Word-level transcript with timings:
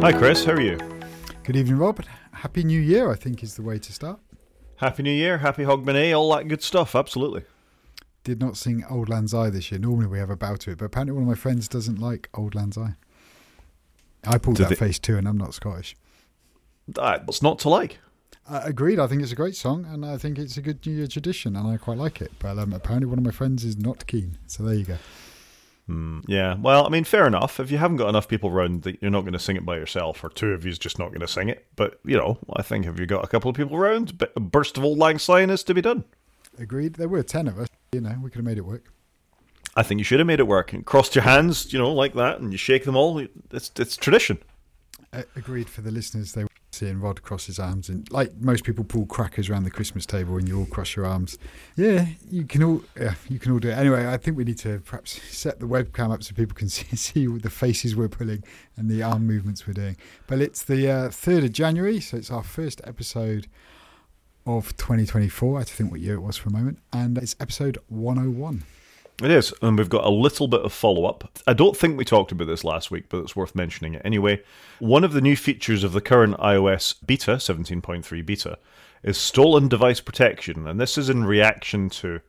Hi, 0.00 0.12
Chris. 0.12 0.44
How 0.44 0.52
are 0.52 0.60
you? 0.60 0.78
Good 1.42 1.56
evening, 1.56 1.76
Rob. 1.76 2.02
Happy 2.32 2.62
New 2.62 2.80
Year, 2.80 3.10
I 3.10 3.16
think, 3.16 3.42
is 3.42 3.56
the 3.56 3.62
way 3.62 3.78
to 3.78 3.92
start. 3.92 4.20
Happy 4.76 5.02
New 5.02 5.10
Year, 5.12 5.38
Happy 5.38 5.64
Hogmanay, 5.64 6.16
all 6.16 6.32
that 6.36 6.46
good 6.46 6.62
stuff. 6.62 6.94
Absolutely. 6.94 7.42
Did 8.22 8.38
not 8.40 8.56
sing 8.56 8.84
Auld 8.88 9.08
Lang 9.08 9.26
Syne 9.26 9.52
this 9.52 9.70
year. 9.72 9.80
Normally 9.80 10.06
we 10.06 10.18
have 10.18 10.30
a 10.30 10.36
bow 10.36 10.54
to 10.56 10.70
it, 10.70 10.78
but 10.78 10.84
apparently 10.84 11.12
one 11.14 11.22
of 11.24 11.28
my 11.28 11.34
friends 11.34 11.66
doesn't 11.66 11.98
like 11.98 12.28
Auld 12.34 12.54
Lang 12.54 12.70
Syne. 12.72 12.96
I 14.24 14.38
pulled 14.38 14.58
that 14.58 14.68
they- 14.68 14.74
face 14.76 14.98
too, 14.98 15.16
and 15.16 15.26
I'm 15.26 15.38
not 15.38 15.52
Scottish. 15.54 15.96
Uh, 16.96 17.18
What's 17.24 17.42
not 17.42 17.58
to 17.60 17.68
like? 17.68 17.98
Uh, 18.48 18.60
agreed. 18.64 18.98
I 19.00 19.06
think 19.08 19.22
it's 19.22 19.32
a 19.32 19.36
great 19.36 19.56
song, 19.56 19.84
and 19.84 20.06
I 20.06 20.16
think 20.16 20.38
it's 20.38 20.56
a 20.56 20.62
good 20.62 20.84
New 20.86 20.92
Year 20.92 21.06
tradition, 21.08 21.54
and 21.56 21.66
I 21.66 21.76
quite 21.76 21.98
like 21.98 22.22
it. 22.22 22.32
But 22.38 22.58
um, 22.58 22.72
apparently 22.72 23.06
one 23.06 23.18
of 23.18 23.24
my 23.24 23.30
friends 23.32 23.64
is 23.64 23.76
not 23.76 24.06
keen. 24.06 24.38
So 24.46 24.62
there 24.62 24.74
you 24.74 24.84
go. 24.84 24.96
Hmm, 25.88 26.20
yeah. 26.28 26.54
Well, 26.54 26.84
I 26.84 26.90
mean, 26.90 27.04
fair 27.04 27.26
enough. 27.26 27.58
If 27.58 27.70
you 27.70 27.78
haven't 27.78 27.96
got 27.96 28.10
enough 28.10 28.28
people 28.28 28.50
around, 28.50 28.82
that 28.82 29.00
you're 29.00 29.10
not 29.10 29.22
going 29.22 29.32
to 29.32 29.38
sing 29.38 29.56
it 29.56 29.64
by 29.64 29.76
yourself, 29.76 30.22
or 30.22 30.28
two 30.28 30.52
of 30.52 30.66
you's 30.66 30.78
just 30.78 30.98
not 30.98 31.08
going 31.08 31.20
to 31.20 31.26
sing 31.28 31.48
it. 31.48 31.66
But 31.76 31.98
you 32.04 32.14
know, 32.14 32.36
I 32.54 32.62
think 32.62 32.84
if 32.84 33.00
you've 33.00 33.08
got 33.08 33.24
a 33.24 33.26
couple 33.26 33.48
of 33.48 33.56
people 33.56 33.74
around, 33.74 34.22
a 34.36 34.40
burst 34.40 34.76
of 34.76 34.84
Auld 34.84 34.98
Lang 34.98 35.18
Syne 35.18 35.48
is 35.48 35.64
to 35.64 35.72
be 35.72 35.80
done. 35.80 36.04
Agreed. 36.58 36.96
There 36.96 37.08
were 37.08 37.22
ten 37.22 37.48
of 37.48 37.58
us. 37.58 37.68
You 37.92 38.02
know, 38.02 38.14
we 38.22 38.28
could 38.28 38.40
have 38.40 38.44
made 38.44 38.58
it 38.58 38.66
work. 38.66 38.92
I 39.76 39.82
think 39.82 39.98
you 39.98 40.04
should 40.04 40.20
have 40.20 40.26
made 40.26 40.40
it 40.40 40.46
work 40.46 40.74
and 40.74 40.84
crossed 40.84 41.14
your 41.14 41.24
hands, 41.24 41.72
you 41.72 41.78
know, 41.78 41.92
like 41.92 42.12
that, 42.14 42.38
and 42.40 42.52
you 42.52 42.58
shake 42.58 42.84
them 42.84 42.94
all. 42.94 43.18
It's 43.50 43.72
it's 43.76 43.96
tradition. 43.96 44.38
Uh, 45.10 45.22
agreed 45.36 45.70
for 45.70 45.80
the 45.80 45.90
listeners. 45.90 46.32
They 46.32 46.44
seeing 46.78 47.00
Rod 47.00 47.20
his 47.28 47.58
arms, 47.58 47.88
and 47.88 48.10
like 48.12 48.32
most 48.40 48.64
people 48.64 48.84
pull 48.84 49.06
crackers 49.06 49.50
around 49.50 49.64
the 49.64 49.70
Christmas 49.70 50.06
table, 50.06 50.36
and 50.36 50.48
you 50.48 50.60
all 50.60 50.66
cross 50.66 50.94
your 50.96 51.06
arms. 51.06 51.38
Yeah, 51.76 52.06
you 52.30 52.44
can 52.44 52.62
all 52.62 52.82
yeah, 52.98 53.14
you 53.28 53.38
can 53.38 53.52
all 53.52 53.58
do 53.58 53.68
it. 53.68 53.76
Anyway, 53.76 54.06
I 54.06 54.16
think 54.16 54.36
we 54.36 54.44
need 54.44 54.58
to 54.58 54.80
perhaps 54.80 55.20
set 55.30 55.60
the 55.60 55.66
webcam 55.66 56.12
up 56.12 56.22
so 56.22 56.34
people 56.34 56.54
can 56.54 56.68
see, 56.76 56.96
see 56.96 57.26
the 57.26 57.50
faces 57.50 57.96
we're 57.96 58.08
pulling 58.08 58.44
and 58.76 58.88
the 58.88 59.02
arm 59.02 59.26
movements 59.26 59.66
we're 59.66 59.74
doing. 59.74 59.96
But 60.26 60.40
it's 60.40 60.62
the 60.62 60.90
uh, 60.90 61.10
third 61.10 61.44
of 61.44 61.52
January, 61.52 62.00
so 62.00 62.16
it's 62.16 62.30
our 62.30 62.44
first 62.44 62.80
episode 62.84 63.48
of 64.46 64.76
2024. 64.76 65.56
I 65.56 65.60
had 65.60 65.66
to 65.66 65.74
think 65.74 65.90
what 65.90 66.00
year 66.00 66.14
it 66.14 66.20
was 66.20 66.36
for 66.36 66.48
a 66.48 66.52
moment, 66.52 66.78
and 66.92 67.18
it's 67.18 67.36
episode 67.40 67.78
101. 67.88 68.64
It 69.20 69.32
is, 69.32 69.52
and 69.62 69.76
we've 69.76 69.88
got 69.88 70.04
a 70.04 70.10
little 70.10 70.46
bit 70.46 70.60
of 70.60 70.72
follow 70.72 71.04
up. 71.04 71.40
I 71.44 71.52
don't 71.52 71.76
think 71.76 71.98
we 71.98 72.04
talked 72.04 72.30
about 72.30 72.46
this 72.46 72.62
last 72.62 72.92
week, 72.92 73.06
but 73.08 73.18
it's 73.18 73.34
worth 73.34 73.52
mentioning 73.52 73.94
it 73.94 74.02
anyway. 74.04 74.40
One 74.78 75.02
of 75.02 75.12
the 75.12 75.20
new 75.20 75.34
features 75.34 75.82
of 75.82 75.92
the 75.92 76.00
current 76.00 76.36
iOS 76.36 76.94
beta, 77.04 77.32
17.3 77.32 78.24
beta, 78.24 78.58
is 79.02 79.18
stolen 79.18 79.66
device 79.66 80.00
protection, 80.00 80.68
and 80.68 80.80
this 80.80 80.96
is 80.96 81.10
in 81.10 81.24
reaction 81.24 81.90
to, 81.90 82.20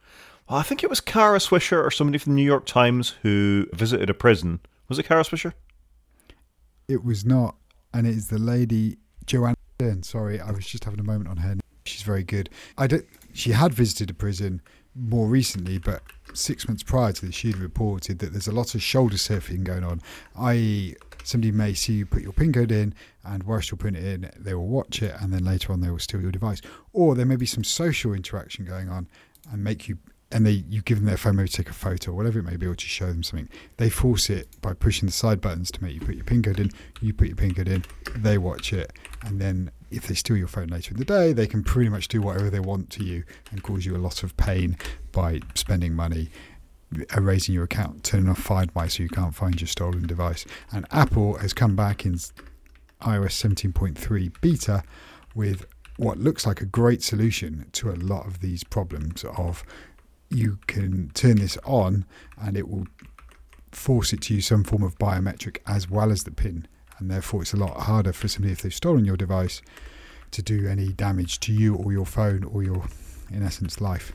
well, 0.49 0.57
I 0.57 0.63
think 0.63 0.83
it 0.83 0.89
was 0.89 0.99
Kara 0.99 1.37
Swisher 1.37 1.83
or 1.83 1.91
somebody 1.91 2.17
from 2.17 2.33
the 2.33 2.37
New 2.37 2.45
York 2.45 2.65
Times 2.65 3.15
who 3.21 3.67
visited 3.71 4.09
a 4.09 4.15
prison. 4.15 4.59
Was 4.87 4.97
it 4.97 5.03
Kara 5.03 5.23
Swisher? 5.23 5.53
It 6.87 7.03
was 7.03 7.23
not, 7.23 7.55
and 7.93 8.07
it 8.07 8.15
is 8.15 8.29
the 8.29 8.39
lady 8.39 8.97
Joanna 9.27 9.57
Stern. 9.75 10.01
Sorry, 10.01 10.39
I 10.39 10.49
was 10.49 10.65
just 10.65 10.85
having 10.85 10.99
a 10.99 11.03
moment 11.03 11.29
on 11.29 11.37
her. 11.37 11.57
She's 11.85 12.01
very 12.01 12.23
good. 12.23 12.49
I 12.79 12.87
don't. 12.87 13.05
She 13.31 13.51
had 13.51 13.75
visited 13.75 14.09
a 14.09 14.13
prison 14.15 14.61
more 14.95 15.27
recently, 15.27 15.77
but 15.77 16.01
six 16.33 16.67
months 16.67 16.83
prior 16.83 17.11
to 17.11 17.25
this, 17.25 17.35
she'd 17.35 17.57
reported 17.57 18.19
that 18.19 18.31
there's 18.31 18.47
a 18.47 18.51
lot 18.51 18.75
of 18.75 18.81
shoulder 18.81 19.15
surfing 19.15 19.63
going 19.63 19.83
on. 19.83 20.01
I.e., 20.37 20.95
somebody 21.23 21.51
may 21.51 21.73
see 21.73 21.93
you 21.93 22.05
put 22.05 22.21
your 22.21 22.33
PIN 22.33 22.53
code 22.53 22.71
in, 22.71 22.93
and 23.23 23.43
whilst 23.43 23.71
you're 23.71 23.77
putting 23.77 23.95
it 23.95 24.05
in, 24.05 24.31
they 24.37 24.53
will 24.53 24.67
watch 24.67 25.01
it, 25.01 25.15
and 25.19 25.33
then 25.33 25.43
later 25.43 25.73
on 25.73 25.81
they 25.81 25.89
will 25.89 25.99
steal 25.99 26.21
your 26.21 26.31
device. 26.31 26.61
Or 26.93 27.15
there 27.15 27.25
may 27.25 27.35
be 27.35 27.45
some 27.45 27.63
social 27.63 28.13
interaction 28.13 28.65
going 28.65 28.89
on, 28.89 29.07
and 29.51 29.63
make 29.63 29.87
you 29.87 29.97
and 30.31 30.45
they 30.45 30.63
you 30.69 30.81
give 30.81 30.99
them 30.99 31.07
their 31.07 31.17
phone 31.17 31.35
maybe 31.35 31.49
take 31.49 31.69
a 31.69 31.73
photo 31.73 32.11
or 32.11 32.13
whatever 32.13 32.39
it 32.39 32.43
may 32.43 32.55
be 32.55 32.67
or 32.67 32.75
to 32.75 32.85
show 32.85 33.07
them 33.07 33.23
something 33.23 33.49
they 33.77 33.89
force 33.89 34.29
it 34.29 34.47
by 34.61 34.73
pushing 34.73 35.07
the 35.07 35.11
side 35.11 35.41
buttons 35.41 35.71
to 35.71 35.83
make 35.83 35.93
you 35.93 36.01
put 36.01 36.15
your 36.15 36.23
pin 36.23 36.43
code 36.43 36.59
in 36.59 36.69
you 37.01 37.13
put 37.13 37.27
your 37.27 37.35
pin 37.35 37.53
code 37.53 37.67
in 37.67 37.83
they 38.15 38.37
watch 38.37 38.71
it 38.71 38.93
and 39.25 39.41
then 39.41 39.71
if 39.91 40.07
they 40.07 40.13
steal 40.13 40.37
your 40.37 40.47
phone 40.47 40.67
later 40.67 40.91
in 40.91 40.97
the 40.97 41.05
day 41.05 41.33
they 41.33 41.47
can 41.47 41.63
pretty 41.63 41.89
much 41.89 42.07
do 42.07 42.21
whatever 42.21 42.49
they 42.49 42.59
want 42.59 42.89
to 42.89 43.03
you 43.03 43.23
and 43.51 43.63
cause 43.63 43.85
you 43.85 43.95
a 43.95 43.97
lot 43.97 44.23
of 44.23 44.35
pain 44.37 44.77
by 45.11 45.39
spending 45.55 45.93
money 45.93 46.29
uh, 46.95 47.03
erasing 47.15 47.53
your 47.53 47.63
account 47.63 48.03
turning 48.03 48.29
off 48.29 48.39
find 48.39 48.73
my 48.75 48.87
so 48.87 49.03
you 49.03 49.09
can't 49.09 49.35
find 49.35 49.61
your 49.61 49.67
stolen 49.67 50.07
device. 50.07 50.45
And 50.71 50.85
apple 50.91 51.37
has 51.37 51.53
come 51.53 51.75
back 51.75 52.05
in 52.05 52.13
ios 52.13 52.41
17.3 53.01 54.33
beta 54.41 54.83
with 55.35 55.65
what 55.97 56.17
looks 56.17 56.45
like 56.45 56.61
a 56.61 56.65
great 56.65 57.03
solution 57.03 57.67
to 57.73 57.89
a 57.89 57.93
lot 57.93 58.25
of 58.25 58.39
these 58.39 58.63
problems 58.63 59.23
of 59.37 59.63
you 60.29 60.59
can 60.67 61.11
turn 61.13 61.37
this 61.37 61.57
on 61.65 62.05
and 62.41 62.55
it 62.57 62.69
will 62.69 62.87
force 63.71 64.13
it 64.13 64.21
to 64.21 64.35
use 64.35 64.47
some 64.47 64.63
form 64.63 64.83
of 64.83 64.97
biometric 64.97 65.57
as 65.67 65.89
well 65.89 66.11
as 66.11 66.23
the 66.23 66.31
pin 66.31 66.67
and 66.99 67.09
therefore 67.09 67.41
it's 67.41 67.53
a 67.53 67.57
lot 67.57 67.81
harder 67.81 68.13
for 68.13 68.27
somebody 68.27 68.51
if 68.51 68.61
they've 68.61 68.73
stolen 68.73 69.05
your 69.05 69.17
device 69.17 69.61
to 70.31 70.41
do 70.41 70.67
any 70.67 70.89
damage 70.93 71.39
to 71.39 71.51
you 71.51 71.75
or 71.75 71.91
your 71.91 72.05
phone 72.05 72.43
or 72.43 72.61
your 72.63 72.85
in 73.31 73.41
essence 73.43 73.81
life 73.81 74.13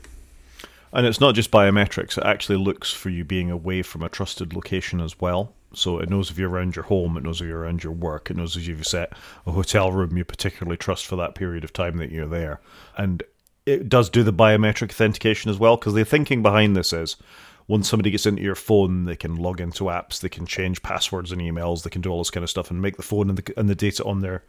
And 0.93 1.05
it's 1.05 1.19
not 1.19 1.35
just 1.35 1.51
biometrics, 1.51 2.17
it 2.17 2.23
actually 2.23 2.57
looks 2.57 2.93
for 2.93 3.09
you 3.09 3.25
being 3.25 3.51
away 3.51 3.81
from 3.81 4.01
a 4.01 4.09
trusted 4.09 4.53
location 4.53 5.01
as 5.01 5.19
well. 5.19 5.53
So 5.73 5.99
it 5.99 6.09
knows 6.09 6.31
if 6.31 6.37
you're 6.37 6.49
around 6.49 6.77
your 6.77 6.85
home, 6.85 7.17
it 7.17 7.23
knows 7.23 7.41
if 7.41 7.47
you're 7.47 7.59
around 7.59 7.83
your 7.83 7.91
work, 7.91 8.31
it 8.31 8.37
knows 8.37 8.55
if 8.55 8.65
you've 8.65 8.87
set 8.87 9.11
a 9.45 9.51
hotel 9.51 9.91
room 9.91 10.15
you 10.15 10.23
particularly 10.23 10.77
trust 10.77 11.05
for 11.05 11.17
that 11.17 11.35
period 11.35 11.65
of 11.65 11.73
time 11.73 11.97
that 11.97 12.11
you're 12.11 12.27
there. 12.27 12.61
And 12.97 13.23
it 13.65 13.89
does 13.89 14.09
do 14.09 14.23
the 14.23 14.31
biometric 14.31 14.91
authentication 14.91 15.51
as 15.51 15.59
well, 15.59 15.75
because 15.75 15.95
the 15.95 16.05
thinking 16.05 16.41
behind 16.41 16.77
this 16.77 16.93
is 16.93 17.17
once 17.67 17.89
somebody 17.89 18.11
gets 18.11 18.25
into 18.25 18.41
your 18.41 18.55
phone, 18.55 19.05
they 19.05 19.15
can 19.15 19.35
log 19.35 19.59
into 19.59 19.85
apps, 19.85 20.19
they 20.19 20.29
can 20.29 20.45
change 20.45 20.83
passwords 20.83 21.31
and 21.31 21.41
emails, 21.41 21.83
they 21.83 21.89
can 21.89 22.01
do 22.01 22.11
all 22.11 22.19
this 22.19 22.29
kind 22.29 22.43
of 22.43 22.49
stuff 22.49 22.69
and 22.69 22.81
make 22.81 22.97
the 22.97 23.03
phone 23.03 23.29
and 23.29 23.37
the, 23.37 23.59
and 23.59 23.69
the 23.69 23.75
data 23.75 24.03
on 24.03 24.21
there 24.21 24.43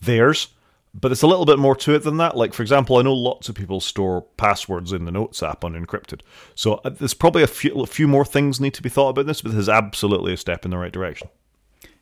theirs. 0.00 0.48
But 0.94 1.12
it's 1.12 1.22
a 1.22 1.26
little 1.26 1.44
bit 1.44 1.58
more 1.58 1.76
to 1.76 1.94
it 1.94 2.02
than 2.02 2.16
that. 2.16 2.36
Like, 2.36 2.54
for 2.54 2.62
example, 2.62 2.96
I 2.96 3.02
know 3.02 3.12
lots 3.12 3.48
of 3.48 3.54
people 3.54 3.80
store 3.80 4.22
passwords 4.36 4.92
in 4.92 5.04
the 5.04 5.10
Notes 5.10 5.42
app 5.42 5.60
unencrypted. 5.60 6.22
So 6.54 6.80
uh, 6.84 6.90
there's 6.90 7.14
probably 7.14 7.42
a 7.42 7.46
few, 7.46 7.82
a 7.82 7.86
few 7.86 8.08
more 8.08 8.24
things 8.24 8.58
need 8.58 8.74
to 8.74 8.82
be 8.82 8.88
thought 8.88 9.10
about 9.10 9.26
this, 9.26 9.42
but 9.42 9.52
this 9.52 9.60
is 9.60 9.68
absolutely 9.68 10.32
a 10.32 10.36
step 10.36 10.64
in 10.64 10.70
the 10.70 10.78
right 10.78 10.92
direction. 10.92 11.28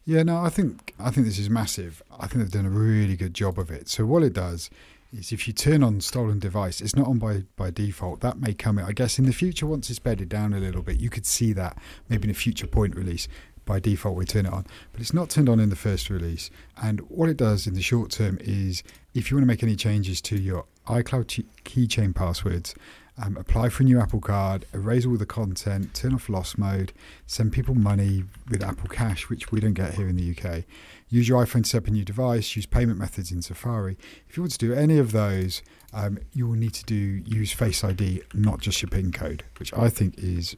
Yeah, 0.05 0.23
no, 0.23 0.39
I 0.39 0.51
think 0.51 0.95
I 1.01 1.11
think 1.11 1.27
this 1.27 1.39
is 1.39 1.51
massive. 1.51 2.01
I 2.17 2.29
think 2.29 2.41
they've 2.41 2.51
done 2.51 2.65
a 2.65 2.71
really 2.71 3.17
good 3.17 3.35
job 3.35 3.59
of 3.59 3.73
it. 3.73 3.89
So 3.89 4.07
what 4.07 4.23
it 4.23 4.33
does 4.33 4.71
is 5.17 5.33
if 5.33 5.47
you 5.47 5.53
turn 5.53 5.83
on 5.83 6.01
stolen 6.01 6.39
device, 6.39 6.81
it's 6.81 6.95
not 6.95 7.07
on 7.07 7.19
by, 7.19 7.45
by 7.57 7.71
default. 7.71 8.21
That 8.21 8.39
may 8.39 8.55
come, 8.55 8.79
I 8.79 8.93
guess, 8.93 9.19
in 9.19 9.27
the 9.27 9.33
future 9.33 9.67
once 9.67 9.91
it's 9.91 9.99
bedded 9.99 10.29
down 10.29 10.53
a 10.53 10.59
little 10.59 10.83
bit. 10.83 11.01
You 11.01 11.11
could 11.11 11.27
see 11.27 11.53
that 11.55 11.79
maybe 12.09 12.25
in 12.25 12.31
a 12.31 12.35
future 12.35 12.67
point 12.67 12.95
release. 12.95 13.29
By 13.65 13.81
default, 13.81 14.15
we 14.15 14.25
turn 14.25 14.47
it 14.47 14.53
on, 14.53 14.65
but 14.93 15.01
it's 15.01 15.13
not 15.13 15.29
turned 15.29 15.49
on 15.49 15.59
in 15.59 15.71
the 15.71 15.77
first 15.77 16.09
release. 16.09 16.51
And 16.81 17.01
what 17.11 17.29
it 17.29 17.37
does 17.37 17.67
in 17.67 17.75
the 17.75 17.83
short 17.83 18.13
term 18.13 18.39
is, 18.41 18.85
if 19.13 19.29
you 19.29 19.37
want 19.37 19.43
to 19.43 19.49
make 19.49 19.65
any 19.65 19.75
changes 19.75 20.21
to 20.23 20.37
your 20.37 20.67
iCloud 20.87 21.45
keychain 21.65 22.15
passwords, 22.15 22.77
um, 23.19 23.37
apply 23.37 23.71
for 23.71 23.83
a 23.83 23.87
new 23.87 23.99
Apple 23.99 24.21
Card, 24.21 24.67
erase 24.73 25.07
all 25.07 25.17
the 25.17 25.27
content, 25.27 25.95
turn 25.95 26.15
off 26.15 26.29
lost 26.29 26.59
mode, 26.59 26.93
send 27.27 27.53
people 27.53 27.75
money 27.75 28.25
with 28.49 28.63
Apple 28.63 28.89
Cash, 28.89 29.29
which 29.29 29.51
we 29.51 29.59
don't 29.59 29.73
get 29.73 29.95
here 29.95 30.09
in 30.09 30.17
the 30.17 30.31
UK. 30.31 30.65
Use 31.09 31.29
your 31.29 31.45
iPhone 31.45 31.63
to 31.63 31.69
set 31.71 31.83
up 31.83 31.89
a 31.89 31.91
new 31.91 32.05
device, 32.05 32.57
use 32.57 32.67
payment 32.67 32.99
methods 32.99 33.31
in 33.31 33.43
Safari. 33.43 33.97
If 34.29 34.37
you 34.37 34.43
want 34.43 34.53
to 34.53 34.59
do 34.59 34.73
any 34.73 34.99
of 34.99 35.13
those, 35.13 35.63
um, 35.93 36.19
you 36.33 36.47
will 36.47 36.57
need 36.57 36.75
to 36.75 36.85
do 36.85 36.95
use 36.95 37.53
Face 37.53 37.85
ID, 37.85 38.23
not 38.35 38.61
just 38.61 38.83
your 38.83 38.91
PIN 38.91 39.13
code, 39.13 39.45
which 39.59 39.73
I 39.75 39.89
think 39.89 40.19
is 40.19 40.57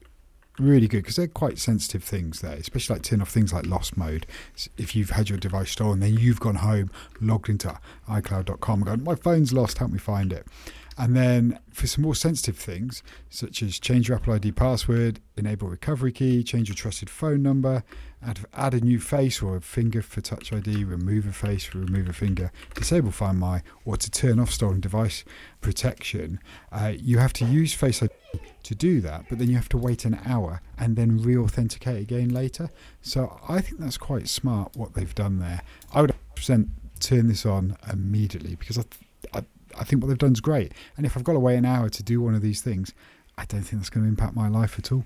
really 0.58 0.88
good 0.88 0.98
because 0.98 1.16
they're 1.16 1.28
quite 1.28 1.58
sensitive 1.58 2.02
things 2.02 2.40
there, 2.40 2.54
especially 2.54 2.96
like 2.96 3.02
turn 3.02 3.20
off 3.20 3.30
things 3.30 3.52
like 3.52 3.66
lost 3.66 3.96
mode. 3.96 4.26
If 4.76 4.96
you've 4.96 5.10
had 5.10 5.28
your 5.28 5.38
device 5.38 5.70
stolen, 5.70 6.00
then 6.00 6.14
you've 6.14 6.40
gone 6.40 6.56
home, 6.56 6.90
logged 7.20 7.48
into 7.48 7.78
iCloud.com, 8.08 8.78
and 8.80 8.86
gone, 8.86 9.04
my 9.04 9.14
phone's 9.14 9.52
lost, 9.52 9.78
help 9.78 9.90
me 9.90 9.98
find 9.98 10.32
it. 10.32 10.46
And 10.98 11.14
then 11.16 11.60
for 11.70 11.86
some 11.86 12.02
more 12.02 12.16
sensitive 12.16 12.58
things, 12.58 13.04
such 13.30 13.62
as 13.62 13.78
change 13.78 14.08
your 14.08 14.18
Apple 14.18 14.34
ID 14.34 14.50
password, 14.50 15.20
enable 15.36 15.68
recovery 15.68 16.10
key, 16.10 16.42
change 16.42 16.68
your 16.68 16.74
trusted 16.74 17.08
phone 17.08 17.40
number, 17.40 17.84
add, 18.20 18.40
add 18.52 18.74
a 18.74 18.80
new 18.80 18.98
face 18.98 19.40
or 19.40 19.56
a 19.56 19.60
finger 19.60 20.02
for 20.02 20.20
Touch 20.20 20.52
ID, 20.52 20.82
remove 20.82 21.28
a 21.28 21.32
face, 21.32 21.72
or 21.72 21.78
remove 21.78 22.08
a 22.08 22.12
finger, 22.12 22.50
disable 22.74 23.12
Find 23.12 23.38
My, 23.38 23.62
or 23.84 23.96
to 23.96 24.10
turn 24.10 24.40
off 24.40 24.50
stolen 24.50 24.80
device 24.80 25.24
protection, 25.60 26.40
uh, 26.72 26.92
you 26.98 27.18
have 27.18 27.32
to 27.34 27.44
use 27.44 27.72
Face 27.72 28.02
ID 28.02 28.12
to 28.64 28.74
do 28.74 29.00
that, 29.00 29.26
but 29.28 29.38
then 29.38 29.48
you 29.48 29.54
have 29.54 29.68
to 29.68 29.78
wait 29.78 30.04
an 30.04 30.18
hour 30.26 30.60
and 30.78 30.96
then 30.96 31.22
re-authenticate 31.22 32.02
again 32.02 32.30
later. 32.30 32.70
So 33.02 33.38
I 33.48 33.60
think 33.60 33.78
that's 33.78 33.98
quite 33.98 34.28
smart 34.28 34.76
what 34.76 34.94
they've 34.94 35.14
done 35.14 35.38
there. 35.38 35.62
I 35.92 36.00
would 36.00 36.12
100% 36.34 36.68
turn 36.98 37.28
this 37.28 37.46
on 37.46 37.76
immediately 37.90 38.56
because 38.56 38.78
I, 38.78 38.84
I, 39.32 39.44
I 39.78 39.84
think 39.84 40.02
what 40.02 40.08
they've 40.08 40.18
done 40.18 40.32
is 40.32 40.40
great. 40.40 40.72
And 40.96 41.06
if 41.06 41.16
I've 41.16 41.24
got 41.24 41.34
to 41.34 41.40
wait 41.40 41.56
an 41.56 41.64
hour 41.64 41.88
to 41.88 42.02
do 42.02 42.20
one 42.20 42.34
of 42.34 42.42
these 42.42 42.60
things, 42.60 42.92
I 43.36 43.44
don't 43.44 43.62
think 43.62 43.80
that's 43.80 43.90
going 43.90 44.04
to 44.04 44.08
impact 44.08 44.34
my 44.34 44.48
life 44.48 44.78
at 44.78 44.92
all. 44.92 45.04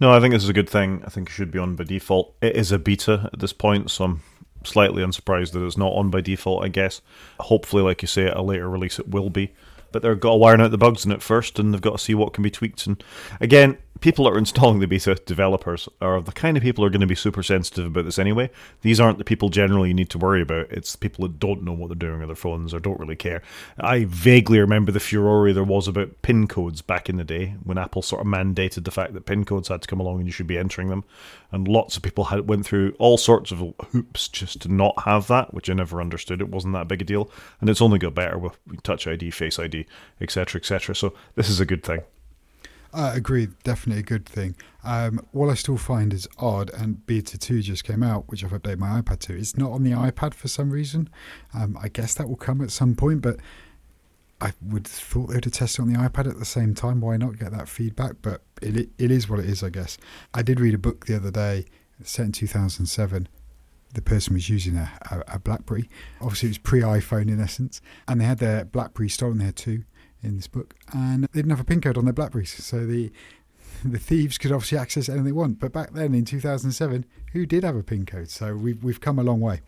No, 0.00 0.12
I 0.12 0.20
think 0.20 0.34
this 0.34 0.42
is 0.42 0.48
a 0.48 0.54
good 0.54 0.68
thing. 0.68 1.02
I 1.06 1.10
think 1.10 1.28
it 1.28 1.32
should 1.32 1.50
be 1.50 1.58
on 1.58 1.76
by 1.76 1.84
default. 1.84 2.34
It 2.40 2.56
is 2.56 2.72
a 2.72 2.78
beta 2.78 3.30
at 3.32 3.38
this 3.38 3.52
point, 3.52 3.90
so 3.90 4.04
I'm 4.04 4.22
slightly 4.64 5.02
unsurprised 5.02 5.52
that 5.52 5.64
it's 5.64 5.76
not 5.76 5.92
on 5.92 6.10
by 6.10 6.20
default, 6.20 6.64
I 6.64 6.68
guess. 6.68 7.00
Hopefully, 7.38 7.82
like 7.82 8.02
you 8.02 8.08
say, 8.08 8.26
at 8.26 8.36
a 8.36 8.42
later 8.42 8.68
release 8.68 8.98
it 8.98 9.08
will 9.08 9.30
be. 9.30 9.52
But 9.94 10.02
they've 10.02 10.18
got 10.18 10.36
to 10.36 10.42
iron 10.42 10.60
out 10.60 10.72
the 10.72 10.76
bugs 10.76 11.06
in 11.06 11.12
it 11.12 11.22
first, 11.22 11.58
and 11.58 11.72
they've 11.72 11.80
got 11.80 11.92
to 11.92 12.04
see 12.04 12.14
what 12.14 12.32
can 12.32 12.42
be 12.42 12.50
tweaked. 12.50 12.84
And 12.86 13.02
again, 13.40 13.78
people 14.00 14.24
that 14.24 14.32
are 14.32 14.38
installing 14.38 14.80
the 14.80 14.86
beta 14.86 15.14
developers 15.24 15.88
are 16.00 16.20
the 16.20 16.32
kind 16.32 16.56
of 16.56 16.62
people 16.62 16.82
who 16.82 16.86
are 16.86 16.90
going 16.90 17.00
to 17.00 17.06
be 17.06 17.14
super 17.14 17.44
sensitive 17.44 17.86
about 17.86 18.04
this 18.04 18.18
anyway. 18.18 18.50
These 18.82 18.98
aren't 18.98 19.18
the 19.18 19.24
people 19.24 19.50
generally 19.50 19.88
you 19.88 19.94
need 19.94 20.10
to 20.10 20.18
worry 20.18 20.42
about. 20.42 20.70
It's 20.70 20.92
the 20.92 20.98
people 20.98 21.22
that 21.22 21.38
don't 21.38 21.62
know 21.62 21.72
what 21.72 21.88
they're 21.88 21.94
doing 21.94 22.20
on 22.20 22.28
their 22.28 22.34
phones 22.34 22.74
or 22.74 22.80
don't 22.80 22.98
really 22.98 23.16
care. 23.16 23.40
I 23.78 24.04
vaguely 24.06 24.58
remember 24.58 24.90
the 24.90 24.98
furore 25.00 25.52
there 25.52 25.62
was 25.62 25.86
about 25.86 26.22
pin 26.22 26.48
codes 26.48 26.82
back 26.82 27.08
in 27.08 27.16
the 27.16 27.24
day 27.24 27.54
when 27.62 27.78
Apple 27.78 28.02
sort 28.02 28.20
of 28.20 28.26
mandated 28.26 28.84
the 28.84 28.90
fact 28.90 29.14
that 29.14 29.26
pin 29.26 29.44
codes 29.44 29.68
had 29.68 29.82
to 29.82 29.88
come 29.88 30.00
along 30.00 30.18
and 30.18 30.26
you 30.26 30.32
should 30.32 30.48
be 30.48 30.58
entering 30.58 30.88
them, 30.88 31.04
and 31.52 31.68
lots 31.68 31.96
of 31.96 32.02
people 32.02 32.24
had 32.24 32.48
went 32.48 32.66
through 32.66 32.94
all 32.98 33.16
sorts 33.16 33.52
of 33.52 33.62
hoops 33.92 34.26
just 34.26 34.60
to 34.62 34.72
not 34.72 35.04
have 35.04 35.28
that, 35.28 35.54
which 35.54 35.70
I 35.70 35.72
never 35.74 36.00
understood. 36.00 36.40
It 36.40 36.48
wasn't 36.50 36.74
that 36.74 36.88
big 36.88 37.02
a 37.02 37.04
deal, 37.04 37.30
and 37.60 37.70
it's 37.70 37.82
only 37.82 38.00
got 38.00 38.14
better 38.14 38.36
with 38.38 38.58
Touch 38.82 39.06
ID, 39.06 39.30
Face 39.30 39.58
ID, 39.58 39.83
etc., 40.20 40.60
etc. 40.60 40.94
So 40.94 41.14
this 41.34 41.48
is 41.48 41.60
a 41.60 41.66
good 41.66 41.82
thing. 41.82 42.02
I 42.94 43.16
agree, 43.16 43.48
definitely 43.64 44.00
a 44.00 44.04
good 44.04 44.24
thing. 44.24 44.54
Um, 44.84 45.26
what 45.32 45.48
I 45.48 45.54
still 45.54 45.76
find 45.76 46.12
is 46.12 46.28
odd, 46.38 46.70
and 46.70 47.04
Beta 47.06 47.36
2 47.36 47.60
just 47.60 47.82
came 47.82 48.04
out, 48.04 48.28
which 48.28 48.44
I've 48.44 48.52
updated 48.52 48.78
my 48.78 49.00
iPad 49.00 49.18
to. 49.20 49.36
It's 49.36 49.56
not 49.56 49.72
on 49.72 49.82
the 49.82 49.90
iPad 49.90 50.32
for 50.32 50.46
some 50.46 50.70
reason. 50.70 51.10
Um, 51.52 51.76
I 51.82 51.88
guess 51.88 52.14
that 52.14 52.28
will 52.28 52.36
come 52.36 52.60
at 52.60 52.70
some 52.70 52.94
point, 52.94 53.20
but 53.20 53.38
I 54.40 54.52
would 54.62 54.86
have 54.86 54.94
thought 54.94 55.26
they 55.26 55.34
would 55.34 55.44
have 55.44 55.54
tested 55.54 55.80
on 55.80 55.92
the 55.92 55.98
iPad 55.98 56.28
at 56.28 56.38
the 56.38 56.44
same 56.44 56.72
time. 56.74 57.00
Why 57.00 57.16
not 57.16 57.38
get 57.38 57.50
that 57.50 57.68
feedback? 57.68 58.16
But 58.22 58.42
it, 58.62 58.90
it 58.96 59.10
is 59.10 59.28
what 59.28 59.40
it 59.40 59.46
is, 59.46 59.64
I 59.64 59.70
guess. 59.70 59.98
I 60.32 60.42
did 60.42 60.60
read 60.60 60.74
a 60.74 60.78
book 60.78 61.06
the 61.06 61.16
other 61.16 61.32
day, 61.32 61.64
set 62.04 62.26
in 62.26 62.32
2007. 62.32 63.28
The 63.94 64.02
person 64.02 64.34
was 64.34 64.48
using 64.48 64.76
a, 64.76 64.90
a, 65.10 65.34
a 65.36 65.38
BlackBerry. 65.38 65.88
Obviously, 66.20 66.48
it 66.48 66.50
was 66.50 66.58
pre 66.58 66.80
iPhone 66.80 67.28
in 67.28 67.40
essence, 67.40 67.80
and 68.06 68.20
they 68.20 68.24
had 68.24 68.38
their 68.38 68.64
BlackBerry 68.64 69.08
stolen 69.08 69.38
there 69.38 69.52
too 69.52 69.84
in 70.22 70.36
this 70.36 70.46
book, 70.46 70.74
and 70.92 71.24
they 71.24 71.28
didn't 71.32 71.50
have 71.50 71.60
a 71.60 71.64
pin 71.64 71.80
code 71.80 71.98
on 71.98 72.04
their 72.04 72.14
Blackberries, 72.14 72.64
so 72.64 72.86
the 72.86 73.10
the 73.84 73.98
thieves 73.98 74.38
could 74.38 74.52
obviously 74.52 74.78
access 74.78 75.08
anything 75.08 75.24
they 75.24 75.32
want. 75.32 75.60
But 75.60 75.72
back 75.72 75.92
then 75.92 76.14
in 76.14 76.24
2007, 76.24 77.04
who 77.32 77.46
did 77.46 77.64
have 77.64 77.76
a 77.76 77.82
pin 77.82 78.06
code? 78.06 78.30
So 78.30 78.56
we've 78.56 78.82
we've 78.82 79.00
come 79.00 79.18
a 79.18 79.22
long 79.22 79.40
way. 79.40 79.60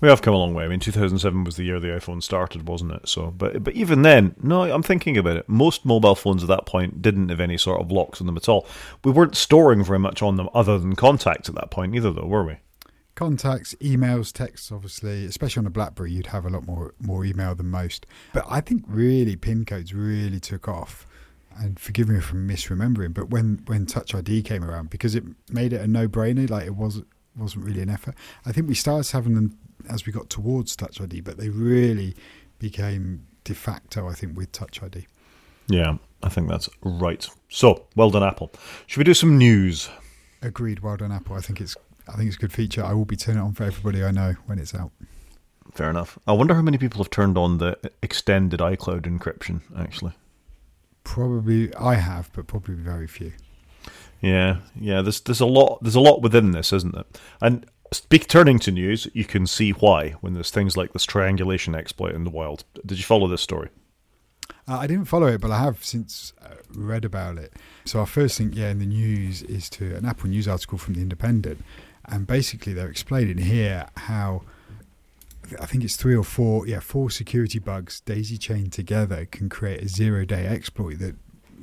We 0.00 0.08
have 0.08 0.20
come 0.20 0.34
a 0.34 0.38
long 0.38 0.52
way. 0.52 0.64
I 0.64 0.68
mean, 0.68 0.80
2007 0.80 1.44
was 1.44 1.56
the 1.56 1.64
year 1.64 1.80
the 1.80 1.88
iPhone 1.88 2.22
started, 2.22 2.68
wasn't 2.68 2.92
it? 2.92 3.08
So, 3.08 3.30
but 3.30 3.62
but 3.62 3.74
even 3.74 4.02
then, 4.02 4.34
no, 4.42 4.62
I'm 4.62 4.82
thinking 4.82 5.16
about 5.16 5.36
it. 5.36 5.48
Most 5.48 5.84
mobile 5.84 6.14
phones 6.14 6.42
at 6.42 6.48
that 6.48 6.66
point 6.66 7.00
didn't 7.00 7.30
have 7.30 7.40
any 7.40 7.56
sort 7.56 7.80
of 7.80 7.90
locks 7.90 8.20
on 8.20 8.26
them 8.26 8.36
at 8.36 8.48
all. 8.48 8.66
We 9.04 9.10
weren't 9.10 9.36
storing 9.36 9.82
very 9.84 9.98
much 9.98 10.22
on 10.22 10.36
them 10.36 10.48
other 10.54 10.78
than 10.78 10.96
contacts 10.96 11.48
at 11.48 11.54
that 11.54 11.70
point, 11.70 11.94
either, 11.94 12.10
though, 12.10 12.26
were 12.26 12.44
we? 12.44 12.56
Contacts, 13.14 13.74
emails, 13.80 14.32
texts, 14.32 14.72
obviously, 14.72 15.24
especially 15.24 15.60
on 15.60 15.66
a 15.66 15.70
BlackBerry, 15.70 16.12
you'd 16.12 16.26
have 16.28 16.44
a 16.44 16.50
lot 16.50 16.66
more 16.66 16.94
more 16.98 17.24
email 17.24 17.54
than 17.54 17.70
most. 17.70 18.06
But 18.32 18.44
I 18.48 18.60
think 18.60 18.84
really 18.86 19.36
pin 19.36 19.64
codes 19.64 19.94
really 19.94 20.40
took 20.40 20.68
off. 20.68 21.06
And 21.56 21.78
forgive 21.78 22.08
me 22.08 22.18
for 22.18 22.34
misremembering, 22.34 23.14
but 23.14 23.30
when 23.30 23.62
when 23.66 23.86
Touch 23.86 24.12
ID 24.12 24.42
came 24.42 24.64
around, 24.64 24.90
because 24.90 25.14
it 25.14 25.22
made 25.48 25.72
it 25.72 25.80
a 25.80 25.86
no 25.86 26.08
brainer, 26.08 26.50
like 26.50 26.66
it 26.66 26.74
was 26.74 27.02
wasn't 27.36 27.64
really 27.64 27.80
an 27.80 27.90
effort. 27.90 28.16
I 28.44 28.50
think 28.50 28.68
we 28.68 28.74
started 28.74 29.10
having 29.12 29.34
them 29.34 29.56
as 29.88 30.04
we 30.04 30.12
got 30.12 30.30
towards 30.30 30.74
Touch 30.74 31.00
ID, 31.00 31.20
but 31.20 31.36
they 31.36 31.50
really 31.50 32.16
became 32.58 33.26
de 33.44 33.54
facto. 33.54 34.08
I 34.08 34.14
think 34.14 34.36
with 34.36 34.50
Touch 34.50 34.82
ID. 34.82 35.06
Yeah, 35.68 35.98
I 36.22 36.28
think 36.28 36.48
that's 36.48 36.68
right. 36.82 37.26
So 37.48 37.86
well 37.94 38.10
done, 38.10 38.24
Apple. 38.24 38.50
Should 38.86 38.98
we 38.98 39.04
do 39.04 39.14
some 39.14 39.38
news? 39.38 39.88
Agreed. 40.42 40.80
Well 40.80 40.96
done, 40.96 41.12
Apple. 41.12 41.36
I 41.36 41.40
think 41.40 41.60
it's 41.60 41.76
I 42.08 42.16
think 42.16 42.28
it's 42.28 42.36
a 42.36 42.40
good 42.40 42.52
feature. 42.52 42.84
I 42.84 42.92
will 42.92 43.04
be 43.04 43.16
turning 43.16 43.40
it 43.40 43.44
on 43.44 43.52
for 43.54 43.64
everybody 43.64 44.04
I 44.04 44.10
know 44.10 44.34
when 44.46 44.58
it's 44.58 44.74
out. 44.74 44.90
Fair 45.72 45.90
enough. 45.90 46.18
I 46.26 46.32
wonder 46.32 46.54
how 46.54 46.62
many 46.62 46.78
people 46.78 47.02
have 47.02 47.10
turned 47.10 47.36
on 47.36 47.58
the 47.58 47.78
extended 48.02 48.60
iCloud 48.60 49.02
encryption, 49.02 49.62
actually. 49.76 50.12
Probably 51.02 51.74
I 51.74 51.94
have, 51.94 52.30
but 52.32 52.46
probably 52.46 52.74
very 52.74 53.06
few. 53.06 53.32
Yeah, 54.20 54.58
yeah. 54.78 55.02
There's 55.02 55.20
there's 55.20 55.40
a 55.40 55.46
lot 55.46 55.82
there's 55.82 55.94
a 55.96 56.00
lot 56.00 56.22
within 56.22 56.52
this, 56.52 56.72
isn't 56.72 56.96
it? 56.96 57.20
And 57.42 57.66
speak 57.92 58.28
turning 58.28 58.58
to 58.60 58.70
news, 58.70 59.08
you 59.12 59.24
can 59.24 59.46
see 59.46 59.72
why 59.72 60.10
when 60.20 60.34
there's 60.34 60.50
things 60.50 60.76
like 60.76 60.92
this 60.92 61.04
triangulation 61.04 61.74
exploit 61.74 62.14
in 62.14 62.24
the 62.24 62.30
wild. 62.30 62.64
Did 62.86 62.98
you 62.98 63.04
follow 63.04 63.26
this 63.26 63.42
story? 63.42 63.68
Uh, 64.66 64.78
I 64.78 64.86
didn't 64.86 65.06
follow 65.06 65.26
it, 65.26 65.40
but 65.40 65.50
I 65.50 65.58
have 65.58 65.84
since 65.84 66.32
uh, 66.42 66.54
read 66.74 67.04
about 67.04 67.36
it. 67.36 67.52
So 67.84 68.00
our 68.00 68.06
first 68.06 68.38
thing, 68.38 68.52
yeah, 68.54 68.70
in 68.70 68.78
the 68.78 68.86
news 68.86 69.42
is 69.42 69.68
to 69.70 69.94
an 69.94 70.06
Apple 70.06 70.30
News 70.30 70.48
article 70.48 70.78
from 70.78 70.94
the 70.94 71.02
Independent, 71.02 71.62
and 72.06 72.26
basically 72.26 72.72
they're 72.72 72.90
explaining 72.90 73.38
here 73.38 73.86
how 73.96 74.42
I 75.60 75.66
think 75.66 75.84
it's 75.84 75.96
three 75.96 76.16
or 76.16 76.24
four, 76.24 76.66
yeah, 76.66 76.80
four 76.80 77.10
security 77.10 77.58
bugs 77.58 78.00
daisy 78.00 78.38
chained 78.38 78.72
together 78.72 79.26
can 79.26 79.48
create 79.48 79.82
a 79.82 79.88
zero 79.88 80.24
day 80.24 80.46
exploit 80.46 80.98
that 81.00 81.16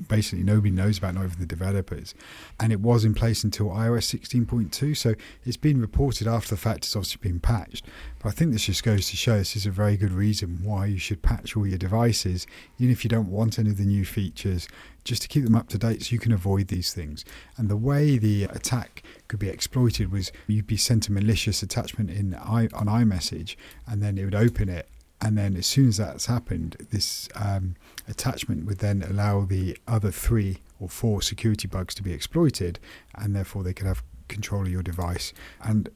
basically 0.07 0.43
nobody 0.43 0.71
knows 0.71 0.97
about, 0.97 1.15
not 1.15 1.25
even 1.25 1.39
the 1.39 1.45
developers. 1.45 2.13
And 2.59 2.71
it 2.71 2.79
was 2.79 3.05
in 3.05 3.13
place 3.13 3.43
until 3.43 3.67
iOS 3.67 4.19
16.2. 4.19 4.95
So 4.95 5.15
it's 5.45 5.57
been 5.57 5.81
reported 5.81 6.27
after 6.27 6.49
the 6.55 6.61
fact 6.61 6.85
it's 6.85 6.95
obviously 6.95 7.19
been 7.21 7.39
patched. 7.39 7.85
But 8.19 8.29
I 8.29 8.31
think 8.31 8.51
this 8.51 8.65
just 8.65 8.83
goes 8.83 9.09
to 9.09 9.17
show 9.17 9.37
this 9.37 9.55
is 9.55 9.65
a 9.65 9.71
very 9.71 9.97
good 9.97 10.11
reason 10.11 10.59
why 10.63 10.87
you 10.87 10.97
should 10.97 11.21
patch 11.21 11.55
all 11.55 11.67
your 11.67 11.77
devices, 11.77 12.47
even 12.77 12.91
if 12.91 13.03
you 13.03 13.09
don't 13.09 13.29
want 13.29 13.59
any 13.59 13.69
of 13.69 13.77
the 13.77 13.85
new 13.85 14.05
features, 14.05 14.67
just 15.03 15.23
to 15.23 15.27
keep 15.27 15.43
them 15.43 15.55
up 15.55 15.67
to 15.69 15.77
date 15.77 16.03
so 16.03 16.13
you 16.13 16.19
can 16.19 16.31
avoid 16.31 16.67
these 16.67 16.93
things. 16.93 17.25
And 17.57 17.69
the 17.69 17.77
way 17.77 18.17
the 18.17 18.43
attack 18.45 19.03
could 19.27 19.39
be 19.39 19.49
exploited 19.49 20.11
was 20.11 20.31
you'd 20.47 20.67
be 20.67 20.77
sent 20.77 21.07
a 21.07 21.11
malicious 21.11 21.63
attachment 21.63 22.09
in 22.09 22.35
on 22.35 22.69
iMessage 22.69 23.55
and 23.87 24.01
then 24.01 24.17
it 24.17 24.25
would 24.25 24.35
open 24.35 24.69
it 24.69 24.87
and 25.21 25.37
then 25.37 25.55
as 25.55 25.67
soon 25.67 25.89
as 25.89 25.97
that's 25.97 26.25
happened, 26.25 26.87
this 26.91 27.29
um, 27.35 27.75
attachment 28.07 28.65
would 28.65 28.79
then 28.79 29.03
allow 29.03 29.45
the 29.45 29.77
other 29.87 30.11
three 30.11 30.57
or 30.79 30.89
four 30.89 31.21
security 31.21 31.67
bugs 31.67 31.93
to 31.95 32.03
be 32.03 32.11
exploited, 32.11 32.79
and 33.15 33.35
therefore 33.35 33.63
they 33.63 33.73
could 33.73 33.87
have 33.87 34.03
control 34.27 34.63
of 34.63 34.69
your 34.69 34.81
device. 34.81 35.31
And 35.61 35.89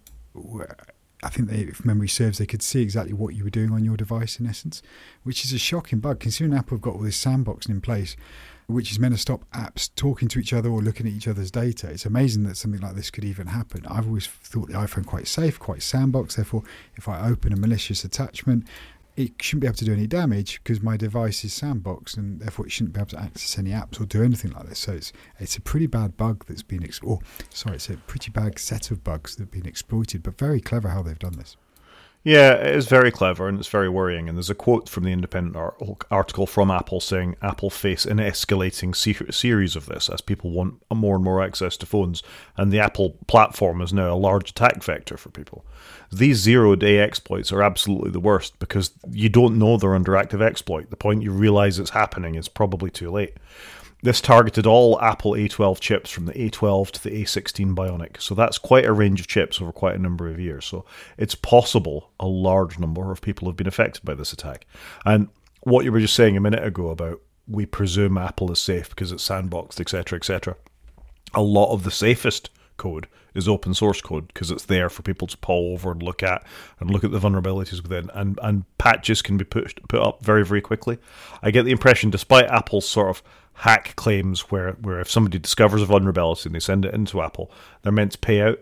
I 1.24 1.30
think 1.30 1.50
they, 1.50 1.62
if 1.62 1.84
memory 1.84 2.08
serves, 2.08 2.38
they 2.38 2.46
could 2.46 2.62
see 2.62 2.82
exactly 2.82 3.14
what 3.14 3.34
you 3.34 3.44
were 3.44 3.50
doing 3.50 3.72
on 3.72 3.84
your 3.84 3.98
device 3.98 4.40
in 4.40 4.46
essence, 4.46 4.84
which 5.24 5.44
is 5.44 5.54
a 5.54 5.58
shocking 5.58 6.00
bug 6.00 6.20
considering 6.20 6.56
Apple 6.56 6.78
have 6.78 6.84
got 6.84 6.94
all 6.94 7.02
this 7.02 7.24
sandboxing 7.24 7.70
in 7.70 7.82
place, 7.82 8.16
which 8.68 8.92
is 8.92 9.00
meant 9.00 9.14
to 9.14 9.20
stop 9.20 9.50
apps 9.52 9.90
talking 9.96 10.28
to 10.28 10.40
each 10.40 10.54
other 10.54 10.70
or 10.70 10.82
looking 10.82 11.08
at 11.08 11.14
each 11.14 11.28
other's 11.28 11.52
data. 11.52 11.90
It's 11.90 12.06
amazing 12.06 12.44
that 12.44 12.58
something 12.58 12.82
like 12.82 12.96
this 12.96 13.12
could 13.12 13.24
even 13.24 13.48
happen. 13.48 13.86
I've 13.88 14.08
always 14.08 14.28
thought 14.28 14.68
the 14.68 14.74
iPhone 14.74 15.06
quite 15.06 15.28
safe, 15.28 15.60
quite 15.60 15.82
sandbox. 15.82 16.36
Therefore, 16.36 16.64
if 16.96 17.08
I 17.08 17.28
open 17.28 17.54
a 17.54 17.58
malicious 17.58 18.04
attachment 18.04 18.68
it 19.16 19.42
shouldn't 19.42 19.62
be 19.62 19.68
able 19.68 19.78
to 19.78 19.86
do 19.86 19.94
any 19.94 20.08
damage 20.08 20.62
because 20.64 20.82
my 20.82 20.98
device 20.98 21.44
is 21.46 21.58
sandboxed 21.58 22.18
and 22.18 22.42
therefore 22.42 22.66
it 22.66 22.72
shouldn't 22.72 22.94
be 22.94 23.00
able 23.00 23.10
to 23.10 23.22
access 23.22 23.58
any 23.58 23.72
apps 23.72 24.00
or 24.00 24.06
do 24.06 24.24
anything 24.24 24.52
like 24.52 24.68
this. 24.68 24.80
So 24.80 24.94
it's 24.94 25.14
it's 25.40 25.56
a 25.56 25.62
pretty 25.62 25.88
bad 25.88 26.18
bug 26.18 26.46
that's 26.48 26.64
been 26.64 26.84
sorry, 27.50 27.76
it's 27.76 27.90
a 27.90 27.98
pretty 27.98 28.32
bad 28.32 28.60
set 28.60 28.92
of 28.92 29.04
bugs 29.04 29.36
that 29.36 29.44
have 29.44 29.52
been 29.52 29.66
exploited, 29.66 30.24
but 30.24 30.38
very 30.38 30.60
clever 30.60 30.90
how 30.90 31.02
they've 31.02 31.18
done 31.18 31.38
this. 31.38 31.56
Yeah, 32.26 32.54
it 32.54 32.76
is 32.76 32.88
very 32.88 33.12
clever 33.12 33.48
and 33.48 33.60
it's 33.60 33.68
very 33.68 33.88
worrying. 33.88 34.28
And 34.28 34.36
there's 34.36 34.50
a 34.50 34.56
quote 34.56 34.90
from 34.90 35.04
the 35.04 35.12
Independent 35.12 35.56
article 36.10 36.48
from 36.48 36.72
Apple 36.72 37.00
saying 37.00 37.36
Apple 37.40 37.70
face 37.70 38.04
an 38.04 38.18
escalating 38.18 38.96
series 39.32 39.76
of 39.76 39.86
this 39.86 40.10
as 40.10 40.22
people 40.22 40.50
want 40.50 40.82
more 40.92 41.14
and 41.16 41.24
more 41.24 41.44
access 41.44 41.78
to 41.78 41.86
phones, 41.86 42.24
and 42.58 42.72
the 42.72 42.80
Apple 42.80 43.12
platform 43.28 43.80
is 43.80 43.94
now 43.94 44.12
a 44.12 44.18
large 44.18 44.50
attack 44.50 44.84
vector 44.84 45.18
for 45.18 45.30
people. 45.30 45.66
These 46.12 46.38
zero 46.38 46.76
day 46.76 46.98
exploits 46.98 47.52
are 47.52 47.62
absolutely 47.62 48.10
the 48.10 48.20
worst 48.20 48.58
because 48.58 48.90
you 49.12 49.30
don't 49.30 49.60
know 49.60 49.78
they're 49.78 49.94
under 49.94 50.18
active 50.18 50.42
exploit. 50.42 50.90
The 50.90 50.96
point 50.96 51.22
you 51.22 51.30
realize 51.30 51.78
it's 51.78 51.92
happening 51.92 52.34
is 52.34 52.48
probably 52.48 52.90
too 52.90 53.12
late. 53.12 53.38
This 54.06 54.22
targeted 54.22 54.68
all 54.68 55.02
Apple 55.02 55.32
A12 55.32 55.80
chips 55.80 56.12
from 56.12 56.28
the 56.28 56.34
A12 56.34 56.92
to 56.92 57.04
the 57.04 57.24
A16 57.24 57.74
Bionic. 57.74 58.22
So 58.22 58.36
that's 58.36 58.60
quite 58.60 58.86
a 58.86 58.94
range 58.94 59.20
of 59.20 59.26
chips 59.26 59.60
over 59.60 59.72
quite 59.72 59.96
a 59.96 60.00
number 60.00 60.28
of 60.28 60.40
years. 60.40 60.66
So 60.66 60.86
it's 61.18 61.34
possible 61.34 62.12
a 62.20 62.28
large 62.28 62.78
number 62.78 63.12
of 63.12 63.20
people 63.20 63.48
have 63.48 63.58
been 63.58 63.66
affected 63.66 64.06
by 64.06 64.14
this 64.14 64.32
attack. 64.32 64.68
And 65.06 65.30
what 65.62 65.86
you 65.86 65.92
were 65.92 66.00
just 66.00 66.14
saying 66.14 66.38
a 66.38 66.40
minute 66.40 66.64
ago 66.64 66.90
about 66.92 67.20
we 67.48 67.66
presume 67.66 68.16
Apple 68.16 68.52
is 68.52 68.60
safe 68.60 68.90
because 68.90 69.12
it's 69.12 69.28
sandboxed, 69.28 69.80
etc., 69.80 70.18
etc. 70.18 70.56
A 71.34 71.42
lot 71.42 71.74
of 71.74 71.84
the 71.84 71.90
safest 71.90 72.52
code 72.78 73.08
is 73.34 73.48
open 73.48 73.74
source 73.74 74.02
code 74.02 74.28
because 74.28 74.52
it's 74.52 74.66
there 74.66 74.90
for 74.90 75.02
people 75.02 75.28
to 75.28 75.38
pull 75.38 75.74
over 75.74 75.92
and 75.92 76.04
look 76.04 76.22
at 76.22 76.46
and 76.80 76.92
look 76.92 77.04
at 77.04 77.12
the 77.12 77.20
vulnerabilities 77.20 77.82
within 77.82 78.10
and 78.14 78.40
and 78.42 78.66
patches 78.78 79.22
can 79.22 79.38
be 79.38 79.46
pushed 79.46 79.80
put 79.88 80.02
up 80.02 80.24
very 80.24 80.46
very 80.46 80.62
quickly 80.62 80.98
i 81.42 81.52
get 81.52 81.64
the 81.64 81.72
impression 81.72 82.10
despite 82.10 82.46
apple's 82.48 82.88
sort 82.88 83.10
of 83.10 83.24
hack 83.56 83.96
claims 83.96 84.52
where, 84.52 84.74
where 84.74 85.00
if 85.00 85.10
somebody 85.10 85.40
discovers 85.40 85.82
a 85.82 85.86
vulnerability 85.86 86.48
and 86.48 86.56
they 86.56 86.60
send 86.60 86.86
it 86.86 86.94
into 86.94 87.22
Apple, 87.22 87.52
they're 87.82 87.92
meant 87.92 88.14
to 88.14 88.18
pay 88.18 88.42
out. 88.42 88.60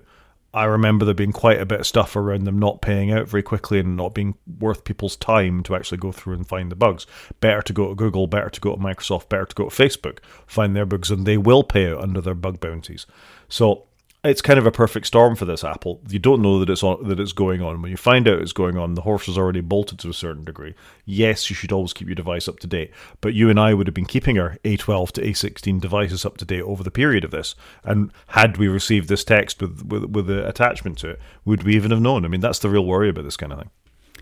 I 0.56 0.66
remember 0.66 1.04
there 1.04 1.16
being 1.16 1.32
quite 1.32 1.60
a 1.60 1.66
bit 1.66 1.80
of 1.80 1.88
stuff 1.88 2.16
around 2.16 2.44
them 2.44 2.60
not 2.60 2.82
paying 2.82 3.12
out 3.12 3.28
very 3.28 3.42
quickly 3.42 3.80
and 3.80 3.98
not 3.98 4.14
being 4.14 4.36
worth 4.60 4.84
people's 4.84 5.16
time 5.16 5.64
to 5.64 5.76
actually 5.76 5.98
go 5.98 6.12
through 6.12 6.36
and 6.36 6.48
find 6.48 6.72
the 6.72 6.76
bugs. 6.76 7.08
Better 7.40 7.64
to 7.64 7.74
go 7.74 7.90
to 7.90 7.96
Google, 7.96 8.28
better 8.28 8.52
to 8.52 8.62
go 8.62 8.76
to 8.76 8.82
Microsoft, 8.82 9.30
better 9.30 9.46
to 9.46 9.56
go 9.56 9.70
to 9.70 9.76
Facebook, 9.76 10.20
find 10.46 10.76
their 10.76 10.86
bugs, 10.86 11.10
and 11.10 11.26
they 11.26 11.38
will 11.38 11.64
pay 11.64 11.92
out 11.92 12.02
under 12.02 12.22
their 12.22 12.36
bug 12.36 12.60
bounties. 12.60 13.08
So 13.50 13.86
it's 14.24 14.42
kind 14.42 14.58
of 14.58 14.66
a 14.66 14.72
perfect 14.72 15.06
storm 15.06 15.36
for 15.36 15.44
this 15.44 15.66
Apple. 15.66 16.00
You 16.08 16.18
don't 16.18 16.42
know 16.42 16.60
that 16.60 16.70
it's 16.70 16.82
on, 16.82 17.08
that 17.10 17.20
it's 17.20 17.34
going 17.34 17.62
on. 17.62 17.82
When 17.82 17.92
you 17.92 17.98
find 17.98 18.26
out 18.28 18.40
it's 18.40 18.54
going 18.54 18.78
on, 18.78 18.94
the 18.94 19.02
horse 19.02 19.28
is 19.28 19.38
already 19.38 19.60
bolted 19.60 20.00
to 20.00 20.10
a 20.10 20.14
certain 20.14 20.46
degree. 20.46 20.76
Yes, 21.06 21.50
you 21.50 21.56
should 21.56 21.74
always 21.74 21.92
keep 21.92 22.08
your 22.08 22.16
device 22.16 22.48
up 22.48 22.60
to 22.60 22.68
date, 22.68 22.92
but 23.20 23.34
you 23.34 23.50
and 23.50 23.60
I 23.60 23.74
would 23.74 23.88
have 23.88 23.94
been 23.94 24.06
keeping 24.06 24.40
our 24.40 24.58
A12 24.64 25.12
to 25.14 25.22
A16 25.22 25.82
devices 25.82 26.26
up 26.26 26.38
to 26.38 26.46
date 26.46 26.62
over 26.62 26.84
the 26.84 26.92
period 26.92 27.26
of 27.26 27.32
this. 27.32 27.56
And 27.84 28.12
had 28.28 28.58
we 28.58 28.70
received 28.70 29.10
this 29.10 29.26
text 29.26 29.62
with 29.62 29.86
with, 29.86 30.06
with 30.06 30.28
the 30.28 30.48
attachment 30.48 30.98
to 31.00 31.12
it, 31.12 31.20
would 31.44 31.64
we 31.64 31.76
even 31.76 31.92
have 31.92 32.02
known? 32.02 32.24
I 32.24 32.30
mean, 32.30 32.42
that's 32.42 32.60
the 32.60 32.70
real 32.70 32.86
worry 32.86 33.10
about 33.10 33.26
this 33.26 33.38
kind 33.38 33.52
of 33.52 33.60
thing. 33.60 33.72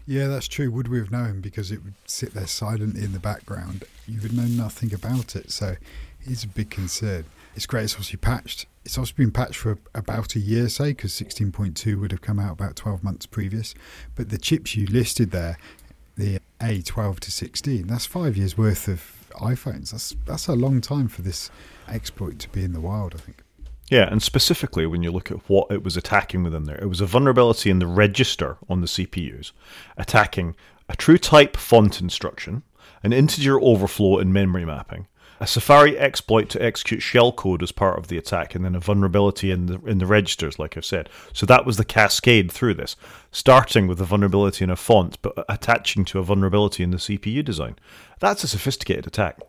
Yeah, 0.07 0.27
that's 0.27 0.47
true. 0.47 0.71
Would 0.71 0.87
we 0.87 0.97
have 0.97 1.11
known 1.11 1.41
because 1.41 1.71
it 1.71 1.83
would 1.83 1.93
sit 2.05 2.33
there 2.33 2.47
silently 2.47 3.03
in 3.03 3.13
the 3.13 3.19
background? 3.19 3.83
You 4.07 4.19
would 4.21 4.33
know 4.33 4.43
nothing 4.43 4.93
about 4.93 5.35
it. 5.35 5.51
So 5.51 5.75
it's 6.23 6.43
a 6.43 6.47
big 6.47 6.71
concern. 6.71 7.25
It's 7.55 7.65
great. 7.65 7.83
It's 7.83 7.93
obviously 7.93 8.17
patched. 8.17 8.65
It's 8.85 8.97
also 8.97 9.13
been 9.15 9.31
patched 9.31 9.57
for 9.57 9.77
about 9.93 10.35
a 10.35 10.39
year, 10.39 10.69
say, 10.69 10.89
because 10.91 11.11
16.2 11.11 11.99
would 11.99 12.11
have 12.11 12.21
come 12.21 12.39
out 12.39 12.53
about 12.53 12.75
12 12.75 13.03
months 13.03 13.25
previous. 13.25 13.73
But 14.15 14.29
the 14.29 14.37
chips 14.37 14.75
you 14.75 14.87
listed 14.87 15.31
there, 15.31 15.57
the 16.15 16.39
A12 16.59 17.19
to 17.21 17.31
16, 17.31 17.87
that's 17.87 18.05
five 18.05 18.37
years 18.37 18.57
worth 18.57 18.87
of 18.87 19.21
iPhones. 19.35 19.91
That's 19.91 20.15
that's 20.25 20.47
a 20.47 20.53
long 20.53 20.81
time 20.81 21.07
for 21.07 21.21
this 21.21 21.49
exploit 21.87 22.39
to 22.39 22.49
be 22.49 22.63
in 22.63 22.73
the 22.73 22.81
wild. 22.81 23.15
I 23.15 23.19
think. 23.19 23.43
Yeah, 23.89 24.07
and 24.09 24.23
specifically 24.23 24.85
when 24.85 25.03
you 25.03 25.11
look 25.11 25.31
at 25.31 25.49
what 25.49 25.69
it 25.69 25.83
was 25.83 25.97
attacking 25.97 26.43
within 26.43 26.63
there, 26.63 26.81
it 26.81 26.87
was 26.87 27.01
a 27.01 27.05
vulnerability 27.05 27.69
in 27.69 27.79
the 27.79 27.87
register 27.87 28.57
on 28.69 28.79
the 28.79 28.87
CPUs, 28.87 29.51
attacking 29.97 30.55
a 30.87 30.95
true 30.95 31.17
type 31.17 31.57
font 31.57 31.99
instruction, 31.99 32.63
an 33.03 33.11
integer 33.11 33.59
overflow 33.59 34.19
in 34.19 34.31
memory 34.31 34.63
mapping, 34.63 35.07
a 35.41 35.47
Safari 35.47 35.97
exploit 35.97 36.49
to 36.49 36.63
execute 36.63 37.01
shellcode 37.01 37.63
as 37.63 37.71
part 37.71 37.97
of 37.97 38.09
the 38.09 38.17
attack, 38.17 38.53
and 38.53 38.63
then 38.63 38.75
a 38.75 38.79
vulnerability 38.79 39.49
in 39.49 39.65
the 39.65 39.81
in 39.85 39.97
the 39.97 40.05
registers, 40.05 40.59
like 40.59 40.77
I've 40.77 40.85
said. 40.85 41.09
So 41.33 41.47
that 41.47 41.65
was 41.65 41.77
the 41.77 41.83
cascade 41.83 42.51
through 42.51 42.75
this, 42.75 42.95
starting 43.31 43.87
with 43.87 43.99
a 43.99 44.05
vulnerability 44.05 44.63
in 44.63 44.69
a 44.69 44.75
font, 44.75 45.19
but 45.23 45.33
attaching 45.49 46.05
to 46.05 46.19
a 46.19 46.23
vulnerability 46.23 46.83
in 46.83 46.91
the 46.91 46.97
CPU 46.97 47.43
design. 47.43 47.75
That's 48.19 48.43
a 48.43 48.47
sophisticated 48.47 49.07
attack. 49.07 49.39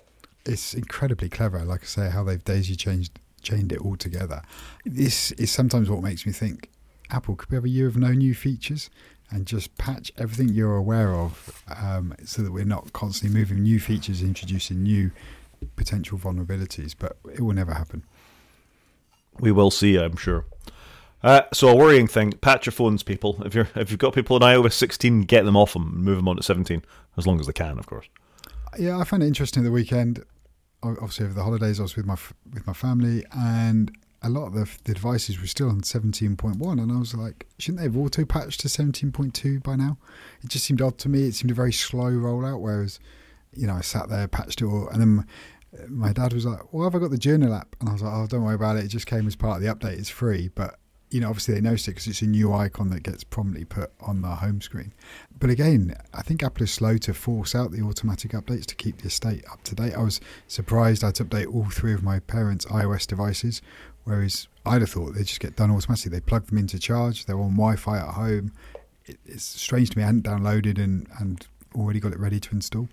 It's 0.47 0.73
incredibly 0.73 1.29
clever, 1.29 1.63
like 1.63 1.83
I 1.83 1.87
say, 1.87 2.09
how 2.09 2.25
they've 2.25 2.43
daisy 2.43 2.75
changed 2.75 3.21
chained 3.43 3.71
it 3.71 3.81
all 3.81 3.97
together. 3.97 4.41
This 4.87 5.33
is 5.33 5.51
sometimes 5.51 5.91
what 5.91 6.03
makes 6.03 6.25
me 6.25 6.33
think 6.33 6.71
Apple 7.11 7.37
could 7.37 7.51
we 7.51 7.57
have 7.57 7.65
a 7.65 7.69
year 7.69 7.87
of 7.87 7.99
no 7.99 8.13
new 8.13 8.35
features 8.35 8.89
and 9.31 9.47
just 9.47 9.77
patch 9.77 10.11
everything 10.17 10.49
you're 10.49 10.77
aware 10.77 11.15
of 11.15 11.63
um, 11.77 12.15
so 12.25 12.41
that 12.41 12.53
we're 12.53 12.65
not 12.65 12.93
constantly 12.95 13.39
moving 13.39 13.63
new 13.63 13.79
features, 13.79 14.23
introducing 14.23 14.83
new 14.83 15.11
potential 15.77 16.19
vulnerabilities, 16.19 16.95
but 16.99 17.17
it 17.33 17.41
will 17.41 17.55
never 17.55 17.75
happen. 17.75 18.05
We 19.41 19.53
will 19.53 19.71
see, 19.71 19.97
I'm 19.97 20.17
sure. 20.17 20.45
Uh, 21.23 21.43
so 21.53 21.69
a 21.69 21.77
worrying 21.77 22.09
thing: 22.09 22.33
patch 22.33 22.67
your 22.67 22.73
phones, 22.73 23.03
people. 23.03 23.41
If 23.45 23.55
you're 23.55 23.69
if 23.77 23.91
you've 23.91 23.99
got 24.01 24.15
people 24.15 24.37
in 24.37 24.43
iOS 24.43 24.73
16, 24.73 25.23
get 25.23 25.45
them 25.45 25.57
off 25.57 25.73
them 25.73 25.93
and 25.95 26.05
move 26.05 26.17
them 26.17 26.29
on 26.29 26.37
to 26.37 26.43
17, 26.43 26.83
as 27.17 27.27
long 27.27 27.39
as 27.41 27.47
they 27.47 27.53
can, 27.53 27.79
of 27.79 27.87
course. 27.87 28.09
Yeah, 28.79 28.99
I 28.99 29.05
found 29.05 29.23
it 29.23 29.27
interesting 29.27 29.63
the 29.63 29.71
weekend. 29.71 30.25
Obviously, 30.83 31.27
over 31.27 31.35
the 31.35 31.45
holidays, 31.45 31.79
I 31.79 31.85
was 31.85 31.95
with 31.95 32.07
my 32.07 32.17
with 32.53 32.67
my 32.67 32.73
family, 32.73 33.25
and 33.33 33.97
a 34.23 34.29
lot 34.29 34.47
of 34.47 34.55
the, 34.55 34.69
the 34.85 34.95
devices 34.95 35.41
were 35.41 35.47
still 35.47 35.69
on 35.69 35.81
17.1, 35.81 36.81
and 36.81 36.93
I 36.93 36.99
was 36.99 37.15
like, 37.15 37.47
shouldn't 37.59 37.79
they 37.79 37.85
have 37.85 37.97
auto 37.97 38.25
patched 38.25 38.61
to 38.61 38.69
17.2 38.69 39.63
by 39.63 39.75
now? 39.75 39.99
It 40.43 40.51
just 40.51 40.65
seemed 40.65 40.81
odd 40.81 40.99
to 40.99 41.09
me. 41.09 41.25
It 41.25 41.35
seemed 41.35 41.51
a 41.51 41.55
very 41.55 41.73
slow 41.73 42.11
rollout, 42.11 42.61
whereas 42.61 43.01
you 43.55 43.67
know, 43.67 43.75
I 43.75 43.81
sat 43.81 44.09
there, 44.09 44.29
patched 44.29 44.63
it 44.63 44.67
all, 44.67 44.89
and 44.89 45.01
then 45.01 45.27
my 45.89 46.13
dad 46.13 46.33
was 46.33 46.45
like, 46.45 46.73
"Well, 46.73 46.85
have 46.85 46.95
I 46.95 46.99
got 46.99 47.11
the 47.11 47.19
journal 47.19 47.55
app?" 47.55 47.77
And 47.81 47.89
I 47.89 47.93
was 47.93 48.03
like, 48.03 48.13
"Oh, 48.13 48.27
don't 48.27 48.45
worry 48.45 48.55
about 48.55 48.77
it. 48.77 48.85
It 48.85 48.89
just 48.89 49.07
came 49.07 49.27
as 49.27 49.37
part 49.37 49.57
of 49.57 49.63
the 49.63 49.75
update. 49.75 49.99
It's 49.99 50.09
free." 50.09 50.51
But 50.55 50.79
you 51.13 51.21
know, 51.21 51.29
obviously 51.29 51.55
they 51.55 51.61
noticed 51.61 51.89
it 51.89 51.93
because 51.93 52.07
it's 52.07 52.23
a 52.23 52.27
new 52.27 52.53
icon 52.55 52.89
that 52.89 53.03
gets 53.03 53.23
promptly 53.23 53.67
put 53.67 53.93
on 54.01 54.23
the 54.23 54.29
home 54.29 54.63
screen. 54.63 54.95
But 55.39 55.51
again, 55.51 55.95
I 56.15 56.23
think 56.23 56.43
Apple 56.43 56.65
is 56.65 56.73
slow 56.73 56.97
to 56.99 57.13
force 57.13 57.55
out 57.55 57.71
the 57.71 57.83
automatic 57.83 58.33
updates 58.33 58.65
to 58.67 58.75
keep 58.75 58.99
the 58.99 59.09
estate 59.09 59.45
up 59.51 59.63
to 59.65 59.75
date. 59.75 59.93
I 59.93 60.03
was 60.03 60.21
surprised 60.49 61.05
I 61.05 61.09
had 61.09 61.17
to 61.17 61.27
update 61.27 61.55
all 61.55 61.67
three 61.69 61.93
of 61.93 62.03
my 62.03 62.21
parents' 62.21 62.65
iOS 62.65 63.07
devices, 63.07 63.61
whereas 64.05 64.49
I'd 64.65 64.81
have 64.81 64.91
thought 64.91 65.15
they 65.15 65.23
just 65.23 65.41
get 65.41 65.55
done 65.55 65.71
automatically. 65.71 66.11
They 66.11 66.21
plug 66.21 66.47
them 66.47 66.57
into 66.57 66.79
charge. 66.79 67.27
They're 67.27 67.39
on 67.39 67.57
Wi-Fi 67.57 67.99
at 67.99 68.15
home. 68.15 68.53
it's 69.05 69.45
strange 69.45 69.91
to 69.91 69.99
me. 69.99 70.05
I 70.05 70.07
hadn't 70.07 70.25
downloaded 70.25 70.83
and 70.83 71.07
and 71.19 71.47
already 71.75 72.01
got 72.01 72.13
it 72.13 72.19
ready 72.19 72.41
to 72.41 72.51
install. 72.53 72.89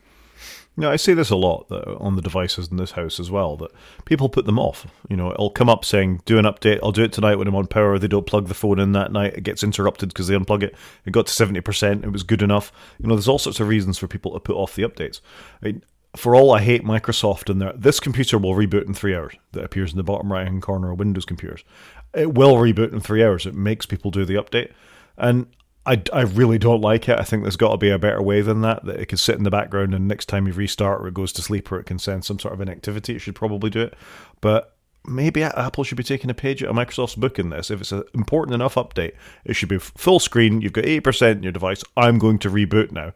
You 0.79 0.85
know, 0.85 0.91
I 0.91 0.95
see 0.95 1.13
this 1.13 1.29
a 1.29 1.35
lot 1.35 1.69
on 1.69 2.15
the 2.15 2.21
devices 2.21 2.69
in 2.69 2.77
this 2.77 2.91
house 2.91 3.19
as 3.19 3.29
well. 3.29 3.57
That 3.57 3.71
people 4.05 4.29
put 4.29 4.45
them 4.45 4.57
off. 4.57 4.87
You 5.09 5.17
know, 5.17 5.29
it'll 5.29 5.49
come 5.49 5.67
up 5.67 5.83
saying, 5.83 6.21
"Do 6.23 6.37
an 6.37 6.45
update. 6.45 6.79
I'll 6.81 6.93
do 6.93 7.03
it 7.03 7.11
tonight 7.11 7.35
when 7.35 7.49
I'm 7.49 7.55
on 7.55 7.67
power." 7.67 7.99
They 7.99 8.07
don't 8.07 8.25
plug 8.25 8.47
the 8.47 8.53
phone 8.53 8.79
in 8.79 8.93
that 8.93 9.11
night. 9.11 9.33
It 9.33 9.43
gets 9.43 9.61
interrupted 9.61 10.07
because 10.07 10.29
they 10.29 10.35
unplug 10.35 10.63
it. 10.63 10.73
It 11.05 11.11
got 11.11 11.27
to 11.27 11.33
seventy 11.33 11.59
percent. 11.59 12.05
It 12.05 12.13
was 12.13 12.23
good 12.23 12.41
enough. 12.41 12.71
You 12.97 13.09
know, 13.09 13.15
there's 13.15 13.27
all 13.27 13.39
sorts 13.39 13.59
of 13.59 13.67
reasons 13.67 13.97
for 13.97 14.07
people 14.07 14.31
to 14.31 14.39
put 14.39 14.55
off 14.55 14.75
the 14.75 14.83
updates. 14.83 15.19
I 15.61 15.65
mean, 15.65 15.83
for 16.15 16.33
all 16.33 16.53
I 16.53 16.61
hate 16.61 16.85
Microsoft 16.85 17.49
and 17.49 17.61
their, 17.61 17.73
this 17.73 17.99
computer 17.99 18.37
will 18.37 18.55
reboot 18.55 18.87
in 18.87 18.93
three 18.93 19.13
hours. 19.13 19.35
That 19.51 19.65
appears 19.65 19.91
in 19.91 19.97
the 19.97 20.03
bottom 20.03 20.31
right 20.31 20.47
hand 20.47 20.61
corner 20.61 20.93
of 20.93 20.99
Windows 20.99 21.25
computers. 21.25 21.65
It 22.13 22.35
will 22.35 22.55
reboot 22.55 22.93
in 22.93 23.01
three 23.01 23.21
hours. 23.21 23.45
It 23.45 23.53
makes 23.53 23.85
people 23.85 24.11
do 24.11 24.23
the 24.23 24.35
update, 24.35 24.71
and 25.17 25.47
I, 25.85 26.01
I 26.13 26.21
really 26.21 26.57
don't 26.57 26.81
like 26.81 27.09
it. 27.09 27.19
I 27.19 27.23
think 27.23 27.43
there's 27.43 27.55
got 27.55 27.71
to 27.71 27.77
be 27.77 27.89
a 27.89 27.97
better 27.97 28.21
way 28.21 28.41
than 28.41 28.61
that, 28.61 28.85
that 28.85 28.99
it 28.99 29.07
can 29.07 29.17
sit 29.17 29.37
in 29.37 29.43
the 29.43 29.49
background 29.49 29.95
and 29.95 30.07
next 30.07 30.27
time 30.27 30.45
you 30.45 30.53
restart 30.53 31.01
or 31.01 31.07
it 31.07 31.13
goes 31.13 31.33
to 31.33 31.41
sleep 31.41 31.71
or 31.71 31.79
it 31.79 31.85
can 31.85 31.99
send 31.99 32.25
some 32.25 32.37
sort 32.37 32.53
of 32.53 32.61
an 32.61 32.69
activity, 32.69 33.15
it 33.15 33.19
should 33.19 33.35
probably 33.35 33.69
do 33.69 33.81
it. 33.81 33.95
But 34.41 34.75
maybe 35.07 35.43
Apple 35.43 35.83
should 35.83 35.97
be 35.97 36.03
taking 36.03 36.29
a 36.29 36.33
page 36.33 36.63
out 36.63 36.69
of 36.69 36.75
Microsoft's 36.75 37.15
book 37.15 37.39
in 37.39 37.49
this. 37.49 37.71
If 37.71 37.81
it's 37.81 37.91
an 37.91 38.03
important 38.13 38.55
enough 38.55 38.75
update, 38.75 39.13
it 39.45 39.55
should 39.55 39.69
be 39.69 39.79
full 39.79 40.19
screen. 40.19 40.61
You've 40.61 40.73
got 40.73 40.83
80% 40.83 41.37
in 41.37 41.43
your 41.43 41.51
device. 41.51 41.83
I'm 41.97 42.19
going 42.19 42.39
to 42.39 42.49
reboot 42.49 42.91
now. 42.91 43.13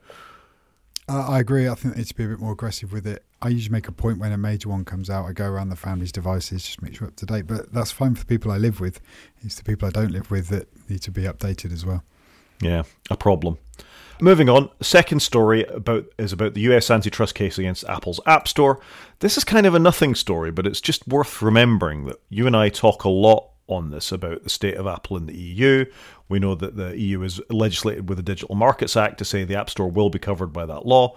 Uh, 1.07 1.27
I 1.27 1.39
agree. 1.39 1.67
I 1.67 1.75
think 1.75 1.95
they 1.95 1.99
need 1.99 2.07
to 2.07 2.15
be 2.15 2.23
a 2.23 2.27
bit 2.29 2.39
more 2.39 2.53
aggressive 2.53 2.93
with 2.93 3.05
it. 3.05 3.25
I 3.41 3.49
usually 3.49 3.73
make 3.73 3.89
a 3.89 3.91
point 3.91 4.19
when 4.19 4.31
a 4.31 4.37
major 4.37 4.69
one 4.69 4.85
comes 4.85 5.09
out. 5.09 5.25
I 5.25 5.33
go 5.33 5.45
around 5.45 5.67
the 5.67 5.75
family's 5.75 6.13
devices, 6.13 6.65
just 6.65 6.81
make 6.81 6.95
sure 6.95 7.07
up 7.07 7.17
to 7.17 7.25
date. 7.25 7.45
But 7.45 7.73
that's 7.73 7.91
fine 7.91 8.15
for 8.15 8.21
the 8.21 8.25
people 8.25 8.51
I 8.51 8.57
live 8.57 8.79
with. 8.79 9.01
It's 9.41 9.55
the 9.55 9.63
people 9.63 9.87
I 9.87 9.91
don't 9.91 10.11
live 10.11 10.31
with 10.31 10.47
that 10.47 10.69
need 10.89 11.01
to 11.01 11.11
be 11.11 11.23
updated 11.23 11.73
as 11.73 11.85
well. 11.85 12.03
Yeah, 12.61 12.83
a 13.09 13.17
problem. 13.17 13.57
Moving 14.21 14.47
on, 14.47 14.69
second 14.79 15.21
story 15.21 15.65
about 15.65 16.05
is 16.17 16.31
about 16.31 16.53
the 16.53 16.61
US 16.61 16.89
antitrust 16.89 17.35
case 17.35 17.57
against 17.57 17.83
Apple's 17.85 18.21
App 18.25 18.47
Store. 18.47 18.79
This 19.19 19.37
is 19.37 19.43
kind 19.43 19.65
of 19.65 19.75
a 19.75 19.79
nothing 19.79 20.15
story, 20.15 20.51
but 20.51 20.67
it's 20.67 20.81
just 20.81 21.07
worth 21.07 21.41
remembering 21.41 22.05
that 22.05 22.21
you 22.29 22.47
and 22.47 22.55
I 22.55 22.69
talk 22.69 23.03
a 23.03 23.09
lot 23.09 23.49
on 23.67 23.89
this 23.91 24.11
about 24.11 24.43
the 24.43 24.49
state 24.49 24.75
of 24.75 24.87
Apple 24.87 25.17
in 25.17 25.25
the 25.25 25.35
EU. 25.35 25.85
We 26.29 26.39
know 26.39 26.55
that 26.55 26.75
the 26.75 26.97
EU 26.97 27.21
has 27.21 27.41
legislated 27.49 28.07
with 28.07 28.17
the 28.17 28.23
Digital 28.23 28.55
Markets 28.55 28.95
Act 28.95 29.17
to 29.17 29.25
say 29.25 29.43
the 29.43 29.55
App 29.55 29.69
Store 29.69 29.89
will 29.89 30.09
be 30.09 30.19
covered 30.19 30.53
by 30.53 30.65
that 30.65 30.85
law 30.85 31.15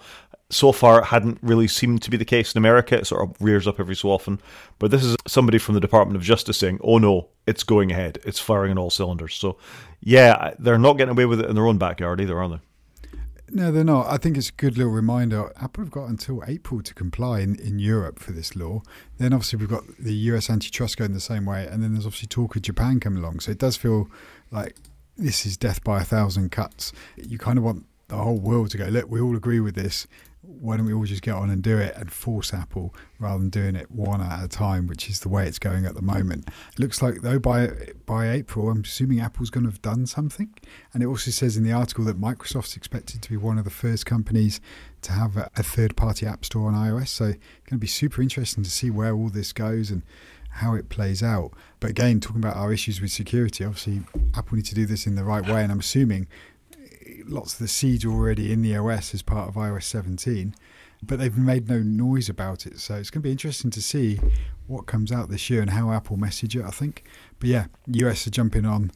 so 0.49 0.71
far 0.71 0.99
it 0.99 1.05
hadn't 1.05 1.39
really 1.41 1.67
seemed 1.67 2.01
to 2.03 2.09
be 2.09 2.17
the 2.17 2.25
case 2.25 2.53
in 2.53 2.59
America. 2.59 2.97
It 2.97 3.07
sort 3.07 3.29
of 3.29 3.35
rears 3.41 3.67
up 3.67 3.79
every 3.79 3.95
so 3.95 4.09
often. 4.09 4.39
But 4.79 4.91
this 4.91 5.03
is 5.03 5.15
somebody 5.27 5.57
from 5.57 5.75
the 5.75 5.81
Department 5.81 6.15
of 6.15 6.23
Justice 6.23 6.57
saying, 6.57 6.79
oh 6.83 6.97
no, 6.97 7.29
it's 7.45 7.63
going 7.63 7.91
ahead. 7.91 8.19
It's 8.25 8.39
firing 8.39 8.71
on 8.71 8.77
all 8.77 8.89
cylinders. 8.89 9.35
So, 9.35 9.57
yeah, 9.99 10.53
they're 10.59 10.77
not 10.77 10.93
getting 10.93 11.11
away 11.11 11.25
with 11.25 11.41
it 11.41 11.49
in 11.49 11.55
their 11.55 11.67
own 11.67 11.77
backyard 11.77 12.21
either, 12.21 12.39
are 12.39 12.49
they? 12.49 12.59
No, 13.49 13.71
they're 13.71 13.83
not. 13.83 14.07
I 14.07 14.17
think 14.17 14.37
it's 14.37 14.49
a 14.49 14.53
good 14.53 14.77
little 14.77 14.91
reminder. 14.91 15.51
Apple 15.61 15.83
have 15.83 15.91
got 15.91 16.09
until 16.09 16.43
April 16.47 16.81
to 16.81 16.93
comply 16.93 17.39
in, 17.39 17.55
in 17.55 17.79
Europe 17.79 18.19
for 18.19 18.31
this 18.31 18.55
law. 18.55 18.81
Then 19.17 19.33
obviously 19.33 19.59
we've 19.59 19.69
got 19.69 19.83
the 19.97 20.13
US 20.13 20.49
antitrust 20.49 20.97
going 20.97 21.13
the 21.13 21.19
same 21.19 21.45
way, 21.45 21.65
and 21.65 21.81
then 21.81 21.93
there's 21.93 22.05
obviously 22.05 22.27
talk 22.27 22.55
of 22.55 22.61
Japan 22.61 22.99
coming 22.99 23.23
along. 23.23 23.39
So 23.41 23.51
it 23.51 23.57
does 23.57 23.77
feel 23.77 24.09
like 24.51 24.75
this 25.17 25.45
is 25.45 25.57
death 25.57 25.83
by 25.83 26.01
a 26.01 26.05
thousand 26.05 26.51
cuts. 26.51 26.91
You 27.15 27.37
kind 27.37 27.57
of 27.57 27.63
want 27.63 27.85
the 28.09 28.17
whole 28.17 28.37
world 28.37 28.71
to 28.71 28.77
go, 28.77 28.85
look, 28.85 29.09
we 29.09 29.21
all 29.21 29.35
agree 29.35 29.59
with 29.59 29.75
this 29.75 30.07
why 30.47 30.77
don't 30.77 30.85
we 30.85 30.93
all 30.93 31.03
just 31.03 31.21
get 31.21 31.33
on 31.33 31.49
and 31.49 31.61
do 31.61 31.77
it 31.77 31.93
and 31.97 32.11
force 32.11 32.53
Apple 32.53 32.95
rather 33.19 33.39
than 33.39 33.49
doing 33.49 33.75
it 33.75 33.91
one 33.91 34.21
at 34.21 34.43
a 34.43 34.47
time, 34.47 34.87
which 34.87 35.09
is 35.09 35.19
the 35.19 35.29
way 35.29 35.45
it's 35.45 35.59
going 35.59 35.85
at 35.85 35.93
the 35.93 36.01
moment. 36.01 36.47
It 36.73 36.79
looks 36.79 37.01
like 37.01 37.21
though 37.21 37.37
by 37.37 37.69
by 38.05 38.29
April, 38.29 38.69
I'm 38.69 38.81
assuming 38.81 39.19
Apple's 39.19 39.49
going 39.49 39.65
to 39.65 39.69
have 39.69 39.81
done 39.81 40.05
something. 40.05 40.53
And 40.93 41.03
it 41.03 41.05
also 41.05 41.31
says 41.31 41.57
in 41.57 41.63
the 41.63 41.73
article 41.73 42.05
that 42.05 42.19
Microsoft's 42.19 42.77
expected 42.77 43.21
to 43.21 43.29
be 43.29 43.37
one 43.37 43.57
of 43.57 43.65
the 43.65 43.69
first 43.69 44.05
companies 44.05 44.61
to 45.01 45.11
have 45.11 45.35
a, 45.37 45.49
a 45.55 45.63
third-party 45.63 46.25
app 46.25 46.45
store 46.45 46.69
on 46.69 46.73
iOS. 46.73 47.09
So 47.09 47.25
it's 47.25 47.37
going 47.65 47.77
to 47.77 47.77
be 47.77 47.87
super 47.87 48.21
interesting 48.21 48.63
to 48.63 48.71
see 48.71 48.89
where 48.89 49.13
all 49.13 49.29
this 49.29 49.51
goes 49.53 49.91
and 49.91 50.01
how 50.49 50.73
it 50.73 50.89
plays 50.89 51.21
out. 51.21 51.51
But 51.79 51.91
again, 51.91 52.19
talking 52.19 52.41
about 52.41 52.55
our 52.55 52.73
issues 52.73 52.99
with 53.01 53.11
security, 53.11 53.63
obviously 53.63 54.01
Apple 54.33 54.55
need 54.55 54.65
to 54.65 54.75
do 54.75 54.85
this 54.85 55.05
in 55.05 55.15
the 55.15 55.23
right 55.23 55.45
way, 55.45 55.61
and 55.61 55.71
I'm 55.71 55.81
assuming 55.81 56.27
lots 57.29 57.53
of 57.53 57.59
the 57.59 57.67
seeds 57.67 58.05
already 58.05 58.51
in 58.51 58.61
the 58.61 58.75
OS 58.75 59.13
as 59.13 59.21
part 59.21 59.49
of 59.49 59.55
iOS 59.55 59.83
17, 59.83 60.55
but 61.03 61.19
they've 61.19 61.37
made 61.37 61.69
no 61.69 61.79
noise 61.79 62.29
about 62.29 62.65
it. 62.65 62.79
So 62.79 62.95
it's 62.95 63.09
going 63.09 63.21
to 63.21 63.27
be 63.27 63.31
interesting 63.31 63.71
to 63.71 63.81
see 63.81 64.19
what 64.67 64.85
comes 64.85 65.11
out 65.11 65.29
this 65.29 65.49
year 65.49 65.61
and 65.61 65.71
how 65.71 65.91
Apple 65.91 66.17
message 66.17 66.55
it. 66.55 66.63
I 66.63 66.71
think, 66.71 67.03
but 67.39 67.49
yeah, 67.49 67.65
US 67.87 68.27
are 68.27 68.31
jumping 68.31 68.65
on 68.65 68.91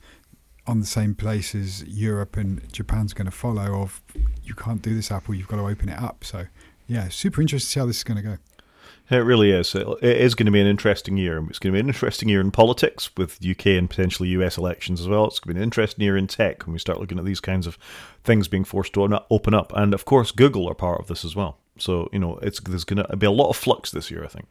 on 0.67 0.79
the 0.79 0.85
same 0.85 1.15
place 1.15 1.55
as 1.55 1.83
Europe 1.83 2.38
and 2.38 2.71
Japan's 2.71 3.13
going 3.13 3.25
to 3.25 3.31
follow. 3.31 3.81
Of 3.81 4.01
you 4.43 4.53
can't 4.55 4.81
do 4.81 4.95
this, 4.95 5.11
Apple. 5.11 5.33
You've 5.33 5.47
got 5.47 5.57
to 5.57 5.67
open 5.67 5.89
it 5.89 6.00
up. 6.00 6.23
So 6.23 6.45
yeah, 6.88 7.09
super 7.09 7.41
interesting 7.41 7.67
to 7.67 7.71
see 7.71 7.79
how 7.79 7.85
this 7.85 7.97
is 7.97 8.03
going 8.03 8.17
to 8.17 8.23
go. 8.23 8.38
It 9.12 9.18
really 9.18 9.51
is. 9.51 9.75
It 9.75 10.03
is 10.03 10.36
going 10.36 10.46
to 10.46 10.53
be 10.53 10.62
an 10.62 10.68
interesting 10.68 11.18
year. 11.18 11.38
It's 11.50 11.60
going 11.60 11.74
to 11.74 11.75
be 11.75 11.82
an 11.82 11.88
interesting 11.88 12.30
year 12.30 12.39
in 12.39 12.50
politics 12.50 13.10
with 13.18 13.46
UK 13.46 13.65
and 13.68 13.89
potentially 13.89 14.30
US 14.30 14.58
elections 14.58 15.01
as 15.01 15.08
well. 15.10 15.25
It's 15.25 15.39
going 15.41 15.50
to 15.50 15.56
be 15.56 15.60
an 15.60 15.65
interesting 15.65 16.01
year 16.01 16.15
in 16.15 16.27
tech 16.27 16.65
when 16.65 16.72
we 16.72 16.80
start 16.80 16.98
looking 16.98 17.20
at 17.20 17.25
these 17.25 17.41
kinds 17.41 17.68
of 17.68 17.77
things 18.24 18.48
being 18.48 18.63
forced 18.63 18.94
to 18.94 19.22
open 19.30 19.53
up. 19.53 19.74
And 19.75 19.94
of 19.94 20.06
course, 20.06 20.32
Google 20.32 20.70
are 20.70 20.74
part 20.74 21.01
of 21.01 21.08
this 21.08 21.25
as 21.25 21.36
well. 21.36 21.58
So, 21.77 22.08
you 22.13 22.20
know, 22.20 22.38
it's 22.41 22.62
there's 22.62 22.86
going 22.86 23.06
to 23.06 23.18
be 23.18 23.25
a 23.25 23.32
lot 23.32 23.50
of 23.50 23.58
flux 23.58 23.91
this 23.91 24.10
year, 24.10 24.24
I 24.24 24.27
think. 24.27 24.48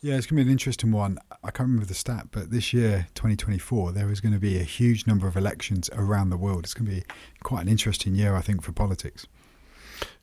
Yeah, 0.00 0.16
it's 0.16 0.24
going 0.24 0.38
to 0.38 0.44
be 0.44 0.48
an 0.48 0.52
interesting 0.52 0.92
one. 0.92 1.18
I 1.44 1.50
can't 1.50 1.66
remember 1.66 1.84
the 1.84 1.92
stat, 1.92 2.28
but 2.30 2.50
this 2.50 2.72
year, 2.72 3.08
2024, 3.16 3.92
there 3.92 4.10
is 4.10 4.22
going 4.22 4.32
to 4.32 4.40
be 4.40 4.58
a 4.58 4.62
huge 4.62 5.06
number 5.06 5.28
of 5.28 5.36
elections 5.36 5.90
around 5.92 6.30
the 6.30 6.38
world. 6.38 6.64
It's 6.64 6.72
going 6.72 6.86
to 6.86 6.92
be 6.92 7.04
quite 7.42 7.60
an 7.60 7.68
interesting 7.68 8.14
year, 8.14 8.34
I 8.34 8.40
think, 8.40 8.62
for 8.62 8.72
politics. 8.72 9.26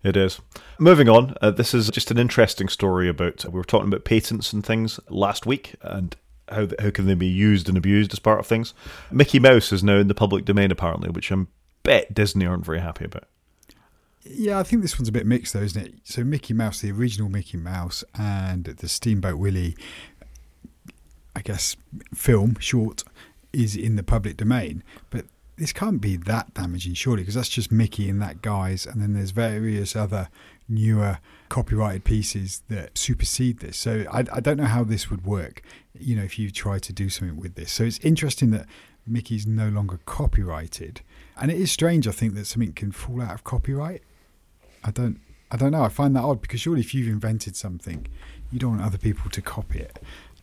It 0.08 0.16
is. 0.16 0.40
Moving 0.80 1.10
on, 1.10 1.36
uh, 1.42 1.52
this 1.52 1.74
is 1.74 1.90
just 1.90 2.12
an 2.12 2.18
interesting 2.18 2.70
story 2.70 3.10
about. 3.10 3.44
We 3.44 3.52
were 3.52 3.66
talking 3.66 3.90
about 3.90 4.06
patents 4.06 4.54
and 4.54 4.66
things 4.66 5.02
last 5.10 5.46
week, 5.46 5.76
and 5.82 6.16
how 6.48 6.70
how 6.80 6.92
can 6.92 7.08
they 7.08 7.14
be 7.14 7.28
used 7.28 7.68
and 7.68 7.78
abused 7.78 8.14
as 8.14 8.20
part 8.20 8.40
of 8.40 8.48
things. 8.48 8.74
Mickey 9.12 9.38
Mouse 9.38 9.74
is 9.74 9.84
now 9.84 9.98
in 9.98 10.08
the 10.08 10.16
public 10.16 10.46
domain, 10.46 10.72
apparently, 10.72 11.10
which 11.10 11.30
I 11.30 11.46
bet 11.84 12.14
Disney 12.14 12.46
aren't 12.46 12.66
very 12.66 12.80
happy 12.80 13.04
about. 13.04 13.26
Yeah, 14.24 14.60
I 14.60 14.64
think 14.64 14.82
this 14.82 14.98
one's 14.98 15.10
a 15.10 15.12
bit 15.12 15.26
mixed, 15.26 15.54
though, 15.54 15.60
isn't 15.60 15.86
it? 15.86 15.96
So 16.06 16.24
Mickey 16.24 16.54
Mouse, 16.54 16.80
the 16.80 16.92
original 16.92 17.28
Mickey 17.28 17.58
Mouse, 17.58 18.06
and 18.18 18.64
the 18.64 18.88
Steamboat 18.88 19.38
Willie, 19.38 19.76
I 21.36 21.42
guess, 21.42 21.76
film 22.16 22.56
short, 22.62 23.04
is 23.52 23.76
in 23.76 23.98
the 23.98 24.04
public 24.04 24.38
domain, 24.38 24.84
but 25.10 25.26
this 25.58 25.74
can't 25.74 26.00
be 26.00 26.16
that 26.18 26.54
damaging, 26.54 26.94
surely, 26.94 27.24
because 27.24 27.36
that's 27.36 27.50
just 27.50 27.72
Mickey 27.72 28.08
in 28.10 28.20
that 28.20 28.42
guise, 28.42 28.86
and 28.86 29.02
then 29.02 29.14
there's 29.14 29.32
various 29.32 29.96
other 29.96 30.30
newer 30.70 31.18
copyrighted 31.50 32.04
pieces 32.04 32.62
that 32.70 32.98
supersede 32.98 33.60
this. 33.60 33.78
So 33.78 34.06
I, 34.12 34.20
I, 34.32 34.40
don't 34.40 34.58
know 34.58 34.66
how 34.66 34.84
this 34.84 35.10
would 35.10 35.26
work, 35.26 35.62
you 35.98 36.16
know, 36.16 36.24
if 36.24 36.38
you 36.38 36.52
try 36.52 36.78
to 36.78 36.94
do 36.94 37.10
something 37.10 37.38
with 37.38 37.56
this. 37.56 37.72
So 37.72 37.86
it's 37.86 38.00
interesting 38.00 38.52
that 38.52 38.68
Mickey's 39.08 39.48
no 39.48 39.70
longer 39.70 40.00
copyrighted, 40.06 41.02
and 41.40 41.50
it 41.50 41.60
is 41.60 41.72
strange, 41.72 42.08
I 42.08 42.12
think, 42.12 42.36
that 42.36 42.46
something 42.46 42.74
can 42.74 42.92
fall 42.92 43.22
out 43.22 43.34
of 43.34 43.44
copyright. 43.44 44.04
I 44.84 44.92
don't, 44.92 45.20
I 45.50 45.58
don't 45.58 45.72
know. 45.72 45.84
I 45.84 45.90
find 45.90 46.16
that 46.16 46.24
odd 46.24 46.42
because 46.42 46.62
surely 46.62 46.82
if 46.82 46.94
you've 46.94 47.08
invented 47.08 47.56
something, 47.56 48.08
you 48.52 48.60
don't 48.60 48.72
want 48.72 48.84
other 48.84 48.98
people 48.98 49.32
to 49.32 49.42
copy 49.42 49.80
it. 49.80 50.00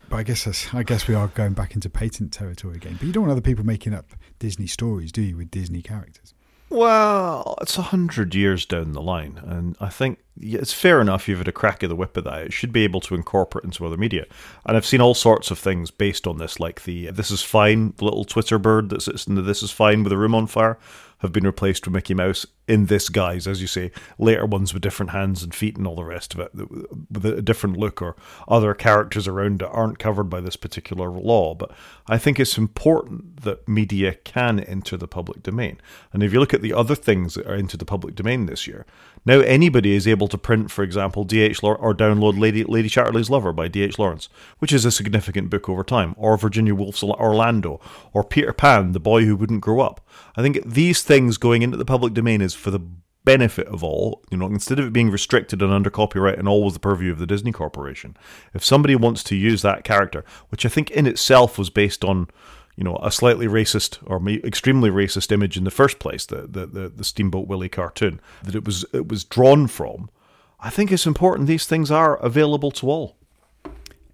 But 0.08 0.16
I 0.16 0.22
guess 0.22 0.74
I 0.74 0.82
guess 0.82 1.08
we 1.08 1.14
are 1.14 1.28
going 1.28 1.52
back 1.54 1.74
into 1.74 1.90
patent 1.90 2.32
territory 2.32 2.76
again. 2.76 2.96
But 2.98 3.06
you 3.06 3.12
don't 3.12 3.22
want 3.22 3.32
other 3.32 3.40
people 3.40 3.64
making 3.64 3.94
up 3.94 4.06
Disney 4.38 4.66
stories, 4.66 5.12
do 5.12 5.22
you, 5.22 5.36
with 5.36 5.50
Disney 5.50 5.82
characters? 5.82 6.34
Well, 6.70 7.56
it's 7.60 7.78
a 7.78 7.82
hundred 7.82 8.34
years 8.34 8.66
down 8.66 8.92
the 8.92 9.02
line, 9.02 9.40
and 9.44 9.76
I 9.80 9.90
think 9.90 10.18
it's 10.40 10.72
fair 10.72 11.00
enough 11.00 11.28
you've 11.28 11.38
had 11.38 11.46
a 11.46 11.52
crack 11.52 11.82
of 11.82 11.88
the 11.88 11.94
whip 11.94 12.16
of 12.16 12.24
that. 12.24 12.46
It 12.46 12.52
should 12.52 12.72
be 12.72 12.84
able 12.84 13.00
to 13.02 13.14
incorporate 13.14 13.64
into 13.64 13.86
other 13.86 13.96
media. 13.96 14.24
And 14.66 14.76
I've 14.76 14.86
seen 14.86 15.00
all 15.00 15.14
sorts 15.14 15.50
of 15.50 15.58
things 15.58 15.90
based 15.90 16.26
on 16.26 16.38
this, 16.38 16.58
like 16.58 16.82
the 16.82 17.10
This 17.10 17.30
Is 17.30 17.42
Fine 17.42 17.94
little 18.00 18.24
Twitter 18.24 18.58
bird 18.58 18.88
that 18.88 19.02
sits 19.02 19.26
in 19.26 19.36
the 19.36 19.42
This 19.42 19.62
Is 19.62 19.70
Fine 19.70 20.02
with 20.02 20.12
a 20.12 20.16
room 20.16 20.34
on 20.34 20.46
fire 20.46 20.78
have 21.18 21.32
been 21.32 21.46
replaced 21.46 21.86
with 21.86 21.94
Mickey 21.94 22.14
Mouse 22.14 22.46
in 22.66 22.86
this 22.86 23.08
guise, 23.08 23.46
as 23.46 23.60
you 23.60 23.66
say. 23.66 23.90
Later 24.18 24.46
ones 24.46 24.72
with 24.72 24.82
different 24.82 25.12
hands 25.12 25.42
and 25.42 25.54
feet 25.54 25.76
and 25.76 25.86
all 25.86 25.96
the 25.96 26.04
rest 26.04 26.34
of 26.34 26.40
it, 26.40 26.50
with 26.54 27.26
a 27.26 27.42
different 27.42 27.76
look, 27.76 28.00
or 28.00 28.16
other 28.48 28.74
characters 28.74 29.28
around 29.28 29.62
it 29.62 29.68
aren't 29.70 29.98
covered 29.98 30.24
by 30.24 30.40
this 30.40 30.56
particular 30.56 31.10
law. 31.10 31.54
But 31.54 31.72
I 32.06 32.18
think 32.18 32.40
it's 32.40 32.58
important 32.58 33.42
that 33.42 33.68
media 33.68 34.14
can 34.14 34.60
enter 34.60 34.96
the 34.96 35.08
public 35.08 35.42
domain. 35.42 35.80
And 36.12 36.22
if 36.22 36.32
you 36.32 36.40
look 36.40 36.54
at 36.54 36.62
the 36.62 36.72
other 36.72 36.94
things 36.94 37.34
that 37.34 37.46
are 37.46 37.54
into 37.54 37.76
the 37.76 37.84
public 37.84 38.14
domain 38.14 38.46
this 38.46 38.66
year, 38.66 38.86
now 39.26 39.40
anybody 39.40 39.94
is 39.94 40.06
able 40.06 40.28
to 40.28 40.36
print, 40.36 40.70
for 40.70 40.82
example, 40.82 41.24
D.H. 41.24 41.62
Law- 41.62 41.74
or 41.74 41.94
download 41.94 42.38
Lady 42.38 42.62
Lady 42.64 42.88
Chatterley's 42.88 43.30
Lover 43.30 43.52
by 43.52 43.68
D.H. 43.68 43.98
Lawrence, 43.98 44.28
which 44.58 44.72
is 44.72 44.84
a 44.84 44.90
significant 44.90 45.48
book 45.48 45.68
over 45.68 45.82
time, 45.82 46.14
or 46.18 46.36
Virginia 46.36 46.74
Woolf's 46.74 47.02
Orlando, 47.02 47.80
or 48.12 48.22
Peter 48.22 48.52
Pan, 48.52 48.92
the 48.92 49.00
boy 49.00 49.24
who 49.24 49.36
wouldn't 49.36 49.62
grow 49.62 49.80
up. 49.80 50.06
I 50.36 50.42
think 50.42 50.62
these 50.66 51.02
things 51.02 51.38
going 51.38 51.62
into 51.62 51.76
the 51.76 51.84
public 51.84 52.12
domain 52.12 52.42
is 52.42 52.53
for 52.54 52.70
the 52.70 52.80
benefit 53.24 53.66
of 53.68 53.82
all, 53.82 54.22
you 54.30 54.36
know, 54.36 54.46
instead 54.46 54.78
of 54.78 54.86
it 54.86 54.92
being 54.92 55.10
restricted 55.10 55.62
and 55.62 55.72
under 55.72 55.90
copyright 55.90 56.38
and 56.38 56.46
always 56.46 56.74
the 56.74 56.80
purview 56.80 57.10
of 57.10 57.18
the 57.18 57.26
Disney 57.26 57.52
Corporation, 57.52 58.16
if 58.52 58.64
somebody 58.64 58.94
wants 58.94 59.22
to 59.24 59.36
use 59.36 59.62
that 59.62 59.84
character, 59.84 60.24
which 60.50 60.66
I 60.66 60.68
think 60.68 60.90
in 60.90 61.06
itself 61.06 61.58
was 61.58 61.70
based 61.70 62.04
on 62.04 62.28
you 62.76 62.82
know, 62.82 62.98
a 63.02 63.10
slightly 63.10 63.46
racist 63.46 63.98
or 64.04 64.20
extremely 64.28 64.90
racist 64.90 65.30
image 65.30 65.56
in 65.56 65.64
the 65.64 65.70
first 65.70 65.98
place, 65.98 66.26
the, 66.26 66.42
the, 66.42 66.66
the, 66.66 66.88
the 66.88 67.04
Steamboat 67.04 67.46
Willie 67.46 67.68
cartoon, 67.68 68.20
that 68.42 68.54
it 68.54 68.64
was 68.64 68.84
it 68.92 69.08
was 69.08 69.24
drawn 69.24 69.68
from. 69.68 70.10
I 70.58 70.70
think 70.70 70.90
it's 70.90 71.06
important 71.06 71.46
these 71.46 71.66
things 71.66 71.90
are 71.90 72.16
available 72.16 72.70
to 72.72 72.90
all. 72.90 73.16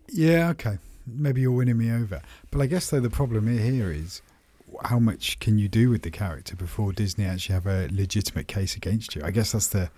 Yeah, 0.09 0.51
okay. 0.51 0.79
Maybe 1.07 1.41
you're 1.41 1.53
winning 1.53 1.79
me 1.79 1.91
over. 1.91 2.21
But 2.51 2.61
I 2.61 2.67
guess 2.67 2.91
though 2.91 3.01
the 3.01 3.09
problem 3.09 3.47
here 3.47 3.91
is 3.91 4.21
how 4.85 4.99
much 4.99 5.39
can 5.39 5.59
you 5.59 5.69
do 5.69 5.91
with 5.91 6.03
the 6.03 6.11
character 6.11 6.57
before 6.57 6.93
Disney 6.93 7.25
actually 7.25 7.55
have 7.55 7.67
a 7.67 7.89
legitimate 7.91 8.49
case 8.49 8.77
against 8.77 9.15
you? 9.15 9.23
I 9.25 9.31
guess 9.31 9.53
that's 9.53 9.69
the 9.69 9.91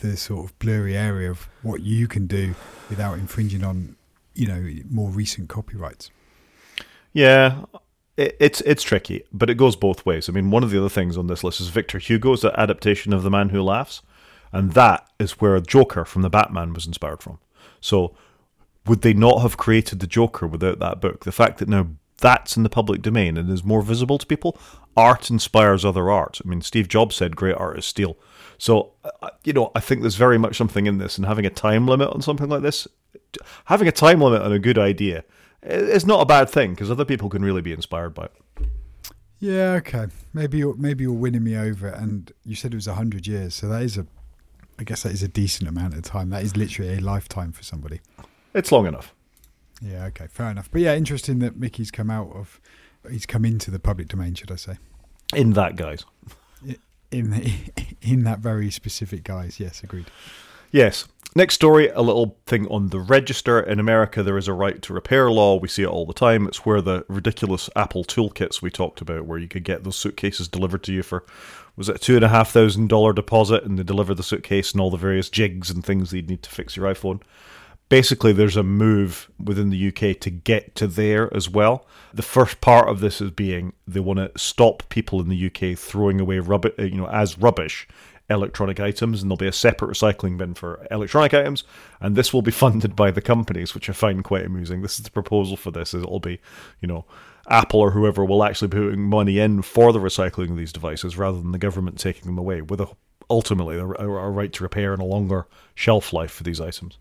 the 0.00 0.16
sort 0.16 0.44
of 0.44 0.58
blurry 0.58 0.96
area 0.96 1.30
of 1.30 1.48
what 1.62 1.80
you 1.80 2.08
can 2.08 2.26
do 2.26 2.54
without 2.90 3.14
infringing 3.14 3.62
on, 3.62 3.96
you 4.34 4.46
know, 4.46 4.68
more 4.90 5.08
recent 5.08 5.48
copyrights. 5.48 6.10
Yeah, 7.12 7.64
it, 8.16 8.36
it's 8.40 8.60
it's 8.62 8.82
tricky, 8.82 9.24
but 9.32 9.50
it 9.50 9.54
goes 9.54 9.76
both 9.76 10.04
ways. 10.04 10.28
I 10.28 10.32
mean, 10.32 10.50
one 10.50 10.62
of 10.62 10.70
the 10.70 10.78
other 10.78 10.88
things 10.88 11.16
on 11.16 11.26
this 11.26 11.44
list 11.44 11.60
is 11.60 11.68
Victor 11.68 11.98
Hugo's 11.98 12.44
adaptation 12.44 13.12
of 13.12 13.22
The 13.22 13.30
Man 13.30 13.50
Who 13.50 13.62
Laughs, 13.62 14.02
and 14.52 14.72
that 14.72 15.06
is 15.18 15.40
where 15.40 15.58
Joker 15.60 16.04
from 16.04 16.22
the 16.22 16.30
Batman 16.30 16.72
was 16.72 16.86
inspired 16.86 17.22
from. 17.22 17.38
So, 17.80 18.16
would 18.86 19.02
they 19.02 19.14
not 19.14 19.42
have 19.42 19.56
created 19.56 20.00
the 20.00 20.06
Joker 20.06 20.46
without 20.46 20.78
that 20.80 21.00
book? 21.00 21.24
The 21.24 21.32
fact 21.32 21.58
that 21.58 21.68
now 21.68 21.88
that's 22.18 22.56
in 22.56 22.62
the 22.62 22.68
public 22.68 23.02
domain 23.02 23.36
and 23.36 23.50
is 23.50 23.64
more 23.64 23.82
visible 23.82 24.18
to 24.18 24.26
people, 24.26 24.58
art 24.96 25.30
inspires 25.30 25.84
other 25.84 26.10
art. 26.10 26.40
I 26.44 26.48
mean, 26.48 26.62
Steve 26.62 26.88
Jobs 26.88 27.16
said, 27.16 27.36
"Great 27.36 27.56
art 27.56 27.78
is 27.78 27.86
steal." 27.86 28.16
So, 28.58 28.92
uh, 29.04 29.30
you 29.42 29.52
know, 29.52 29.72
I 29.74 29.80
think 29.80 30.00
there's 30.00 30.16
very 30.16 30.38
much 30.38 30.56
something 30.56 30.86
in 30.86 30.98
this, 30.98 31.18
and 31.18 31.26
having 31.26 31.44
a 31.44 31.50
time 31.50 31.86
limit 31.86 32.08
on 32.10 32.22
something 32.22 32.48
like 32.48 32.62
this, 32.62 32.86
having 33.66 33.88
a 33.88 33.92
time 33.92 34.20
limit 34.20 34.42
on 34.42 34.52
a 34.52 34.58
good 34.58 34.78
idea 34.78 35.24
it's 35.64 36.06
not 36.06 36.20
a 36.20 36.26
bad 36.26 36.48
thing 36.48 36.72
because 36.72 36.90
other 36.90 37.04
people 37.04 37.28
can 37.28 37.42
really 37.44 37.62
be 37.62 37.72
inspired 37.72 38.14
by 38.14 38.24
it. 38.24 38.32
Yeah, 39.40 39.72
okay. 39.72 40.06
Maybe 40.32 40.58
you're 40.58 40.76
maybe 40.76 41.04
you're 41.04 41.12
winning 41.12 41.44
me 41.44 41.56
over, 41.56 41.88
and 41.88 42.30
you 42.44 42.54
said 42.54 42.72
it 42.72 42.76
was 42.76 42.86
hundred 42.86 43.26
years, 43.26 43.54
so 43.54 43.68
that 43.68 43.82
is 43.82 43.98
a, 43.98 44.06
I 44.78 44.84
guess 44.84 45.02
that 45.02 45.12
is 45.12 45.22
a 45.22 45.28
decent 45.28 45.68
amount 45.68 45.94
of 45.94 46.02
time. 46.02 46.30
That 46.30 46.42
is 46.42 46.56
literally 46.56 46.94
a 46.94 47.00
lifetime 47.00 47.52
for 47.52 47.62
somebody. 47.62 48.00
It's 48.54 48.70
long 48.70 48.86
enough. 48.86 49.14
Yeah, 49.80 50.06
okay, 50.06 50.26
fair 50.28 50.50
enough. 50.50 50.70
But 50.70 50.80
yeah, 50.80 50.94
interesting 50.94 51.40
that 51.40 51.56
Mickey's 51.56 51.90
come 51.90 52.10
out 52.10 52.30
of, 52.34 52.60
he's 53.10 53.26
come 53.26 53.44
into 53.44 53.70
the 53.70 53.78
public 53.78 54.08
domain, 54.08 54.34
should 54.34 54.50
I 54.50 54.56
say? 54.56 54.78
In 55.34 55.52
that 55.54 55.76
guise. 55.76 56.04
In 57.10 57.30
the, 57.30 57.52
in 58.02 58.24
that 58.24 58.38
very 58.38 58.70
specific 58.70 59.24
guise, 59.24 59.60
yes, 59.60 59.82
agreed. 59.82 60.06
Yes. 60.70 61.06
Next 61.36 61.56
story, 61.56 61.88
a 61.88 62.00
little 62.00 62.36
thing 62.46 62.68
on 62.68 62.90
the 62.90 63.00
register. 63.00 63.58
In 63.58 63.80
America, 63.80 64.22
there 64.22 64.38
is 64.38 64.46
a 64.46 64.52
right 64.52 64.80
to 64.82 64.92
repair 64.92 65.32
law. 65.32 65.58
We 65.58 65.66
see 65.66 65.82
it 65.82 65.88
all 65.88 66.06
the 66.06 66.12
time. 66.12 66.46
It's 66.46 66.64
where 66.64 66.80
the 66.80 67.04
ridiculous 67.08 67.68
Apple 67.74 68.04
toolkits 68.04 68.62
we 68.62 68.70
talked 68.70 69.00
about, 69.00 69.26
where 69.26 69.38
you 69.38 69.48
could 69.48 69.64
get 69.64 69.82
those 69.82 69.96
suitcases 69.96 70.46
delivered 70.46 70.84
to 70.84 70.92
you 70.92 71.02
for, 71.02 71.24
was 71.74 71.88
it 71.88 71.96
a 71.96 71.98
two 71.98 72.14
and 72.14 72.24
a 72.24 72.28
half 72.28 72.52
thousand 72.52 72.88
dollar 72.88 73.12
deposit, 73.12 73.64
and 73.64 73.76
they 73.76 73.82
deliver 73.82 74.14
the 74.14 74.22
suitcase 74.22 74.70
and 74.70 74.80
all 74.80 74.90
the 74.90 74.96
various 74.96 75.28
jigs 75.28 75.70
and 75.70 75.84
things 75.84 76.10
that 76.10 76.18
you 76.18 76.22
need 76.22 76.44
to 76.44 76.50
fix 76.50 76.76
your 76.76 76.86
iPhone. 76.86 77.20
Basically, 77.88 78.32
there's 78.32 78.56
a 78.56 78.62
move 78.62 79.30
within 79.38 79.70
the 79.70 79.88
UK 79.88 80.18
to 80.20 80.30
get 80.30 80.74
to 80.76 80.86
there 80.86 81.34
as 81.36 81.50
well. 81.50 81.86
The 82.14 82.22
first 82.22 82.60
part 82.60 82.88
of 82.88 83.00
this 83.00 83.20
is 83.20 83.30
being 83.30 83.74
they 83.86 84.00
want 84.00 84.18
to 84.18 84.32
stop 84.38 84.88
people 84.88 85.20
in 85.20 85.28
the 85.28 85.46
UK 85.46 85.78
throwing 85.78 86.18
away 86.18 86.38
rubbish, 86.38 86.72
uh, 86.78 86.84
you 86.84 86.96
know, 86.96 87.08
as 87.08 87.38
rubbish 87.38 87.86
electronic 88.30 88.80
items, 88.80 89.20
and 89.20 89.30
there'll 89.30 89.36
be 89.36 89.46
a 89.46 89.52
separate 89.52 89.90
recycling 89.90 90.38
bin 90.38 90.54
for 90.54 90.86
electronic 90.90 91.34
items, 91.34 91.64
and 92.00 92.16
this 92.16 92.32
will 92.32 92.42
be 92.42 92.50
funded 92.64 92.96
by 92.96 93.10
the 93.10 93.20
companies, 93.20 93.74
which 93.74 93.90
I 93.90 93.92
find 93.92 94.24
quite 94.24 94.46
amusing. 94.46 94.80
This 94.82 94.98
is 94.98 95.04
the 95.04 95.10
proposal 95.10 95.56
for 95.56 95.70
this: 95.70 95.94
is 95.94 96.02
it'll 96.02 96.20
be, 96.20 96.40
you 96.80 96.88
know, 96.88 97.04
Apple 97.48 97.80
or 97.80 97.90
whoever 97.90 98.24
will 98.24 98.44
actually 98.44 98.68
be 98.68 98.78
putting 98.78 99.02
money 99.02 99.38
in 99.38 99.62
for 99.62 99.92
the 99.92 99.98
recycling 100.00 100.50
of 100.50 100.56
these 100.56 100.72
devices, 100.72 101.18
rather 101.18 101.38
than 101.38 101.52
the 101.52 101.58
government 101.58 101.98
taking 101.98 102.24
them 102.24 102.38
away, 102.38 102.62
with 102.62 102.80
a, 102.80 102.88
ultimately 103.28 103.76
a, 103.76 103.84
a 103.84 104.30
right 104.30 104.52
to 104.54 104.62
repair 104.62 104.94
and 104.94 105.02
a 105.02 105.06
longer 105.06 105.46
shelf 105.74 106.12
life 106.12 106.30
for 106.30 106.44
these 106.44 106.60
items. 106.60 106.98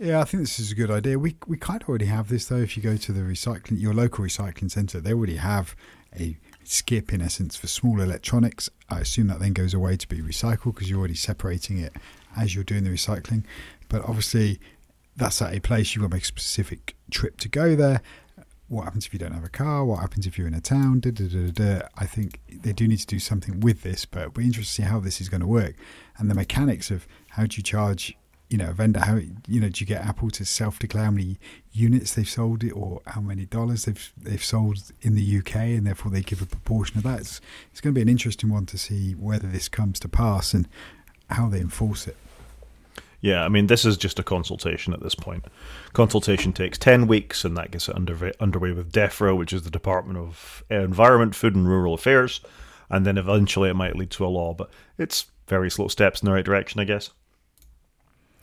Yeah, 0.00 0.22
I 0.22 0.24
think 0.24 0.42
this 0.42 0.58
is 0.58 0.72
a 0.72 0.74
good 0.74 0.90
idea. 0.90 1.18
We 1.18 1.36
we 1.46 1.58
kind 1.58 1.82
of 1.82 1.88
already 1.90 2.06
have 2.06 2.28
this 2.28 2.46
though. 2.46 2.56
If 2.56 2.74
you 2.74 2.82
go 2.82 2.96
to 2.96 3.12
the 3.12 3.20
recycling, 3.20 3.78
your 3.78 3.92
local 3.92 4.24
recycling 4.24 4.70
centre, 4.70 4.98
they 4.98 5.12
already 5.12 5.36
have 5.36 5.76
a 6.18 6.38
skip 6.64 7.12
in 7.12 7.20
essence 7.20 7.54
for 7.54 7.66
small 7.66 8.00
electronics. 8.00 8.70
I 8.88 9.00
assume 9.00 9.26
that 9.26 9.40
then 9.40 9.52
goes 9.52 9.74
away 9.74 9.98
to 9.98 10.08
be 10.08 10.22
recycled 10.22 10.74
because 10.74 10.88
you're 10.88 10.98
already 10.98 11.14
separating 11.14 11.78
it 11.78 11.92
as 12.34 12.54
you're 12.54 12.64
doing 12.64 12.84
the 12.84 12.90
recycling. 12.90 13.44
But 13.90 14.02
obviously, 14.08 14.58
that's 15.16 15.42
at 15.42 15.54
a 15.54 15.60
place 15.60 15.94
you've 15.94 16.00
got 16.00 16.08
to 16.08 16.16
make 16.16 16.22
a 16.22 16.26
specific 16.26 16.96
trip 17.10 17.36
to 17.40 17.50
go 17.50 17.76
there. 17.76 18.00
What 18.68 18.84
happens 18.84 19.04
if 19.04 19.12
you 19.12 19.18
don't 19.18 19.32
have 19.32 19.44
a 19.44 19.50
car? 19.50 19.84
What 19.84 20.00
happens 20.00 20.26
if 20.26 20.38
you're 20.38 20.46
in 20.46 20.54
a 20.54 20.62
town? 20.62 21.00
Da, 21.00 21.10
da, 21.10 21.50
da, 21.50 21.80
I 21.98 22.06
think 22.06 22.40
they 22.48 22.72
do 22.72 22.88
need 22.88 23.00
to 23.00 23.06
do 23.06 23.18
something 23.18 23.60
with 23.60 23.82
this, 23.82 24.06
but 24.06 24.34
we're 24.34 24.44
interested 24.44 24.76
to 24.76 24.82
see 24.82 24.88
how 24.88 24.98
this 24.98 25.20
is 25.20 25.28
going 25.28 25.42
to 25.42 25.46
work 25.46 25.74
and 26.16 26.30
the 26.30 26.34
mechanics 26.34 26.90
of 26.90 27.06
how 27.30 27.44
do 27.44 27.56
you 27.58 27.62
charge 27.62 28.16
you 28.50 28.58
know, 28.58 28.70
a 28.70 28.72
vendor, 28.72 29.00
how 29.00 29.16
you 29.46 29.60
know, 29.60 29.68
do 29.68 29.80
you 29.80 29.86
get 29.86 30.04
Apple 30.04 30.28
to 30.30 30.44
self-declare 30.44 31.04
how 31.04 31.10
many 31.12 31.38
units 31.72 32.14
they've 32.14 32.28
sold 32.28 32.64
it 32.64 32.72
or 32.72 33.00
how 33.06 33.20
many 33.20 33.46
dollars 33.46 33.84
they've 33.84 34.12
they've 34.20 34.44
sold 34.44 34.92
in 35.00 35.14
the 35.14 35.38
UK, 35.38 35.54
and 35.56 35.86
therefore 35.86 36.10
they 36.10 36.20
give 36.20 36.42
a 36.42 36.46
proportion 36.46 36.98
of 36.98 37.04
that. 37.04 37.20
It's, 37.20 37.40
it's 37.70 37.80
going 37.80 37.94
to 37.94 37.98
be 37.98 38.02
an 38.02 38.08
interesting 38.08 38.50
one 38.50 38.66
to 38.66 38.76
see 38.76 39.12
whether 39.12 39.46
this 39.46 39.68
comes 39.68 40.00
to 40.00 40.08
pass 40.08 40.52
and 40.52 40.68
how 41.30 41.48
they 41.48 41.60
enforce 41.60 42.08
it. 42.08 42.16
Yeah, 43.20 43.44
I 43.44 43.48
mean, 43.48 43.66
this 43.66 43.84
is 43.84 43.96
just 43.96 44.18
a 44.18 44.22
consultation 44.24 44.94
at 44.94 45.02
this 45.02 45.14
point. 45.14 45.44
Consultation 45.92 46.52
takes 46.52 46.78
10 46.78 47.06
weeks, 47.06 47.44
and 47.44 47.56
that 47.56 47.70
gets 47.70 47.88
it 47.88 47.94
under, 47.94 48.32
underway 48.40 48.72
with 48.72 48.92
DEFRA, 48.92 49.36
which 49.36 49.52
is 49.52 49.62
the 49.62 49.70
Department 49.70 50.18
of 50.18 50.64
Environment, 50.70 51.34
Food 51.34 51.54
and 51.54 51.68
Rural 51.68 51.94
Affairs, 51.94 52.40
and 52.88 53.06
then 53.06 53.18
eventually 53.18 53.68
it 53.68 53.74
might 53.74 53.94
lead 53.94 54.10
to 54.12 54.24
a 54.24 54.28
law, 54.28 54.54
but 54.54 54.70
it's 54.96 55.26
very 55.48 55.70
slow 55.70 55.88
steps 55.88 56.22
in 56.22 56.26
the 56.26 56.32
right 56.32 56.44
direction, 56.44 56.80
I 56.80 56.84
guess. 56.84 57.10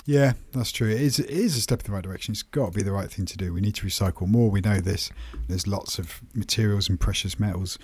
Yeah, 0.07 0.33
that's 0.53 0.71
true. 0.71 0.89
It 0.89 1.01
is, 1.01 1.19
it 1.19 1.29
is 1.29 1.57
a 1.57 1.61
step 1.61 1.81
in 1.81 1.87
the 1.87 1.91
right 1.91 2.03
direction. 2.03 2.31
It's 2.31 2.41
got 2.41 2.71
to 2.71 2.71
be 2.71 2.81
the 2.81 2.93
right 2.93 3.11
thing 3.11 3.25
to 3.25 3.35
do. 3.35 3.53
We 3.53 3.59
need 3.59 3.75
to 3.75 3.85
recycle 3.85 4.25
more. 4.25 4.49
We 4.49 4.61
know 4.61 4.79
this. 4.79 5.11
There's 5.49 5.67
lots 5.67 5.99
of 5.99 6.21
materials 6.33 6.87
and 6.87 6.97
precious 6.97 7.37
metals 7.37 7.77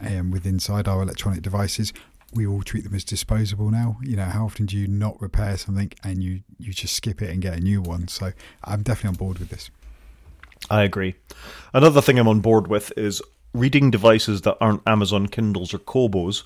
um, 0.00 0.32
with 0.32 0.44
inside 0.44 0.88
our 0.88 1.00
electronic 1.00 1.40
devices. 1.40 1.92
We 2.34 2.48
all 2.48 2.64
treat 2.64 2.82
them 2.82 2.94
as 2.94 3.04
disposable 3.04 3.70
now. 3.70 3.98
You 4.02 4.16
know, 4.16 4.24
how 4.24 4.46
often 4.46 4.66
do 4.66 4.76
you 4.76 4.88
not 4.88 5.22
repair 5.22 5.56
something 5.56 5.92
and 6.02 6.20
you, 6.20 6.40
you 6.58 6.72
just 6.72 6.94
skip 6.94 7.22
it 7.22 7.30
and 7.30 7.40
get 7.40 7.56
a 7.56 7.60
new 7.60 7.80
one? 7.80 8.08
So 8.08 8.32
I'm 8.64 8.82
definitely 8.82 9.10
on 9.10 9.14
board 9.14 9.38
with 9.38 9.50
this. 9.50 9.70
I 10.68 10.82
agree. 10.82 11.14
Another 11.72 12.02
thing 12.02 12.18
I'm 12.18 12.26
on 12.26 12.40
board 12.40 12.66
with 12.66 12.92
is 12.96 13.22
reading 13.54 13.92
devices 13.92 14.40
that 14.42 14.56
aren't 14.60 14.82
Amazon 14.84 15.28
Kindles 15.28 15.72
or 15.72 15.78
Kobos 15.78 16.42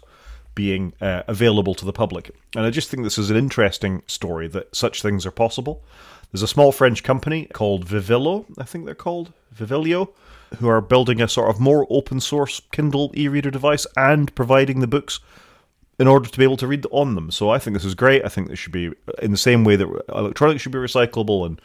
being 0.55 0.93
uh, 1.01 1.23
available 1.27 1.75
to 1.75 1.85
the 1.85 1.93
public. 1.93 2.35
And 2.57 2.65
I 2.65 2.71
just 2.71 2.91
think 2.91 3.03
this 3.03 3.19
is 3.19 3.31
an 3.31 3.37
interesting 3.37 4.03
story 4.07 4.49
that 4.49 4.75
such 4.75 5.03
things 5.03 5.25
are 5.25 5.31
possible. 5.31 5.83
There's 6.31 6.43
a 6.43 6.49
small 6.49 6.73
French 6.73 7.03
company 7.03 7.47
called 7.53 7.87
Vivillo, 7.87 8.47
I 8.59 8.65
think 8.65 8.85
they're 8.85 8.95
called, 8.95 9.33
Vivilio, 9.55 10.09
who 10.59 10.69
are 10.69 10.81
building 10.81 11.21
a 11.21 11.29
sort 11.29 11.51
of 11.51 11.61
more 11.61 11.87
open 11.91 12.21
source 12.21 12.61
Kindle 12.73 13.13
e 13.17 13.29
reader 13.29 13.51
device 13.51 13.87
and 13.97 14.35
providing 14.35 14.81
the 14.81 14.87
books 14.87 15.21
in 15.99 16.09
order 16.09 16.29
to 16.29 16.39
be 16.39 16.45
able 16.45 16.57
to 16.57 16.67
read 16.67 16.87
on 16.91 17.15
them. 17.15 17.31
So 17.31 17.51
I 17.51 17.59
think 17.59 17.75
this 17.75 17.85
is 17.85 17.95
great. 17.95 18.25
I 18.25 18.29
think 18.29 18.49
this 18.49 18.59
should 18.59 18.73
be 18.73 18.93
in 19.21 19.31
the 19.31 19.37
same 19.37 19.63
way 19.63 19.77
that 19.77 20.05
electronics 20.09 20.63
should 20.63 20.73
be 20.73 20.79
recyclable 20.79 21.47
and 21.47 21.61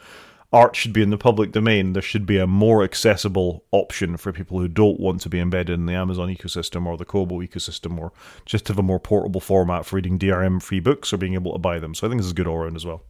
art 0.52 0.74
should 0.74 0.92
be 0.92 1.02
in 1.02 1.10
the 1.10 1.18
public 1.18 1.52
domain, 1.52 1.92
there 1.92 2.02
should 2.02 2.26
be 2.26 2.38
a 2.38 2.46
more 2.46 2.82
accessible 2.82 3.64
option 3.70 4.16
for 4.16 4.32
people 4.32 4.58
who 4.58 4.68
don't 4.68 4.98
want 4.98 5.20
to 5.22 5.28
be 5.28 5.40
embedded 5.40 5.74
in 5.74 5.86
the 5.86 5.94
Amazon 5.94 6.28
ecosystem 6.28 6.86
or 6.86 6.96
the 6.96 7.04
Kobo 7.04 7.40
ecosystem 7.40 7.98
or 7.98 8.12
just 8.46 8.68
have 8.68 8.78
a 8.78 8.82
more 8.82 9.00
portable 9.00 9.40
format 9.40 9.84
for 9.84 9.96
reading 9.96 10.18
DRM 10.18 10.62
free 10.62 10.80
books 10.80 11.12
or 11.12 11.18
being 11.18 11.34
able 11.34 11.52
to 11.52 11.58
buy 11.58 11.78
them. 11.78 11.94
So 11.94 12.06
I 12.06 12.10
think 12.10 12.20
this 12.20 12.26
is 12.26 12.32
good 12.32 12.46
all 12.46 12.56
around 12.56 12.76
as 12.76 12.86
well. 12.86 13.02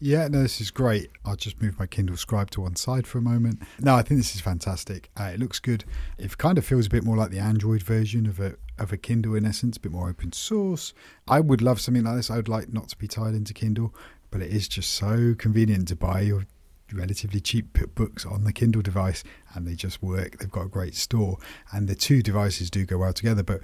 Yeah, 0.00 0.28
no, 0.28 0.42
this 0.42 0.60
is 0.60 0.70
great. 0.70 1.10
I'll 1.24 1.36
just 1.36 1.60
move 1.60 1.78
my 1.78 1.86
Kindle 1.86 2.16
Scribe 2.16 2.50
to 2.52 2.60
one 2.60 2.76
side 2.76 3.06
for 3.06 3.18
a 3.18 3.22
moment. 3.22 3.62
No, 3.80 3.96
I 3.96 4.02
think 4.02 4.20
this 4.20 4.34
is 4.34 4.40
fantastic. 4.40 5.10
Uh, 5.18 5.30
it 5.34 5.40
looks 5.40 5.58
good. 5.58 5.84
It 6.18 6.38
kind 6.38 6.56
of 6.56 6.64
feels 6.64 6.86
a 6.86 6.90
bit 6.90 7.04
more 7.04 7.16
like 7.16 7.30
the 7.30 7.40
Android 7.40 7.82
version 7.82 8.26
of 8.26 8.38
a 8.38 8.54
of 8.78 8.92
a 8.92 8.96
Kindle 8.96 9.34
in 9.34 9.44
essence, 9.44 9.76
a 9.76 9.80
bit 9.80 9.90
more 9.90 10.08
open 10.08 10.30
source. 10.30 10.94
I 11.26 11.40
would 11.40 11.60
love 11.60 11.80
something 11.80 12.04
like 12.04 12.14
this. 12.14 12.30
I 12.30 12.36
would 12.36 12.48
like 12.48 12.72
not 12.72 12.88
to 12.90 12.96
be 12.96 13.08
tied 13.08 13.34
into 13.34 13.52
Kindle, 13.52 13.92
but 14.30 14.40
it 14.40 14.52
is 14.52 14.68
just 14.68 14.92
so 14.92 15.34
convenient 15.36 15.88
to 15.88 15.96
buy 15.96 16.20
your 16.20 16.44
relatively 16.92 17.40
cheap 17.40 17.78
books 17.94 18.24
on 18.24 18.44
the 18.44 18.52
Kindle 18.52 18.82
device 18.82 19.24
and 19.54 19.66
they 19.66 19.74
just 19.74 20.02
work. 20.02 20.38
They've 20.38 20.50
got 20.50 20.66
a 20.66 20.68
great 20.68 20.94
store 20.94 21.38
and 21.72 21.88
the 21.88 21.94
two 21.94 22.22
devices 22.22 22.70
do 22.70 22.84
go 22.84 22.98
well 22.98 23.12
together. 23.12 23.42
But 23.42 23.60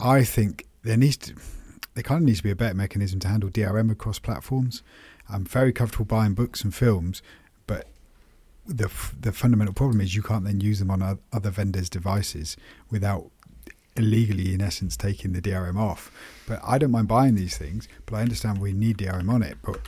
I 0.00 0.24
think 0.24 0.66
there 0.82 0.96
needs 0.96 1.16
to, 1.18 1.34
there 1.94 2.02
kind 2.02 2.22
of 2.22 2.26
needs 2.26 2.38
to 2.38 2.44
be 2.44 2.50
a 2.50 2.56
better 2.56 2.74
mechanism 2.74 3.20
to 3.20 3.28
handle 3.28 3.50
DRM 3.50 3.90
across 3.90 4.18
platforms. 4.18 4.82
I'm 5.28 5.44
very 5.44 5.72
comfortable 5.72 6.04
buying 6.04 6.34
books 6.34 6.62
and 6.62 6.74
films, 6.74 7.22
but 7.66 7.88
the 8.66 8.90
the 9.18 9.32
fundamental 9.32 9.74
problem 9.74 10.00
is 10.00 10.14
you 10.14 10.22
can't 10.22 10.44
then 10.44 10.60
use 10.60 10.78
them 10.78 10.90
on 10.90 11.18
other 11.32 11.50
vendors' 11.50 11.88
devices 11.88 12.56
without 12.90 13.30
illegally, 13.96 14.54
in 14.54 14.60
essence, 14.60 14.96
taking 14.96 15.32
the 15.32 15.40
DRM 15.40 15.78
off. 15.78 16.10
But 16.46 16.60
I 16.64 16.78
don't 16.78 16.90
mind 16.90 17.08
buying 17.08 17.34
these 17.34 17.56
things, 17.56 17.88
but 18.06 18.16
I 18.16 18.22
understand 18.22 18.60
we 18.60 18.72
need 18.72 18.98
DRM 18.98 19.30
on 19.30 19.42
it. 19.42 19.58
But 19.62 19.80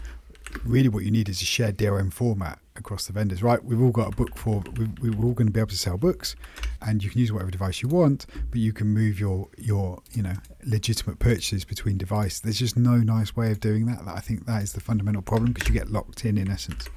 really 0.64 0.88
what 0.88 1.04
you 1.04 1.10
need 1.10 1.28
is 1.28 1.42
a 1.42 1.44
shared 1.44 1.76
DRM 1.76 2.12
format 2.12 2.58
across 2.76 3.06
the 3.06 3.12
vendors, 3.12 3.42
right? 3.42 3.62
We've 3.64 3.80
all 3.80 3.90
got 3.90 4.12
a 4.12 4.16
book 4.16 4.36
for, 4.36 4.62
we 5.00 5.10
are 5.10 5.24
all 5.24 5.32
going 5.32 5.46
to 5.46 5.52
be 5.52 5.60
able 5.60 5.68
to 5.68 5.78
sell 5.78 5.96
books, 5.96 6.36
and 6.82 7.02
you 7.02 7.10
can 7.10 7.20
use 7.20 7.32
whatever 7.32 7.50
device 7.50 7.82
you 7.82 7.88
want, 7.88 8.26
but 8.50 8.60
you 8.60 8.72
can 8.72 8.88
move 8.88 9.18
your 9.18 9.48
your 9.56 10.02
you 10.12 10.22
know 10.22 10.34
legitimate 10.64 11.18
purchases 11.18 11.64
between 11.64 11.98
devices. 11.98 12.40
There's 12.40 12.58
just 12.58 12.76
no 12.76 12.96
nice 12.96 13.34
way 13.36 13.50
of 13.50 13.60
doing 13.60 13.86
that. 13.86 14.00
I 14.06 14.20
think 14.20 14.46
that 14.46 14.62
is 14.62 14.72
the 14.72 14.80
fundamental 14.80 15.22
problem 15.22 15.52
because 15.52 15.68
you 15.68 15.74
get 15.74 15.90
locked 15.90 16.24
in 16.24 16.38
in 16.38 16.50
essence. 16.50 16.88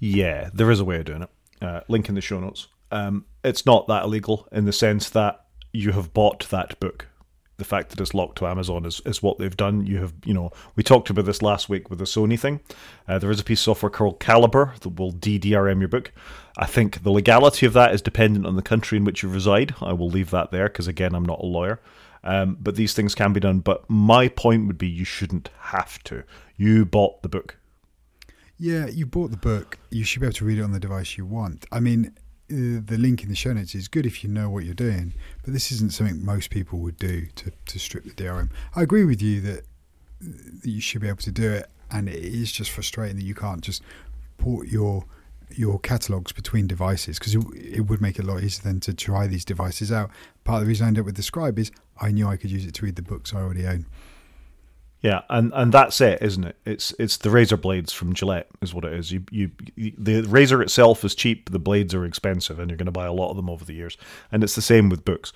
Yeah, 0.00 0.50
there 0.52 0.70
is 0.70 0.80
a 0.80 0.84
way 0.84 0.98
of 0.98 1.04
doing 1.04 1.22
it. 1.22 1.30
Uh, 1.62 1.80
link 1.88 2.08
in 2.08 2.14
the 2.14 2.20
show 2.20 2.40
notes. 2.40 2.68
Um, 2.90 3.24
it's 3.42 3.64
not 3.66 3.86
that 3.88 4.04
illegal 4.04 4.48
in 4.52 4.64
the 4.66 4.72
sense 4.72 5.10
that 5.10 5.44
you 5.72 5.92
have 5.92 6.12
bought 6.12 6.48
that 6.50 6.78
book 6.78 7.08
the 7.56 7.64
fact 7.64 7.90
that 7.90 8.00
it's 8.00 8.14
locked 8.14 8.38
to 8.38 8.46
Amazon 8.46 8.84
is, 8.84 9.00
is 9.06 9.22
what 9.22 9.38
they've 9.38 9.56
done. 9.56 9.86
You 9.86 9.98
have, 9.98 10.12
you 10.24 10.34
know, 10.34 10.50
we 10.74 10.82
talked 10.82 11.10
about 11.10 11.24
this 11.24 11.42
last 11.42 11.68
week 11.68 11.88
with 11.88 11.98
the 11.98 12.04
Sony 12.04 12.38
thing. 12.38 12.60
Uh, 13.06 13.18
there 13.18 13.30
is 13.30 13.40
a 13.40 13.44
piece 13.44 13.60
of 13.60 13.64
software 13.64 13.90
called 13.90 14.18
Calibre 14.18 14.74
that 14.80 14.88
will 14.88 15.12
DDRM 15.12 15.78
your 15.78 15.88
book. 15.88 16.12
I 16.56 16.66
think 16.66 17.02
the 17.02 17.10
legality 17.10 17.66
of 17.66 17.72
that 17.74 17.94
is 17.94 18.02
dependent 18.02 18.46
on 18.46 18.56
the 18.56 18.62
country 18.62 18.98
in 18.98 19.04
which 19.04 19.22
you 19.22 19.28
reside. 19.28 19.74
I 19.80 19.92
will 19.92 20.08
leave 20.08 20.30
that 20.30 20.50
there 20.50 20.68
because, 20.68 20.88
again, 20.88 21.14
I'm 21.14 21.24
not 21.24 21.40
a 21.40 21.46
lawyer. 21.46 21.80
Um, 22.24 22.56
but 22.60 22.74
these 22.74 22.94
things 22.94 23.14
can 23.14 23.32
be 23.32 23.40
done. 23.40 23.60
But 23.60 23.88
my 23.88 24.28
point 24.28 24.66
would 24.66 24.78
be 24.78 24.88
you 24.88 25.04
shouldn't 25.04 25.50
have 25.58 26.02
to. 26.04 26.24
You 26.56 26.84
bought 26.84 27.22
the 27.22 27.28
book. 27.28 27.58
Yeah, 28.58 28.86
you 28.86 29.04
bought 29.04 29.30
the 29.30 29.36
book. 29.36 29.78
You 29.90 30.04
should 30.04 30.20
be 30.20 30.26
able 30.26 30.34
to 30.34 30.44
read 30.44 30.58
it 30.58 30.62
on 30.62 30.72
the 30.72 30.80
device 30.80 31.18
you 31.18 31.26
want. 31.26 31.66
I 31.70 31.80
mean, 31.80 32.14
Uh, 32.52 32.84
the 32.84 32.98
link 32.98 33.22
in 33.22 33.30
the 33.30 33.34
show 33.34 33.54
notes 33.54 33.74
is 33.74 33.88
good 33.88 34.04
if 34.04 34.22
you 34.22 34.28
know 34.28 34.50
what 34.50 34.64
you're 34.64 34.74
doing, 34.74 35.14
but 35.42 35.54
this 35.54 35.72
isn't 35.72 35.92
something 35.92 36.22
most 36.22 36.50
people 36.50 36.78
would 36.78 36.98
do 36.98 37.26
to, 37.36 37.50
to 37.64 37.78
strip 37.78 38.04
the 38.04 38.10
DRM. 38.10 38.50
I 38.76 38.82
agree 38.82 39.04
with 39.04 39.22
you 39.22 39.40
that, 39.40 39.64
that 40.20 40.68
you 40.68 40.80
should 40.80 41.00
be 41.00 41.08
able 41.08 41.18
to 41.18 41.32
do 41.32 41.50
it, 41.50 41.70
and 41.90 42.06
it 42.06 42.22
is 42.22 42.52
just 42.52 42.70
frustrating 42.70 43.16
that 43.16 43.24
you 43.24 43.34
can't 43.34 43.62
just 43.62 43.82
port 44.36 44.68
your 44.68 45.04
your 45.56 45.78
catalogs 45.78 46.32
between 46.32 46.66
devices 46.66 47.18
because 47.18 47.34
it, 47.34 47.44
it, 47.54 47.80
would 47.82 48.00
make 48.00 48.18
it 48.18 48.24
a 48.24 48.26
lot 48.26 48.42
easier 48.42 48.62
then 48.64 48.80
to 48.80 48.92
try 48.92 49.26
these 49.26 49.44
devices 49.44 49.92
out. 49.92 50.10
Part 50.42 50.56
of 50.56 50.62
the 50.64 50.68
reason 50.68 50.84
I 50.84 50.88
ended 50.88 51.02
up 51.02 51.06
with 51.06 51.16
the 51.16 51.22
Scribe 51.22 51.58
is 51.58 51.70
I 52.00 52.10
knew 52.10 52.26
I 52.26 52.36
could 52.36 52.50
use 52.50 52.66
it 52.66 52.74
to 52.74 52.84
read 52.84 52.96
the 52.96 53.02
books 53.02 53.32
I 53.32 53.38
already 53.38 53.66
own. 53.66 53.86
Yeah, 55.04 55.20
and, 55.28 55.52
and 55.54 55.70
that's 55.70 56.00
it, 56.00 56.22
isn't 56.22 56.44
it? 56.44 56.56
It's 56.64 56.94
it's 56.98 57.18
the 57.18 57.28
razor 57.28 57.58
blades 57.58 57.92
from 57.92 58.14
Gillette 58.14 58.48
is 58.62 58.72
what 58.72 58.86
it 58.86 58.94
is. 58.94 59.12
You, 59.12 59.22
you, 59.30 59.50
the 59.76 60.22
razor 60.22 60.62
itself 60.62 61.04
is 61.04 61.14
cheap, 61.14 61.50
the 61.50 61.58
blades 61.58 61.94
are 61.94 62.06
expensive, 62.06 62.58
and 62.58 62.70
you're 62.70 62.78
going 62.78 62.86
to 62.86 62.90
buy 62.90 63.04
a 63.04 63.12
lot 63.12 63.28
of 63.28 63.36
them 63.36 63.50
over 63.50 63.66
the 63.66 63.74
years. 63.74 63.98
And 64.32 64.42
it's 64.42 64.54
the 64.54 64.62
same 64.62 64.88
with 64.88 65.04
books. 65.04 65.34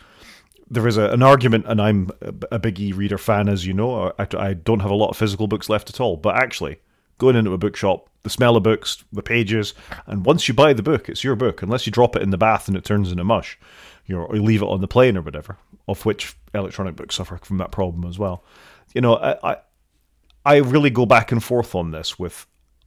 There 0.71 0.89
is 0.89 0.97
a, 0.97 1.11
an 1.11 1.23
argument, 1.23 1.67
and 1.69 1.83
I'm 1.83 2.11
a 2.51 2.59
big 2.59 2.81
e-reader 2.81 3.19
fan, 3.19 3.51
as 3.51 3.67
you 3.67 3.75
know. 3.75 4.15
I, 4.19 4.27
I 4.39 4.55
don't 4.55 4.81
have 4.81 4.91
a 4.91 4.95
lot 4.95 5.11
of 5.11 5.19
physical 5.19 5.49
books 5.49 5.69
left 5.69 5.91
at 5.91 6.01
all, 6.01 6.17
but 6.17 6.37
actually, 6.37 6.79
going 7.19 7.37
into 7.37 7.53
a 7.53 7.59
bookshop, 7.59 8.09
the 8.23 8.31
smell 8.31 8.57
of 8.57 8.63
books, 8.63 9.05
the 9.13 9.23
pages, 9.23 9.75
and 10.07 10.25
once 10.25 10.49
you 10.49 10.55
buy 10.55 10.73
the 10.73 10.83
book, 10.83 11.11
it's 11.11 11.23
your 11.23 11.37
book. 11.37 11.61
Unless 11.61 11.85
you 11.85 11.93
drop 11.93 12.17
it 12.17 12.23
in 12.23 12.31
the 12.31 12.39
bath 12.39 12.69
and 12.69 12.77
it 12.77 12.85
turns 12.85 13.13
into 13.13 13.23
mush, 13.23 13.59
you 14.07 14.17
know, 14.17 14.23
or 14.23 14.37
you 14.37 14.43
leave 14.43 14.63
it 14.63 14.67
on 14.67 14.81
the 14.81 14.89
plane 14.89 15.19
or 15.19 15.21
whatever. 15.21 15.59
Of 15.87 16.07
which 16.07 16.35
electronic 16.55 16.97
books 16.97 17.17
suffer 17.17 17.37
from 17.37 17.59
that 17.59 17.71
problem 17.71 18.09
as 18.09 18.19
well 18.19 18.43
you 18.94 19.01
know, 19.01 19.16
I, 19.16 19.53
I, 19.53 19.57
I 20.44 20.57
really 20.59 20.90
go 20.90 21.07
back 21.07 21.33
and 21.33 21.42
forth 21.42 21.74
on 21.74 21.90
this 21.90 22.18
with 22.18 22.46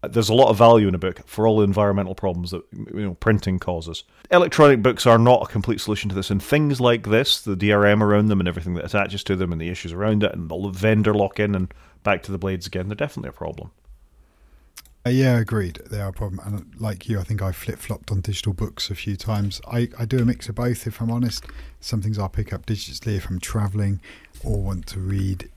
there's 0.10 0.30
a 0.30 0.34
lot 0.34 0.50
of 0.50 0.58
value 0.58 0.88
in 0.88 0.96
a 0.96 1.00
book 1.00 1.22
for 1.28 1.46
all 1.46 1.58
the 1.58 1.64
environmental 1.64 2.16
problems 2.16 2.52
that 2.52 2.64
you 2.74 3.02
know 3.02 3.14
printing 3.16 3.60
causes. 3.60 4.04
Electronic 4.32 4.82
books 4.82 5.06
are 5.06 5.20
not 5.20 5.44
a 5.44 5.52
complete 5.52 5.80
solution 5.80 6.10
to 6.10 6.16
this, 6.16 6.32
and 6.32 6.42
things 6.42 6.82
like 6.82 7.08
this, 7.08 7.42
the 7.42 7.56
DRM 7.56 8.02
around 8.02 8.28
them 8.28 8.40
and 8.40 8.50
everything 8.50 8.74
that 8.74 8.86
attaches 8.86 9.24
to 9.26 9.36
them, 9.36 9.52
and 9.52 9.62
the 9.62 9.70
issues 9.70 9.94
around 9.94 10.24
it, 10.24 10.34
and 10.34 10.50
the 10.50 10.70
vendor 10.70 11.14
lock 11.14 11.40
in 11.40 11.54
and 11.54 11.74
back 12.04 12.24
to 12.24 12.32
the 12.32 12.40
blades 12.40 12.66
again, 12.66 12.88
they're 12.88 12.96
definitely 12.96 13.30
a 13.30 13.34
problem. 13.34 13.72
Uh, 15.06 15.10
yeah, 15.10 15.38
agreed. 15.38 15.82
They 15.90 16.00
are 16.00 16.10
a 16.10 16.14
problem. 16.14 16.40
And 16.46 16.80
like 16.80 17.10
you, 17.10 17.20
I 17.20 17.24
think 17.24 17.42
I 17.42 17.52
flip 17.52 17.80
flopped 17.80 18.12
on 18.12 18.22
digital 18.22 18.54
books 18.54 18.92
a 18.92 18.96
few 18.96 19.16
times. 19.16 19.60
I, 19.68 19.90
I 19.98 20.06
do 20.06 20.20
a 20.20 20.26
mix 20.26 20.48
of 20.48 20.56
both, 20.56 20.86
if 20.86 21.02
I'm 21.02 21.10
honest. 21.10 21.46
Some 21.80 22.02
things 22.04 22.20
I'll 22.20 22.30
pick 22.30 22.54
up 22.54 22.68
digitally 22.68 23.18
if 23.18 23.28
I'm 23.28 23.40
traveling 23.40 24.00
or 24.44 24.62
want 24.62 24.86
to 24.88 25.00
read 25.00 25.50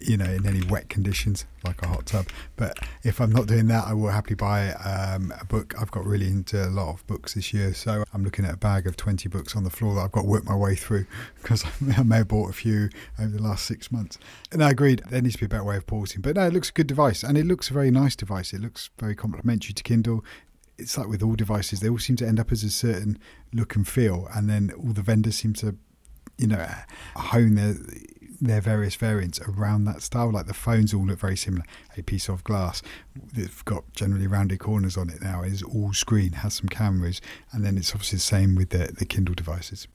you 0.00 0.16
know, 0.16 0.24
in 0.24 0.46
any 0.46 0.66
wet 0.66 0.88
conditions, 0.88 1.44
like 1.64 1.82
a 1.82 1.86
hot 1.86 2.06
tub. 2.06 2.26
But 2.56 2.78
if 3.02 3.20
I'm 3.20 3.30
not 3.30 3.46
doing 3.46 3.66
that, 3.68 3.86
I 3.86 3.92
will 3.92 4.08
happily 4.08 4.34
buy 4.34 4.72
um, 4.72 5.32
a 5.40 5.44
book. 5.44 5.74
I've 5.78 5.90
got 5.90 6.04
really 6.04 6.26
into 6.26 6.66
a 6.66 6.70
lot 6.70 6.94
of 6.94 7.06
books 7.06 7.34
this 7.34 7.52
year, 7.52 7.74
so 7.74 8.04
I'm 8.14 8.24
looking 8.24 8.44
at 8.44 8.54
a 8.54 8.56
bag 8.56 8.86
of 8.86 8.96
20 8.96 9.28
books 9.28 9.54
on 9.54 9.64
the 9.64 9.70
floor 9.70 9.94
that 9.94 10.00
I've 10.00 10.12
got 10.12 10.22
to 10.22 10.26
work 10.26 10.44
my 10.44 10.56
way 10.56 10.74
through 10.74 11.06
because 11.42 11.64
I 11.64 12.02
may 12.02 12.16
have 12.16 12.28
bought 12.28 12.50
a 12.50 12.54
few 12.54 12.88
over 13.18 13.28
the 13.28 13.42
last 13.42 13.66
six 13.66 13.92
months. 13.92 14.18
And 14.50 14.64
I 14.64 14.70
agreed, 14.70 15.02
there 15.10 15.20
needs 15.20 15.34
to 15.34 15.40
be 15.40 15.46
a 15.46 15.48
better 15.50 15.64
way 15.64 15.76
of 15.76 15.86
porting. 15.86 16.22
But 16.22 16.36
no, 16.36 16.46
it 16.46 16.52
looks 16.52 16.70
a 16.70 16.72
good 16.72 16.86
device, 16.86 17.22
and 17.22 17.36
it 17.36 17.46
looks 17.46 17.70
a 17.70 17.74
very 17.74 17.90
nice 17.90 18.16
device. 18.16 18.52
It 18.52 18.60
looks 18.60 18.90
very 18.98 19.14
complementary 19.14 19.74
to 19.74 19.82
Kindle 19.82 20.24
it's 20.78 20.96
like 20.96 21.08
with 21.08 21.22
all 21.22 21.34
devices, 21.34 21.80
they 21.80 21.90
all 21.90 21.98
seem 21.98 22.16
to 22.16 22.26
end 22.26 22.40
up 22.40 22.50
as 22.50 22.64
a 22.64 22.70
certain 22.70 23.18
look 23.52 23.76
and 23.76 23.86
feel, 23.86 24.26
and 24.34 24.48
then 24.48 24.72
all 24.82 24.94
the 24.94 25.02
vendors 25.02 25.36
seem 25.36 25.52
to, 25.52 25.76
you 26.38 26.46
know, 26.46 26.66
hone 27.14 27.54
their 27.54 27.74
their 28.40 28.60
various 28.60 28.94
variants 28.94 29.40
around 29.40 29.84
that 29.84 30.02
style. 30.02 30.32
Like 30.32 30.46
the 30.46 30.54
phones 30.54 30.94
all 30.94 31.06
look 31.06 31.18
very 31.18 31.36
similar. 31.36 31.64
A 31.96 32.02
piece 32.02 32.28
of 32.28 32.44
glass 32.44 32.82
that's 33.34 33.62
got 33.62 33.84
generally 33.92 34.26
rounded 34.26 34.58
corners 34.60 34.96
on 34.96 35.10
it 35.10 35.20
now 35.20 35.42
is 35.42 35.62
all 35.62 35.92
screen, 35.92 36.32
has 36.32 36.54
some 36.54 36.68
cameras, 36.68 37.20
and 37.52 37.64
then 37.64 37.76
it's 37.76 37.92
obviously 37.92 38.16
the 38.16 38.20
same 38.20 38.54
with 38.54 38.70
the, 38.70 38.92
the 38.98 39.04
Kindle 39.04 39.34
devices. 39.34 39.86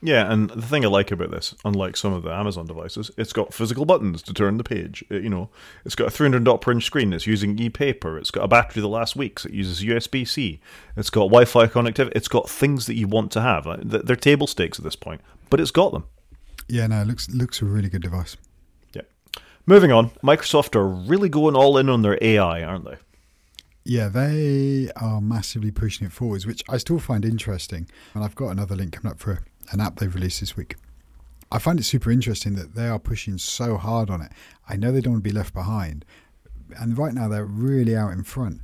Yeah, 0.00 0.30
and 0.32 0.48
the 0.50 0.62
thing 0.62 0.84
I 0.84 0.88
like 0.88 1.10
about 1.10 1.32
this, 1.32 1.56
unlike 1.64 1.96
some 1.96 2.12
of 2.12 2.22
the 2.22 2.30
Amazon 2.30 2.66
devices, 2.66 3.10
it's 3.16 3.32
got 3.32 3.52
physical 3.52 3.84
buttons 3.84 4.22
to 4.22 4.34
turn 4.34 4.56
the 4.56 4.62
page. 4.62 5.04
It, 5.10 5.24
you 5.24 5.28
know, 5.28 5.50
it's 5.84 5.96
got 5.96 6.06
a 6.06 6.10
300 6.10 6.44
dot 6.44 6.60
per 6.60 6.70
inch 6.70 6.84
screen. 6.84 7.12
It's 7.12 7.26
using 7.26 7.58
e-paper. 7.58 8.16
It's 8.16 8.30
got 8.30 8.44
a 8.44 8.48
battery 8.48 8.80
that 8.80 8.88
lasts 8.88 9.16
weeks. 9.16 9.44
It 9.44 9.52
uses 9.52 9.82
USB-C. 9.82 10.60
It's 10.96 11.10
got 11.10 11.22
Wi-Fi 11.22 11.66
connectivity. 11.66 12.12
It's 12.14 12.28
got 12.28 12.48
things 12.48 12.86
that 12.86 12.94
you 12.94 13.08
want 13.08 13.32
to 13.32 13.40
have. 13.40 13.66
They're 13.82 14.14
table 14.14 14.46
stakes 14.46 14.78
at 14.78 14.84
this 14.84 14.96
point, 14.96 15.20
but 15.50 15.58
it's 15.58 15.72
got 15.72 15.92
them. 15.92 16.04
Yeah, 16.68 16.86
no, 16.86 17.00
it 17.00 17.06
looks 17.06 17.28
looks 17.30 17.62
a 17.62 17.64
really 17.64 17.88
good 17.88 18.02
device. 18.02 18.36
Yeah. 18.92 19.02
Moving 19.66 19.90
on, 19.90 20.10
Microsoft 20.22 20.76
are 20.76 20.86
really 20.86 21.28
going 21.28 21.56
all 21.56 21.78
in 21.78 21.88
on 21.88 22.02
their 22.02 22.18
AI, 22.20 22.62
aren't 22.62 22.84
they? 22.84 22.96
Yeah, 23.84 24.08
they 24.08 24.90
are 24.96 25.20
massively 25.20 25.70
pushing 25.70 26.06
it 26.06 26.12
forwards, 26.12 26.46
which 26.46 26.62
I 26.68 26.76
still 26.76 26.98
find 26.98 27.24
interesting. 27.24 27.88
And 28.14 28.22
I've 28.22 28.34
got 28.34 28.48
another 28.48 28.76
link 28.76 28.92
coming 28.92 29.10
up 29.10 29.18
for 29.18 29.42
an 29.72 29.80
app 29.80 29.98
they've 29.98 30.14
released 30.14 30.40
this 30.40 30.56
week. 30.56 30.76
I 31.50 31.58
find 31.58 31.80
it 31.80 31.84
super 31.84 32.10
interesting 32.10 32.54
that 32.56 32.74
they 32.74 32.86
are 32.86 32.98
pushing 32.98 33.38
so 33.38 33.78
hard 33.78 34.10
on 34.10 34.20
it. 34.20 34.30
I 34.68 34.76
know 34.76 34.92
they 34.92 35.00
don't 35.00 35.14
want 35.14 35.24
to 35.24 35.30
be 35.30 35.34
left 35.34 35.54
behind, 35.54 36.04
and 36.78 36.98
right 36.98 37.14
now 37.14 37.28
they're 37.28 37.46
really 37.46 37.96
out 37.96 38.12
in 38.12 38.24
front. 38.24 38.60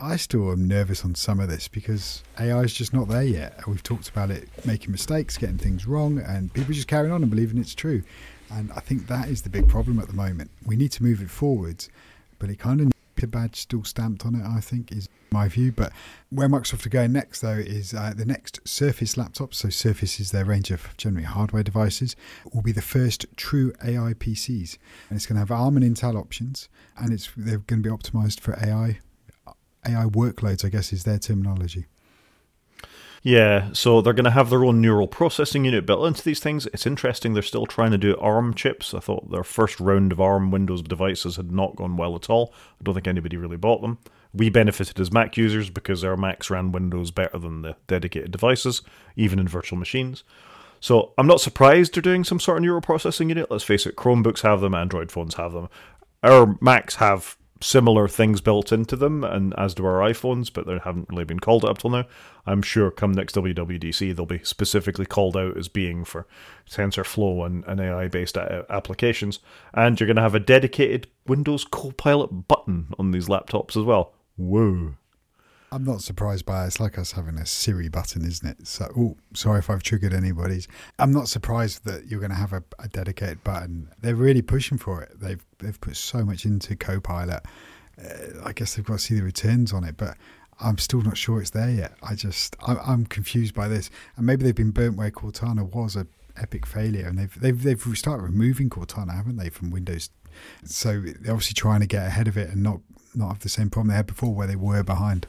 I 0.00 0.16
still 0.16 0.52
am 0.52 0.68
nervous 0.68 1.04
on 1.04 1.14
some 1.14 1.40
of 1.40 1.48
this 1.48 1.68
because 1.68 2.22
AI 2.38 2.60
is 2.60 2.72
just 2.72 2.92
not 2.92 3.08
there 3.08 3.22
yet. 3.22 3.66
We've 3.66 3.82
talked 3.82 4.08
about 4.08 4.30
it 4.30 4.48
making 4.64 4.92
mistakes, 4.92 5.36
getting 5.36 5.58
things 5.58 5.86
wrong, 5.86 6.18
and 6.18 6.52
people 6.52 6.72
just 6.72 6.88
carrying 6.88 7.12
on 7.12 7.22
and 7.22 7.30
believing 7.30 7.58
it's 7.58 7.74
true. 7.74 8.02
And 8.50 8.72
I 8.72 8.80
think 8.80 9.08
that 9.08 9.28
is 9.28 9.42
the 9.42 9.50
big 9.50 9.68
problem 9.68 9.98
at 9.98 10.06
the 10.06 10.14
moment. 10.14 10.50
We 10.64 10.76
need 10.76 10.92
to 10.92 11.02
move 11.02 11.20
it 11.20 11.30
forwards, 11.30 11.88
but 12.38 12.48
it 12.48 12.58
kind 12.58 12.80
of 12.80 12.92
a 13.22 13.26
badge 13.26 13.56
still 13.56 13.82
stamped 13.82 14.24
on 14.24 14.36
it, 14.36 14.44
I 14.44 14.60
think, 14.60 14.92
is 14.92 15.08
my 15.32 15.48
view. 15.48 15.72
But 15.72 15.92
where 16.30 16.48
Microsoft 16.48 16.86
are 16.86 16.90
going 16.90 17.12
next, 17.12 17.40
though, 17.40 17.50
is 17.50 17.92
uh, 17.92 18.12
the 18.16 18.24
next 18.24 18.60
Surface 18.66 19.16
laptops. 19.16 19.54
So 19.54 19.70
Surface 19.70 20.20
is 20.20 20.30
their 20.30 20.44
range 20.44 20.70
of 20.70 20.96
generally 20.96 21.26
hardware 21.26 21.64
devices. 21.64 22.14
Will 22.52 22.62
be 22.62 22.70
the 22.70 22.80
first 22.80 23.26
true 23.36 23.72
AI 23.84 24.14
PCs, 24.14 24.78
and 25.08 25.16
it's 25.16 25.26
going 25.26 25.34
to 25.34 25.40
have 25.40 25.50
ARM 25.50 25.76
and 25.76 25.84
Intel 25.84 26.14
options, 26.14 26.68
and 26.96 27.12
it's 27.12 27.28
they're 27.36 27.58
going 27.58 27.82
to 27.82 27.88
be 27.88 27.94
optimized 27.94 28.40
for 28.40 28.56
AI. 28.62 29.00
AI 29.86 30.04
workloads, 30.04 30.64
I 30.64 30.68
guess, 30.68 30.92
is 30.92 31.04
their 31.04 31.18
terminology. 31.18 31.86
Yeah, 33.22 33.70
so 33.72 34.00
they're 34.00 34.12
going 34.12 34.24
to 34.24 34.30
have 34.30 34.48
their 34.48 34.64
own 34.64 34.80
neural 34.80 35.08
processing 35.08 35.64
unit 35.64 35.86
built 35.86 36.06
into 36.06 36.22
these 36.22 36.40
things. 36.40 36.66
It's 36.66 36.86
interesting 36.86 37.34
they're 37.34 37.42
still 37.42 37.66
trying 37.66 37.90
to 37.90 37.98
do 37.98 38.16
ARM 38.18 38.54
chips. 38.54 38.94
I 38.94 39.00
thought 39.00 39.30
their 39.30 39.44
first 39.44 39.80
round 39.80 40.12
of 40.12 40.20
ARM 40.20 40.50
Windows 40.50 40.82
devices 40.82 41.36
had 41.36 41.50
not 41.50 41.76
gone 41.76 41.96
well 41.96 42.14
at 42.14 42.30
all. 42.30 42.54
I 42.80 42.84
don't 42.84 42.94
think 42.94 43.08
anybody 43.08 43.36
really 43.36 43.56
bought 43.56 43.82
them. 43.82 43.98
We 44.32 44.50
benefited 44.50 45.00
as 45.00 45.12
Mac 45.12 45.36
users 45.36 45.68
because 45.70 46.04
our 46.04 46.16
Macs 46.16 46.50
ran 46.50 46.70
Windows 46.70 47.10
better 47.10 47.38
than 47.38 47.62
the 47.62 47.76
dedicated 47.86 48.30
devices, 48.30 48.82
even 49.16 49.38
in 49.38 49.48
virtual 49.48 49.78
machines. 49.78 50.22
So 50.80 51.12
I'm 51.18 51.26
not 51.26 51.40
surprised 51.40 51.94
they're 51.94 52.02
doing 52.02 52.24
some 52.24 52.38
sort 52.38 52.58
of 52.58 52.62
neural 52.62 52.80
processing 52.80 53.30
unit. 53.30 53.50
Let's 53.50 53.64
face 53.64 53.84
it, 53.84 53.96
Chromebooks 53.96 54.42
have 54.42 54.60
them, 54.60 54.74
Android 54.74 55.10
phones 55.10 55.34
have 55.34 55.52
them. 55.52 55.68
Our 56.22 56.56
Macs 56.60 56.96
have 56.96 57.36
similar 57.60 58.08
things 58.08 58.40
built 58.40 58.72
into 58.72 58.96
them, 58.96 59.24
and 59.24 59.54
as 59.58 59.74
do 59.74 59.84
our 59.84 60.00
iPhones, 60.00 60.52
but 60.52 60.66
they 60.66 60.78
haven't 60.78 61.08
really 61.08 61.24
been 61.24 61.40
called 61.40 61.64
up 61.64 61.78
till 61.78 61.90
now. 61.90 62.06
I'm 62.46 62.62
sure 62.62 62.90
come 62.90 63.12
next 63.12 63.34
WWDC, 63.34 64.14
they'll 64.14 64.26
be 64.26 64.42
specifically 64.44 65.06
called 65.06 65.36
out 65.36 65.56
as 65.56 65.68
being 65.68 66.04
for 66.04 66.26
TensorFlow 66.70 67.44
and, 67.44 67.64
and 67.64 67.80
AI 67.80 68.08
based 68.08 68.36
applications. 68.36 69.40
And 69.74 69.98
you're 69.98 70.06
going 70.06 70.16
to 70.16 70.22
have 70.22 70.34
a 70.34 70.40
dedicated 70.40 71.08
Windows 71.26 71.64
Copilot 71.64 72.48
button 72.48 72.94
on 72.98 73.10
these 73.10 73.28
laptops 73.28 73.76
as 73.76 73.84
well. 73.84 74.14
Whoa. 74.36 74.94
I'm 75.70 75.84
not 75.84 76.00
surprised 76.00 76.46
by 76.46 76.64
it. 76.64 76.68
It's 76.68 76.80
like 76.80 76.98
us 76.98 77.12
having 77.12 77.36
a 77.36 77.44
Siri 77.44 77.88
button, 77.88 78.24
isn't 78.24 78.48
it? 78.48 78.66
So, 78.66 78.90
oh, 78.96 79.16
sorry 79.34 79.58
if 79.58 79.68
I've 79.68 79.82
triggered 79.82 80.14
anybody's. 80.14 80.66
I'm 80.98 81.12
not 81.12 81.28
surprised 81.28 81.84
that 81.84 82.06
you're 82.06 82.20
going 82.20 82.30
to 82.30 82.36
have 82.36 82.54
a, 82.54 82.62
a, 82.78 82.88
dedicated 82.88 83.44
button. 83.44 83.90
They're 84.00 84.14
really 84.14 84.40
pushing 84.40 84.78
for 84.78 85.02
it. 85.02 85.20
They've 85.20 85.44
they've 85.58 85.78
put 85.80 85.96
so 85.96 86.24
much 86.24 86.46
into 86.46 86.74
Copilot. 86.74 87.44
Uh, 88.02 88.44
I 88.44 88.52
guess 88.52 88.74
they've 88.74 88.84
got 88.84 88.94
to 88.94 88.98
see 88.98 89.16
the 89.16 89.22
returns 89.22 89.72
on 89.72 89.84
it, 89.84 89.96
but 89.98 90.16
I'm 90.60 90.78
still 90.78 91.02
not 91.02 91.18
sure 91.18 91.40
it's 91.40 91.50
there 91.50 91.70
yet. 91.70 91.92
I 92.02 92.14
just 92.14 92.56
I, 92.66 92.92
am 92.92 93.04
confused 93.04 93.54
by 93.54 93.68
this, 93.68 93.90
and 94.16 94.24
maybe 94.24 94.44
they've 94.44 94.54
been 94.54 94.70
burnt 94.70 94.96
where 94.96 95.10
Cortana 95.10 95.70
was 95.70 95.96
a 95.96 96.06
epic 96.36 96.64
failure, 96.64 97.06
and 97.06 97.18
they've 97.18 97.40
they've 97.40 97.62
they've 97.62 97.98
started 97.98 98.22
removing 98.22 98.70
Cortana, 98.70 99.14
haven't 99.14 99.36
they, 99.36 99.50
from 99.50 99.70
Windows? 99.70 100.08
So 100.64 101.00
they're 101.00 101.32
obviously 101.32 101.54
trying 101.54 101.80
to 101.80 101.86
get 101.86 102.06
ahead 102.06 102.26
of 102.26 102.38
it 102.38 102.48
and 102.48 102.62
not 102.62 102.80
not 103.14 103.28
have 103.28 103.40
the 103.40 103.48
same 103.50 103.68
problem 103.68 103.88
they 103.88 103.96
had 103.96 104.06
before, 104.06 104.34
where 104.34 104.46
they 104.46 104.56
were 104.56 104.82
behind. 104.82 105.26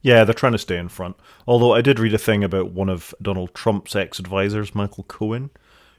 Yeah, 0.00 0.24
they're 0.24 0.34
trying 0.34 0.52
to 0.52 0.58
stay 0.58 0.78
in 0.78 0.88
front. 0.88 1.16
Although 1.46 1.74
I 1.74 1.80
did 1.80 1.98
read 1.98 2.14
a 2.14 2.18
thing 2.18 2.44
about 2.44 2.70
one 2.70 2.88
of 2.88 3.14
Donald 3.20 3.54
Trump's 3.54 3.96
ex 3.96 4.18
advisors, 4.18 4.74
Michael 4.74 5.04
Cohen, 5.04 5.50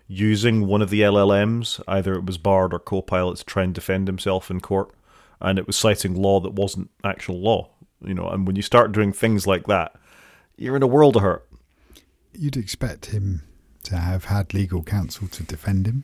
using 0.07 0.65
one 0.65 0.81
of 0.81 0.89
the 0.89 1.01
LLMs, 1.01 1.81
either 1.87 2.15
it 2.15 2.25
was 2.25 2.37
Bard 2.37 2.73
or 2.73 2.79
Copilot, 2.79 3.37
to 3.37 3.45
try 3.45 3.63
and 3.63 3.73
defend 3.73 4.07
himself 4.07 4.49
in 4.49 4.61
court. 4.61 4.91
And 5.41 5.59
it 5.59 5.67
was 5.67 5.75
citing 5.75 6.15
law 6.15 6.39
that 6.41 6.53
wasn't 6.53 6.89
actual 7.03 7.39
law. 7.39 7.69
You 8.01 8.13
know, 8.13 8.27
and 8.29 8.47
when 8.47 8.55
you 8.55 8.61
start 8.61 8.91
doing 8.91 9.11
things 9.11 9.45
like 9.45 9.67
that, 9.67 9.95
you're 10.57 10.75
in 10.75 10.83
a 10.83 10.87
world 10.87 11.15
of 11.15 11.21
hurt. 11.21 11.47
You'd 12.33 12.57
expect 12.57 13.07
him 13.07 13.43
to 13.83 13.97
have 13.97 14.25
had 14.25 14.53
legal 14.53 14.83
counsel 14.83 15.27
to 15.29 15.43
defend 15.43 15.87
him 15.87 16.03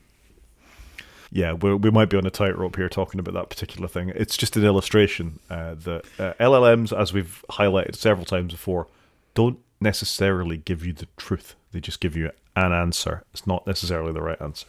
yeah, 1.31 1.53
we 1.53 1.91
might 1.91 2.09
be 2.09 2.17
on 2.17 2.25
a 2.25 2.31
tightrope 2.31 2.75
here 2.75 2.89
talking 2.89 3.19
about 3.19 3.33
that 3.33 3.49
particular 3.49 3.88
thing. 3.88 4.11
It's 4.15 4.38
just 4.38 4.55
an 4.55 4.63
illustration 4.63 5.39
uh, 5.49 5.75
that 5.75 6.05
uh, 6.19 6.33
LLMs, 6.39 6.97
as 6.97 7.13
we've 7.13 7.43
highlighted 7.49 7.95
several 7.95 8.25
times 8.25 8.53
before, 8.53 8.88
don't 9.33 9.59
necessarily 9.81 10.57
give 10.57 10.85
you 10.85 10.93
the 10.93 11.07
truth. 11.17 11.55
They 11.71 11.79
just 11.79 11.99
give 11.99 12.15
you 12.15 12.31
an 12.55 12.71
answer. 12.71 13.23
It's 13.33 13.45
not 13.45 13.67
necessarily 13.67 14.13
the 14.13 14.21
right 14.21 14.41
answer. 14.41 14.67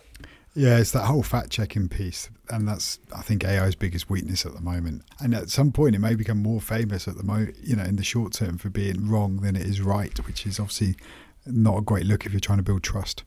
Yeah, 0.55 0.79
it's 0.79 0.93
that 0.93 1.05
whole 1.05 1.23
fact 1.23 1.51
checking 1.51 1.89
piece. 1.89 2.31
And 2.49 2.67
that's, 2.67 2.99
I 3.15 3.21
think, 3.21 3.45
AI's 3.45 3.75
biggest 3.75 4.09
weakness 4.09 4.47
at 4.47 4.55
the 4.55 4.61
moment. 4.61 5.03
And 5.21 5.35
at 5.35 5.51
some 5.51 5.71
point, 5.71 5.95
it 5.95 5.99
may 5.99 6.15
become 6.15 6.43
more 6.43 6.63
famous 6.63 7.07
at 7.07 7.17
the 7.17 7.23
moment, 7.23 7.57
you 7.63 7.77
know, 7.77 7.85
in 7.85 7.97
the 7.97 8.05
short 8.05 8.33
term 8.33 8.57
for 8.57 8.71
being 8.71 9.09
wrong 9.09 9.37
than 9.43 9.55
it 9.55 9.67
is 9.67 9.83
right, 9.83 10.17
which 10.27 10.47
is 10.47 10.59
obviously 10.59 10.97
not 11.45 11.79
a 11.79 11.83
great 11.83 12.07
look 12.07 12.25
if 12.25 12.33
you're 12.33 12.41
trying 12.41 12.59
to 12.59 12.65
build 12.65 12.83
trust. 12.83 13.23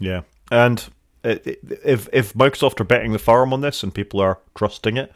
Yeah. 0.00 0.22
And 0.50 0.88
if 1.26 2.08
if 2.12 2.34
Microsoft 2.34 2.80
are 2.80 2.84
betting 2.84 3.12
the 3.12 3.18
farm 3.18 3.52
on 3.52 3.60
this 3.60 3.82
and 3.82 3.94
people 3.94 4.20
are 4.20 4.38
trusting 4.54 4.96
it, 4.96 5.12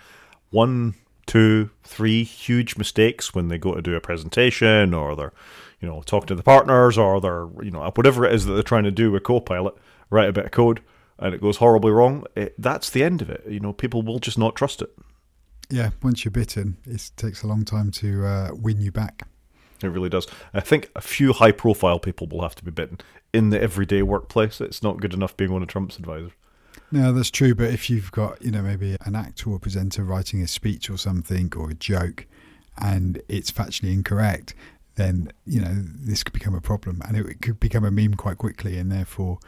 one, 0.50 0.94
two, 1.26 1.70
three 1.84 2.24
huge 2.24 2.76
mistakes 2.76 3.34
when 3.34 3.48
they 3.48 3.58
go 3.58 3.74
to 3.74 3.82
do 3.82 3.94
a 3.94 4.00
presentation 4.00 4.92
or 4.92 5.14
they're, 5.14 5.32
you 5.80 5.88
know, 5.88 6.02
talking 6.02 6.26
to 6.28 6.34
the 6.34 6.42
partners 6.42 6.98
or 6.98 7.20
they're, 7.20 7.48
you 7.62 7.70
know, 7.70 7.88
whatever 7.94 8.24
it 8.24 8.34
is 8.34 8.46
that 8.46 8.54
they're 8.54 8.62
trying 8.62 8.84
to 8.84 8.90
do 8.90 9.10
with 9.12 9.22
Copilot, 9.22 9.74
write 10.10 10.28
a 10.28 10.32
bit 10.32 10.46
of 10.46 10.50
code 10.50 10.80
and 11.18 11.34
it 11.34 11.40
goes 11.40 11.58
horribly 11.58 11.92
wrong. 11.92 12.24
It, 12.34 12.54
that's 12.58 12.90
the 12.90 13.04
end 13.04 13.22
of 13.22 13.30
it. 13.30 13.44
You 13.46 13.60
know, 13.60 13.72
people 13.72 14.02
will 14.02 14.18
just 14.18 14.38
not 14.38 14.56
trust 14.56 14.82
it. 14.82 14.90
Yeah, 15.68 15.90
once 16.02 16.24
you're 16.24 16.32
bitten, 16.32 16.78
it 16.84 17.10
takes 17.16 17.44
a 17.44 17.46
long 17.46 17.64
time 17.64 17.92
to 17.92 18.26
uh, 18.26 18.50
win 18.54 18.80
you 18.80 18.90
back. 18.90 19.28
It 19.82 19.88
really 19.88 20.08
does. 20.08 20.26
I 20.52 20.60
think 20.60 20.90
a 20.94 21.00
few 21.00 21.32
high 21.32 21.52
profile 21.52 21.98
people 21.98 22.26
will 22.26 22.42
have 22.42 22.54
to 22.56 22.64
be 22.64 22.70
bitten 22.70 22.98
in 23.32 23.50
the 23.50 23.60
everyday 23.60 24.02
workplace. 24.02 24.60
It's 24.60 24.82
not 24.82 25.00
good 25.00 25.14
enough 25.14 25.36
being 25.36 25.52
one 25.52 25.62
of 25.62 25.68
Trump's 25.68 25.98
advisors. 25.98 26.32
No, 26.92 27.12
that's 27.12 27.30
true. 27.30 27.54
But 27.54 27.72
if 27.72 27.88
you've 27.88 28.10
got, 28.12 28.42
you 28.42 28.50
know, 28.50 28.62
maybe 28.62 28.96
an 29.04 29.14
actor 29.14 29.50
or 29.50 29.58
presenter 29.58 30.04
writing 30.04 30.42
a 30.42 30.48
speech 30.48 30.90
or 30.90 30.98
something 30.98 31.52
or 31.56 31.70
a 31.70 31.74
joke 31.74 32.26
and 32.78 33.22
it's 33.28 33.50
factually 33.50 33.92
incorrect, 33.92 34.54
then, 34.96 35.32
you 35.46 35.60
know, 35.60 35.72
this 35.74 36.24
could 36.24 36.32
become 36.32 36.54
a 36.54 36.60
problem 36.60 37.00
and 37.06 37.16
it 37.16 37.40
could 37.42 37.60
become 37.60 37.84
a 37.84 37.90
meme 37.90 38.14
quite 38.14 38.38
quickly 38.38 38.76
and 38.76 38.90
therefore, 38.90 39.38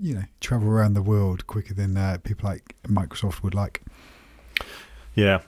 you 0.00 0.14
know, 0.14 0.24
travel 0.40 0.68
around 0.68 0.94
the 0.94 1.02
world 1.02 1.46
quicker 1.46 1.74
than 1.74 1.96
uh, 1.96 2.18
people 2.24 2.48
like 2.48 2.74
Microsoft 2.84 3.42
would 3.42 3.54
like. 3.54 3.82
Yeah. 5.14 5.40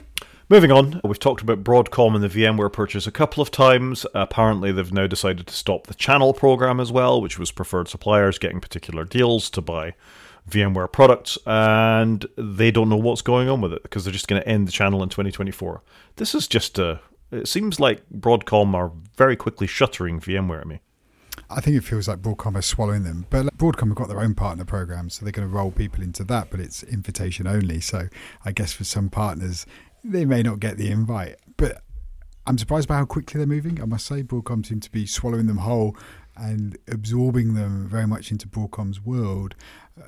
Moving 0.51 0.73
on, 0.73 1.03
we've 1.05 1.19
talked 1.19 1.43
about 1.43 1.63
Broadcom 1.63 2.15
and 2.15 2.25
the 2.25 2.29
VMware 2.29 2.73
purchase 2.73 3.07
a 3.07 3.13
couple 3.13 3.43
of 3.43 3.51
times. 3.51 4.07
Apparently, 4.15 4.73
they've 4.73 4.91
now 4.91 5.07
decided 5.07 5.47
to 5.47 5.55
stop 5.55 5.87
the 5.87 5.95
channel 5.95 6.33
program 6.33 6.81
as 6.81 6.91
well, 6.91 7.21
which 7.21 7.39
was 7.39 7.51
preferred 7.51 7.87
suppliers 7.87 8.39
getting 8.39 8.59
particular 8.59 9.05
deals 9.05 9.51
to 9.51 9.61
buy 9.61 9.93
VMware 10.49 10.91
products, 10.91 11.37
and 11.45 12.25
they 12.39 12.71
don't 12.71 12.89
know 12.89 12.97
what's 12.97 13.21
going 13.21 13.51
on 13.51 13.61
with 13.61 13.75
it 13.75 13.83
because 13.83 14.05
they're 14.05 14.13
just 14.13 14.27
going 14.27 14.41
to 14.41 14.49
end 14.49 14.67
the 14.67 14.73
channel 14.73 15.03
in 15.03 15.11
2024. 15.11 15.83
This 16.17 16.35
is 16.35 16.49
just 16.49 16.79
a. 16.79 17.01
It 17.31 17.47
seems 17.47 17.79
like 17.79 18.09
Broadcom 18.11 18.73
are 18.73 18.91
very 19.19 19.37
quickly 19.37 19.67
shuttering 19.67 20.19
VMware 20.19 20.63
at 20.63 20.67
me. 20.67 20.81
I 21.51 21.61
think 21.61 21.77
it 21.77 21.85
feels 21.85 22.09
like 22.09 22.21
Broadcom 22.21 22.57
are 22.57 22.63
swallowing 22.63 23.05
them. 23.05 23.27
But 23.31 23.57
Broadcom 23.57 23.89
have 23.89 23.97
got 23.97 24.09
their 24.09 24.21
own 24.21 24.35
partner 24.35 24.65
program, 24.65 25.09
so 25.09 25.25
they're 25.25 25.33
going 25.33 25.49
to 25.49 25.55
roll 25.55 25.71
people 25.71 26.03
into 26.03 26.25
that, 26.25 26.51
but 26.51 26.61
it's 26.61 26.83
invitation 26.83 27.47
only. 27.47 27.81
So 27.81 28.09
I 28.45 28.53
guess 28.53 28.73
for 28.73 28.85
some 28.85 29.09
partners, 29.09 29.67
they 30.05 30.25
may 30.25 30.43
not 30.43 30.61
get 30.61 30.77
the 30.77 30.91
invite. 30.91 31.37
But 31.57 31.83
I'm 32.47 32.59
surprised 32.59 32.89
by 32.89 32.97
how 32.97 33.05
quickly 33.05 33.39
they're 33.39 33.47
moving. 33.47 33.81
I 33.81 33.85
must 33.85 34.07
say, 34.07 34.23
Broadcom 34.23 34.65
seem 34.65 34.81
to 34.81 34.91
be 34.91 35.07
swallowing 35.07 35.47
them 35.47 35.59
whole 35.59 35.97
and 36.39 36.79
absorbing 36.87 37.55
them 37.55 37.89
very 37.89 38.07
much 38.07 38.31
into 38.31 38.47
Broadcom's 38.47 39.05
world, 39.05 39.55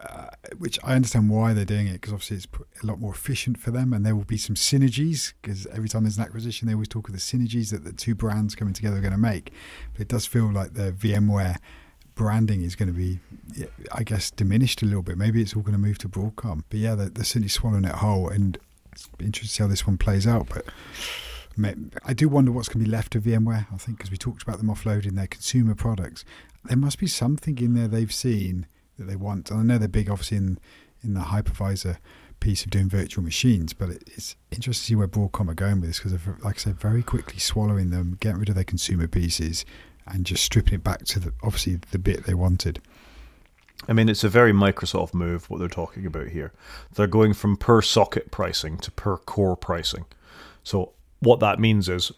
uh, 0.03 0.29
which 0.57 0.79
I 0.85 0.95
understand 0.95 1.29
why 1.29 1.53
they're 1.53 1.65
doing 1.65 1.89
it 1.89 1.95
because 1.95 2.13
obviously 2.13 2.37
it's 2.37 2.49
a 2.83 2.87
lot 2.87 3.01
more 3.01 3.13
efficient 3.13 3.59
for 3.59 3.71
them, 3.71 3.93
and 3.93 4.07
there 4.07 4.15
will 4.15 4.25
be 4.25 4.39
some 4.39 4.55
synergies 4.55 5.35
because 5.43 5.67
every 5.67 5.89
time 5.89 6.05
there's 6.05 6.19
an 6.19 6.25
acquisition, 6.25 6.69
they 6.69 6.75
always 6.75 6.89
talk 6.89 7.09
of 7.09 7.15
the 7.15 7.21
synergies 7.21 7.71
that 7.73 7.85
the 7.85 7.93
two 7.93 8.15
brands 8.15 8.55
coming 8.55 8.75
together 8.75 8.99
are 8.99 9.03
going 9.03 9.13
to 9.13 9.19
make. 9.19 9.53
But 9.93 10.03
it 10.03 10.09
does 10.09 10.25
feel 10.25 10.53
like 10.53 10.75
the 10.75 10.93
VMware 10.93 11.57
branding 12.15 12.63
is 12.63 12.77
going 12.77 12.89
to 12.89 12.95
be, 12.95 13.19
I 13.93 14.03
guess, 14.05 14.31
diminished 14.31 14.83
a 14.83 14.87
little 14.87 15.03
bit. 15.03 15.19
Maybe 15.19 15.43
it's 15.43 15.57
all 15.57 15.63
going 15.63 15.73
to 15.73 15.79
move 15.79 15.99
to 15.99 16.09
Broadcom. 16.09 16.63
But 16.71 16.79
yeah, 16.79 16.95
they're, 16.95 17.09
they're 17.09 17.25
certainly 17.25 17.49
swallowing 17.49 17.85
it 17.85 17.97
whole, 17.97 18.29
and 18.29 18.57
it's 18.93 19.09
interesting 19.19 19.49
to 19.49 19.49
see 19.49 19.63
how 19.63 19.69
this 19.69 19.87
one 19.87 19.99
plays 19.99 20.27
out. 20.27 20.49
But 20.49 20.65
I 22.05 22.13
do 22.13 22.29
wonder 22.29 22.53
what's 22.53 22.69
going 22.69 22.85
to 22.85 22.89
be 22.89 22.97
left 22.97 23.15
of 23.15 23.25
VMware. 23.25 23.67
I 23.73 23.77
think 23.77 23.99
because 23.99 24.11
we 24.11 24.17
talked 24.17 24.43
about 24.43 24.59
them 24.59 24.69
offloading 24.69 25.15
their 25.17 25.27
consumer 25.27 25.75
products, 25.75 26.25
there 26.65 26.77
must 26.77 26.99
be 26.99 27.07
something 27.07 27.59
in 27.59 27.75
there 27.75 27.89
they've 27.89 28.13
seen 28.13 28.67
that 28.99 29.05
they 29.05 29.17
want. 29.17 29.51
And 29.51 29.61
I 29.61 29.63
know 29.63 29.79
they're 29.79 29.89
big, 29.89 30.11
obviously, 30.11 30.39
in 30.39 30.59
in 31.03 31.15
the 31.15 31.21
hypervisor 31.21 31.97
piece 32.41 32.65
of 32.65 32.71
doing 32.71 32.89
virtual 32.89 33.23
machines, 33.23 33.73
but 33.73 33.91
it's 33.91 34.37
interesting 34.51 34.73
to 34.73 34.87
see 34.87 34.95
where 34.95 35.09
Broadcom 35.09 35.51
are 35.51 35.55
going 35.55 35.81
with 35.81 35.91
this 35.91 35.99
because, 35.99 36.13
like 36.43 36.57
I 36.57 36.59
said, 36.59 36.81
very 36.81 37.03
quickly 37.03 37.39
swallowing 37.39 37.91
them, 37.91 38.17
getting 38.21 38.39
rid 38.39 38.49
of 38.49 38.55
their 38.55 38.65
consumer 38.65 39.07
pieces, 39.07 39.65
and 40.07 40.25
just 40.25 40.45
stripping 40.45 40.75
it 40.75 40.85
back 40.85 41.05
to 41.07 41.21
the 41.21 41.33
obviously 41.43 41.79
the 41.91 41.99
bit 41.99 42.25
they 42.25 42.35
wanted. 42.35 42.81
I 43.91 43.93
mean, 43.93 44.09
it's 44.09 44.23
a 44.23 44.29
very 44.29 44.53
Microsoft 44.53 45.15
move 45.15 45.51
what 45.51 45.59
they're 45.59 45.69
talking 45.69 46.07
about 46.07 46.29
here. 46.29 46.53
They're 46.95 47.09
going 47.09 47.35
from 47.35 47.57
per 47.57 47.83
socket 47.83 48.31
pricing 48.31 48.79
to 48.79 48.91
per 48.93 49.17
core 49.17 49.57
pricing. 49.57 50.05
So 50.63 50.93
what 51.19 51.41
that 51.41 51.59
means 51.59 51.89
is 51.89 52.13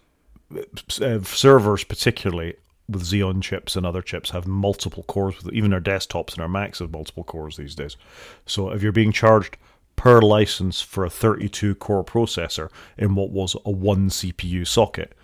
uh, 0.54 1.22
servers, 1.22 1.82
particularly 1.84 2.56
with 2.90 3.04
Xeon 3.04 3.40
chips 3.42 3.74
and 3.74 3.86
other 3.86 4.02
chips, 4.02 4.30
have 4.30 4.46
multiple 4.46 5.04
cores. 5.04 5.36
Even 5.50 5.72
our 5.72 5.80
desktops 5.80 6.34
and 6.34 6.42
our 6.42 6.48
Macs 6.48 6.80
have 6.80 6.92
multiple 6.92 7.24
cores 7.24 7.56
these 7.56 7.74
days. 7.74 7.96
So 8.44 8.68
if 8.68 8.82
you're 8.82 8.92
being 8.92 9.10
charged 9.10 9.56
per 9.96 10.20
license 10.20 10.82
for 10.82 11.06
a 11.06 11.10
32 11.10 11.76
core 11.76 12.04
processor 12.04 12.70
in 12.98 13.14
what 13.14 13.30
was 13.30 13.56
a 13.64 13.70
one 13.70 14.10
CPU 14.10 14.66
socket, 14.66 15.14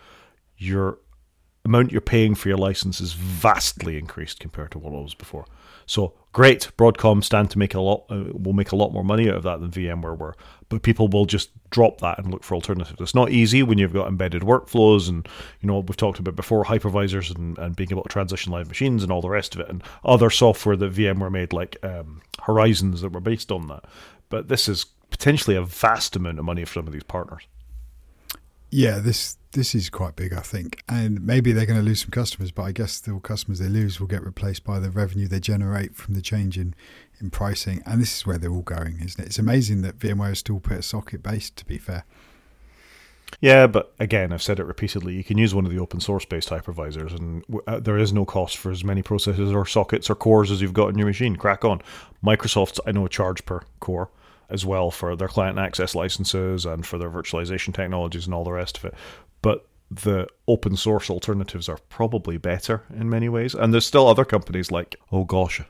your 0.56 0.98
amount 1.66 1.92
you're 1.92 2.00
paying 2.00 2.34
for 2.34 2.48
your 2.48 2.56
license 2.56 3.02
is 3.02 3.12
vastly 3.12 3.98
increased 3.98 4.40
compared 4.40 4.70
to 4.70 4.78
what 4.78 4.94
it 4.94 5.02
was 5.02 5.14
before. 5.14 5.44
So 5.84 6.14
great, 6.38 6.70
Broadcom 6.78 7.24
stand 7.24 7.50
to 7.50 7.58
make 7.58 7.74
a 7.74 7.80
lot, 7.80 8.04
uh, 8.10 8.26
will 8.32 8.52
make 8.52 8.70
a 8.70 8.76
lot 8.76 8.92
more 8.92 9.02
money 9.02 9.28
out 9.28 9.34
of 9.34 9.42
that 9.42 9.60
than 9.60 9.72
VMware 9.72 10.16
were. 10.16 10.36
But 10.68 10.84
people 10.84 11.08
will 11.08 11.24
just 11.24 11.50
drop 11.70 12.00
that 12.00 12.16
and 12.16 12.30
look 12.30 12.44
for 12.44 12.54
alternatives. 12.54 13.00
It's 13.00 13.12
not 13.12 13.32
easy 13.32 13.64
when 13.64 13.76
you've 13.76 13.92
got 13.92 14.06
embedded 14.06 14.42
workflows 14.42 15.08
and 15.08 15.28
you 15.60 15.66
know 15.66 15.80
we've 15.80 15.96
talked 15.96 16.20
about 16.20 16.36
before 16.36 16.64
hypervisors 16.64 17.34
and, 17.34 17.58
and 17.58 17.74
being 17.74 17.90
able 17.90 18.04
to 18.04 18.08
transition 18.08 18.52
live 18.52 18.68
machines 18.68 19.02
and 19.02 19.10
all 19.10 19.20
the 19.20 19.28
rest 19.28 19.56
of 19.56 19.60
it 19.62 19.68
and 19.68 19.82
other 20.04 20.30
software 20.30 20.76
that 20.76 20.92
VMware 20.92 21.32
made 21.32 21.52
like 21.52 21.76
um, 21.82 22.22
Horizons 22.42 23.00
that 23.00 23.12
were 23.12 23.18
based 23.18 23.50
on 23.50 23.66
that. 23.66 23.86
But 24.28 24.46
this 24.46 24.68
is 24.68 24.86
potentially 25.10 25.56
a 25.56 25.62
vast 25.62 26.14
amount 26.14 26.38
of 26.38 26.44
money 26.44 26.64
for 26.64 26.74
some 26.74 26.86
of 26.86 26.92
these 26.92 27.02
partners. 27.02 27.48
Yeah, 28.70 28.98
this 28.98 29.36
this 29.52 29.74
is 29.74 29.88
quite 29.88 30.14
big, 30.14 30.34
I 30.34 30.40
think, 30.40 30.82
and 30.88 31.24
maybe 31.24 31.52
they're 31.52 31.64
going 31.64 31.78
to 31.78 31.84
lose 31.84 32.02
some 32.02 32.10
customers, 32.10 32.50
but 32.50 32.64
I 32.64 32.72
guess 32.72 33.00
the 33.00 33.18
customers 33.18 33.58
they 33.58 33.68
lose 33.68 33.98
will 33.98 34.06
get 34.06 34.22
replaced 34.22 34.62
by 34.62 34.78
the 34.78 34.90
revenue 34.90 35.26
they 35.26 35.40
generate 35.40 35.96
from 35.96 36.14
the 36.14 36.20
change 36.20 36.58
in, 36.58 36.74
in 37.18 37.30
pricing, 37.30 37.82
and 37.86 38.00
this 38.00 38.18
is 38.18 38.26
where 38.26 38.36
they're 38.36 38.52
all 38.52 38.60
going, 38.60 39.00
isn't 39.02 39.18
it? 39.18 39.26
It's 39.26 39.38
amazing 39.38 39.80
that 39.82 39.98
VMware 39.98 40.32
is 40.32 40.40
still 40.40 40.60
per 40.60 40.82
socket 40.82 41.22
based. 41.22 41.56
To 41.56 41.64
be 41.64 41.78
fair. 41.78 42.04
Yeah, 43.40 43.66
but 43.66 43.94
again, 43.98 44.32
I've 44.32 44.42
said 44.42 44.58
it 44.58 44.64
repeatedly. 44.64 45.14
You 45.14 45.24
can 45.24 45.38
use 45.38 45.54
one 45.54 45.66
of 45.66 45.72
the 45.72 45.78
open 45.78 46.00
source 46.00 46.26
based 46.26 46.50
hypervisors, 46.50 47.16
and 47.18 47.42
uh, 47.66 47.80
there 47.80 47.98
is 47.98 48.12
no 48.12 48.26
cost 48.26 48.58
for 48.58 48.70
as 48.70 48.84
many 48.84 49.02
processors 49.02 49.54
or 49.54 49.64
sockets 49.64 50.10
or 50.10 50.14
cores 50.14 50.50
as 50.50 50.60
you've 50.60 50.74
got 50.74 50.88
in 50.88 50.98
your 50.98 51.06
machine. 51.06 51.36
Crack 51.36 51.64
on. 51.64 51.80
Microsoft's, 52.22 52.80
I 52.86 52.92
know, 52.92 53.06
a 53.06 53.08
charge 53.08 53.44
per 53.46 53.62
core 53.80 54.10
as 54.50 54.64
well 54.64 54.90
for 54.90 55.14
their 55.16 55.28
client 55.28 55.58
access 55.58 55.94
licenses 55.94 56.64
and 56.64 56.86
for 56.86 56.98
their 56.98 57.10
virtualization 57.10 57.74
technologies 57.74 58.26
and 58.26 58.34
all 58.34 58.44
the 58.44 58.52
rest 58.52 58.78
of 58.78 58.84
it. 58.84 58.94
But 59.42 59.66
the 59.90 60.26
open 60.46 60.76
source 60.76 61.10
alternatives 61.10 61.68
are 61.68 61.78
probably 61.88 62.36
better 62.36 62.82
in 62.94 63.08
many 63.08 63.28
ways. 63.28 63.54
And 63.54 63.72
there's 63.72 63.86
still 63.86 64.06
other 64.06 64.24
companies 64.24 64.70
like, 64.70 64.96
oh 65.12 65.24
gosh, 65.24 65.60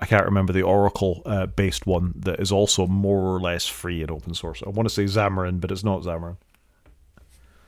I 0.00 0.06
can't 0.06 0.24
remember 0.24 0.52
the 0.52 0.62
Oracle 0.62 1.22
uh, 1.26 1.46
based 1.46 1.86
one 1.86 2.14
that 2.16 2.40
is 2.40 2.50
also 2.50 2.86
more 2.86 3.36
or 3.36 3.40
less 3.40 3.66
free 3.66 4.00
and 4.00 4.10
open 4.10 4.34
source. 4.34 4.62
I 4.66 4.70
want 4.70 4.88
to 4.88 4.94
say 4.94 5.04
Xamarin, 5.04 5.60
but 5.60 5.70
it's 5.70 5.84
not 5.84 6.02
Xamarin. 6.02 6.36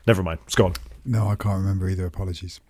Never 0.07 0.23
mind, 0.23 0.41
it's 0.45 0.55
gone. 0.55 0.75
No, 1.05 1.29
I 1.29 1.37
can't 1.37 1.59
remember 1.59 1.89
either. 1.89 2.07
Apologies. 2.07 2.61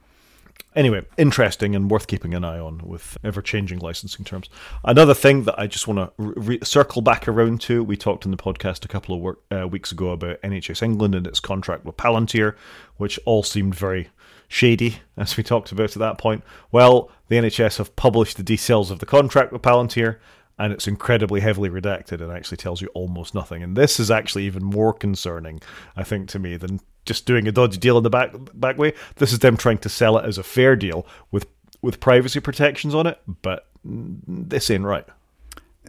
Anyway, 0.74 1.04
interesting 1.18 1.76
and 1.76 1.90
worth 1.90 2.06
keeping 2.06 2.32
an 2.32 2.44
eye 2.44 2.58
on 2.58 2.78
with 2.78 3.18
ever 3.22 3.42
changing 3.42 3.78
licensing 3.78 4.24
terms. 4.24 4.48
Another 4.84 5.12
thing 5.12 5.44
that 5.44 5.58
I 5.58 5.66
just 5.66 5.86
want 5.86 5.98
to 5.98 6.12
re- 6.18 6.60
circle 6.62 7.02
back 7.02 7.28
around 7.28 7.60
to 7.62 7.84
we 7.84 7.96
talked 7.96 8.24
in 8.24 8.30
the 8.30 8.38
podcast 8.38 8.84
a 8.84 8.88
couple 8.88 9.14
of 9.14 9.20
work, 9.20 9.40
uh, 9.50 9.68
weeks 9.68 9.92
ago 9.92 10.10
about 10.10 10.40
NHS 10.40 10.82
England 10.82 11.14
and 11.14 11.26
its 11.26 11.40
contract 11.40 11.84
with 11.84 11.98
Palantir, 11.98 12.56
which 12.96 13.20
all 13.26 13.42
seemed 13.42 13.74
very 13.74 14.08
shady, 14.48 15.00
as 15.18 15.36
we 15.36 15.42
talked 15.42 15.72
about 15.72 15.90
at 15.94 16.00
that 16.00 16.16
point. 16.16 16.42
Well, 16.70 17.10
the 17.28 17.36
NHS 17.36 17.76
have 17.76 17.94
published 17.94 18.38
the 18.38 18.42
details 18.42 18.90
of 18.90 18.98
the 18.98 19.06
contract 19.06 19.52
with 19.52 19.62
Palantir, 19.62 20.18
and 20.58 20.72
it's 20.72 20.88
incredibly 20.88 21.40
heavily 21.40 21.68
redacted 21.68 22.20
and 22.20 22.30
actually 22.30 22.58
tells 22.58 22.80
you 22.80 22.88
almost 22.94 23.34
nothing. 23.34 23.62
And 23.62 23.76
this 23.76 23.98
is 23.98 24.10
actually 24.10 24.44
even 24.44 24.64
more 24.64 24.92
concerning, 24.92 25.60
I 25.96 26.04
think, 26.04 26.28
to 26.30 26.38
me 26.38 26.56
than 26.56 26.80
just 27.04 27.26
doing 27.26 27.48
a 27.48 27.52
dodgy 27.52 27.78
deal 27.78 27.96
in 27.96 28.04
the 28.04 28.10
back 28.10 28.32
back 28.54 28.78
way. 28.78 28.92
This 29.16 29.32
is 29.32 29.40
them 29.40 29.56
trying 29.56 29.78
to 29.78 29.88
sell 29.88 30.18
it 30.18 30.24
as 30.24 30.38
a 30.38 30.42
fair 30.42 30.76
deal 30.76 31.06
with 31.30 31.46
with 31.80 32.00
privacy 32.00 32.40
protections 32.40 32.94
on 32.94 33.06
it, 33.06 33.20
but 33.42 33.66
this 33.84 34.70
ain't 34.70 34.84
right. 34.84 35.04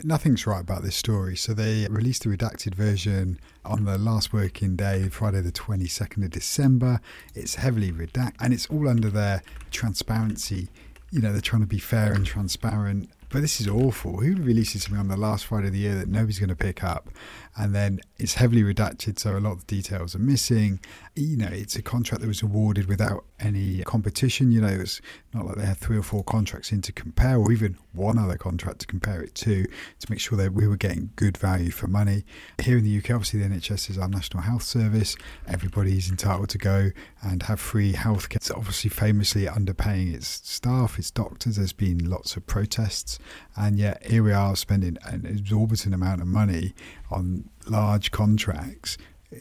Nothing's 0.03 0.47
right 0.47 0.61
about 0.61 0.81
this 0.81 0.95
story. 0.95 1.37
So 1.37 1.53
they 1.53 1.85
released 1.87 2.23
the 2.23 2.29
redacted 2.29 2.73
version 2.73 3.39
on 3.63 3.85
the 3.85 3.99
last 3.99 4.33
working 4.33 4.75
day, 4.75 5.07
Friday 5.09 5.41
the 5.41 5.51
22nd 5.51 6.25
of 6.25 6.31
December. 6.31 6.99
It's 7.35 7.55
heavily 7.55 7.91
redacted 7.91 8.33
and 8.39 8.53
it's 8.53 8.65
all 8.71 8.89
under 8.89 9.11
their 9.11 9.43
transparency. 9.69 10.69
You 11.11 11.21
know, 11.21 11.31
they're 11.31 11.41
trying 11.41 11.61
to 11.61 11.67
be 11.67 11.77
fair 11.77 12.11
and 12.11 12.25
transparent 12.25 13.11
but 13.33 13.41
this 13.41 13.59
is 13.59 13.67
awful. 13.67 14.17
Who 14.17 14.35
releases 14.35 14.83
something 14.83 14.99
on 14.99 15.07
the 15.07 15.17
last 15.17 15.47
Friday 15.47 15.65
of 15.65 15.73
the 15.73 15.79
year 15.79 15.95
that 15.95 16.07
nobody's 16.07 16.37
going 16.37 16.49
to 16.49 16.55
pick 16.55 16.83
up? 16.83 17.09
And 17.55 17.75
then 17.75 17.99
it's 18.17 18.35
heavily 18.35 18.63
redacted, 18.63 19.19
so 19.19 19.37
a 19.37 19.39
lot 19.39 19.51
of 19.51 19.67
details 19.67 20.15
are 20.15 20.19
missing. 20.19 20.79
You 21.15 21.37
know, 21.37 21.49
it's 21.51 21.75
a 21.75 21.81
contract 21.81 22.21
that 22.21 22.27
was 22.27 22.41
awarded 22.41 22.87
without 22.87 23.25
any 23.39 23.83
competition. 23.83 24.51
You 24.51 24.61
know, 24.61 24.67
it's 24.67 25.01
not 25.33 25.45
like 25.45 25.57
they 25.57 25.65
had 25.65 25.77
three 25.77 25.97
or 25.97 26.03
four 26.03 26.23
contracts 26.23 26.71
in 26.71 26.81
to 26.81 26.91
compare, 26.91 27.37
or 27.37 27.51
even 27.51 27.77
one 27.91 28.17
other 28.17 28.37
contract 28.37 28.79
to 28.79 28.87
compare 28.87 29.21
it 29.21 29.35
to, 29.35 29.65
to 29.65 30.07
make 30.09 30.19
sure 30.19 30.37
that 30.37 30.53
we 30.53 30.67
were 30.67 30.77
getting 30.77 31.11
good 31.15 31.37
value 31.37 31.71
for 31.71 31.87
money. 31.87 32.23
Here 32.61 32.77
in 32.77 32.83
the 32.83 32.97
UK, 32.97 33.11
obviously, 33.11 33.41
the 33.41 33.49
NHS 33.49 33.91
is 33.91 33.97
our 33.97 34.09
national 34.09 34.43
health 34.43 34.63
service. 34.63 35.15
Everybody 35.47 35.97
is 35.97 36.09
entitled 36.09 36.49
to 36.49 36.57
go 36.57 36.89
and 37.21 37.43
have 37.43 37.59
free 37.59 37.93
healthcare. 37.93 38.37
It's 38.37 38.51
obviously 38.51 38.89
famously 38.89 39.45
underpaying 39.45 40.13
its 40.13 40.27
staff, 40.27 40.97
its 40.97 41.11
doctors. 41.11 41.57
There's 41.57 41.73
been 41.73 42.09
lots 42.09 42.35
of 42.35 42.45
protests 42.47 43.19
and 43.55 43.77
yet 43.77 44.05
here 44.05 44.23
we 44.23 44.31
are 44.31 44.55
spending 44.55 44.97
an 45.05 45.25
exorbitant 45.25 45.93
amount 45.93 46.21
of 46.21 46.27
money 46.27 46.73
on 47.13 47.49
large 47.67 48.11
contracts 48.11 48.97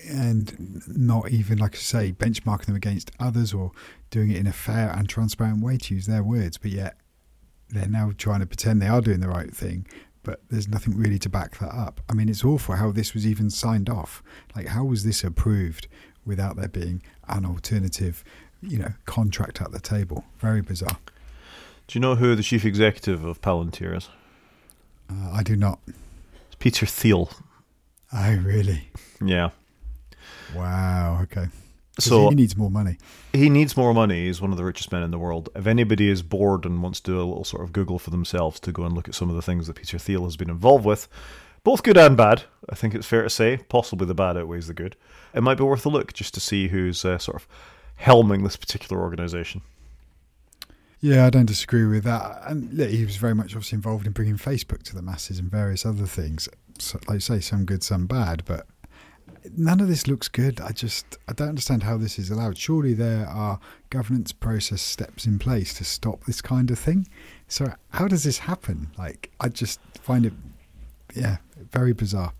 and 0.08 0.82
not 0.86 1.30
even, 1.30 1.58
like 1.58 1.74
I 1.74 1.78
say, 1.78 2.12
benchmarking 2.12 2.66
them 2.66 2.76
against 2.76 3.10
others 3.20 3.52
or 3.52 3.72
doing 4.10 4.30
it 4.30 4.38
in 4.38 4.46
a 4.46 4.52
fair 4.52 4.90
and 4.90 5.08
transparent 5.08 5.62
way, 5.62 5.76
to 5.78 5.94
use 5.94 6.06
their 6.06 6.22
words. 6.22 6.56
But 6.56 6.70
yet 6.70 6.96
they're 7.68 7.88
now 7.88 8.12
trying 8.16 8.40
to 8.40 8.46
pretend 8.46 8.80
they 8.80 8.88
are 8.88 9.00
doing 9.00 9.20
the 9.20 9.28
right 9.28 9.54
thing, 9.54 9.86
but 10.22 10.40
there's 10.50 10.68
nothing 10.68 10.96
really 10.96 11.18
to 11.20 11.28
back 11.28 11.58
that 11.58 11.74
up. 11.74 12.00
I 12.08 12.14
mean, 12.14 12.28
it's 12.28 12.44
awful 12.44 12.76
how 12.76 12.92
this 12.92 13.14
was 13.14 13.26
even 13.26 13.50
signed 13.50 13.90
off. 13.90 14.22
Like, 14.54 14.68
how 14.68 14.84
was 14.84 15.04
this 15.04 15.24
approved 15.24 15.88
without 16.24 16.56
there 16.56 16.68
being 16.68 17.02
an 17.28 17.44
alternative, 17.44 18.22
you 18.62 18.78
know, 18.78 18.92
contract 19.04 19.60
at 19.60 19.72
the 19.72 19.80
table? 19.80 20.24
Very 20.38 20.62
bizarre. 20.62 20.98
Do 21.86 21.98
you 21.98 22.00
know 22.00 22.14
who 22.14 22.34
the 22.34 22.42
chief 22.42 22.64
executive 22.64 23.24
of 23.24 23.40
Palantir 23.40 23.96
is? 23.96 24.08
Uh, 25.10 25.32
I 25.32 25.42
do 25.42 25.56
not. 25.56 25.80
It's 25.86 26.54
Peter 26.58 26.86
Thiel. 26.86 27.30
Oh, 28.12 28.36
really? 28.36 28.88
Yeah. 29.24 29.50
Wow. 30.54 31.20
Okay. 31.22 31.46
So 31.98 32.30
he 32.30 32.34
needs 32.34 32.56
more 32.56 32.70
money. 32.70 32.96
He 33.32 33.50
needs 33.50 33.76
more 33.76 33.92
money. 33.92 34.26
He's 34.26 34.40
one 34.40 34.50
of 34.50 34.56
the 34.56 34.64
richest 34.64 34.92
men 34.92 35.02
in 35.02 35.10
the 35.10 35.18
world. 35.18 35.50
If 35.54 35.66
anybody 35.66 36.08
is 36.08 36.22
bored 36.22 36.64
and 36.64 36.82
wants 36.82 37.00
to 37.00 37.10
do 37.12 37.18
a 37.18 37.24
little 37.24 37.44
sort 37.44 37.62
of 37.62 37.72
Google 37.72 37.98
for 37.98 38.10
themselves 38.10 38.58
to 38.60 38.72
go 38.72 38.84
and 38.84 38.94
look 38.94 39.08
at 39.08 39.14
some 39.14 39.28
of 39.28 39.36
the 39.36 39.42
things 39.42 39.66
that 39.66 39.76
Peter 39.76 39.98
Thiel 39.98 40.24
has 40.24 40.36
been 40.36 40.48
involved 40.50 40.84
with, 40.84 41.06
both 41.64 41.82
good 41.82 41.98
and 41.98 42.16
bad, 42.16 42.44
I 42.68 42.74
think 42.74 42.94
it's 42.94 43.06
fair 43.06 43.22
to 43.22 43.30
say. 43.30 43.58
Possibly 43.68 44.06
the 44.06 44.14
bad 44.14 44.36
outweighs 44.36 44.68
the 44.68 44.74
good. 44.74 44.96
It 45.34 45.42
might 45.42 45.58
be 45.58 45.64
worth 45.64 45.86
a 45.86 45.90
look 45.90 46.12
just 46.12 46.34
to 46.34 46.40
see 46.40 46.68
who's 46.68 47.04
uh, 47.04 47.18
sort 47.18 47.36
of 47.36 47.46
helming 48.00 48.42
this 48.42 48.56
particular 48.56 49.00
organization. 49.00 49.60
Yeah, 51.00 51.26
I 51.26 51.30
don't 51.30 51.46
disagree 51.46 51.84
with 51.84 52.04
that. 52.04 52.42
And 52.46 52.78
he 52.78 53.04
was 53.04 53.16
very 53.16 53.34
much 53.34 53.54
obviously 53.54 53.76
involved 53.76 54.06
in 54.06 54.12
bringing 54.12 54.36
Facebook 54.36 54.82
to 54.84 54.94
the 54.94 55.02
masses 55.02 55.38
and 55.38 55.50
various 55.50 55.84
other 55.84 56.06
things. 56.06 56.48
Like 57.08 57.20
say, 57.20 57.40
some 57.40 57.64
good, 57.64 57.82
some 57.82 58.06
bad. 58.06 58.44
But 58.44 58.66
none 59.56 59.80
of 59.80 59.88
this 59.88 60.06
looks 60.06 60.28
good. 60.28 60.60
I 60.60 60.72
just 60.72 61.18
I 61.28 61.32
don't 61.32 61.48
understand 61.48 61.82
how 61.82 61.96
this 61.96 62.18
is 62.18 62.30
allowed. 62.30 62.58
Surely 62.58 62.94
there 62.94 63.26
are 63.26 63.60
governance 63.90 64.32
process 64.32 64.82
steps 64.82 65.26
in 65.26 65.38
place 65.38 65.74
to 65.74 65.84
stop 65.84 66.24
this 66.24 66.40
kind 66.40 66.70
of 66.70 66.78
thing. 66.78 67.08
So 67.48 67.74
how 67.90 68.08
does 68.08 68.24
this 68.24 68.38
happen? 68.38 68.90
Like 68.98 69.30
I 69.40 69.48
just 69.48 69.80
find 70.00 70.26
it, 70.26 70.32
yeah, 71.14 71.38
very 71.70 71.92
bizarre. 71.92 72.32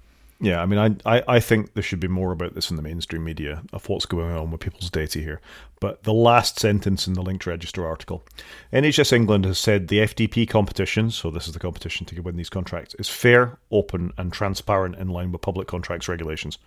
Yeah, 0.43 0.61
I 0.61 0.67
mean, 0.67 1.01
I, 1.07 1.19
I, 1.19 1.23
I 1.37 1.41
think 1.41 1.75
there 1.75 1.85
should 1.85 2.01
be 2.01 2.09
more 2.09 2.33
about 2.33 2.55
this 2.55 2.69
in 2.69 2.77
the 2.77 2.83
mainstream 2.83 3.23
media 3.23 3.63
of 3.73 3.89
what's 3.89 4.07
going 4.07 4.35
on 4.35 4.51
with 4.51 4.61
people's 4.61 4.91
data 4.91 5.21
here. 5.21 5.41
But 5.79 6.03
the 6.03 6.13
last 6.13 6.59
sentence 6.59 7.07
in 7.07 7.13
the 7.13 7.23
linked 7.23 7.47
register 7.47 7.87
article 7.87 8.27
NHS 8.73 9.13
England 9.13 9.45
has 9.45 9.57
said 9.61 9.87
the 9.87 10.01
FDP 10.01 10.49
competition, 10.49 11.13
so 11.13 11.31
this 11.31 11.47
is 11.47 11.53
the 11.53 11.61
competition 11.61 12.07
to 12.07 12.21
win 12.21 12.37
these 12.37 12.51
contracts, 12.51 12.97
is 12.99 13.09
fair, 13.09 13.57
open, 13.71 14.13
and 14.19 14.33
transparent 14.33 14.97
in 14.97 15.07
line 15.07 15.31
with 15.31 15.43
public 15.43 15.69
contracts 15.69 16.09
regulations. 16.09 16.59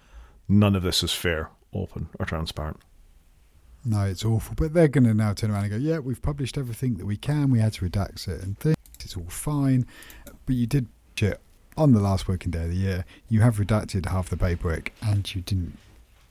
None 0.47 0.77
of 0.77 0.83
this 0.83 1.03
is 1.03 1.11
fair, 1.11 1.49
open, 1.73 2.07
or 2.17 2.25
transparent. 2.25 2.79
No, 3.83 4.05
it's 4.05 4.23
awful. 4.23 4.55
But 4.55 4.73
they're 4.73 4.87
going 4.87 5.03
to 5.03 5.13
now 5.13 5.33
turn 5.33 5.51
around 5.51 5.65
and 5.65 5.71
go, 5.71 5.77
yeah, 5.77 5.99
we've 5.99 6.21
published 6.21 6.57
everything 6.57 6.95
that 6.95 7.05
we 7.05 7.17
can. 7.17 7.51
We 7.51 7.59
had 7.59 7.73
to 7.73 7.89
redact 7.89 8.19
certain 8.19 8.55
things. 8.55 8.77
It's 9.01 9.17
all 9.17 9.27
fine. 9.27 9.85
But 10.45 10.55
you 10.55 10.65
did 10.65 10.87
shit 11.17 11.41
on 11.77 11.93
the 11.93 11.99
last 11.99 12.27
working 12.27 12.51
day 12.51 12.63
of 12.63 12.69
the 12.69 12.75
year, 12.75 13.05
you 13.29 13.41
have 13.41 13.57
redacted 13.57 14.07
half 14.07 14.29
the 14.29 14.37
paperwork 14.37 14.91
and 15.01 15.33
you 15.33 15.41
didn't, 15.41 15.77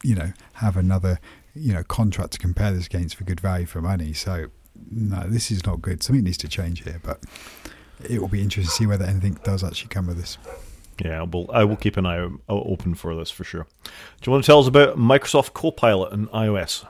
you 0.03 0.15
know, 0.15 0.33
have 0.55 0.77
another, 0.77 1.19
you 1.55 1.73
know, 1.73 1.83
contract 1.83 2.33
to 2.33 2.39
compare 2.39 2.73
this 2.73 2.87
against 2.87 3.17
for 3.17 3.25
good 3.25 3.41
value 3.41 3.67
for 3.67 3.81
money. 3.81 4.13
So, 4.13 4.47
no, 4.91 5.25
this 5.27 5.51
is 5.51 5.65
not 5.67 5.83
good. 5.83 6.03
Something 6.03 6.25
needs 6.25 6.39
to 6.39 6.49
change 6.49 6.85
here, 6.85 7.01
but 7.03 7.23
it 8.09 8.21
will 8.21 8.29
be 8.29 8.43
interesting 8.43 8.69
to 8.69 8.71
see 8.71 8.87
whether 8.87 9.05
anything 9.05 9.39
does 9.45 9.63
actually 9.63 9.89
come 9.89 10.07
with 10.07 10.17
this. 10.17 10.39
Yeah, 11.05 11.23
well, 11.23 11.47
I 11.53 11.65
will 11.65 11.77
keep 11.77 11.97
an 11.97 12.07
eye 12.07 12.29
open 12.49 12.95
for 12.95 13.15
this 13.17 13.31
for 13.31 13.45
sure. 13.45 13.67
Do 13.85 13.91
you 14.25 14.33
want 14.33 14.45
to 14.45 14.47
tell 14.47 14.61
us 14.61 14.69
about 14.69 14.97
Microsoft 14.97 15.53
Copilot 15.53 16.13
and 16.13 16.29
iOS? 16.31 16.87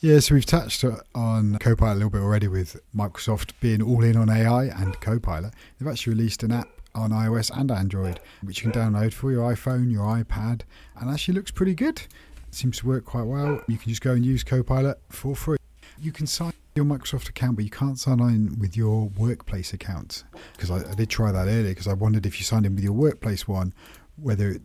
Yeah, 0.00 0.20
so 0.20 0.36
we've 0.36 0.46
touched 0.46 0.84
on 1.14 1.58
Copilot 1.58 1.94
a 1.94 1.96
little 1.96 2.10
bit 2.10 2.20
already 2.20 2.46
with 2.46 2.80
Microsoft 2.94 3.52
being 3.60 3.82
all 3.82 4.04
in 4.04 4.16
on 4.16 4.30
AI 4.30 4.66
and 4.66 5.00
Copilot. 5.00 5.52
They've 5.78 5.88
actually 5.88 6.14
released 6.14 6.44
an 6.44 6.52
app 6.52 6.68
on 6.98 7.10
iOS 7.10 7.50
and 7.56 7.70
Android, 7.70 8.20
which 8.42 8.62
you 8.62 8.70
can 8.70 8.80
download 8.80 9.12
for 9.12 9.30
your 9.30 9.50
iPhone, 9.52 9.90
your 9.90 10.04
iPad, 10.04 10.62
and 10.96 11.10
actually 11.10 11.34
looks 11.34 11.50
pretty 11.50 11.74
good. 11.74 12.02
It 12.48 12.54
seems 12.54 12.78
to 12.78 12.86
work 12.86 13.04
quite 13.04 13.26
well. 13.26 13.62
You 13.68 13.78
can 13.78 13.88
just 13.88 14.02
go 14.02 14.12
and 14.12 14.24
use 14.24 14.42
Copilot 14.44 15.00
for 15.08 15.34
free. 15.34 15.58
You 16.00 16.12
can 16.12 16.26
sign 16.26 16.52
your 16.74 16.84
Microsoft 16.84 17.28
account, 17.28 17.56
but 17.56 17.64
you 17.64 17.70
can't 17.70 17.98
sign 17.98 18.20
in 18.20 18.58
with 18.58 18.76
your 18.76 19.08
workplace 19.08 19.72
account. 19.72 20.24
Because 20.52 20.70
I, 20.70 20.90
I, 20.90 20.94
did 20.94 21.10
try 21.10 21.32
that 21.32 21.48
earlier 21.48 21.70
because 21.70 21.88
I 21.88 21.92
wondered 21.92 22.24
if 22.24 22.38
you 22.38 22.44
signed 22.44 22.66
in 22.66 22.74
with 22.74 22.84
your 22.84 22.92
workplace 22.92 23.48
one, 23.48 23.74
whether 24.16 24.50
it 24.50 24.62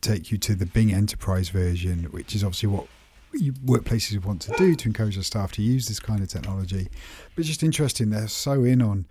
take 0.00 0.30
you 0.30 0.38
to 0.38 0.54
the 0.54 0.66
Bing 0.66 0.92
Enterprise 0.92 1.48
version, 1.48 2.04
which 2.04 2.34
is 2.34 2.44
obviously 2.44 2.68
what 2.68 2.86
workplaces 3.64 4.22
want 4.24 4.42
to 4.42 4.52
do 4.56 4.74
to 4.76 4.88
encourage 4.88 5.14
their 5.14 5.24
staff 5.24 5.52
to 5.52 5.62
use 5.62 5.88
this 5.88 5.98
kind 5.98 6.20
of 6.20 6.28
technology. 6.28 6.88
But 7.34 7.46
just 7.46 7.62
interesting, 7.62 8.10
they're 8.10 8.28
so 8.28 8.62
in 8.64 8.82
on 8.82 9.06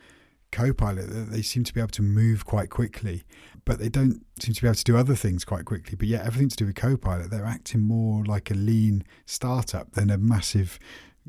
Copilot 0.53 1.09
that 1.09 1.31
they 1.31 1.41
seem 1.41 1.63
to 1.63 1.73
be 1.73 1.79
able 1.79 1.89
to 1.89 2.03
move 2.03 2.45
quite 2.45 2.69
quickly, 2.69 3.23
but 3.65 3.79
they 3.79 3.89
don't 3.89 4.23
seem 4.39 4.53
to 4.53 4.61
be 4.61 4.67
able 4.67 4.75
to 4.75 4.83
do 4.83 4.95
other 4.95 5.15
things 5.15 5.43
quite 5.43 5.65
quickly. 5.65 5.95
But 5.95 6.07
yet, 6.07 6.25
everything 6.25 6.49
to 6.49 6.55
do 6.55 6.65
with 6.67 6.75
Copilot, 6.75 7.31
they're 7.31 7.43
acting 7.43 7.81
more 7.81 8.23
like 8.23 8.51
a 8.51 8.53
lean 8.53 9.03
startup 9.25 9.93
than 9.93 10.09
a 10.09 10.17
massive, 10.17 10.79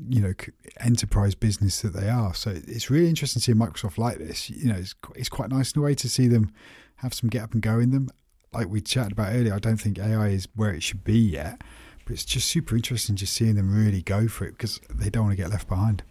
you 0.07 0.21
know, 0.21 0.33
enterprise 0.79 1.33
business 1.33 1.81
that 1.81 1.93
they 1.93 2.07
are. 2.07 2.35
So 2.35 2.51
it's 2.51 2.91
really 2.91 3.09
interesting 3.09 3.39
to 3.39 3.43
see 3.43 3.53
Microsoft 3.53 3.97
like 3.97 4.19
this. 4.19 4.49
You 4.49 4.71
know, 4.71 4.77
it's, 4.77 4.93
it's 5.15 5.29
quite 5.29 5.49
nice 5.49 5.71
in 5.71 5.81
a 5.81 5.83
way 5.83 5.95
to 5.95 6.07
see 6.07 6.27
them 6.27 6.51
have 6.97 7.13
some 7.13 7.29
get 7.29 7.43
up 7.43 7.53
and 7.53 7.61
go 7.61 7.79
in 7.79 7.89
them. 7.89 8.09
Like 8.53 8.69
we 8.69 8.79
chatted 8.79 9.13
about 9.13 9.33
earlier, 9.33 9.55
I 9.55 9.59
don't 9.59 9.77
think 9.77 9.97
AI 9.97 10.27
is 10.27 10.47
where 10.55 10.71
it 10.71 10.83
should 10.83 11.03
be 11.03 11.17
yet, 11.17 11.61
but 12.05 12.13
it's 12.13 12.25
just 12.25 12.47
super 12.47 12.75
interesting 12.75 13.15
just 13.15 13.33
seeing 13.33 13.55
them 13.55 13.75
really 13.75 14.01
go 14.01 14.27
for 14.27 14.45
it 14.45 14.51
because 14.51 14.79
they 14.93 15.09
don't 15.09 15.25
want 15.25 15.35
to 15.35 15.43
get 15.43 15.51
left 15.51 15.67
behind. 15.67 16.03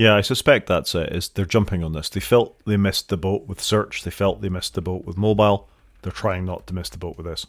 Yeah, 0.00 0.14
I 0.14 0.22
suspect 0.22 0.66
that's 0.66 0.94
it. 0.94 1.14
Is 1.14 1.28
they're 1.28 1.44
jumping 1.44 1.84
on 1.84 1.92
this. 1.92 2.08
They 2.08 2.20
felt 2.20 2.58
they 2.64 2.78
missed 2.78 3.10
the 3.10 3.18
boat 3.18 3.46
with 3.46 3.60
search. 3.60 4.02
They 4.02 4.10
felt 4.10 4.40
they 4.40 4.48
missed 4.48 4.72
the 4.72 4.80
boat 4.80 5.04
with 5.04 5.18
mobile. 5.18 5.68
They're 6.00 6.10
trying 6.10 6.46
not 6.46 6.66
to 6.68 6.74
miss 6.74 6.88
the 6.88 6.96
boat 6.96 7.18
with 7.18 7.26
this. 7.26 7.46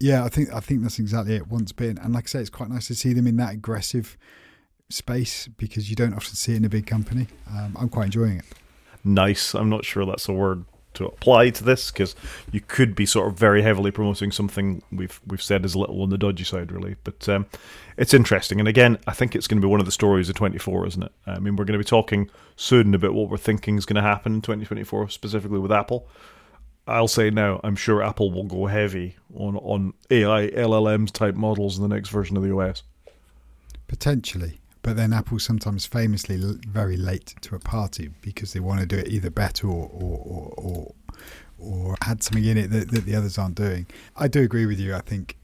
Yeah, 0.00 0.24
I 0.24 0.30
think 0.30 0.50
I 0.54 0.60
think 0.60 0.80
that's 0.80 0.98
exactly 0.98 1.36
it. 1.36 1.48
Once 1.48 1.72
been, 1.72 1.98
and 1.98 2.14
like 2.14 2.24
I 2.24 2.28
say, 2.28 2.40
it's 2.40 2.48
quite 2.48 2.70
nice 2.70 2.86
to 2.86 2.94
see 2.94 3.12
them 3.12 3.26
in 3.26 3.36
that 3.36 3.52
aggressive 3.52 4.16
space 4.88 5.48
because 5.48 5.90
you 5.90 5.96
don't 5.96 6.14
often 6.14 6.34
see 6.34 6.54
it 6.54 6.56
in 6.56 6.64
a 6.64 6.70
big 6.70 6.86
company. 6.86 7.26
Um, 7.50 7.76
I'm 7.78 7.90
quite 7.90 8.06
enjoying 8.06 8.38
it. 8.38 8.46
Nice. 9.04 9.52
I'm 9.54 9.68
not 9.68 9.84
sure 9.84 10.06
that's 10.06 10.30
a 10.30 10.32
word 10.32 10.64
to 10.96 11.06
apply 11.06 11.50
to 11.50 11.64
this 11.64 11.90
because 11.90 12.14
you 12.52 12.60
could 12.60 12.94
be 12.94 13.06
sort 13.06 13.28
of 13.28 13.38
very 13.38 13.62
heavily 13.62 13.90
promoting 13.90 14.32
something 14.32 14.82
we've 14.90 15.20
we've 15.26 15.42
said 15.42 15.64
is 15.64 15.74
a 15.74 15.78
little 15.78 16.02
on 16.02 16.10
the 16.10 16.18
dodgy 16.18 16.44
side, 16.44 16.72
really. 16.72 16.96
But 17.04 17.28
um, 17.28 17.46
it's 17.96 18.14
interesting, 18.14 18.58
and 18.58 18.68
again, 18.68 18.98
I 19.06 19.12
think 19.12 19.34
it's 19.34 19.46
going 19.46 19.60
to 19.60 19.66
be 19.66 19.70
one 19.70 19.80
of 19.80 19.86
the 19.86 19.92
stories 19.92 20.28
of 20.28 20.34
24, 20.34 20.86
isn't 20.88 21.02
it? 21.02 21.12
I 21.26 21.38
mean, 21.38 21.56
we're 21.56 21.64
going 21.64 21.78
to 21.78 21.84
be 21.84 21.84
talking 21.84 22.30
soon 22.56 22.94
about 22.94 23.14
what 23.14 23.30
we're 23.30 23.36
thinking 23.36 23.78
is 23.78 23.86
going 23.86 23.96
to 23.96 24.02
happen 24.02 24.34
in 24.34 24.42
2024, 24.42 25.08
specifically 25.08 25.58
with 25.58 25.72
Apple. 25.72 26.08
I'll 26.88 27.08
say 27.08 27.30
now, 27.30 27.60
I'm 27.64 27.74
sure 27.74 28.02
Apple 28.02 28.30
will 28.30 28.44
go 28.44 28.66
heavy 28.66 29.16
on 29.34 29.56
on 29.56 29.94
AI 30.10 30.48
LLMs 30.48 31.10
type 31.10 31.34
models 31.34 31.76
in 31.76 31.82
the 31.82 31.94
next 31.94 32.10
version 32.10 32.36
of 32.36 32.42
the 32.42 32.56
OS. 32.56 32.82
Potentially, 33.88 34.60
but 34.86 34.94
then 34.94 35.12
Apple 35.12 35.40
sometimes 35.40 35.84
famously 35.84 36.40
very 36.68 36.96
late 36.96 37.34
to 37.40 37.56
a 37.56 37.58
party 37.58 38.08
because 38.22 38.52
they 38.52 38.60
want 38.60 38.78
to 38.78 38.86
do 38.86 38.96
it 38.96 39.08
either 39.08 39.30
better 39.30 39.66
or 39.66 39.90
or, 39.92 40.54
or, 40.56 40.94
or 41.58 41.96
add 42.02 42.22
something 42.22 42.44
in 42.44 42.56
it 42.56 42.70
that, 42.70 42.92
that, 42.92 43.04
the 43.04 43.16
others 43.16 43.36
aren't 43.36 43.56
doing. 43.56 43.88
I 44.14 44.28
do 44.28 44.42
agree 44.42 44.64
with 44.64 44.78
you. 44.78 44.94
I 44.94 45.00
think 45.00 45.36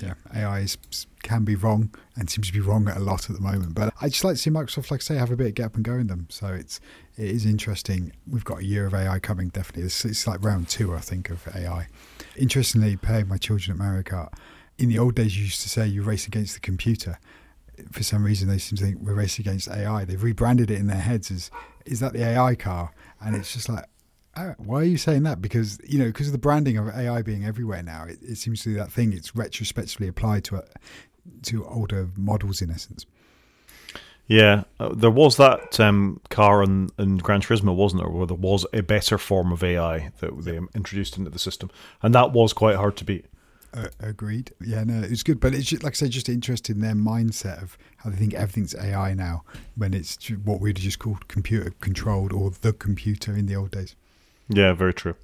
yeah, 0.00 0.12
AI 0.34 0.60
is, 0.60 0.76
can 1.22 1.44
be 1.44 1.54
wrong 1.54 1.94
and 2.14 2.28
seems 2.28 2.48
to 2.48 2.52
be 2.52 2.60
wrong 2.60 2.88
at 2.88 2.98
a 2.98 3.00
lot 3.00 3.30
at 3.30 3.36
the 3.36 3.40
moment. 3.40 3.74
But 3.74 3.94
I 4.02 4.10
just 4.10 4.22
like 4.22 4.34
to 4.34 4.38
see 4.38 4.50
Microsoft, 4.50 4.90
like 4.90 5.00
I 5.00 5.04
say, 5.04 5.16
have 5.16 5.30
a 5.30 5.36
bit 5.36 5.46
of 5.46 5.54
gap 5.54 5.76
and 5.76 5.84
go 5.84 5.94
in 5.94 6.08
them. 6.08 6.26
So 6.28 6.48
it's 6.48 6.78
it 7.16 7.30
is 7.30 7.46
interesting. 7.46 8.12
We've 8.30 8.44
got 8.44 8.58
a 8.58 8.64
year 8.66 8.84
of 8.84 8.92
AI 8.92 9.18
coming. 9.18 9.48
Definitely, 9.48 9.84
it's, 9.84 10.04
it's 10.04 10.26
like 10.26 10.44
round 10.44 10.68
two, 10.68 10.94
I 10.94 11.00
think, 11.00 11.30
of 11.30 11.48
AI. 11.56 11.86
Interestingly, 12.36 12.98
playing 12.98 13.28
my 13.28 13.38
children 13.38 13.72
at 13.72 13.78
Mario 13.78 14.02
Kart. 14.02 14.34
In 14.76 14.90
the 14.90 14.98
old 14.98 15.14
days, 15.14 15.38
you 15.38 15.44
used 15.44 15.62
to 15.62 15.70
say 15.70 15.86
you 15.86 16.02
race 16.02 16.26
against 16.26 16.52
the 16.52 16.60
computer 16.60 17.18
for 17.92 18.02
some 18.02 18.24
reason 18.24 18.48
they 18.48 18.58
seem 18.58 18.76
to 18.78 18.84
think 18.84 18.98
we're 19.00 19.14
racing 19.14 19.44
against 19.44 19.68
AI. 19.68 20.04
They've 20.04 20.22
rebranded 20.22 20.70
it 20.70 20.78
in 20.78 20.86
their 20.86 20.96
heads 20.96 21.30
as 21.30 21.50
is 21.86 22.00
that 22.00 22.12
the 22.12 22.24
AI 22.24 22.54
car? 22.54 22.92
And 23.20 23.36
it's 23.36 23.52
just 23.52 23.68
like, 23.68 23.84
oh, 24.36 24.54
why 24.58 24.80
are 24.80 24.84
you 24.84 24.96
saying 24.96 25.22
that? 25.24 25.42
Because 25.42 25.78
you 25.86 25.98
know, 25.98 26.06
because 26.06 26.28
of 26.28 26.32
the 26.32 26.38
branding 26.38 26.76
of 26.76 26.88
AI 26.88 27.22
being 27.22 27.44
everywhere 27.44 27.82
now, 27.82 28.04
it, 28.04 28.18
it 28.22 28.36
seems 28.36 28.62
to 28.62 28.70
be 28.70 28.74
that 28.76 28.92
thing. 28.92 29.12
It's 29.12 29.34
retrospectively 29.34 30.08
applied 30.08 30.44
to 30.44 30.56
a, 30.56 30.64
to 31.44 31.66
older 31.66 32.08
models 32.16 32.62
in 32.62 32.70
essence. 32.70 33.06
Yeah, 34.26 34.62
uh, 34.78 34.94
there 34.94 35.10
was 35.10 35.38
that 35.38 35.80
um, 35.80 36.20
car 36.30 36.62
in, 36.62 36.90
in 37.00 37.16
Gran 37.18 37.40
Turismo, 37.40 37.74
wasn't 37.74 38.02
there, 38.02 38.10
where 38.10 38.28
there 38.28 38.36
was 38.36 38.64
a 38.72 38.80
better 38.80 39.18
form 39.18 39.50
of 39.50 39.64
AI 39.64 40.12
that 40.20 40.44
they 40.44 40.56
introduced 40.72 41.18
into 41.18 41.30
the 41.30 41.38
system, 41.40 41.68
and 42.00 42.14
that 42.14 42.30
was 42.32 42.52
quite 42.52 42.76
hard 42.76 42.96
to 42.98 43.04
beat. 43.04 43.26
Uh, 43.72 43.86
agreed. 44.00 44.52
Yeah, 44.60 44.82
no, 44.82 45.00
it's 45.02 45.22
good, 45.22 45.38
but 45.38 45.54
it's 45.54 45.68
just, 45.68 45.84
like 45.84 45.92
I 45.92 45.94
said, 45.94 46.10
just 46.10 46.28
interested 46.28 46.74
in 46.74 46.82
their 46.82 46.94
mindset 46.94 47.62
of 47.62 47.78
how 47.98 48.10
they 48.10 48.16
think 48.16 48.34
everything's 48.34 48.74
AI 48.74 49.14
now, 49.14 49.44
when 49.76 49.94
it's 49.94 50.18
what 50.28 50.60
we'd 50.60 50.76
just 50.76 50.98
called 50.98 51.28
computer 51.28 51.72
controlled 51.80 52.32
or 52.32 52.50
the 52.50 52.72
computer 52.72 53.36
in 53.36 53.46
the 53.46 53.54
old 53.54 53.70
days. 53.70 53.94
Yeah, 54.48 54.72
very 54.72 54.92
true. 54.92 55.14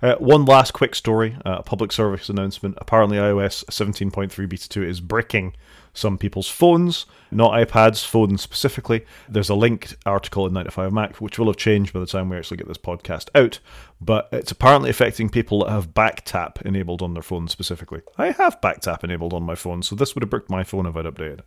Uh, 0.00 0.14
one 0.14 0.46
last 0.46 0.72
quick 0.72 0.94
story, 0.94 1.36
uh, 1.44 1.56
a 1.58 1.62
public 1.62 1.92
service 1.92 2.30
announcement. 2.30 2.78
Apparently, 2.78 3.18
iOS 3.18 3.64
17.3 3.66 4.48
Beta 4.48 4.68
2 4.68 4.82
is 4.82 5.00
bricking 5.00 5.52
some 5.92 6.18
people's 6.18 6.48
phones, 6.48 7.06
not 7.30 7.52
iPads, 7.52 8.04
phones 8.04 8.42
specifically. 8.42 9.04
There's 9.28 9.48
a 9.48 9.54
linked 9.54 9.96
article 10.06 10.46
in 10.46 10.52
9to5Mac, 10.52 11.16
which 11.16 11.38
will 11.38 11.46
have 11.46 11.56
changed 11.56 11.92
by 11.92 12.00
the 12.00 12.06
time 12.06 12.28
we 12.28 12.36
actually 12.36 12.58
get 12.58 12.68
this 12.68 12.78
podcast 12.78 13.28
out, 13.34 13.58
but 14.00 14.28
it's 14.32 14.50
apparently 14.50 14.90
affecting 14.90 15.28
people 15.28 15.60
that 15.60 15.70
have 15.70 15.94
BackTap 15.94 16.62
enabled 16.62 17.02
on 17.02 17.14
their 17.14 17.22
phone 17.22 17.48
specifically. 17.48 18.02
I 18.18 18.30
have 18.32 18.60
BackTap 18.60 19.04
enabled 19.04 19.32
on 19.32 19.42
my 19.42 19.54
phone, 19.54 19.82
so 19.82 19.94
this 19.94 20.14
would 20.14 20.22
have 20.22 20.30
bricked 20.30 20.50
my 20.50 20.64
phone 20.64 20.86
if 20.86 20.96
I'd 20.96 21.04
updated. 21.04 21.40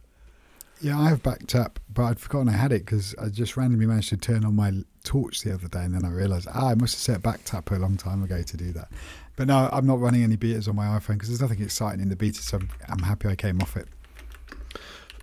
Yeah, 0.81 0.99
I 0.99 1.09
have 1.09 1.23
BackTap, 1.23 1.77
but 1.93 2.03
I'd 2.03 2.19
forgotten 2.19 2.49
I 2.49 2.57
had 2.57 2.73
it 2.73 2.85
because 2.85 3.15
I 3.21 3.29
just 3.29 3.55
randomly 3.55 3.85
managed 3.85 4.09
to 4.09 4.17
turn 4.17 4.43
on 4.43 4.55
my 4.55 4.83
torch 5.05 5.41
the 5.41 5.53
other 5.53 5.67
day, 5.67 5.83
and 5.83 5.95
then 5.95 6.03
I 6.03 6.09
realised 6.09 6.47
ah, 6.53 6.69
I 6.69 6.75
must 6.75 6.95
have 6.95 7.01
set 7.01 7.21
BackTap 7.21 7.73
a 7.75 7.79
long 7.79 7.95
time 7.95 8.21
ago 8.23 8.41
to 8.41 8.57
do 8.57 8.73
that. 8.73 8.89
But 9.35 9.47
no, 9.47 9.69
I'm 9.71 9.87
not 9.87 9.99
running 9.99 10.23
any 10.23 10.37
betas 10.37 10.67
on 10.67 10.75
my 10.75 10.85
iPhone 10.85 11.13
because 11.13 11.29
there's 11.29 11.41
nothing 11.41 11.61
exciting 11.61 12.01
in 12.01 12.09
the 12.09 12.15
beta, 12.15 12.41
so 12.41 12.59
I'm 12.89 12.99
happy 12.99 13.29
I 13.29 13.35
came 13.35 13.61
off 13.61 13.77
it 13.77 13.87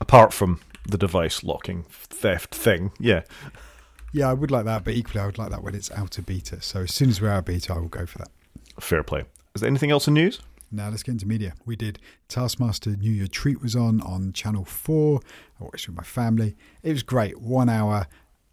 apart 0.01 0.33
from 0.33 0.61
the 0.89 0.99
device 0.99 1.45
locking 1.45 1.85
theft 1.89 2.55
thing. 2.55 2.93
Yeah. 2.99 3.23
Yeah, 4.13 4.29
I 4.29 4.33
would 4.33 4.51
like 4.51 4.65
that, 4.65 4.85
but 4.85 4.95
equally, 4.95 5.21
I 5.21 5.27
would 5.27 5.39
like 5.39 5.51
that 5.51 5.63
when 5.63 5.75
it's 5.75 5.91
out 5.93 6.19
of 6.19 6.27
beta. 6.27 6.61
So 6.61 6.81
as 6.81 6.93
soon 6.93 7.11
as 7.11 7.21
we're 7.21 7.31
out 7.31 7.41
of 7.41 7.45
beta, 7.45 7.75
I 7.75 7.79
will 7.79 7.89
go 7.89 8.07
for 8.07 8.19
that. 8.19 8.31
Fair 8.81 9.05
play. 9.05 9.25
Is 9.55 9.61
there 9.61 9.69
anything 9.69 9.91
else 9.91 10.09
in 10.09 10.15
news? 10.15 10.41
Now 10.73 10.89
let's 10.89 11.03
get 11.03 11.13
into 11.13 11.27
media. 11.27 11.55
We 11.67 11.77
did 11.77 11.99
Taskmaster 12.29 12.91
New 12.91 13.11
Year 13.11 13.27
Treat 13.27 13.61
was 13.61 13.75
on 13.75 14.01
on 14.03 14.33
Channel 14.33 14.65
4. 14.65 15.21
I 15.61 15.65
watched 15.65 15.89
with 15.89 15.97
my 15.97 16.05
family. 16.05 16.57
It 16.83 16.93
was 16.93 17.03
great. 17.03 17.41
One 17.41 17.69
hour, 17.69 18.07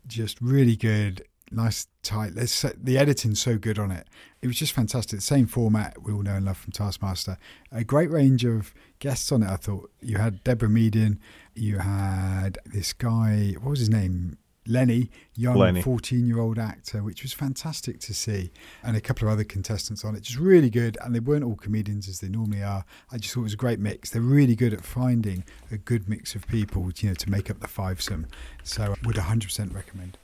just 0.07 0.41
really 0.41 0.75
good. 0.75 1.23
Nice 1.51 1.87
tight. 2.03 2.37
So, 2.49 2.71
the 2.75 2.97
editing's 2.97 3.41
so 3.41 3.57
good 3.57 3.79
on 3.79 3.91
it. 3.91 4.07
It 4.41 4.47
was 4.47 4.57
just 4.57 4.73
fantastic. 4.73 5.19
The 5.19 5.25
same 5.25 5.47
format 5.47 6.01
we 6.03 6.13
all 6.13 6.21
know 6.21 6.35
and 6.35 6.45
love 6.45 6.57
from 6.57 6.71
Taskmaster. 6.71 7.37
A 7.71 7.83
great 7.83 8.11
range 8.11 8.45
of 8.45 8.73
guests 8.99 9.31
on 9.31 9.43
it. 9.43 9.49
I 9.49 9.55
thought 9.55 9.91
you 10.01 10.17
had 10.17 10.43
Deborah 10.43 10.69
Meaden, 10.69 11.19
you 11.55 11.79
had 11.79 12.59
this 12.65 12.93
guy. 12.93 13.55
What 13.59 13.71
was 13.71 13.79
his 13.79 13.89
name? 13.89 14.37
Lenny, 14.69 15.09
young 15.33 15.81
14 15.81 16.27
year 16.27 16.39
old 16.39 16.59
actor, 16.59 17.01
which 17.01 17.23
was 17.23 17.31
fantastic 17.31 17.99
to 18.01 18.13
see, 18.13 18.51
and 18.83 18.97
a 18.97 19.01
couple 19.01 19.27
of 19.27 19.31
other 19.31 19.45
contestants 19.45 20.03
on 20.03 20.13
it. 20.15 20.23
Just 20.23 20.37
really 20.37 20.69
good. 20.69 20.97
And 21.01 21.15
they 21.15 21.21
weren't 21.21 21.45
all 21.45 21.55
comedians 21.55 22.07
as 22.09 22.19
they 22.19 22.27
normally 22.27 22.63
are. 22.63 22.83
I 23.11 23.17
just 23.17 23.33
thought 23.33 23.41
it 23.41 23.43
was 23.43 23.53
a 23.53 23.57
great 23.57 23.79
mix. 23.79 24.09
They're 24.09 24.21
really 24.21 24.55
good 24.55 24.73
at 24.73 24.83
finding 24.83 25.45
a 25.71 25.77
good 25.77 26.09
mix 26.09 26.35
of 26.35 26.45
people, 26.47 26.91
you 26.97 27.09
know, 27.09 27.15
to 27.15 27.29
make 27.29 27.49
up 27.49 27.61
the 27.61 27.67
fivesome. 27.67 28.25
So 28.63 28.83
I 28.83 29.07
would 29.07 29.15
100% 29.15 29.73
recommend. 29.73 30.17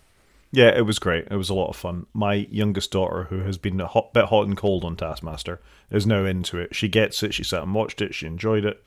Yeah, 0.55 0.69
it 0.69 0.85
was 0.85 0.99
great. 0.99 1.27
It 1.31 1.35
was 1.35 1.49
a 1.49 1.55
lot 1.55 1.69
of 1.69 1.75
fun. 1.75 2.05
My 2.13 2.35
youngest 2.51 2.91
daughter, 2.91 3.23
who 3.23 3.39
has 3.39 3.57
been 3.57 3.81
a 3.81 3.87
hot, 3.87 4.13
bit 4.13 4.25
hot 4.25 4.45
and 4.45 4.55
cold 4.55 4.85
on 4.85 4.95
Taskmaster, 4.95 5.59
is 5.89 6.05
now 6.05 6.25
into 6.25 6.59
it. 6.59 6.75
She 6.75 6.87
gets 6.87 7.23
it. 7.23 7.33
She 7.33 7.43
sat 7.43 7.63
and 7.63 7.73
watched 7.73 8.03
it. 8.03 8.13
She 8.13 8.27
enjoyed 8.27 8.63
it. 8.63 8.83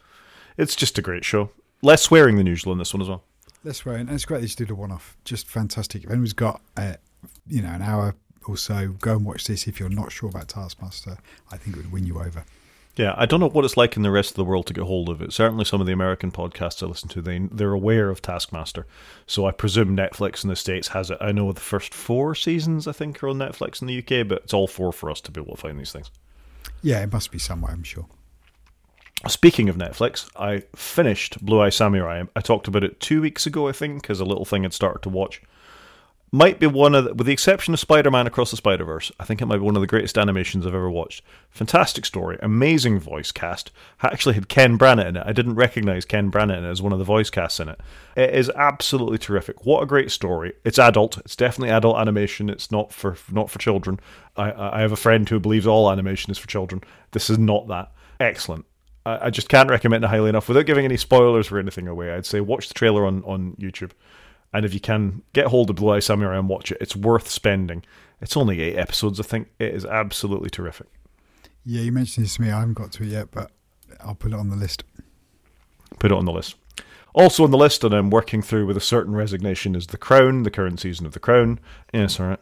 It's 0.56 0.76
just 0.76 0.96
a 0.96 1.02
great 1.02 1.24
show. 1.24 1.50
Less 1.82 2.02
swearing 2.02 2.36
than 2.36 2.46
usual 2.46 2.72
in 2.72 2.78
this 2.78 2.94
one 2.94 3.02
as 3.02 3.08
well. 3.08 3.24
Less 3.64 3.78
swearing, 3.78 4.02
and 4.02 4.12
it's 4.12 4.24
great 4.24 4.42
they 4.42 4.46
just 4.46 4.58
did 4.58 4.70
a 4.70 4.76
one-off. 4.76 5.16
Just 5.24 5.48
fantastic. 5.48 6.04
If 6.04 6.10
anyone's 6.10 6.34
got, 6.34 6.60
uh, 6.76 6.94
you 7.48 7.62
know, 7.62 7.70
an 7.70 7.82
hour 7.82 8.14
or 8.46 8.56
so, 8.56 8.94
go 9.00 9.16
and 9.16 9.26
watch 9.26 9.48
this. 9.48 9.66
If 9.66 9.80
you're 9.80 9.88
not 9.88 10.12
sure 10.12 10.28
about 10.28 10.46
Taskmaster, 10.46 11.18
I 11.50 11.56
think 11.56 11.76
it 11.76 11.82
would 11.82 11.92
win 11.92 12.06
you 12.06 12.20
over. 12.20 12.44
Yeah, 12.96 13.14
I 13.18 13.26
don't 13.26 13.40
know 13.40 13.50
what 13.50 13.66
it's 13.66 13.76
like 13.76 13.96
in 13.96 14.02
the 14.02 14.10
rest 14.10 14.30
of 14.30 14.36
the 14.36 14.44
world 14.44 14.66
to 14.68 14.72
get 14.72 14.84
hold 14.84 15.10
of 15.10 15.20
it. 15.20 15.30
Certainly, 15.30 15.66
some 15.66 15.82
of 15.82 15.86
the 15.86 15.92
American 15.92 16.32
podcasts 16.32 16.82
I 16.82 16.86
listen 16.86 17.10
to, 17.10 17.20
they 17.20 17.38
they're 17.52 17.72
aware 17.72 18.08
of 18.08 18.22
Taskmaster, 18.22 18.86
so 19.26 19.46
I 19.46 19.50
presume 19.50 19.94
Netflix 19.94 20.42
in 20.42 20.48
the 20.48 20.56
states 20.56 20.88
has 20.88 21.10
it. 21.10 21.18
I 21.20 21.32
know 21.32 21.52
the 21.52 21.60
first 21.60 21.92
four 21.92 22.34
seasons 22.34 22.88
I 22.88 22.92
think 22.92 23.22
are 23.22 23.28
on 23.28 23.36
Netflix 23.36 23.82
in 23.82 23.86
the 23.86 23.98
UK, 23.98 24.26
but 24.26 24.44
it's 24.44 24.54
all 24.54 24.66
four 24.66 24.92
for 24.92 25.10
us 25.10 25.20
to 25.22 25.30
be 25.30 25.40
able 25.40 25.56
to 25.56 25.60
find 25.60 25.78
these 25.78 25.92
things. 25.92 26.10
Yeah, 26.80 27.02
it 27.02 27.12
must 27.12 27.30
be 27.30 27.38
somewhere, 27.38 27.72
I'm 27.72 27.82
sure. 27.82 28.06
Speaking 29.28 29.68
of 29.68 29.76
Netflix, 29.76 30.30
I 30.36 30.62
finished 30.74 31.44
Blue 31.44 31.60
Eye 31.60 31.70
Samurai. 31.70 32.24
I 32.34 32.40
talked 32.40 32.68
about 32.68 32.84
it 32.84 33.00
two 33.00 33.20
weeks 33.20 33.46
ago, 33.46 33.68
I 33.68 33.72
think, 33.72 34.08
as 34.08 34.20
a 34.20 34.24
little 34.24 34.44
thing 34.44 34.64
I'd 34.64 34.72
started 34.72 35.02
to 35.02 35.08
watch 35.08 35.42
might 36.32 36.58
be 36.58 36.66
one 36.66 36.94
of, 36.94 37.04
the, 37.04 37.14
with 37.14 37.26
the 37.26 37.32
exception 37.32 37.72
of 37.72 37.80
Spider-Man 37.80 38.26
Across 38.26 38.50
the 38.50 38.56
Spider-Verse, 38.56 39.12
I 39.18 39.24
think 39.24 39.40
it 39.40 39.46
might 39.46 39.58
be 39.58 39.62
one 39.62 39.76
of 39.76 39.80
the 39.80 39.86
greatest 39.86 40.18
animations 40.18 40.66
I've 40.66 40.74
ever 40.74 40.90
watched. 40.90 41.22
Fantastic 41.50 42.04
story, 42.04 42.36
amazing 42.42 42.98
voice 42.98 43.30
cast. 43.30 43.70
I 44.02 44.08
actually 44.08 44.34
had 44.34 44.48
Ken 44.48 44.76
Branagh 44.76 45.06
in 45.06 45.16
it. 45.16 45.22
I 45.24 45.32
didn't 45.32 45.54
recognize 45.54 46.04
Ken 46.04 46.30
Branagh 46.30 46.68
as 46.68 46.82
one 46.82 46.92
of 46.92 46.98
the 46.98 47.04
voice 47.04 47.30
casts 47.30 47.60
in 47.60 47.68
it. 47.68 47.80
It 48.16 48.34
is 48.34 48.50
absolutely 48.56 49.18
terrific. 49.18 49.64
What 49.64 49.82
a 49.82 49.86
great 49.86 50.10
story. 50.10 50.54
It's 50.64 50.78
adult. 50.78 51.16
It's 51.18 51.36
definitely 51.36 51.70
adult 51.70 51.98
animation. 51.98 52.50
It's 52.50 52.70
not 52.72 52.92
for 52.92 53.16
not 53.30 53.48
for 53.48 53.58
children. 53.58 54.00
I, 54.36 54.78
I 54.78 54.80
have 54.80 54.92
a 54.92 54.96
friend 54.96 55.28
who 55.28 55.38
believes 55.38 55.66
all 55.66 55.90
animation 55.90 56.30
is 56.30 56.38
for 56.38 56.48
children. 56.48 56.82
This 57.12 57.30
is 57.30 57.38
not 57.38 57.68
that. 57.68 57.92
Excellent. 58.18 58.66
I, 59.04 59.26
I 59.26 59.30
just 59.30 59.48
can't 59.48 59.70
recommend 59.70 60.04
it 60.04 60.08
highly 60.08 60.28
enough. 60.28 60.48
Without 60.48 60.66
giving 60.66 60.84
any 60.84 60.96
spoilers 60.96 61.50
or 61.52 61.58
anything 61.58 61.88
away, 61.88 62.12
I'd 62.12 62.26
say 62.26 62.40
watch 62.40 62.68
the 62.68 62.74
trailer 62.74 63.06
on, 63.06 63.22
on 63.24 63.54
YouTube. 63.60 63.92
And 64.56 64.64
if 64.64 64.72
you 64.72 64.80
can 64.80 65.20
get 65.34 65.48
hold 65.48 65.68
of 65.68 65.76
Blue 65.76 65.90
Eye 65.90 65.98
Samurai 65.98 66.38
and 66.38 66.48
watch 66.48 66.72
it, 66.72 66.78
it's 66.80 66.96
worth 66.96 67.28
spending. 67.28 67.84
It's 68.22 68.38
only 68.38 68.62
eight 68.62 68.78
episodes, 68.78 69.20
I 69.20 69.22
think. 69.22 69.50
It 69.58 69.74
is 69.74 69.84
absolutely 69.84 70.48
terrific. 70.48 70.86
Yeah, 71.62 71.82
you 71.82 71.92
mentioned 71.92 72.24
this 72.24 72.36
to 72.36 72.40
me. 72.40 72.50
I 72.50 72.60
haven't 72.60 72.72
got 72.72 72.90
to 72.92 73.02
it 73.02 73.08
yet, 73.08 73.30
but 73.30 73.50
I'll 74.00 74.14
put 74.14 74.32
it 74.32 74.38
on 74.38 74.48
the 74.48 74.56
list. 74.56 74.82
Put 75.98 76.10
it 76.10 76.14
on 76.14 76.24
the 76.24 76.32
list. 76.32 76.54
Also 77.12 77.44
on 77.44 77.50
the 77.50 77.58
list, 77.58 77.84
and 77.84 77.92
I'm 77.92 78.08
working 78.08 78.40
through 78.40 78.64
with 78.64 78.78
a 78.78 78.80
certain 78.80 79.14
resignation, 79.14 79.74
is 79.74 79.88
The 79.88 79.98
Crown, 79.98 80.42
the 80.44 80.50
current 80.50 80.80
season 80.80 81.04
of 81.04 81.12
The 81.12 81.20
Crown. 81.20 81.60
Yeah, 81.92 82.04
it's 82.04 82.18
all 82.18 82.28
right. 82.28 82.40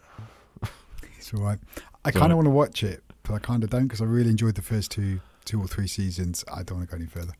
It's 1.18 1.34
all 1.34 1.42
right. 1.42 1.58
I 2.04 2.12
kind 2.12 2.30
of 2.30 2.36
want 2.36 2.46
to 2.46 2.50
watch 2.50 2.84
it, 2.84 3.02
but 3.24 3.34
I 3.34 3.40
kind 3.40 3.64
of 3.64 3.70
don't 3.70 3.88
because 3.88 4.00
I 4.00 4.04
really 4.04 4.30
enjoyed 4.30 4.54
the 4.54 4.62
first 4.62 4.92
two, 4.92 5.20
two 5.44 5.60
or 5.60 5.66
three 5.66 5.88
seasons. 5.88 6.44
I 6.46 6.62
don't 6.62 6.78
want 6.78 6.90
to 6.90 6.96
go 6.96 7.00
any 7.00 7.10
further. 7.10 7.32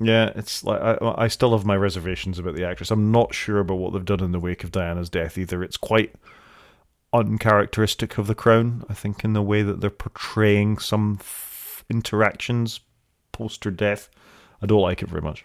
Yeah, 0.00 0.32
it's 0.34 0.64
like 0.64 0.80
I, 0.80 0.98
I 1.16 1.28
still 1.28 1.56
have 1.56 1.64
my 1.64 1.76
reservations 1.76 2.38
about 2.38 2.54
the 2.54 2.64
actress. 2.64 2.90
I'm 2.90 3.12
not 3.12 3.34
sure 3.34 3.60
about 3.60 3.76
what 3.76 3.92
they've 3.92 4.04
done 4.04 4.22
in 4.22 4.32
the 4.32 4.40
wake 4.40 4.64
of 4.64 4.72
Diana's 4.72 5.10
death 5.10 5.38
either. 5.38 5.62
It's 5.62 5.76
quite 5.76 6.14
uncharacteristic 7.12 8.18
of 8.18 8.26
the 8.26 8.34
Crown, 8.34 8.84
I 8.88 8.94
think, 8.94 9.24
in 9.24 9.34
the 9.34 9.42
way 9.42 9.62
that 9.62 9.80
they're 9.80 9.90
portraying 9.90 10.78
some 10.78 11.18
f- 11.20 11.84
interactions 11.88 12.80
post 13.32 13.64
her 13.64 13.70
death. 13.70 14.08
I 14.60 14.66
don't 14.66 14.80
like 14.80 15.02
it 15.02 15.08
very 15.08 15.22
much. 15.22 15.44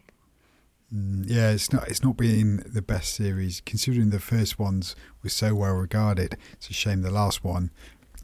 Mm, 0.93 1.25
yeah, 1.27 1.51
it's 1.51 1.71
not 1.71 1.87
it's 1.87 2.03
not 2.03 2.17
been 2.17 2.63
the 2.65 2.81
best 2.81 3.13
series 3.13 3.61
considering 3.61 4.09
the 4.09 4.19
first 4.19 4.57
ones 4.57 4.95
were 5.21 5.29
so 5.29 5.53
well 5.53 5.73
regarded. 5.73 6.37
It's 6.53 6.69
a 6.69 6.73
shame 6.73 7.01
the 7.01 7.11
last 7.11 7.43
one 7.43 7.69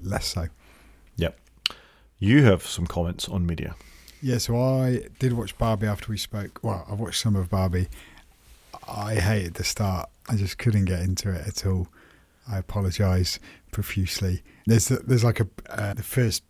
less 0.01 0.27
so. 0.27 0.47
Yep. 1.17 1.39
You 2.17 2.43
have 2.43 2.63
some 2.63 2.87
comments 2.87 3.29
on 3.29 3.45
media. 3.45 3.75
Yeah, 4.21 4.37
so 4.39 4.59
I 4.59 5.07
did 5.19 5.33
watch 5.33 5.57
Barbie 5.57 5.87
after 5.87 6.11
we 6.11 6.17
spoke. 6.17 6.59
Well, 6.63 6.85
I 6.89 6.93
watched 6.93 7.21
some 7.21 7.35
of 7.35 7.49
Barbie. 7.49 7.87
I 8.87 9.15
hated 9.15 9.55
the 9.55 9.63
start. 9.63 10.09
I 10.27 10.35
just 10.35 10.57
couldn't 10.57 10.85
get 10.85 11.01
into 11.01 11.29
it 11.31 11.47
at 11.47 11.65
all. 11.65 11.87
I 12.47 12.57
apologise 12.57 13.39
profusely. 13.71 14.43
There's 14.65 14.87
there's 14.87 15.23
like 15.23 15.39
a 15.39 15.47
uh, 15.69 15.93
the 15.93 16.03
first 16.03 16.43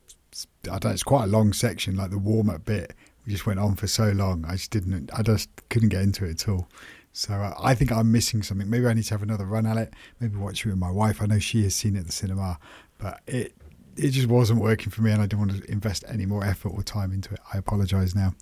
I 0.70 0.80
don't 0.80 0.91
it's 0.91 1.03
quite 1.03 1.26
a 1.26 1.28
long 1.28 1.53
section, 1.53 1.95
like 1.95 2.11
the 2.11 2.18
warm 2.18 2.49
up 2.49 2.66
bit. 2.66 2.93
We 3.26 3.32
just 3.32 3.45
went 3.45 3.59
on 3.59 3.76
for 3.76 3.88
so 3.88 4.11
long. 4.11 4.45
I 4.47 4.53
just 4.53 4.72
didn't. 4.72 5.09
I 5.13 5.22
just 5.22 5.49
couldn't 5.70 5.89
get 5.89 6.01
into 6.01 6.26
it 6.26 6.41
at 6.41 6.49
all. 6.49 6.68
So 7.13 7.53
I 7.61 7.76
think 7.76 7.91
I'm 7.91 8.11
missing 8.11 8.43
something. 8.43 8.70
Maybe 8.70 8.88
I 8.88 8.93
need 8.93 9.05
to 9.05 9.13
have 9.13 9.24
another 9.24 9.45
run 9.45 9.66
at 9.66 9.78
it. 9.78 9.93
Maybe 10.20 10.36
watch 10.36 10.66
it 10.66 10.70
with 10.70 10.78
my 10.78 10.91
wife. 10.91 11.22
I 11.22 11.26
know 11.26 11.39
she 11.39 11.63
has 11.63 11.74
seen 11.74 11.95
it 11.95 12.01
at 12.01 12.05
the 12.07 12.11
cinema, 12.11 12.59
but 12.97 13.22
it 13.26 13.53
it 13.98 14.12
just 14.12 14.28
wasn't 14.28 14.62
working 14.62 14.91
for 14.91 15.02
me, 15.02 15.12
and 15.12 15.22
I 15.22 15.26
didn't 15.26 15.39
want 15.39 15.64
to 15.64 15.72
invest 15.72 16.04
any 16.08 16.26
more 16.26 16.43
effort 16.43 16.70
or 16.70 16.84
time 16.84 17.12
into 17.12 17.34
it. 17.34 17.39
I 17.54 17.58
apologise 17.58 18.16
now. 18.16 18.34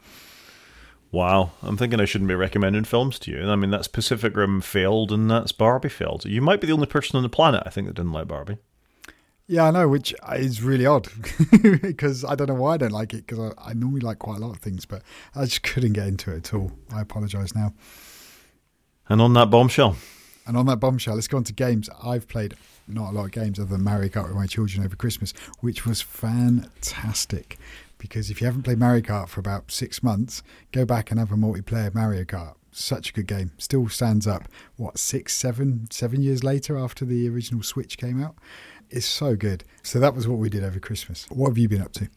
Wow, 1.12 1.51
I'm 1.62 1.78
thinking 1.78 1.99
I 1.99 2.06
shouldn't 2.06 2.28
be 2.28 2.36
recommending 2.36 2.86
films 2.86 3.20
to 3.20 3.32
you. 3.32 3.47
I 3.47 3.56
mean, 3.56 3.70
that's 3.70 3.88
Pacific 3.88 4.36
Rim 4.36 4.62
failed, 4.62 5.12
and 5.12 5.30
that's 5.30 5.51
Barbie 5.51 5.89
failed. 5.89 6.26
You 6.26 6.41
might 6.41 6.60
be 6.60 6.66
the 6.66 6.74
only 6.74 6.88
person 6.88 7.18
on 7.18 7.24
the 7.24 7.30
planet 7.30 7.62
I 7.66 7.70
think 7.70 7.88
that 7.88 7.93
didn't 7.93 8.14
like 8.14 8.28
Barbie. 8.28 8.58
Yeah, 9.45 9.66
I 9.66 9.72
know, 9.72 9.88
which 9.88 10.16
is 10.36 10.64
really 10.64 10.86
odd 10.86 11.10
because 11.82 12.24
I 12.24 12.34
don't 12.34 12.47
know 12.47 12.56
why 12.56 12.76
I 12.76 12.78
don't 12.78 12.91
like 12.91 13.14
it 13.14 13.28
because 13.28 13.39
I, 13.39 13.72
I, 13.72 13.74
normally 13.74 13.99
like 13.99 14.18
quite 14.18 14.38
a 14.38 14.39
lot 14.39 14.56
of 14.56 14.62
things, 14.62 14.86
but 14.86 15.04
I 15.36 15.43
just 15.43 15.64
couldn't 15.64 15.93
get 15.93 16.08
into 16.08 16.32
it 16.34 16.38
at 16.38 16.54
all. 16.54 16.72
I 16.91 17.01
apologise 17.01 17.54
now. 17.54 17.74
And 19.10 19.22
on 19.22 19.34
that 19.34 19.49
bombshell. 19.49 19.97
And 20.47 20.58
on 20.58 20.66
that 20.68 20.78
bombshell, 20.78 21.16
let's 21.16 21.28
go 21.28 21.38
on 21.38 21.43
to 21.43 21.54
games. 21.54 21.89
I've 22.01 22.28
played 22.28 22.56
not 22.88 23.12
a 23.12 23.16
lot 23.16 23.26
of 23.26 23.32
games 23.32 23.60
other 23.60 23.70
than 23.70 23.84
Mario 23.84 24.10
Kart 24.10 24.28
with 24.28 24.36
my 24.36 24.48
children 24.48 24.84
over 24.84 24.96
Christmas, 24.96 25.34
which 25.60 25.86
was 25.86 26.02
fantastic. 26.02 27.58
Because 27.98 28.30
if 28.30 28.42
you 28.42 28.46
haven't 28.46 28.64
played 28.64 28.80
Mario 28.80 29.02
Kart 29.02 29.30
for 29.30 29.40
about 29.40 29.72
six 29.72 30.04
months, 30.04 30.44
go 30.72 30.86
back 30.86 31.10
and 31.10 31.20
have 31.20 31.32
a 31.32 31.36
multiplayer 31.36 31.94
Mario 31.94 32.24
Kart. 32.24 32.56
Such 32.72 33.12
a 33.12 33.14
good 33.14 33.28
game. 33.28 33.52
Still 33.58 33.88
stands 33.88 34.26
up, 34.26 34.50
what, 34.78 34.98
six, 34.98 35.34
seven, 35.36 35.88
seven 35.92 36.22
years 36.22 36.44
later 36.44 36.78
after 36.78 37.06
the 37.06 37.30
original 37.30 37.62
Switch 37.62 37.98
came 37.98 38.22
out? 38.22 38.36
It's 38.90 39.06
so 39.06 39.36
good. 39.36 39.64
So 39.84 40.00
that 40.00 40.16
was 40.16 40.28
what 40.28 40.40
we 40.40 40.50
did 40.50 40.64
over 40.64 40.80
Christmas. 40.80 41.28
What 41.30 41.50
have 41.50 41.58
you 41.58 41.70
been 41.70 41.82
up 41.82 41.94
to? 41.94 42.10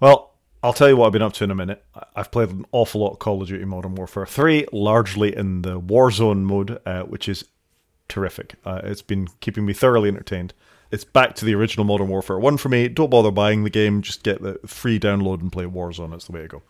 Well, 0.00 0.34
I'll 0.62 0.72
tell 0.72 0.88
you 0.88 0.96
what 0.96 1.06
I've 1.06 1.12
been 1.12 1.22
up 1.22 1.34
to 1.34 1.44
in 1.44 1.50
a 1.50 1.54
minute. 1.54 1.84
I've 2.16 2.30
played 2.30 2.48
an 2.48 2.64
awful 2.72 3.02
lot 3.02 3.10
of 3.10 3.18
Call 3.18 3.42
of 3.42 3.48
Duty 3.48 3.66
Modern 3.66 3.94
Warfare 3.94 4.24
3, 4.24 4.66
largely 4.72 5.36
in 5.36 5.60
the 5.60 5.78
Warzone 5.78 6.42
mode, 6.42 6.80
uh, 6.86 7.02
which 7.02 7.28
is 7.28 7.44
terrific. 8.08 8.54
Uh, 8.64 8.80
it's 8.84 9.02
been 9.02 9.28
keeping 9.40 9.66
me 9.66 9.72
thoroughly 9.72 10.08
entertained. 10.08 10.54
It's 10.90 11.04
back 11.04 11.34
to 11.36 11.44
the 11.44 11.54
original 11.54 11.84
Modern 11.84 12.08
Warfare 12.08 12.38
1 12.38 12.56
for 12.56 12.68
me. 12.68 12.88
Don't 12.88 13.10
bother 13.10 13.32
buying 13.32 13.64
the 13.64 13.70
game, 13.70 14.00
just 14.00 14.22
get 14.22 14.42
the 14.42 14.60
free 14.66 15.00
download 15.00 15.40
and 15.40 15.50
play 15.50 15.64
Warzone. 15.64 16.10
That's 16.10 16.26
the 16.26 16.32
way 16.32 16.42
to 16.42 16.48
go. 16.48 16.62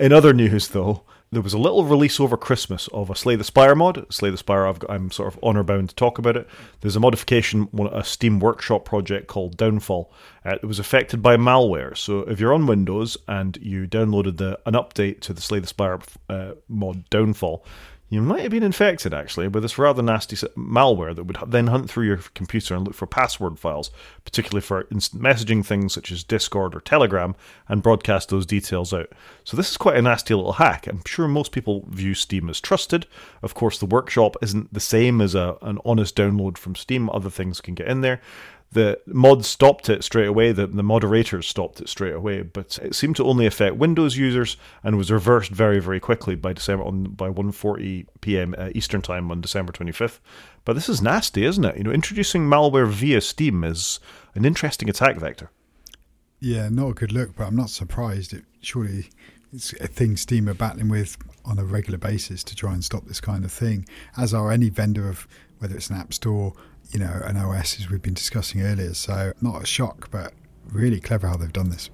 In 0.00 0.12
other 0.12 0.32
news, 0.32 0.68
though, 0.68 1.04
there 1.32 1.42
was 1.42 1.54
a 1.54 1.58
little 1.58 1.84
release 1.84 2.18
over 2.18 2.36
Christmas 2.36 2.88
of 2.88 3.10
a 3.10 3.14
Slay 3.14 3.36
the 3.36 3.44
Spire 3.44 3.76
mod. 3.76 4.12
Slay 4.12 4.30
the 4.30 4.36
Spire, 4.36 4.66
i 4.66 4.94
am 4.94 5.12
sort 5.12 5.32
of 5.32 5.38
honor 5.44 5.62
bound 5.62 5.90
to 5.90 5.94
talk 5.94 6.18
about 6.18 6.36
it. 6.36 6.48
There's 6.80 6.96
a 6.96 7.00
modification, 7.00 7.68
a 7.92 8.02
Steam 8.02 8.40
Workshop 8.40 8.84
project 8.84 9.28
called 9.28 9.56
Downfall. 9.56 10.10
Uh, 10.44 10.56
it 10.60 10.66
was 10.66 10.80
affected 10.80 11.22
by 11.22 11.36
malware. 11.36 11.96
So 11.96 12.20
if 12.20 12.40
you're 12.40 12.52
on 12.52 12.66
Windows 12.66 13.16
and 13.28 13.56
you 13.62 13.86
downloaded 13.86 14.38
the 14.38 14.58
an 14.66 14.74
update 14.74 15.20
to 15.20 15.32
the 15.32 15.40
Slay 15.40 15.60
the 15.60 15.68
Spire 15.68 16.00
uh, 16.28 16.52
mod 16.68 17.08
Downfall, 17.10 17.64
you 18.10 18.20
might 18.20 18.42
have 18.42 18.50
been 18.50 18.64
infected 18.64 19.14
actually 19.14 19.46
with 19.46 19.62
this 19.62 19.78
rather 19.78 20.02
nasty 20.02 20.34
malware 20.56 21.14
that 21.14 21.24
would 21.24 21.38
then 21.46 21.68
hunt 21.68 21.88
through 21.88 22.06
your 22.06 22.18
computer 22.34 22.74
and 22.74 22.84
look 22.84 22.94
for 22.94 23.06
password 23.06 23.56
files, 23.56 23.92
particularly 24.24 24.60
for 24.60 24.88
instant 24.90 25.22
messaging 25.22 25.64
things 25.64 25.94
such 25.94 26.10
as 26.10 26.24
Discord 26.24 26.74
or 26.74 26.80
Telegram, 26.80 27.36
and 27.68 27.84
broadcast 27.84 28.28
those 28.28 28.44
details 28.44 28.92
out. 28.92 29.12
So, 29.44 29.56
this 29.56 29.70
is 29.70 29.76
quite 29.76 29.96
a 29.96 30.02
nasty 30.02 30.34
little 30.34 30.54
hack. 30.54 30.88
I'm 30.88 31.02
sure 31.06 31.28
most 31.28 31.52
people 31.52 31.86
view 31.88 32.14
Steam 32.14 32.50
as 32.50 32.60
trusted. 32.60 33.06
Of 33.42 33.54
course, 33.54 33.78
the 33.78 33.86
workshop 33.86 34.36
isn't 34.42 34.74
the 34.74 34.80
same 34.80 35.20
as 35.20 35.36
a, 35.36 35.56
an 35.62 35.78
honest 35.84 36.16
download 36.16 36.58
from 36.58 36.74
Steam, 36.74 37.08
other 37.10 37.30
things 37.30 37.60
can 37.60 37.74
get 37.76 37.86
in 37.86 38.00
there. 38.00 38.20
The 38.72 39.00
mods 39.06 39.48
stopped 39.48 39.88
it 39.88 40.04
straight 40.04 40.28
away. 40.28 40.52
The, 40.52 40.66
the 40.66 40.82
moderators 40.82 41.46
stopped 41.46 41.80
it 41.80 41.88
straight 41.88 42.14
away, 42.14 42.42
but 42.42 42.78
it 42.80 42.94
seemed 42.94 43.16
to 43.16 43.24
only 43.24 43.46
affect 43.46 43.76
Windows 43.76 44.16
users 44.16 44.56
and 44.84 44.96
was 44.96 45.10
reversed 45.10 45.50
very, 45.50 45.80
very 45.80 45.98
quickly 45.98 46.36
by 46.36 46.52
December 46.52 46.84
on 46.84 47.04
by 47.04 47.28
1:40 47.28 48.06
p.m. 48.20 48.54
Uh, 48.56 48.70
Eastern 48.74 49.02
time 49.02 49.30
on 49.30 49.40
December 49.40 49.72
25th. 49.72 50.20
But 50.64 50.74
this 50.74 50.88
is 50.88 51.02
nasty, 51.02 51.44
isn't 51.44 51.64
it? 51.64 51.76
You 51.78 51.84
know, 51.84 51.90
introducing 51.90 52.48
malware 52.48 52.88
via 52.88 53.20
Steam 53.20 53.64
is 53.64 53.98
an 54.34 54.44
interesting 54.44 54.88
attack 54.88 55.16
vector. 55.16 55.50
Yeah, 56.38 56.68
not 56.68 56.90
a 56.90 56.94
good 56.94 57.12
look, 57.12 57.34
but 57.34 57.48
I'm 57.48 57.56
not 57.56 57.70
surprised. 57.70 58.32
It 58.32 58.44
surely 58.60 59.10
it's 59.52 59.72
a 59.80 59.88
thing 59.88 60.16
Steam 60.16 60.48
are 60.48 60.54
battling 60.54 60.88
with 60.88 61.16
on 61.44 61.58
a 61.58 61.64
regular 61.64 61.98
basis 61.98 62.44
to 62.44 62.54
try 62.54 62.72
and 62.72 62.84
stop 62.84 63.06
this 63.06 63.20
kind 63.20 63.44
of 63.44 63.50
thing, 63.50 63.86
as 64.16 64.32
are 64.32 64.52
any 64.52 64.68
vendor 64.68 65.08
of 65.08 65.26
whether 65.58 65.74
it's 65.74 65.90
an 65.90 65.96
app 65.96 66.14
store 66.14 66.54
you 66.90 66.98
know, 66.98 67.20
an 67.24 67.36
OS 67.36 67.78
as 67.78 67.88
we've 67.90 68.02
been 68.02 68.14
discussing 68.14 68.62
earlier. 68.62 68.94
So 68.94 69.32
not 69.40 69.62
a 69.62 69.66
shock, 69.66 70.10
but 70.10 70.32
really 70.70 71.00
clever 71.00 71.28
how 71.28 71.36
they've 71.36 71.52
done 71.52 71.70
this. 71.70 71.90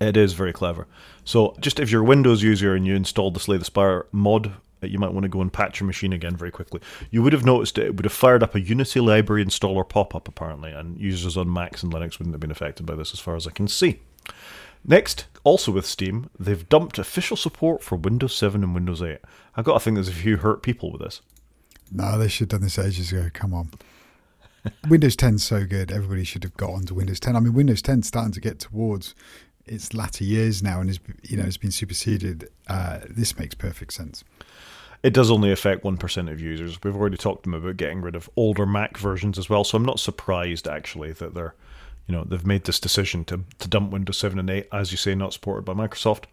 It 0.00 0.16
is 0.16 0.32
very 0.32 0.52
clever. 0.52 0.86
So 1.24 1.56
just 1.60 1.80
if 1.80 1.90
you're 1.90 2.02
a 2.02 2.06
Windows 2.06 2.42
user 2.42 2.74
and 2.74 2.86
you 2.86 2.94
installed 2.94 3.34
the 3.34 3.40
Slay 3.40 3.56
the 3.56 3.64
Spire 3.64 4.06
mod, 4.12 4.52
uh, 4.82 4.86
you 4.86 4.98
might 4.98 5.12
want 5.12 5.24
to 5.24 5.28
go 5.28 5.40
and 5.40 5.52
patch 5.52 5.80
your 5.80 5.86
machine 5.86 6.12
again 6.12 6.36
very 6.36 6.50
quickly. 6.50 6.80
You 7.10 7.22
would 7.22 7.32
have 7.32 7.44
noticed 7.44 7.78
it 7.78 7.96
would 7.96 8.04
have 8.04 8.12
fired 8.12 8.42
up 8.42 8.54
a 8.54 8.60
Unity 8.60 9.00
library 9.00 9.44
installer 9.44 9.88
pop-up 9.88 10.28
apparently, 10.28 10.70
and 10.70 10.98
users 11.00 11.36
on 11.36 11.52
Macs 11.52 11.82
and 11.82 11.92
Linux 11.92 12.18
wouldn't 12.18 12.34
have 12.34 12.40
been 12.40 12.50
affected 12.50 12.86
by 12.86 12.94
this 12.94 13.12
as 13.12 13.20
far 13.20 13.34
as 13.34 13.46
I 13.46 13.50
can 13.50 13.66
see. 13.66 14.00
Next, 14.84 15.26
also 15.42 15.72
with 15.72 15.86
Steam, 15.86 16.30
they've 16.38 16.68
dumped 16.68 16.98
official 16.98 17.36
support 17.36 17.82
for 17.82 17.96
Windows 17.96 18.34
7 18.36 18.62
and 18.62 18.74
Windows 18.74 19.02
8. 19.02 19.18
I've 19.56 19.64
got 19.64 19.74
to 19.74 19.80
think 19.80 19.96
there's 19.96 20.08
a 20.08 20.12
few 20.12 20.36
hurt 20.36 20.62
people 20.62 20.92
with 20.92 21.00
this. 21.00 21.20
No, 21.90 22.18
they 22.18 22.28
should 22.28 22.52
have 22.52 22.60
done 22.60 22.62
this 22.62 22.78
ages 22.78 23.12
ago. 23.12 23.28
Come 23.32 23.54
on. 23.54 23.70
Windows 24.88 25.16
10's 25.16 25.42
so 25.44 25.64
good. 25.64 25.90
Everybody 25.90 26.24
should 26.24 26.42
have 26.44 26.56
got 26.56 26.70
onto 26.70 26.94
Windows 26.94 27.20
10. 27.20 27.36
I 27.36 27.40
mean, 27.40 27.54
Windows 27.54 27.82
10's 27.82 28.08
starting 28.08 28.32
to 28.32 28.40
get 28.40 28.58
towards 28.58 29.14
its 29.68 29.94
latter 29.94 30.24
years 30.24 30.62
now, 30.62 30.80
and 30.80 30.98
you 31.22 31.36
know 31.36 31.44
has 31.44 31.56
been 31.56 31.70
superseded. 31.70 32.48
Uh, 32.66 33.00
this 33.08 33.38
makes 33.38 33.54
perfect 33.54 33.92
sense. 33.92 34.24
It 35.02 35.14
does 35.14 35.30
only 35.30 35.52
affect 35.52 35.84
one 35.84 35.96
percent 35.96 36.28
of 36.28 36.40
users. 36.40 36.82
We've 36.82 36.96
already 36.96 37.16
talked 37.16 37.44
to 37.44 37.50
them 37.50 37.62
about 37.62 37.76
getting 37.76 38.00
rid 38.00 38.16
of 38.16 38.28
older 38.36 38.66
Mac 38.66 38.96
versions 38.96 39.38
as 39.38 39.48
well, 39.48 39.64
so 39.64 39.76
I'm 39.76 39.84
not 39.84 40.00
surprised 40.00 40.66
actually 40.66 41.12
that 41.12 41.34
they're, 41.34 41.54
you 42.06 42.14
know, 42.14 42.24
they've 42.24 42.46
made 42.46 42.64
this 42.64 42.80
decision 42.80 43.24
to 43.26 43.44
to 43.58 43.68
dump 43.68 43.92
Windows 43.92 44.18
7 44.18 44.38
and 44.38 44.50
8, 44.50 44.68
as 44.72 44.90
you 44.90 44.98
say, 44.98 45.14
not 45.14 45.32
supported 45.32 45.64
by 45.64 45.74
Microsoft. 45.74 46.24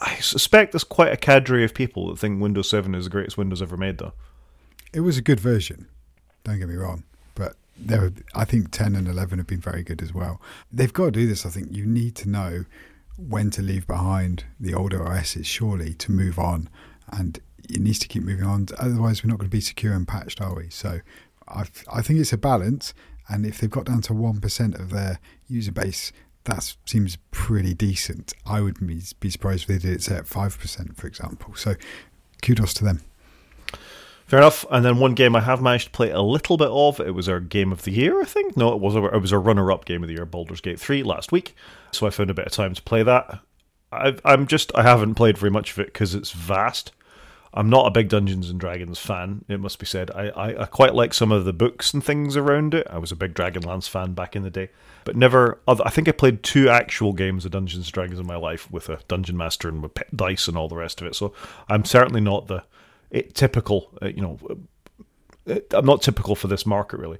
I 0.00 0.16
suspect 0.16 0.72
there's 0.72 0.84
quite 0.84 1.12
a 1.12 1.16
cadre 1.16 1.64
of 1.64 1.74
people 1.74 2.08
that 2.08 2.18
think 2.20 2.40
Windows 2.40 2.70
7 2.70 2.94
is 2.94 3.04
the 3.04 3.10
greatest 3.10 3.36
Windows 3.36 3.60
ever 3.60 3.76
made, 3.76 3.98
though. 3.98 4.12
It 4.92 5.00
was 5.00 5.18
a 5.18 5.22
good 5.22 5.40
version. 5.40 5.86
Don't 6.44 6.58
get 6.58 6.68
me 6.68 6.76
wrong, 6.76 7.04
but 7.34 7.56
there, 7.76 8.00
were, 8.00 8.12
I 8.34 8.44
think 8.44 8.70
ten 8.70 8.94
and 8.94 9.06
eleven 9.06 9.38
have 9.38 9.46
been 9.46 9.60
very 9.60 9.82
good 9.82 10.02
as 10.02 10.14
well. 10.14 10.40
They've 10.72 10.92
got 10.92 11.06
to 11.06 11.10
do 11.10 11.26
this. 11.26 11.44
I 11.44 11.50
think 11.50 11.76
you 11.76 11.84
need 11.84 12.14
to 12.16 12.28
know 12.28 12.64
when 13.16 13.50
to 13.50 13.62
leave 13.62 13.86
behind 13.86 14.44
the 14.58 14.74
older 14.74 15.06
OSs, 15.06 15.46
surely, 15.46 15.92
to 15.94 16.12
move 16.12 16.38
on, 16.38 16.68
and 17.10 17.38
it 17.68 17.80
needs 17.80 17.98
to 17.98 18.08
keep 18.08 18.22
moving 18.22 18.46
on. 18.46 18.68
Otherwise, 18.78 19.22
we're 19.22 19.30
not 19.30 19.38
going 19.38 19.50
to 19.50 19.56
be 19.56 19.60
secure 19.60 19.92
and 19.92 20.08
patched, 20.08 20.40
are 20.40 20.54
we? 20.54 20.70
So, 20.70 21.00
I 21.48 21.64
I 21.92 22.02
think 22.02 22.20
it's 22.20 22.32
a 22.32 22.38
balance. 22.38 22.94
And 23.30 23.44
if 23.44 23.58
they've 23.58 23.68
got 23.68 23.84
down 23.84 24.00
to 24.02 24.14
one 24.14 24.40
percent 24.40 24.76
of 24.76 24.88
their 24.88 25.18
user 25.48 25.72
base, 25.72 26.12
that 26.44 26.74
seems 26.86 27.18
pretty 27.30 27.74
decent. 27.74 28.32
I 28.46 28.62
would 28.62 28.84
be, 28.86 29.00
surprised 29.30 29.62
if 29.62 29.68
they 29.68 29.78
did 29.78 30.00
it 30.00 30.10
at 30.10 30.26
five 30.26 30.58
percent, 30.58 30.96
for 30.96 31.06
example. 31.06 31.54
So, 31.54 31.74
kudos 32.40 32.72
to 32.74 32.84
them. 32.84 33.02
Fair 34.28 34.40
enough. 34.40 34.66
And 34.70 34.84
then 34.84 34.98
one 34.98 35.14
game 35.14 35.34
I 35.34 35.40
have 35.40 35.62
managed 35.62 35.86
to 35.86 35.90
play 35.90 36.10
a 36.10 36.20
little 36.20 36.58
bit 36.58 36.68
of. 36.68 37.00
It 37.00 37.14
was 37.14 37.30
our 37.30 37.40
game 37.40 37.72
of 37.72 37.82
the 37.82 37.90
year, 37.90 38.20
I 38.20 38.24
think. 38.24 38.56
No, 38.56 38.72
it 38.74 38.78
was. 38.78 38.94
Our, 38.94 39.14
it 39.14 39.20
was 39.20 39.32
our 39.32 39.40
runner-up 39.40 39.86
game 39.86 40.02
of 40.04 40.08
the 40.08 40.14
year, 40.14 40.26
Baldur's 40.26 40.60
Gate 40.60 40.78
three, 40.78 41.02
last 41.02 41.32
week. 41.32 41.56
So 41.92 42.06
I 42.06 42.10
found 42.10 42.28
a 42.28 42.34
bit 42.34 42.46
of 42.46 42.52
time 42.52 42.74
to 42.74 42.82
play 42.82 43.02
that. 43.02 43.40
i 43.90 44.14
am 44.24 44.46
just 44.46 44.70
I 44.74 44.82
haven't 44.82 45.14
played 45.14 45.38
very 45.38 45.50
much 45.50 45.72
of 45.72 45.78
it 45.78 45.86
because 45.86 46.14
it's 46.14 46.30
vast. 46.30 46.92
I'm 47.54 47.70
not 47.70 47.86
a 47.86 47.90
big 47.90 48.10
Dungeons 48.10 48.50
and 48.50 48.60
Dragons 48.60 48.98
fan. 48.98 49.46
It 49.48 49.60
must 49.60 49.78
be 49.78 49.86
said. 49.86 50.10
I, 50.10 50.28
I, 50.28 50.62
I 50.62 50.66
quite 50.66 50.94
like 50.94 51.14
some 51.14 51.32
of 51.32 51.46
the 51.46 51.54
books 51.54 51.94
and 51.94 52.04
things 52.04 52.36
around 52.36 52.74
it. 52.74 52.86
I 52.90 52.98
was 52.98 53.10
a 53.10 53.16
big 53.16 53.32
Dragonlance 53.32 53.88
fan 53.88 54.12
back 54.12 54.36
in 54.36 54.42
the 54.42 54.50
day, 54.50 54.68
but 55.04 55.16
never. 55.16 55.58
I 55.66 55.88
think 55.88 56.06
I 56.06 56.12
played 56.12 56.42
two 56.42 56.68
actual 56.68 57.14
games 57.14 57.46
of 57.46 57.52
Dungeons 57.52 57.86
and 57.86 57.92
Dragons 57.94 58.20
in 58.20 58.26
my 58.26 58.36
life 58.36 58.70
with 58.70 58.90
a 58.90 59.00
dungeon 59.08 59.38
master 59.38 59.70
and 59.70 59.82
with 59.82 59.92
dice 60.14 60.48
and 60.48 60.58
all 60.58 60.68
the 60.68 60.76
rest 60.76 61.00
of 61.00 61.06
it. 61.06 61.14
So 61.14 61.32
I'm 61.66 61.86
certainly 61.86 62.20
not 62.20 62.48
the 62.48 62.64
it, 63.10 63.34
typical. 63.34 63.90
Uh, 64.02 64.08
you 64.08 64.22
know, 64.22 64.38
uh, 65.48 65.56
I'm 65.72 65.86
not 65.86 66.02
typical 66.02 66.34
for 66.34 66.48
this 66.48 66.66
market 66.66 66.98
really. 66.98 67.18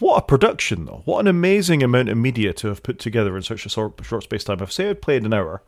What 0.00 0.18
a 0.18 0.22
production, 0.22 0.86
though! 0.86 1.02
What 1.04 1.20
an 1.20 1.28
amazing 1.28 1.82
amount 1.82 2.08
of 2.08 2.16
media 2.16 2.52
to 2.54 2.68
have 2.68 2.82
put 2.82 2.98
together 2.98 3.36
in 3.36 3.42
such 3.42 3.64
a 3.64 3.68
short, 3.68 4.04
short 4.04 4.24
space 4.24 4.42
time. 4.42 4.60
I've 4.60 4.72
say 4.72 4.90
I'd 4.90 5.00
played 5.00 5.24
an 5.24 5.32
hour. 5.32 5.62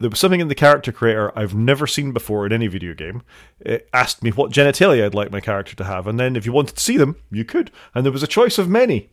There 0.00 0.10
was 0.10 0.18
something 0.18 0.40
in 0.40 0.48
the 0.48 0.54
character 0.54 0.92
creator 0.92 1.36
I've 1.38 1.54
never 1.54 1.86
seen 1.86 2.12
before 2.12 2.44
in 2.44 2.52
any 2.52 2.66
video 2.66 2.94
game. 2.94 3.22
It 3.60 3.88
asked 3.92 4.22
me 4.22 4.30
what 4.30 4.50
genitalia 4.50 5.06
I'd 5.06 5.14
like 5.14 5.30
my 5.30 5.40
character 5.40 5.74
to 5.76 5.84
have, 5.84 6.06
and 6.06 6.20
then 6.20 6.36
if 6.36 6.44
you 6.44 6.52
wanted 6.52 6.76
to 6.76 6.82
see 6.82 6.98
them, 6.98 7.16
you 7.30 7.44
could. 7.44 7.70
And 7.94 8.04
there 8.04 8.12
was 8.12 8.22
a 8.22 8.26
choice 8.26 8.58
of 8.58 8.68
many. 8.68 9.08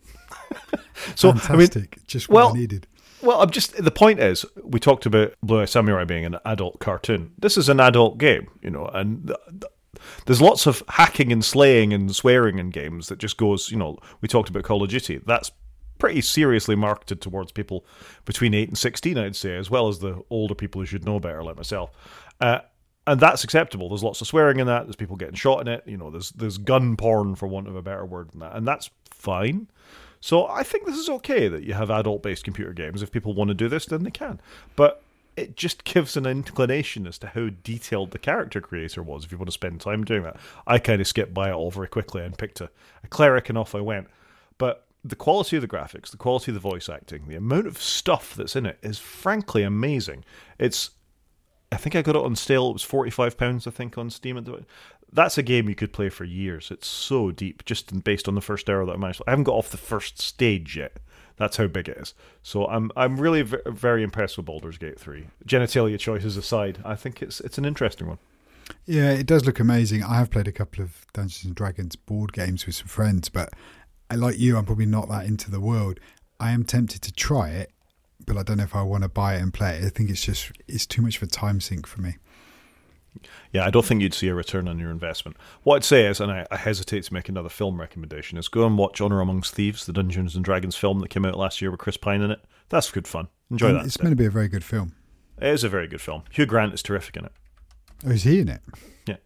so 1.16 1.32
Fantastic. 1.32 1.76
I 1.76 1.80
mean, 1.80 1.88
just 2.08 2.28
what 2.28 2.36
well, 2.36 2.50
I 2.50 2.60
needed. 2.60 2.88
Well, 3.22 3.42
I'm 3.42 3.50
just 3.50 3.76
the 3.76 3.92
point 3.92 4.20
is 4.20 4.46
we 4.64 4.80
talked 4.80 5.06
about 5.06 5.34
Blue 5.44 5.62
Eye 5.62 5.66
Samurai 5.66 6.06
being 6.06 6.26
an 6.26 6.38
adult 6.46 6.80
cartoon. 6.80 7.34
This 7.38 7.58
is 7.58 7.70
an 7.70 7.80
adult 7.80 8.18
game, 8.18 8.50
you 8.62 8.70
know, 8.70 8.86
and 8.86 9.28
th- 9.28 9.40
th- 9.50 9.72
there's 10.26 10.42
lots 10.42 10.66
of 10.66 10.84
hacking 10.88 11.32
and 11.32 11.44
slaying 11.46 11.94
and 11.94 12.16
swearing 12.16 12.58
in 12.58 12.70
games 12.70 13.08
that 13.08 13.20
just 13.20 13.38
goes, 13.38 13.70
you 13.70 13.78
know, 13.78 13.98
we 14.22 14.28
talked 14.28 14.50
about 14.50 14.64
Call 14.64 14.84
of 14.84 14.90
Duty. 14.90 15.22
That's 15.26 15.52
pretty 16.00 16.22
seriously 16.22 16.76
marketed 16.76 17.22
towards 17.22 17.52
people 17.52 17.86
between 18.26 18.56
8 18.56 18.70
and 18.70 18.78
16, 18.78 19.18
I'd 19.18 19.36
say, 19.36 19.56
as 19.56 19.70
well 19.70 19.88
as 19.88 20.00
the 20.00 20.24
older 20.32 20.56
people 20.56 20.82
who 20.82 20.88
should 20.88 21.06
know 21.06 21.20
better, 21.20 21.44
like 21.44 21.56
myself. 21.56 21.92
Uh, 22.40 22.60
and 23.06 23.20
that's 23.20 23.44
acceptable. 23.44 23.90
There's 23.90 24.04
lots 24.04 24.22
of 24.22 24.28
swearing 24.28 24.60
in 24.60 24.68
that. 24.68 24.86
There's 24.86 24.96
people 24.96 25.16
getting 25.16 25.36
shot 25.36 25.62
in 25.62 25.68
it. 25.68 25.84
You 25.86 25.98
know, 25.98 26.10
there's 26.10 26.32
there's 26.32 26.58
gun 26.58 26.96
porn, 26.96 27.36
for 27.36 27.48
want 27.48 27.68
of 27.68 27.76
a 27.76 27.82
better 27.82 28.06
word 28.06 28.32
than 28.32 28.40
that, 28.42 28.56
and 28.56 28.68
that's 28.68 28.90
fine. 29.10 29.68
So 30.22 30.48
I 30.48 30.64
think 30.64 30.86
this 30.86 30.98
is 30.98 31.10
okay 31.10 31.48
that 31.48 31.64
you 31.64 31.74
have 31.74 31.90
adult 31.90 32.24
based 32.24 32.44
computer 32.44 32.74
games. 32.74 33.02
If 33.02 33.12
people 33.12 33.34
want 33.34 33.50
to 33.50 33.56
do 33.56 33.68
this, 33.68 33.86
then 33.88 34.04
they 34.04 34.12
can. 34.12 34.40
But 34.76 35.04
it 35.36 35.58
just 35.58 35.84
gives 35.84 36.16
an 36.16 36.26
inclination 36.26 37.08
as 37.08 37.18
to 37.20 37.28
how 37.28 37.50
detailed 37.64 38.12
the 38.12 38.20
character 38.20 38.62
creator 38.62 39.04
was 39.04 39.26
if 39.26 39.32
you 39.32 39.38
want 39.38 39.48
to 39.48 39.54
spend 39.54 39.82
time 39.82 40.06
doing 40.06 40.24
that. 40.24 40.38
I 40.68 40.78
kind 40.80 41.02
of 41.02 41.08
skipped 41.08 41.34
by 41.34 41.50
it 41.50 41.54
all 41.54 41.72
very 41.72 41.88
quickly 41.88 42.24
and 42.24 42.38
picked 42.38 42.62
a, 42.62 42.70
a 43.04 43.08
cleric 43.08 43.50
and 43.50 43.58
off 43.58 43.76
I 43.76 43.82
went. 43.82 44.08
But 44.58 44.86
the 45.04 45.16
quality 45.16 45.58
of 45.58 45.62
the 45.62 45.68
graphics, 45.68 46.12
the 46.12 46.18
quality 46.18 46.52
of 46.52 46.54
the 46.54 46.60
voice 46.60 46.88
acting, 46.88 47.28
the 47.28 47.36
amount 47.36 47.66
of 47.66 47.82
stuff 47.82 48.36
that's 48.36 48.56
in 48.56 48.68
it 48.68 48.78
is 48.84 49.00
frankly 49.00 49.64
amazing. 49.64 50.24
It's 50.60 50.92
I 51.72 51.78
think 51.78 51.96
I 51.96 52.02
got 52.02 52.18
it 52.18 52.24
on 52.24 52.36
sale. 52.36 52.70
It 52.70 52.74
was 52.74 52.84
forty 52.84 53.10
five 53.10 53.38
pounds, 53.38 53.66
I 53.66 53.72
think, 53.72 53.98
on 53.98 54.10
Steam. 54.10 54.38
That's 55.14 55.38
a 55.38 55.44
game 55.44 55.68
you 55.68 55.76
could 55.76 55.94
play 55.94 56.10
for 56.10 56.24
years. 56.24 56.72
It's 56.72 56.88
so 56.88 57.32
deep, 57.32 57.66
just 57.66 58.04
based 58.04 58.28
on 58.28 58.36
the 58.36 58.42
first 58.42 58.70
hour 58.70 58.86
that 58.86 58.94
I 58.94 58.98
managed. 58.98 59.22
I 59.28 59.32
haven't 59.32 59.44
got 59.44 59.56
off 59.56 59.70
the 59.70 59.78
first 59.78 60.22
stage 60.22 60.78
yet. 60.78 60.98
That's 61.38 61.58
how 61.58 61.68
big 61.68 61.90
it 61.90 61.98
is. 61.98 62.14
So 62.44 62.68
I'm 62.68 62.92
I'm 62.96 63.20
really 63.20 63.42
v- 63.42 63.58
very 63.66 64.04
impressed 64.04 64.38
with 64.38 64.46
Baldur's 64.46 64.78
Gate 64.78 65.00
three. 65.00 65.28
Genitalia 65.46 65.98
choices 65.98 66.38
aside, 66.38 66.80
I 66.86 66.96
think 66.96 67.22
it's 67.22 67.40
it's 67.42 67.58
an 67.58 67.66
interesting 67.66 68.08
one. 68.08 68.20
Yeah, 68.86 69.12
it 69.12 69.26
does 69.26 69.46
look 69.46 69.60
amazing. 69.60 70.04
I 70.04 70.18
have 70.18 70.32
played 70.32 70.48
a 70.48 70.52
couple 70.52 70.84
of 70.84 71.06
Dungeons 71.14 71.46
and 71.46 71.56
Dragons 71.56 71.96
board 71.96 72.32
games 72.32 72.66
with 72.66 72.76
some 72.76 72.88
friends, 72.88 73.28
but 73.28 73.54
uh, 74.10 74.18
like 74.18 74.40
you, 74.40 74.58
I'm 74.58 74.66
probably 74.66 74.86
not 74.86 75.10
that 75.10 75.26
into 75.26 75.52
the 75.52 75.60
world. 75.60 76.00
I 76.40 76.52
am 76.52 76.64
tempted 76.64 77.02
to 77.02 77.12
try 77.12 77.50
it, 77.50 77.72
but 78.26 78.38
I 78.38 78.44
don't 78.44 78.58
know 78.58 78.64
if 78.64 78.76
I 78.76 78.84
want 78.84 79.04
to 79.04 79.10
buy 79.10 79.36
it 79.36 79.42
and 79.42 79.54
play 79.54 79.78
it. 79.78 79.86
I 79.86 79.90
think 79.90 80.10
it's 80.10 80.24
just 80.24 80.52
it's 80.68 80.86
too 80.86 81.02
much 81.02 81.18
of 81.18 81.24
a 81.24 81.28
time 81.28 81.60
sink 81.60 81.88
for 81.88 82.02
me. 82.02 82.18
Yeah, 83.52 83.66
I 83.66 83.70
don't 83.70 83.86
think 83.86 84.02
you'd 84.02 84.14
see 84.14 84.30
a 84.30 84.34
return 84.34 84.68
on 84.68 84.80
your 84.80 84.90
investment. 84.90 85.38
What 85.64 85.78
I'd 85.78 85.84
say 85.84 86.06
is, 86.06 86.20
and 86.20 86.32
I, 86.32 86.48
I, 86.50 86.56
hesitate 86.56 87.04
to 87.04 87.14
make 87.14 87.28
another 87.28 87.50
film 87.50 87.80
recommendation, 87.80 88.38
is 88.38 88.48
go 88.48 88.66
and 88.66 88.78
watch 88.78 89.02
Honor 89.02 89.20
Amongst 89.20 89.54
Thieves, 89.54 89.86
the 89.86 89.94
Dungeons 89.94 90.36
and 90.36 90.46
Dragons 90.46 90.76
film 90.76 91.00
that 91.00 91.10
came 91.10 91.26
out 91.26 91.38
last 91.38 91.62
year 91.62 91.72
with 91.72 91.80
Chris 91.80 91.98
Pine 91.98 92.22
in 92.22 92.32
it. 92.32 92.42
That's 92.70 92.90
good 92.90 93.08
fun. 93.08 93.28
Enjoy 93.50 93.68
and 93.68 93.80
that. 93.80 93.86
It's 93.86 94.02
meant 94.02 94.14
to 94.14 94.16
be 94.16 94.26
a 94.26 94.32
very 94.32 94.48
good 94.48 94.64
film. 94.64 94.94
It 95.42 95.48
is 95.48 95.64
a 95.64 95.70
very 95.70 95.88
good 95.88 96.02
film. 96.02 96.24
Hugh 96.32 96.46
Grant 96.46 96.74
is 96.74 96.82
terrific 96.82 97.18
in 97.18 97.26
it. 97.26 97.34
Oh, 98.06 98.12
is 98.12 98.24
he 98.24 98.40
in 98.40 98.48
it? 98.48 98.62
Yeah. 99.08 99.18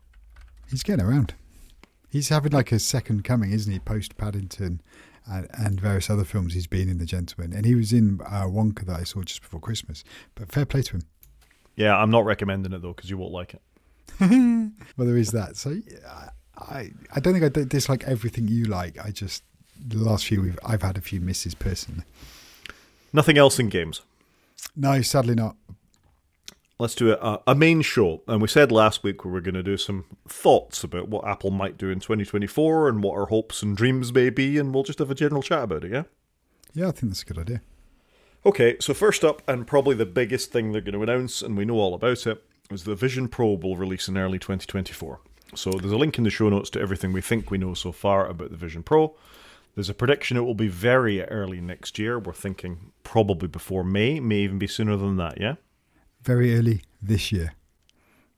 He's 0.70 0.84
getting 0.84 1.06
around. 1.06 1.36
He's 2.10 2.30
having 2.30 2.54
like 2.54 2.72
a 2.72 2.80
second 2.80 3.24
coming, 3.24 3.52
isn't 3.52 3.72
he? 3.72 3.80
Post 3.80 4.18
Paddington 4.18 4.82
and, 5.28 5.48
and, 5.54 5.80
various 5.80 6.10
other 6.10 6.24
films 6.24 6.54
he's 6.54 6.68
been 6.68 6.88
in, 6.88 6.98
The 6.98 7.06
Gentleman. 7.06 7.52
And 7.52 7.66
he 7.66 7.76
was 7.76 7.92
in 7.92 8.20
uh, 8.26 8.46
Wonka 8.46 8.86
that 8.86 9.00
I 9.00 9.04
saw 9.04 9.22
just 9.24 9.42
before 9.42 9.60
Christmas. 9.60 10.04
But 10.34 10.52
fair 10.52 10.66
play 10.66 10.82
to 10.84 10.98
him. 10.98 11.02
Yeah, 11.76 11.98
I'm 11.98 12.10
not 12.10 12.26
recommending 12.26 12.74
it 12.74 12.82
though 12.82 12.94
because 12.94 13.10
you 13.10 13.18
won't 13.18 13.34
like 13.34 13.54
it. 13.54 13.62
well, 14.98 15.08
there 15.08 15.18
is 15.18 15.32
that. 15.32 15.58
So 15.58 15.78
I, 16.58 16.92
I 17.14 17.20
don't 17.20 17.34
think 17.40 17.58
I 17.58 17.64
dislike 17.64 18.04
everything 18.06 18.48
you 18.48 18.66
like. 18.66 19.04
I 19.04 19.12
just 19.12 19.44
the 19.78 19.98
last 19.98 20.26
few 20.26 20.42
we've 20.42 20.60
I've 20.66 20.82
had 20.82 20.98
a 20.98 21.02
few 21.02 21.20
misses 21.20 21.54
personally. 21.56 22.04
Nothing 23.14 23.38
else 23.38 23.60
in 23.60 23.70
games. 23.70 24.02
No, 24.76 25.02
sadly 25.02 25.36
not. 25.36 25.56
let's 26.80 26.96
do 26.96 27.12
a, 27.14 27.42
a 27.48 27.56
main 27.56 27.82
show. 27.82 28.22
And 28.28 28.42
we 28.42 28.48
said 28.48 28.72
last 28.72 29.04
week 29.04 29.24
we 29.24 29.32
were 29.32 29.42
going 29.42 29.56
to 29.56 29.64
do 29.64 29.78
some 29.78 30.06
thoughts 30.28 30.84
about 30.84 31.08
what 31.08 31.28
Apple 31.28 31.52
might 31.52 31.78
do 31.78 31.90
in 31.90 32.00
2024 32.00 32.90
and 32.90 33.04
what 33.04 33.18
our 33.18 33.28
hopes 33.28 33.62
and 33.62 33.76
dreams 33.78 34.14
may 34.14 34.30
be, 34.30 34.58
and 34.58 34.74
we'll 34.74 34.84
just 34.84 35.00
have 35.00 35.12
a 35.12 35.16
general 35.16 35.42
chat 35.42 35.64
about 35.64 35.84
it, 35.84 35.92
yeah? 35.92 36.04
Yeah, 36.74 36.90
I 36.90 36.92
think 36.92 37.12
that's 37.12 37.22
a 37.22 37.26
good 37.26 37.40
idea. 37.40 37.62
Okay, 38.46 38.76
so 38.80 38.94
first 38.94 39.24
up, 39.24 39.42
and 39.48 39.66
probably 39.66 39.96
the 39.96 40.06
biggest 40.06 40.52
thing 40.52 40.72
they're 40.72 40.82
going 40.82 40.94
to 40.94 41.04
announce, 41.04 41.42
and 41.42 41.58
we 41.58 41.66
know 41.66 41.76
all 41.80 41.94
about 41.96 42.28
it, 42.28 42.44
is 42.72 42.84
the 42.84 42.96
Vision 42.96 43.28
Pro 43.28 43.54
will 43.54 43.76
release 43.78 44.08
in 44.08 44.18
early 44.18 44.40
2024. 44.40 45.20
So 45.56 45.72
there's 45.72 45.92
a 45.92 45.98
link 45.98 46.18
in 46.18 46.24
the 46.24 46.30
show 46.30 46.50
notes 46.50 46.70
to 46.72 46.82
everything 46.82 47.14
we 47.14 47.22
think 47.22 47.50
we 47.50 47.58
know 47.58 47.74
so 47.74 47.92
far 47.92 48.28
about 48.28 48.52
the 48.52 48.58
Vision 48.58 48.84
Pro. 48.84 49.16
There's 49.76 49.90
a 49.90 49.94
prediction 49.94 50.38
it 50.38 50.42
will 50.42 50.56
be 50.56 50.68
very 50.68 51.22
early 51.24 51.62
next 51.62 52.00
year. 52.00 52.18
We're 52.18 52.34
thinking 52.34 52.92
probably 53.04 53.48
before 53.48 53.84
May, 53.84 54.20
may 54.20 54.38
even 54.40 54.58
be 54.58 54.68
sooner 54.68 54.96
than 54.96 55.18
that, 55.18 55.40
yeah? 55.40 55.56
Very 56.22 56.56
early 56.58 56.82
this 57.02 57.32
year. 57.32 57.54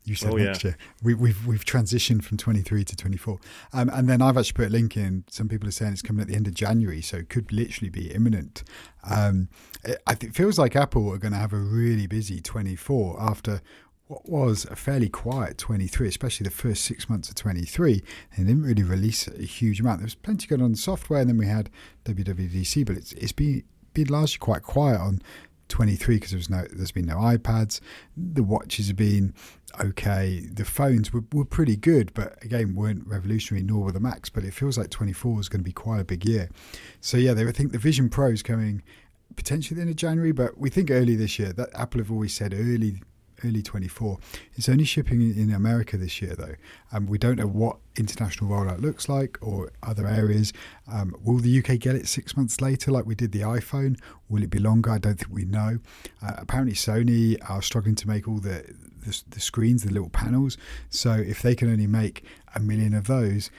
You 0.03 0.15
said 0.15 0.32
Oh, 0.34 0.38
next 0.38 0.63
yeah. 0.63 0.69
year. 0.69 0.78
We, 1.03 1.13
we've 1.15 1.45
we've 1.45 1.65
transitioned 1.65 2.23
from 2.23 2.38
23 2.38 2.86
to 2.86 2.95
24, 2.95 3.39
um, 3.73 3.89
and 3.89 4.07
then 4.07 4.21
I've 4.21 4.38
actually 4.38 4.53
put 4.53 4.67
a 4.67 4.69
link 4.69 4.95
in. 4.95 5.25
Some 5.30 5.49
people 5.49 5.67
are 5.67 5.71
saying 5.71 5.91
it's 5.91 6.01
coming 6.01 6.21
at 6.21 6.30
the 6.30 6.36
end 6.36 6.47
of 6.47 6.53
January, 6.53 7.01
so 7.01 7.17
it 7.17 7.28
could 7.28 7.51
literally 7.51 7.89
be 7.89 8.13
imminent. 8.13 8.63
Um, 9.03 9.49
it, 9.84 10.01
it 10.21 10.34
feels 10.34 10.57
like 10.57 10.78
Apple 10.78 11.09
are 11.11 11.17
going 11.17 11.34
to 11.34 11.38
have 11.38 11.51
a 11.51 11.57
really 11.57 12.07
busy 12.07 12.39
24 12.39 13.21
after 13.21 13.61
what 14.07 14.27
was 14.27 14.65
a 14.65 14.75
fairly 14.75 15.09
quiet 15.09 15.57
23, 15.57 16.07
especially 16.07 16.45
the 16.45 16.51
first 16.51 16.85
six 16.85 17.09
months 17.09 17.29
of 17.29 17.35
23. 17.35 18.01
They 18.37 18.43
didn't 18.43 18.63
really 18.63 18.83
release 18.83 19.27
a 19.27 19.43
huge 19.43 19.81
amount. 19.81 19.99
There 19.99 20.05
was 20.05 20.15
plenty 20.15 20.47
going 20.47 20.61
on 20.61 20.71
in 20.71 20.75
software, 20.75 21.19
and 21.19 21.29
then 21.29 21.37
we 21.37 21.47
had 21.47 21.69
WWDC, 22.05 22.85
but 22.85 22.95
it's 22.95 23.11
it's 23.13 23.31
been 23.33 23.63
been 23.93 24.07
largely 24.07 24.37
quite 24.37 24.63
quiet 24.63 25.01
on 25.01 25.21
23 25.69 26.15
because 26.15 26.31
there 26.31 26.57
no 26.57 26.67
there's 26.71 26.91
been 26.91 27.05
no 27.05 27.17
iPads. 27.17 27.81
The 28.15 28.43
watches 28.43 28.87
have 28.87 28.95
been 28.95 29.33
okay. 29.83 30.47
The 30.51 30.63
phones 30.63 31.11
were, 31.11 31.23
were 31.33 31.45
pretty 31.45 31.75
good, 31.75 32.13
but 32.13 32.41
again 32.43 32.75
weren't 32.75 33.05
revolutionary 33.05 33.65
nor 33.65 33.83
were 33.83 33.91
the 33.91 33.99
Macs. 33.99 34.29
But 34.29 34.45
it 34.45 34.53
feels 34.53 34.77
like 34.77 34.89
24 34.89 35.41
is 35.41 35.49
going 35.49 35.61
to 35.61 35.65
be 35.65 35.73
quite 35.73 35.99
a 35.99 36.05
big 36.05 36.25
year. 36.25 36.49
So 37.01 37.17
yeah, 37.17 37.33
they 37.33 37.45
I 37.45 37.51
think 37.51 37.73
the 37.73 37.77
Vision 37.77 38.09
Pro 38.09 38.27
is 38.27 38.41
coming 38.41 38.83
potentially 39.35 39.81
of 39.81 39.95
January, 39.97 40.31
but 40.31 40.57
we 40.57 40.69
think 40.69 40.89
early 40.89 41.17
this 41.17 41.37
year. 41.37 41.51
That 41.51 41.69
Apple 41.73 41.99
have 41.99 42.11
always 42.11 42.33
said 42.33 42.53
early 42.53 43.01
early 43.45 43.61
24. 43.61 44.17
It's 44.55 44.69
only 44.69 44.83
shipping 44.83 45.21
in- 45.21 45.47
America 45.57 45.97
this 45.97 46.21
year, 46.21 46.35
though. 46.35 46.55
Um, 46.91 47.07
we 47.07 47.17
don't 47.17 47.38
know 47.38 47.47
what 47.47 47.77
international 47.95 48.49
rollout 48.49 48.81
looks 48.81 49.09
like 49.09 49.38
or 49.41 49.71
other 49.81 50.07
areas. 50.07 50.53
Um, 50.91 51.15
will 51.23 51.38
the 51.38 51.59
UK 51.59 51.79
get 51.79 51.95
it 51.95 52.07
six 52.07 52.38
months 52.38 52.61
later, 52.61 52.91
like 52.91 53.05
we 53.05 53.15
did 53.15 53.31
the 53.31 53.41
iPhone? 53.41 53.99
Will 54.29 54.43
it 54.43 54.49
be 54.49 54.59
longer? 54.59 54.91
I 54.91 54.97
don't 54.99 55.15
think 55.15 55.33
we 55.33 55.45
know. 55.45 55.79
Uh, 56.21 56.33
apparently, 56.38 56.75
Sony 56.75 57.38
are 57.49 57.61
struggling 57.61 57.95
to 57.95 58.07
make 58.07 58.27
all 58.27 58.38
the, 58.38 58.65
the 59.05 59.23
the 59.29 59.39
screens, 59.39 59.83
the 59.83 59.91
little 59.91 60.09
panels. 60.09 60.57
So 60.89 61.13
if 61.13 61.41
they 61.41 61.55
can 61.55 61.71
only 61.71 61.88
make 61.88 62.23
a 62.55 62.59
million 62.59 62.93
of 62.93 63.07
those 63.07 63.49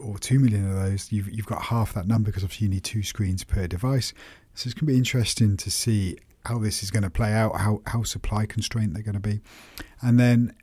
or 0.00 0.18
two 0.18 0.38
million 0.38 0.68
of 0.70 0.76
those, 0.76 1.12
you've 1.12 1.30
you've 1.30 1.46
got 1.46 1.64
half 1.64 1.92
that 1.94 2.06
number 2.06 2.30
because 2.30 2.44
obviously 2.44 2.66
you 2.66 2.72
need 2.72 2.84
two 2.84 3.02
screens 3.02 3.44
per 3.44 3.66
device. 3.66 4.12
So 4.54 4.68
it's 4.68 4.74
going 4.74 4.86
to 4.86 4.92
be 4.92 4.96
interesting 4.96 5.56
to 5.56 5.70
see 5.70 6.18
how 6.46 6.58
this 6.58 6.82
is 6.82 6.90
going 6.90 7.02
to 7.02 7.10
play 7.10 7.32
out, 7.32 7.56
how, 7.60 7.82
how 7.86 8.02
supply 8.02 8.46
constrained 8.46 8.94
they're 8.94 9.02
going 9.02 9.14
to 9.14 9.20
be. 9.20 9.40
And 10.00 10.18
then, 10.18 10.54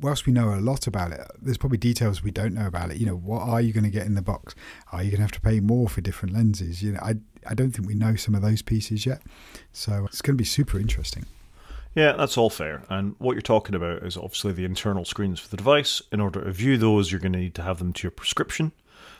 whilst 0.00 0.26
we 0.26 0.32
know 0.32 0.54
a 0.54 0.60
lot 0.60 0.86
about 0.86 1.12
it, 1.12 1.20
there's 1.40 1.58
probably 1.58 1.78
details 1.78 2.22
we 2.22 2.30
don't 2.30 2.54
know 2.54 2.66
about 2.66 2.90
it. 2.90 2.98
You 2.98 3.06
know, 3.06 3.16
what 3.16 3.42
are 3.42 3.60
you 3.60 3.72
going 3.72 3.84
to 3.84 3.90
get 3.90 4.06
in 4.06 4.14
the 4.14 4.22
box? 4.22 4.54
Are 4.92 5.02
you 5.02 5.10
going 5.10 5.18
to 5.18 5.22
have 5.22 5.32
to 5.32 5.40
pay 5.40 5.60
more 5.60 5.88
for 5.88 6.00
different 6.00 6.34
lenses? 6.34 6.82
You 6.82 6.92
know, 6.92 7.00
I, 7.00 7.16
I 7.46 7.54
don't 7.54 7.72
think 7.72 7.88
we 7.88 7.94
know 7.94 8.16
some 8.16 8.34
of 8.34 8.42
those 8.42 8.62
pieces 8.62 9.06
yet. 9.06 9.22
So 9.72 10.04
it's 10.06 10.22
going 10.22 10.34
to 10.34 10.38
be 10.38 10.44
super 10.44 10.78
interesting. 10.78 11.26
Yeah, 11.94 12.12
that's 12.12 12.38
all 12.38 12.50
fair. 12.50 12.84
And 12.88 13.16
what 13.18 13.32
you're 13.32 13.42
talking 13.42 13.74
about 13.74 14.04
is 14.04 14.16
obviously 14.16 14.52
the 14.52 14.64
internal 14.64 15.04
screens 15.04 15.40
for 15.40 15.48
the 15.48 15.56
device. 15.56 16.00
In 16.12 16.20
order 16.20 16.44
to 16.44 16.52
view 16.52 16.76
those, 16.78 17.10
you're 17.10 17.20
going 17.20 17.32
to 17.32 17.38
need 17.38 17.54
to 17.56 17.62
have 17.62 17.78
them 17.78 17.92
to 17.94 18.02
your 18.04 18.12
prescription, 18.12 18.72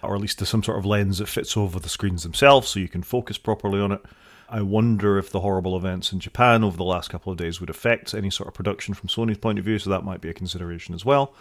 or 0.02 0.14
at 0.14 0.20
least 0.20 0.38
to 0.38 0.46
some 0.46 0.62
sort 0.62 0.78
of 0.78 0.86
lens 0.86 1.18
that 1.18 1.28
fits 1.28 1.56
over 1.56 1.80
the 1.80 1.88
screens 1.88 2.22
themselves 2.22 2.68
so 2.68 2.78
you 2.78 2.88
can 2.88 3.02
focus 3.02 3.36
properly 3.36 3.80
on 3.80 3.92
it. 3.92 4.02
I 4.50 4.62
wonder 4.62 5.18
if 5.18 5.30
the 5.30 5.40
horrible 5.40 5.76
events 5.76 6.12
in 6.12 6.20
Japan 6.20 6.64
over 6.64 6.76
the 6.76 6.84
last 6.84 7.10
couple 7.10 7.30
of 7.30 7.38
days 7.38 7.60
would 7.60 7.70
affect 7.70 8.14
any 8.14 8.30
sort 8.30 8.48
of 8.48 8.54
production 8.54 8.94
from 8.94 9.08
Sony's 9.08 9.38
point 9.38 9.58
of 9.58 9.64
view, 9.64 9.78
so 9.78 9.90
that 9.90 10.04
might 10.04 10.20
be 10.20 10.30
a 10.30 10.34
consideration 10.34 10.94
as 10.94 11.04
well. 11.04 11.34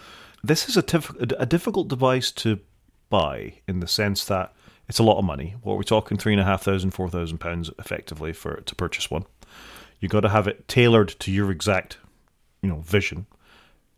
This 0.43 0.67
is 0.67 0.75
a, 0.75 0.83
tif- 0.83 1.33
a 1.39 1.45
difficult 1.45 1.87
device 1.87 2.31
to 2.31 2.59
buy 3.09 3.53
in 3.67 3.79
the 3.79 3.87
sense 3.87 4.25
that 4.25 4.53
it's 4.89 4.99
a 4.99 5.03
lot 5.03 5.17
of 5.17 5.25
money. 5.25 5.55
What 5.61 5.73
are 5.73 5.77
we 5.77 5.83
talking? 5.83 6.17
Three 6.17 6.33
and 6.33 6.41
a 6.41 6.45
half 6.45 6.63
thousand, 6.63 6.91
four 6.91 7.09
thousand 7.09 7.39
pounds 7.39 7.71
effectively 7.79 8.33
for 8.33 8.61
to 8.61 8.75
purchase 8.75 9.09
one. 9.09 9.25
You've 9.99 10.11
got 10.11 10.21
to 10.21 10.29
have 10.29 10.47
it 10.47 10.67
tailored 10.67 11.09
to 11.19 11.31
your 11.31 11.51
exact, 11.51 11.97
you 12.61 12.69
know, 12.69 12.81
vision. 12.81 13.25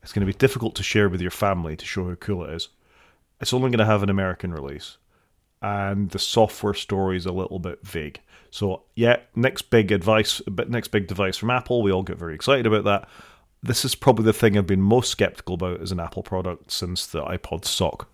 It's 0.01 0.14
going 0.14 0.26
to 0.26 0.32
be 0.32 0.38
difficult 0.38 0.76
to 0.76 0.84
share 0.84 1.10
with 1.10 1.22
your 1.22 1.32
family 1.32 1.76
to 1.76 1.86
show 1.86 2.07
how 2.07 2.16
cool 2.16 2.45
it 2.45 2.53
is. 2.53 2.70
It's 3.41 3.53
only 3.53 3.70
going 3.70 3.80
to 3.80 3.86
have 3.86 4.03
an 4.03 4.10
American 4.10 4.53
release, 4.53 4.97
and 5.62 6.10
the 6.12 6.20
software 6.20 6.74
story 6.74 7.18
is 7.18 7.26
a 7.26 7.32
little 7.32 7.60
bit 7.60 7.80
vague. 7.86 8.20
So 8.51 8.84
yeah, 8.95 9.18
next 9.36 9.64
big 9.70 9.91
advice, 9.91 10.41
but 10.47 10.70
next 10.70 10.89
big 10.89 11.07
device 11.07 11.38
from 11.38 11.49
Apple. 11.49 11.82
We 11.82 11.91
all 11.91 12.03
get 12.03 12.18
very 12.18 12.36
excited 12.36 12.66
about 12.66 12.84
that. 12.86 13.07
This 13.62 13.84
is 13.84 13.93
probably 13.93 14.26
the 14.26 14.34
thing 14.34 14.57
I've 14.57 14.66
been 14.66 14.82
most 14.82 15.12
skeptical 15.12 15.55
about 15.55 15.82
as 15.82 15.91
an 15.91 15.99
Apple 15.99 16.24
product 16.24 16.72
since 16.72 17.05
the 17.05 17.24
iPod 17.24 17.66
Sock. 17.66 18.07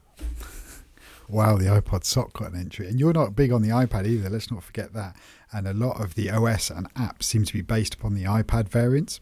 Wow, 1.27 1.57
the 1.57 1.65
iPod 1.65 2.03
Sock 2.03 2.33
got 2.33 2.51
an 2.51 2.59
entry. 2.59 2.87
And 2.87 2.99
you're 2.99 3.13
not 3.13 3.35
big 3.35 3.51
on 3.51 3.61
the 3.61 3.69
iPad 3.69 4.07
either, 4.07 4.29
let's 4.29 4.51
not 4.51 4.63
forget 4.63 4.93
that. 4.93 5.15
And 5.51 5.67
a 5.67 5.73
lot 5.73 6.01
of 6.01 6.15
the 6.15 6.29
OS 6.29 6.69
and 6.69 6.91
apps 6.95 7.23
seem 7.23 7.45
to 7.45 7.53
be 7.53 7.61
based 7.61 7.93
upon 7.93 8.15
the 8.15 8.23
iPad 8.23 8.69
variants. 8.69 9.19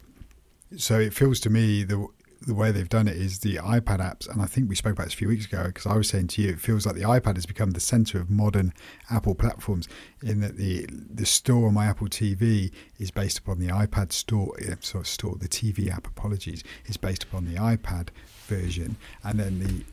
So 0.76 0.98
it 0.98 1.14
feels 1.14 1.40
to 1.40 1.50
me 1.50 1.84
the 1.84 2.06
the 2.46 2.54
way 2.54 2.70
they've 2.70 2.88
done 2.88 3.08
it 3.08 3.16
is 3.16 3.40
the 3.40 3.56
iPad 3.56 3.98
apps, 3.98 4.28
and 4.28 4.40
I 4.42 4.46
think 4.46 4.68
we 4.68 4.74
spoke 4.74 4.92
about 4.92 5.04
this 5.04 5.14
a 5.14 5.16
few 5.16 5.28
weeks 5.28 5.46
ago 5.46 5.64
because 5.64 5.86
I 5.86 5.96
was 5.96 6.08
saying 6.08 6.28
to 6.28 6.42
you, 6.42 6.50
it 6.50 6.60
feels 6.60 6.86
like 6.86 6.94
the 6.94 7.02
iPad 7.02 7.36
has 7.36 7.46
become 7.46 7.70
the 7.70 7.80
center 7.80 8.18
of 8.18 8.30
modern 8.30 8.72
Apple 9.10 9.34
platforms. 9.34 9.88
In 10.22 10.40
that 10.40 10.56
the 10.56 10.86
the 10.90 11.26
store 11.26 11.68
on 11.68 11.74
my 11.74 11.86
Apple 11.86 12.08
TV 12.08 12.72
is 12.98 13.10
based 13.10 13.38
upon 13.38 13.58
the 13.58 13.68
iPad 13.68 14.12
store, 14.12 14.54
eh, 14.60 14.74
sorry, 14.80 15.04
store 15.04 15.36
the 15.36 15.48
TV 15.48 15.90
app. 15.90 16.06
Apologies, 16.06 16.62
is 16.86 16.96
based 16.96 17.24
upon 17.24 17.44
the 17.44 17.54
iPad 17.54 18.08
version, 18.46 18.96
and 19.22 19.40
then 19.40 19.58
the 19.60 19.84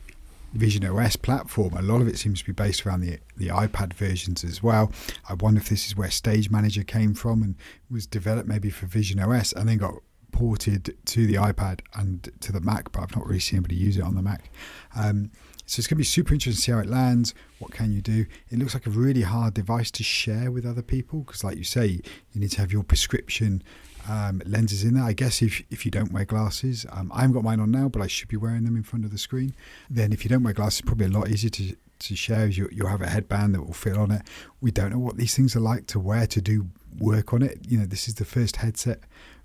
Vision 0.52 0.84
OS 0.84 1.16
platform, 1.16 1.74
a 1.74 1.82
lot 1.82 2.02
of 2.02 2.08
it 2.08 2.18
seems 2.18 2.40
to 2.40 2.46
be 2.46 2.52
based 2.52 2.86
around 2.86 3.00
the 3.00 3.18
the 3.36 3.48
iPad 3.48 3.94
versions 3.94 4.44
as 4.44 4.62
well. 4.62 4.92
I 5.28 5.34
wonder 5.34 5.60
if 5.60 5.68
this 5.68 5.86
is 5.86 5.96
where 5.96 6.10
Stage 6.10 6.50
Manager 6.50 6.84
came 6.84 7.14
from 7.14 7.42
and 7.42 7.54
was 7.90 8.06
developed 8.06 8.48
maybe 8.48 8.68
for 8.68 8.86
Vision 8.86 9.18
OS 9.18 9.52
and 9.52 9.68
then 9.68 9.78
got 9.78 9.94
ported 10.32 10.96
to 11.04 11.26
the 11.26 11.34
iPad 11.34 11.80
and 11.94 12.30
to 12.40 12.50
the 12.50 12.60
Mac, 12.60 12.90
but 12.90 13.02
I've 13.02 13.14
not 13.16 13.26
really 13.26 13.40
seen 13.40 13.58
anybody 13.58 13.76
use 13.76 13.96
it 13.96 14.02
on 14.02 14.14
the 14.14 14.22
Mac. 14.22 14.50
Um, 14.96 15.30
so 15.66 15.78
it's 15.78 15.86
going 15.86 15.96
to 15.96 16.00
be 16.00 16.04
super 16.04 16.34
interesting 16.34 16.58
to 16.58 16.62
see 16.62 16.72
how 16.72 16.80
it 16.80 16.88
lands. 16.88 17.34
What 17.58 17.70
can 17.70 17.92
you 17.92 18.02
do? 18.02 18.26
It 18.50 18.58
looks 18.58 18.74
like 18.74 18.86
a 18.86 18.90
really 18.90 19.22
hard 19.22 19.54
device 19.54 19.90
to 19.92 20.02
share 20.02 20.50
with 20.50 20.66
other 20.66 20.82
people 20.82 21.20
because, 21.20 21.44
like 21.44 21.56
you 21.56 21.64
say, 21.64 21.86
you 21.86 22.40
need 22.40 22.50
to 22.50 22.60
have 22.60 22.72
your 22.72 22.82
prescription 22.82 23.62
um, 24.08 24.42
lenses 24.44 24.82
in 24.82 24.94
there. 24.94 25.04
I 25.04 25.12
guess 25.12 25.40
if 25.40 25.62
if 25.70 25.84
you 25.84 25.90
don't 25.90 26.12
wear 26.12 26.24
glasses, 26.24 26.84
um, 26.90 27.12
I 27.14 27.20
haven't 27.20 27.34
got 27.34 27.44
mine 27.44 27.60
on 27.60 27.70
now, 27.70 27.88
but 27.88 28.02
I 28.02 28.06
should 28.08 28.28
be 28.28 28.36
wearing 28.36 28.64
them 28.64 28.76
in 28.76 28.82
front 28.82 29.04
of 29.04 29.12
the 29.12 29.18
screen. 29.18 29.54
Then, 29.88 30.12
if 30.12 30.24
you 30.24 30.28
don't 30.28 30.42
wear 30.42 30.52
glasses, 30.52 30.80
it's 30.80 30.86
probably 30.86 31.06
a 31.06 31.10
lot 31.10 31.28
easier 31.28 31.50
to 31.50 31.76
to 32.00 32.16
share. 32.16 32.46
You 32.46 32.68
you'll 32.72 32.88
have 32.88 33.02
a 33.02 33.08
headband 33.08 33.54
that 33.54 33.62
will 33.62 33.72
fit 33.72 33.96
on 33.96 34.10
it. 34.10 34.22
We 34.60 34.72
don't 34.72 34.90
know 34.90 34.98
what 34.98 35.16
these 35.16 35.34
things 35.34 35.54
are 35.54 35.60
like 35.60 35.86
to 35.88 36.00
wear 36.00 36.26
to 36.26 36.42
do 36.42 36.68
work 36.98 37.32
on 37.32 37.42
it. 37.42 37.60
You 37.68 37.78
know, 37.78 37.86
this 37.86 38.08
is 38.08 38.16
the 38.16 38.24
first 38.24 38.56
headset 38.56 39.00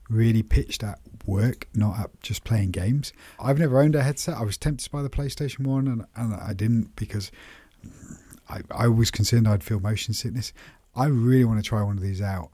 really 0.10 0.44
pitched 0.44 0.84
at 0.84 1.00
work, 1.26 1.68
not 1.74 2.00
at 2.00 2.22
just 2.22 2.44
playing 2.44 2.72
games. 2.72 3.14
I've 3.40 3.60
never 3.60 3.82
owned 3.82 3.96
a 3.96 4.04
headset. 4.04 4.38
I 4.38 4.44
was 4.44 4.58
tempted 4.58 4.92
by 4.92 5.02
the 5.02 5.10
PlayStation 5.10 5.60
One, 5.66 5.88
and, 5.88 6.06
and 6.16 6.34
I 6.34 6.54
didn't 6.54 6.96
because 6.96 7.32
I, 8.50 8.62
I 8.72 8.88
was 8.88 9.12
concerned 9.12 9.48
I'd 9.48 9.64
feel 9.64 9.80
motion 9.80 10.14
sickness. 10.14 10.54
I 10.96 11.06
really 11.08 11.46
want 11.46 11.64
to 11.64 11.68
try 11.68 11.84
one 11.84 11.98
of 11.98 12.04
these 12.04 12.22
out. 12.22 12.50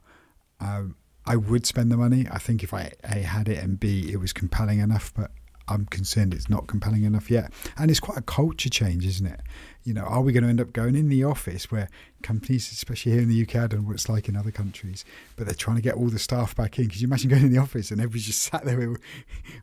Um, 0.60 0.96
I 1.26 1.36
would 1.36 1.66
spend 1.66 1.90
the 1.90 1.96
money. 1.96 2.26
I 2.30 2.38
think 2.38 2.62
if 2.62 2.74
I 2.74 2.92
A 3.04 3.20
had 3.20 3.48
it 3.48 3.62
and 3.62 3.80
B 3.80 4.10
it 4.12 4.18
was 4.18 4.32
compelling 4.32 4.80
enough, 4.80 5.12
but 5.16 5.30
I'm 5.68 5.86
concerned 5.86 6.34
it's 6.34 6.50
not 6.50 6.66
compelling 6.66 7.04
enough 7.04 7.30
yet. 7.30 7.52
And 7.76 7.90
it's 7.90 8.00
quite 8.00 8.18
a 8.18 8.22
culture 8.22 8.68
change, 8.68 9.06
isn't 9.06 9.26
it? 9.26 9.40
You 9.84 9.94
know, 9.94 10.02
are 10.02 10.22
we 10.22 10.32
going 10.32 10.44
to 10.44 10.48
end 10.48 10.60
up 10.60 10.72
going 10.72 10.94
in 10.94 11.08
the 11.08 11.24
office 11.24 11.70
where 11.70 11.88
companies, 12.22 12.70
especially 12.72 13.12
here 13.12 13.20
in 13.20 13.28
the 13.28 13.42
UK, 13.42 13.56
I 13.56 13.66
don't 13.66 13.82
know 13.82 13.88
what 13.88 13.94
it's 13.94 14.08
like 14.08 14.28
in 14.28 14.36
other 14.36 14.50
countries, 14.50 15.04
but 15.36 15.46
they're 15.46 15.54
trying 15.54 15.76
to 15.76 15.82
get 15.82 15.94
all 15.94 16.08
the 16.08 16.18
staff 16.18 16.56
back 16.56 16.78
in? 16.78 16.86
Because 16.86 17.02
you 17.02 17.08
imagine 17.08 17.30
going 17.30 17.44
in 17.44 17.52
the 17.52 17.58
office 17.58 17.90
and 17.90 18.00
everybody's 18.00 18.26
just 18.26 18.42
sat 18.50 18.64
there 18.64 18.96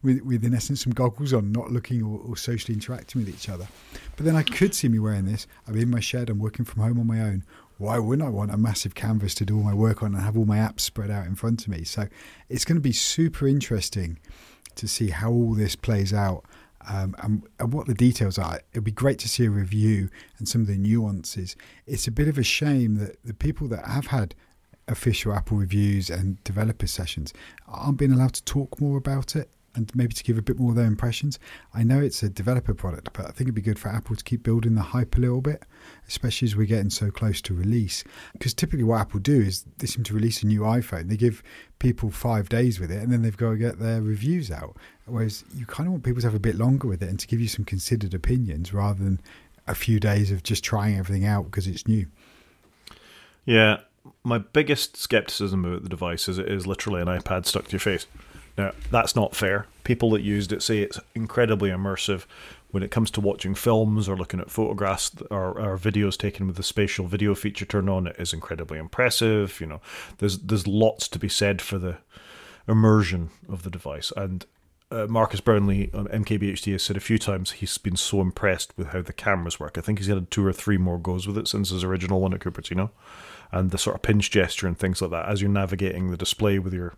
with, 0.04 0.22
with, 0.22 0.44
in 0.44 0.54
essence, 0.54 0.84
some 0.84 0.94
goggles 0.94 1.34
on, 1.34 1.52
not 1.52 1.72
looking 1.72 2.04
or, 2.04 2.20
or 2.20 2.38
socially 2.38 2.74
interacting 2.74 3.24
with 3.24 3.34
each 3.34 3.50
other? 3.50 3.68
But 4.16 4.26
then 4.26 4.36
I 4.36 4.44
could 4.44 4.76
see 4.76 4.88
me 4.88 5.00
wearing 5.00 5.26
this. 5.26 5.48
I'm 5.68 5.78
in 5.78 5.90
my 5.90 6.00
shed, 6.00 6.30
I'm 6.30 6.40
working 6.40 6.66
from 6.66 6.84
home 6.84 7.00
on 7.00 7.08
my 7.08 7.22
own 7.22 7.44
why 7.82 7.98
wouldn't 7.98 8.28
I 8.28 8.30
want 8.30 8.54
a 8.54 8.58
massive 8.58 8.94
canvas 8.94 9.34
to 9.36 9.46
do 9.46 9.58
all 9.58 9.64
my 9.64 9.74
work 9.74 10.04
on 10.04 10.14
and 10.14 10.24
have 10.24 10.38
all 10.38 10.46
my 10.46 10.58
apps 10.58 10.82
spread 10.82 11.10
out 11.10 11.26
in 11.26 11.34
front 11.34 11.64
of 11.64 11.68
me? 11.70 11.84
So 11.84 12.08
it's 12.48 12.64
going 12.64 12.76
to 12.76 12.82
be 12.82 12.92
super 12.92 13.48
interesting 13.48 14.20
to 14.76 14.88
see 14.88 15.10
how 15.10 15.32
all 15.32 15.54
this 15.54 15.76
plays 15.76 16.14
out 16.14 16.46
um, 16.90 17.16
and, 17.22 17.44
and 17.60 17.74
what 17.74 17.88
the 17.88 17.94
details 17.94 18.38
are. 18.38 18.60
It'd 18.72 18.84
be 18.84 18.92
great 18.92 19.20
to 19.20 19.30
see 19.30 19.46
a 19.46 19.50
review 19.50 20.10
and 20.38 20.48
some 20.48 20.62
of 20.62 20.68
the 20.68 20.78
nuances. 20.78 21.56
It's 21.86 22.08
a 22.08 22.12
bit 22.12 22.28
of 22.28 22.38
a 22.38 22.44
shame 22.44 22.96
that 22.96 23.24
the 23.24 23.34
people 23.34 23.68
that 23.70 23.86
have 23.86 24.08
had 24.08 24.36
official 24.88 25.34
Apple 25.34 25.58
reviews 25.58 26.10
and 26.10 26.44
developer 26.44 26.88
sessions 26.88 27.34
aren't 27.68 27.98
being 27.98 28.12
allowed 28.12 28.34
to 28.34 28.44
talk 28.44 28.82
more 28.82 28.98
about 28.98 29.36
it. 29.36 29.50
And 29.76 29.92
maybe 29.96 30.14
to 30.14 30.24
give 30.24 30.38
a 30.38 30.42
bit 30.42 30.60
more 30.60 30.72
of 30.72 30.76
their 30.76 30.86
impressions. 30.86 31.40
I 31.74 31.84
know 31.84 32.00
it's 32.00 32.24
a 32.24 32.30
developer 32.30 32.74
product, 32.74 33.10
but 33.14 33.26
I 33.26 33.30
think 33.30 33.42
it'd 33.42 33.56
be 33.56 33.62
good 33.62 33.80
for 33.80 33.90
Apple 33.90 34.16
to 34.16 34.24
keep 34.24 34.44
building 34.44 34.76
the 34.76 34.82
hype 34.82 35.18
a 35.18 35.22
little 35.22 35.42
bit, 35.42 35.64
especially 36.08 36.48
as 36.48 36.56
we're 36.56 36.66
getting 36.66 36.90
so 36.90 37.12
close 37.12 37.42
to 37.44 37.54
release. 37.54 38.04
Because 38.34 38.54
typically, 38.54 38.84
what 38.84 39.02
Apple 39.02 39.20
do 39.20 39.42
is 39.42 39.66
they 39.78 39.88
seem 39.88 40.04
to 40.04 40.14
release 40.14 40.44
a 40.44 40.48
new 40.48 40.62
iPhone, 40.62 41.10
they 41.10 41.18
give 41.18 41.42
people 41.80 42.12
five 42.12 42.50
days 42.50 42.80
with 42.80 42.92
it, 42.92 43.02
and 43.02 43.12
then 43.12 43.22
they've 43.22 43.38
got 43.38 43.52
to 43.52 43.58
get 43.58 43.80
their 43.80 44.02
reviews 44.02 44.52
out. 44.52 44.76
Whereas 45.06 45.44
you 45.56 45.66
kind 45.66 45.88
of 45.88 45.94
want 45.94 46.04
people 46.04 46.22
to 46.22 46.28
have 46.28 46.36
a 46.36 46.40
bit 46.40 46.56
longer 46.56 46.88
with 46.88 47.02
it 47.02 47.10
and 47.10 47.20
to 47.20 47.28
give 47.28 47.40
you 47.40 47.48
some 47.48 47.66
considered 47.66 48.14
opinions 48.14 48.74
rather 48.74 49.04
than 49.04 49.20
a 49.68 49.76
few 49.76 50.00
days 50.00 50.32
of 50.32 50.44
just 50.44 50.64
trying 50.64 50.98
everything 50.98 51.26
out 51.26 51.46
because 51.46 51.68
it's 51.68 51.88
new. 51.88 52.08
Yeah, 53.46 53.82
my 54.24 54.38
biggest 54.38 54.98
skepticism 54.98 55.66
about 55.66 55.84
the 55.84 55.90
device 55.90 56.28
is 56.28 56.38
it 56.38 56.50
is 56.50 56.68
literally 56.68 57.02
an 57.02 57.08
iPad 57.08 57.46
stuck 57.46 57.66
to 57.66 57.72
your 57.72 57.80
face. 57.80 58.06
Now, 58.58 58.72
that's 58.90 59.16
not 59.16 59.36
fair. 59.36 59.68
People 59.84 60.12
that 60.12 60.22
used 60.22 60.52
it 60.52 60.62
say 60.62 60.80
it's 60.80 61.00
incredibly 61.16 61.70
immersive 61.70 62.26
when 62.72 62.84
it 62.84 62.92
comes 62.92 63.12
to 63.12 63.22
watching 63.22 63.56
films 63.56 64.08
or 64.08 64.16
looking 64.16 64.40
at 64.40 64.50
photographs 64.50 65.12
or, 65.30 65.60
or, 65.60 65.78
videos 65.78 66.18
taken 66.18 66.48
with 66.48 66.56
the 66.56 66.64
spatial 66.64 67.06
video 67.06 67.36
feature 67.36 67.66
turned 67.66 67.90
on. 67.90 68.08
It 68.08 68.16
is 68.18 68.34
incredibly 68.34 68.78
impressive. 68.80 69.60
You 69.60 69.68
know, 69.68 69.82
there's 70.20 70.38
there's 70.40 70.68
lots 70.68 71.08
to 71.10 71.20
be 71.20 71.30
said 71.30 71.62
for 71.62 71.78
the 71.78 71.98
immersion 72.68 73.30
of 73.50 73.64
the 73.64 73.70
device. 73.70 74.14
And 74.16 74.46
uh, 74.92 75.08
Marques 75.08 75.40
Brownlee 75.40 75.90
on 75.94 76.08
MKBHD 76.08 76.74
has 76.74 76.84
said 76.84 76.98
a 76.98 77.02
few 77.02 77.18
times 77.18 77.52
he's 77.52 77.78
been 77.78 77.96
so 77.96 78.22
impressed 78.22 78.74
with 78.78 78.88
how 78.88 79.02
the 79.02 79.14
cameras 79.14 79.60
work. 79.60 79.78
I 79.78 79.82
think 79.82 80.00
he's 80.00 80.08
had 80.08 80.30
two 80.30 80.46
or 80.46 80.54
three 80.54 80.78
more 80.78 80.98
goes 80.98 81.28
with 81.28 81.38
it 81.38 81.48
since 81.48 81.70
his 81.70 81.84
original 81.84 82.20
one 82.20 82.34
at 82.34 82.42
Cupertino, 82.42 82.92
and 83.52 83.72
the 83.72 83.78
sort 83.78 83.96
of 83.96 84.02
pinch 84.02 84.30
gesture 84.32 84.68
and 84.68 84.78
things 84.78 85.02
like 85.02 85.12
that 85.12 85.30
as 85.30 85.42
you're 85.42 85.50
navigating 85.50 86.12
the 86.12 86.18
display 86.18 86.60
with 86.60 86.74
your 86.74 86.94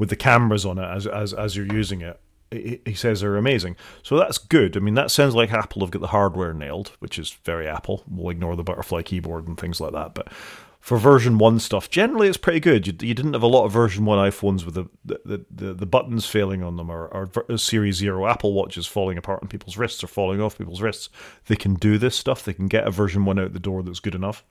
with 0.00 0.08
the 0.08 0.16
cameras 0.16 0.66
on 0.66 0.78
it 0.78 0.84
as 0.84 1.06
as 1.06 1.32
as 1.32 1.54
you're 1.54 1.72
using 1.72 2.00
it. 2.00 2.18
He 2.50 2.94
says 2.94 3.20
they're 3.20 3.36
amazing, 3.36 3.76
so 4.02 4.16
that's 4.16 4.36
good. 4.38 4.76
I 4.76 4.80
mean, 4.80 4.94
that 4.94 5.12
sounds 5.12 5.36
like 5.36 5.52
Apple 5.52 5.82
have 5.82 5.92
got 5.92 6.00
the 6.00 6.08
hardware 6.08 6.52
nailed, 6.52 6.90
which 6.98 7.16
is 7.16 7.38
very 7.44 7.68
Apple. 7.68 8.02
We'll 8.10 8.30
ignore 8.30 8.56
the 8.56 8.64
butterfly 8.64 9.02
keyboard 9.02 9.46
and 9.46 9.56
things 9.56 9.80
like 9.80 9.92
that, 9.92 10.14
but 10.14 10.32
for 10.80 10.96
version 10.98 11.38
one 11.38 11.60
stuff, 11.60 11.90
generally 11.90 12.26
it's 12.26 12.38
pretty 12.38 12.58
good. 12.58 12.88
You, 12.88 12.94
you 13.06 13.14
didn't 13.14 13.34
have 13.34 13.44
a 13.44 13.46
lot 13.46 13.66
of 13.66 13.72
version 13.72 14.04
one 14.04 14.18
iPhones 14.18 14.64
with 14.64 14.74
the 14.74 14.86
the, 15.04 15.44
the, 15.48 15.74
the 15.74 15.86
buttons 15.86 16.26
failing 16.26 16.64
on 16.64 16.74
them, 16.74 16.90
or, 16.90 17.06
or 17.08 17.30
uh, 17.48 17.56
Series 17.56 17.96
Zero 17.96 18.26
Apple 18.26 18.52
Watches 18.52 18.86
falling 18.86 19.16
apart 19.16 19.42
on 19.42 19.48
people's 19.48 19.76
wrists 19.76 20.02
or 20.02 20.08
falling 20.08 20.40
off 20.40 20.58
people's 20.58 20.82
wrists. 20.82 21.08
They 21.46 21.56
can 21.56 21.74
do 21.74 21.98
this 21.98 22.16
stuff. 22.16 22.44
They 22.44 22.54
can 22.54 22.66
get 22.66 22.88
a 22.88 22.90
version 22.90 23.26
one 23.26 23.38
out 23.38 23.52
the 23.52 23.60
door 23.60 23.84
that's 23.84 24.00
good 24.00 24.16
enough. 24.16 24.42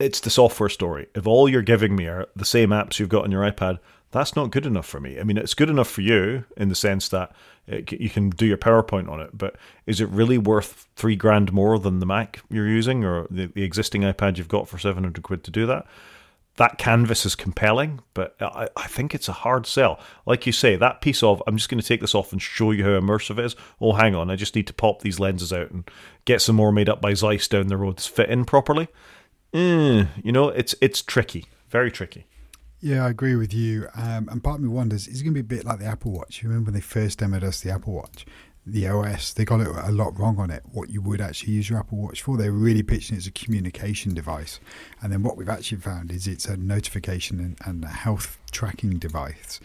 It's 0.00 0.18
the 0.18 0.30
software 0.30 0.70
story. 0.70 1.06
If 1.14 1.26
all 1.26 1.48
you're 1.48 1.62
giving 1.62 1.94
me 1.94 2.06
are 2.06 2.26
the 2.34 2.44
same 2.44 2.70
apps 2.70 2.98
you've 2.98 3.08
got 3.08 3.22
on 3.22 3.30
your 3.30 3.48
iPad, 3.48 3.78
that's 4.14 4.36
not 4.36 4.52
good 4.52 4.64
enough 4.64 4.86
for 4.86 5.00
me. 5.00 5.18
I 5.18 5.24
mean, 5.24 5.36
it's 5.36 5.54
good 5.54 5.68
enough 5.68 5.90
for 5.90 6.00
you 6.00 6.44
in 6.56 6.68
the 6.68 6.76
sense 6.76 7.08
that 7.08 7.32
it, 7.66 7.90
you 7.92 8.08
can 8.08 8.30
do 8.30 8.46
your 8.46 8.56
PowerPoint 8.56 9.10
on 9.10 9.20
it, 9.20 9.36
but 9.36 9.56
is 9.86 10.00
it 10.00 10.08
really 10.08 10.38
worth 10.38 10.86
three 10.94 11.16
grand 11.16 11.52
more 11.52 11.80
than 11.80 11.98
the 11.98 12.06
Mac 12.06 12.40
you're 12.48 12.68
using 12.68 13.04
or 13.04 13.26
the, 13.28 13.46
the 13.46 13.64
existing 13.64 14.02
iPad 14.02 14.38
you've 14.38 14.48
got 14.48 14.68
for 14.68 14.78
700 14.78 15.20
quid 15.24 15.42
to 15.42 15.50
do 15.50 15.66
that? 15.66 15.86
That 16.56 16.78
canvas 16.78 17.26
is 17.26 17.34
compelling, 17.34 18.02
but 18.14 18.36
I, 18.40 18.68
I 18.76 18.86
think 18.86 19.16
it's 19.16 19.28
a 19.28 19.32
hard 19.32 19.66
sell. 19.66 19.98
Like 20.26 20.46
you 20.46 20.52
say, 20.52 20.76
that 20.76 21.00
piece 21.00 21.24
of, 21.24 21.42
I'm 21.48 21.56
just 21.56 21.68
going 21.68 21.80
to 21.80 21.86
take 21.86 22.00
this 22.00 22.14
off 22.14 22.30
and 22.30 22.40
show 22.40 22.70
you 22.70 22.84
how 22.84 22.90
immersive 22.90 23.40
it 23.40 23.46
is. 23.46 23.56
Oh, 23.80 23.94
hang 23.94 24.14
on, 24.14 24.30
I 24.30 24.36
just 24.36 24.54
need 24.54 24.68
to 24.68 24.74
pop 24.74 25.02
these 25.02 25.18
lenses 25.18 25.52
out 25.52 25.72
and 25.72 25.90
get 26.24 26.40
some 26.40 26.54
more 26.54 26.70
made 26.70 26.88
up 26.88 27.00
by 27.00 27.14
Zeiss 27.14 27.48
down 27.48 27.66
the 27.66 27.76
road 27.76 27.96
to 27.96 28.08
fit 28.08 28.30
in 28.30 28.44
properly. 28.44 28.86
Mm, 29.52 30.06
you 30.22 30.30
know, 30.30 30.50
it's 30.50 30.76
it's 30.80 31.02
tricky, 31.02 31.46
very 31.68 31.90
tricky. 31.90 32.26
Yeah, 32.84 33.06
I 33.06 33.08
agree 33.08 33.34
with 33.34 33.54
you. 33.54 33.88
Um, 33.96 34.28
and 34.30 34.44
part 34.44 34.56
of 34.56 34.62
me 34.62 34.68
wonders, 34.68 35.08
is 35.08 35.22
it 35.22 35.24
going 35.24 35.32
to 35.34 35.42
be 35.42 35.54
a 35.54 35.56
bit 35.56 35.64
like 35.64 35.78
the 35.78 35.86
Apple 35.86 36.12
Watch? 36.12 36.42
You 36.42 36.50
remember 36.50 36.66
when 36.68 36.74
they 36.74 36.82
first 36.82 37.18
demoed 37.18 37.42
us 37.42 37.62
the 37.62 37.70
Apple 37.70 37.94
Watch? 37.94 38.26
The 38.66 38.86
OS, 38.88 39.32
they 39.32 39.46
got 39.46 39.62
it 39.62 39.68
a 39.68 39.90
lot 39.90 40.18
wrong 40.18 40.38
on 40.38 40.50
it, 40.50 40.64
what 40.70 40.90
you 40.90 41.00
would 41.00 41.22
actually 41.22 41.54
use 41.54 41.70
your 41.70 41.78
Apple 41.78 41.96
Watch 41.96 42.20
for. 42.20 42.36
They 42.36 42.50
were 42.50 42.58
really 42.58 42.82
pitching 42.82 43.16
it 43.16 43.20
as 43.20 43.26
a 43.26 43.30
communication 43.30 44.12
device. 44.12 44.60
And 45.00 45.10
then 45.10 45.22
what 45.22 45.38
we've 45.38 45.48
actually 45.48 45.78
found 45.78 46.12
is 46.12 46.26
it's 46.26 46.44
a 46.44 46.58
notification 46.58 47.40
and, 47.40 47.56
and 47.64 47.84
a 47.84 47.88
health 47.88 48.36
tracking 48.50 48.98
device 48.98 49.60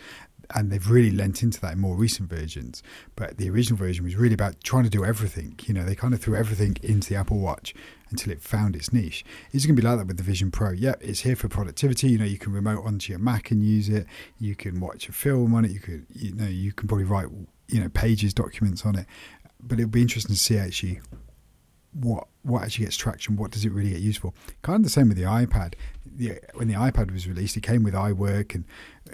and 0.56 0.72
they've 0.72 0.90
really 0.90 1.12
lent 1.12 1.44
into 1.44 1.62
that 1.62 1.74
in 1.74 1.80
more 1.80 1.96
recent 1.96 2.30
versions. 2.30 2.82
But 3.16 3.38
the 3.38 3.50
original 3.50 3.78
version 3.78 4.04
was 4.04 4.16
really 4.16 4.34
about 4.34 4.64
trying 4.64 4.86
to 4.86 4.90
do 4.90 5.06
everything. 5.06 5.60
You 5.66 5.76
know, 5.76 5.84
they 5.84 5.94
kind 5.94 6.14
of 6.14 6.22
threw 6.22 6.36
everything 6.36 6.78
into 6.82 7.10
the 7.10 7.16
Apple 7.18 7.38
Watch 7.38 7.76
until 8.10 8.32
it 8.32 8.42
found 8.42 8.76
its 8.76 8.92
niche. 8.92 9.24
Is 9.52 9.64
it 9.64 9.68
going 9.68 9.76
to 9.76 9.82
be 9.82 9.88
like 9.88 9.98
that 9.98 10.08
with 10.08 10.18
the 10.18 10.24
Vision 10.24 10.52
Pro? 10.52 10.72
Yeah, 10.72 10.96
it's 11.02 11.22
here 11.22 11.36
for 11.36 11.48
productivity. 11.48 12.10
You 12.10 12.18
know, 12.18 12.26
you 12.26 12.38
can 12.38 12.54
remote 12.54 12.84
onto 12.86 13.12
your 13.12 13.20
Mac 13.20 13.52
and 13.52 13.64
use 13.64 13.90
it. 13.90 14.06
You 14.40 14.56
can 14.56 14.80
watch 14.80 15.10
a 15.10 15.12
film 15.12 15.54
on 15.54 15.66
it. 15.66 15.72
You 15.72 15.80
could, 15.80 16.06
you 16.14 16.34
know, 16.34 16.48
you 16.48 16.72
can 16.74 16.88
probably 16.88 17.06
write, 17.06 17.28
you 17.68 17.82
know, 17.82 17.90
pages, 17.90 18.34
documents 18.34 18.86
on 18.86 18.98
it. 18.98 19.06
But 19.62 19.80
it'll 19.80 19.90
be 19.90 20.02
interesting 20.02 20.36
to 20.36 20.40
see 20.40 20.58
actually 20.58 21.02
what 21.94 22.28
what 22.44 22.64
actually 22.64 22.86
gets 22.86 22.98
traction. 22.98 23.36
What 23.36 23.52
does 23.52 23.66
it 23.66 23.72
really 23.72 23.92
get 23.92 24.00
used 24.00 24.22
for? 24.22 24.34
Kind 24.62 24.78
of 24.78 24.84
the 24.84 24.90
same 24.90 25.10
with 25.10 25.18
the 25.18 25.24
iPad. 25.24 25.74
The, 26.06 26.40
when 26.54 26.68
the 26.68 26.74
iPad 26.74 27.12
was 27.12 27.28
released, 27.28 27.56
it 27.58 27.64
came 27.64 27.84
with 27.84 27.94
iWork 27.94 28.56
and 28.56 28.66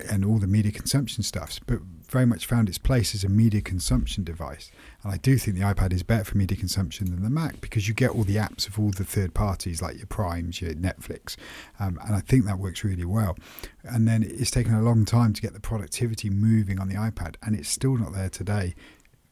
and 0.10 0.26
all 0.26 0.38
the 0.38 0.48
media 0.48 0.72
consumption 0.72 1.24
stuffs, 1.24 1.60
but 1.66 1.80
very 2.10 2.26
much 2.26 2.46
found 2.46 2.68
its 2.68 2.78
place 2.78 3.16
as 3.16 3.24
a 3.24 3.30
media 3.30 3.62
consumption 3.62 4.24
device. 4.24 4.70
And 5.04 5.14
I 5.14 5.18
do 5.18 5.38
think 5.38 5.56
the 5.56 5.64
iPad 5.64 5.94
is 5.94 6.04
better 6.04 6.26
for 6.26 6.38
media 6.38 6.58
consumption 6.58 7.10
than 7.10 7.24
the 7.24 7.30
Mac 7.30 7.62
because 7.62 7.88
you 7.88 7.94
get 7.94 8.12
all 8.12 8.24
the 8.26 8.36
apps 8.36 8.68
of 8.68 8.78
all 8.78 8.92
the 8.92 9.06
third 9.06 9.34
parties 9.34 9.82
like 9.82 9.98
your 9.98 10.08
Primes, 10.08 10.62
your 10.62 10.74
Netflix, 10.74 11.38
um, 11.80 11.98
and 12.06 12.16
I 12.16 12.20
think 12.20 12.46
that 12.46 12.60
works 12.60 12.84
really 12.84 13.06
well. 13.06 13.38
And 13.84 14.08
then 14.08 14.24
it's 14.24 14.52
taken 14.52 14.74
a 14.74 14.82
long 14.82 15.06
time 15.06 15.34
to 15.34 15.42
get 15.42 15.54
the 15.54 15.60
productivity 15.60 16.30
moving 16.30 16.80
on 16.80 16.90
the 16.90 16.96
iPad, 16.96 17.36
and 17.42 17.56
it's 17.56 17.70
still 17.70 17.98
not 17.98 18.14
there 18.14 18.30
today. 18.30 18.76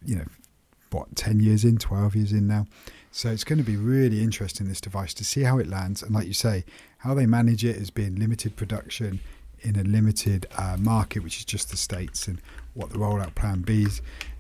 You 0.05 0.17
know, 0.17 0.25
what 0.91 1.15
ten 1.15 1.39
years 1.39 1.65
in, 1.65 1.77
twelve 1.77 2.15
years 2.15 2.31
in 2.31 2.47
now. 2.47 2.67
So 3.15 3.29
it's 3.29 3.43
going 3.43 3.59
to 3.59 3.63
be 3.63 3.77
really 3.77 4.23
interesting 4.23 4.67
this 4.67 4.81
device 4.81 5.13
to 5.13 5.23
see 5.23 5.43
how 5.43 5.59
it 5.59 5.67
lands, 5.67 6.01
and 6.01 6.15
like 6.15 6.25
you 6.25 6.33
say, 6.33 6.65
how 6.97 7.13
they 7.13 7.27
manage 7.27 7.63
it 7.63 7.77
as 7.77 7.91
being 7.91 8.15
limited 8.15 8.55
production 8.55 9.19
in 9.61 9.75
a 9.75 9.83
limited 9.83 10.47
uh, 10.57 10.77
market, 10.79 11.19
which 11.21 11.37
is 11.37 11.45
just 11.45 11.69
the 11.69 11.77
states, 11.77 12.27
and 12.27 12.41
what 12.73 12.89
the 12.89 12.97
rollout 12.97 13.35
plan 13.35 13.61
be. 13.61 13.85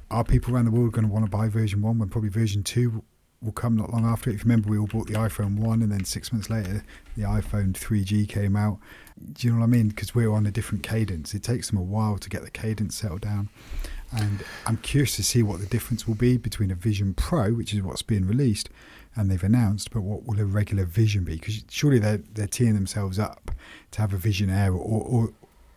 Are 0.09 0.23
people 0.23 0.55
around 0.55 0.65
the 0.65 0.71
world 0.71 0.91
going 0.91 1.05
to 1.05 1.13
want 1.13 1.23
to 1.23 1.29
buy 1.29 1.49
version 1.49 1.83
one 1.83 1.99
when 1.99 2.09
probably 2.09 2.31
version 2.31 2.63
two 2.63 3.03
will 3.43 3.51
come 3.51 3.77
not 3.77 3.93
long 3.93 4.05
after? 4.05 4.31
If 4.31 4.37
you 4.37 4.43
remember, 4.45 4.71
we 4.71 4.79
all 4.79 4.87
bought 4.87 5.05
the 5.05 5.13
iPhone 5.13 5.59
one, 5.59 5.83
and 5.83 5.91
then 5.91 6.03
six 6.03 6.33
months 6.33 6.49
later, 6.49 6.83
the 7.15 7.25
iPhone 7.25 7.73
3G 7.73 8.27
came 8.27 8.55
out. 8.55 8.79
Do 9.33 9.47
you 9.47 9.53
know 9.53 9.59
what 9.59 9.65
I 9.65 9.67
mean? 9.67 9.89
Because 9.89 10.15
we're 10.15 10.33
on 10.33 10.47
a 10.47 10.51
different 10.51 10.81
cadence. 10.81 11.35
It 11.35 11.43
takes 11.43 11.69
them 11.69 11.77
a 11.77 11.83
while 11.83 12.17
to 12.17 12.27
get 12.27 12.43
the 12.43 12.49
cadence 12.49 12.95
settled 12.95 13.21
down. 13.21 13.49
And 14.15 14.43
I'm 14.65 14.77
curious 14.77 15.15
to 15.15 15.23
see 15.23 15.43
what 15.43 15.59
the 15.59 15.65
difference 15.65 16.07
will 16.07 16.15
be 16.15 16.37
between 16.37 16.71
a 16.71 16.75
Vision 16.75 17.13
Pro, 17.13 17.51
which 17.51 17.73
is 17.73 17.81
what's 17.81 18.01
being 18.01 18.27
released, 18.27 18.69
and 19.15 19.29
they've 19.29 19.43
announced, 19.43 19.91
but 19.91 20.01
what 20.01 20.25
will 20.25 20.39
a 20.39 20.45
regular 20.45 20.85
Vision 20.85 21.23
be? 21.23 21.35
Because 21.35 21.63
surely 21.69 21.99
they're 21.99 22.21
they're 22.33 22.47
teeing 22.47 22.73
themselves 22.73 23.19
up 23.19 23.51
to 23.91 24.01
have 24.01 24.13
a 24.13 24.17
Vision 24.17 24.49
Air 24.49 24.73
or, 24.73 25.01
or 25.01 25.33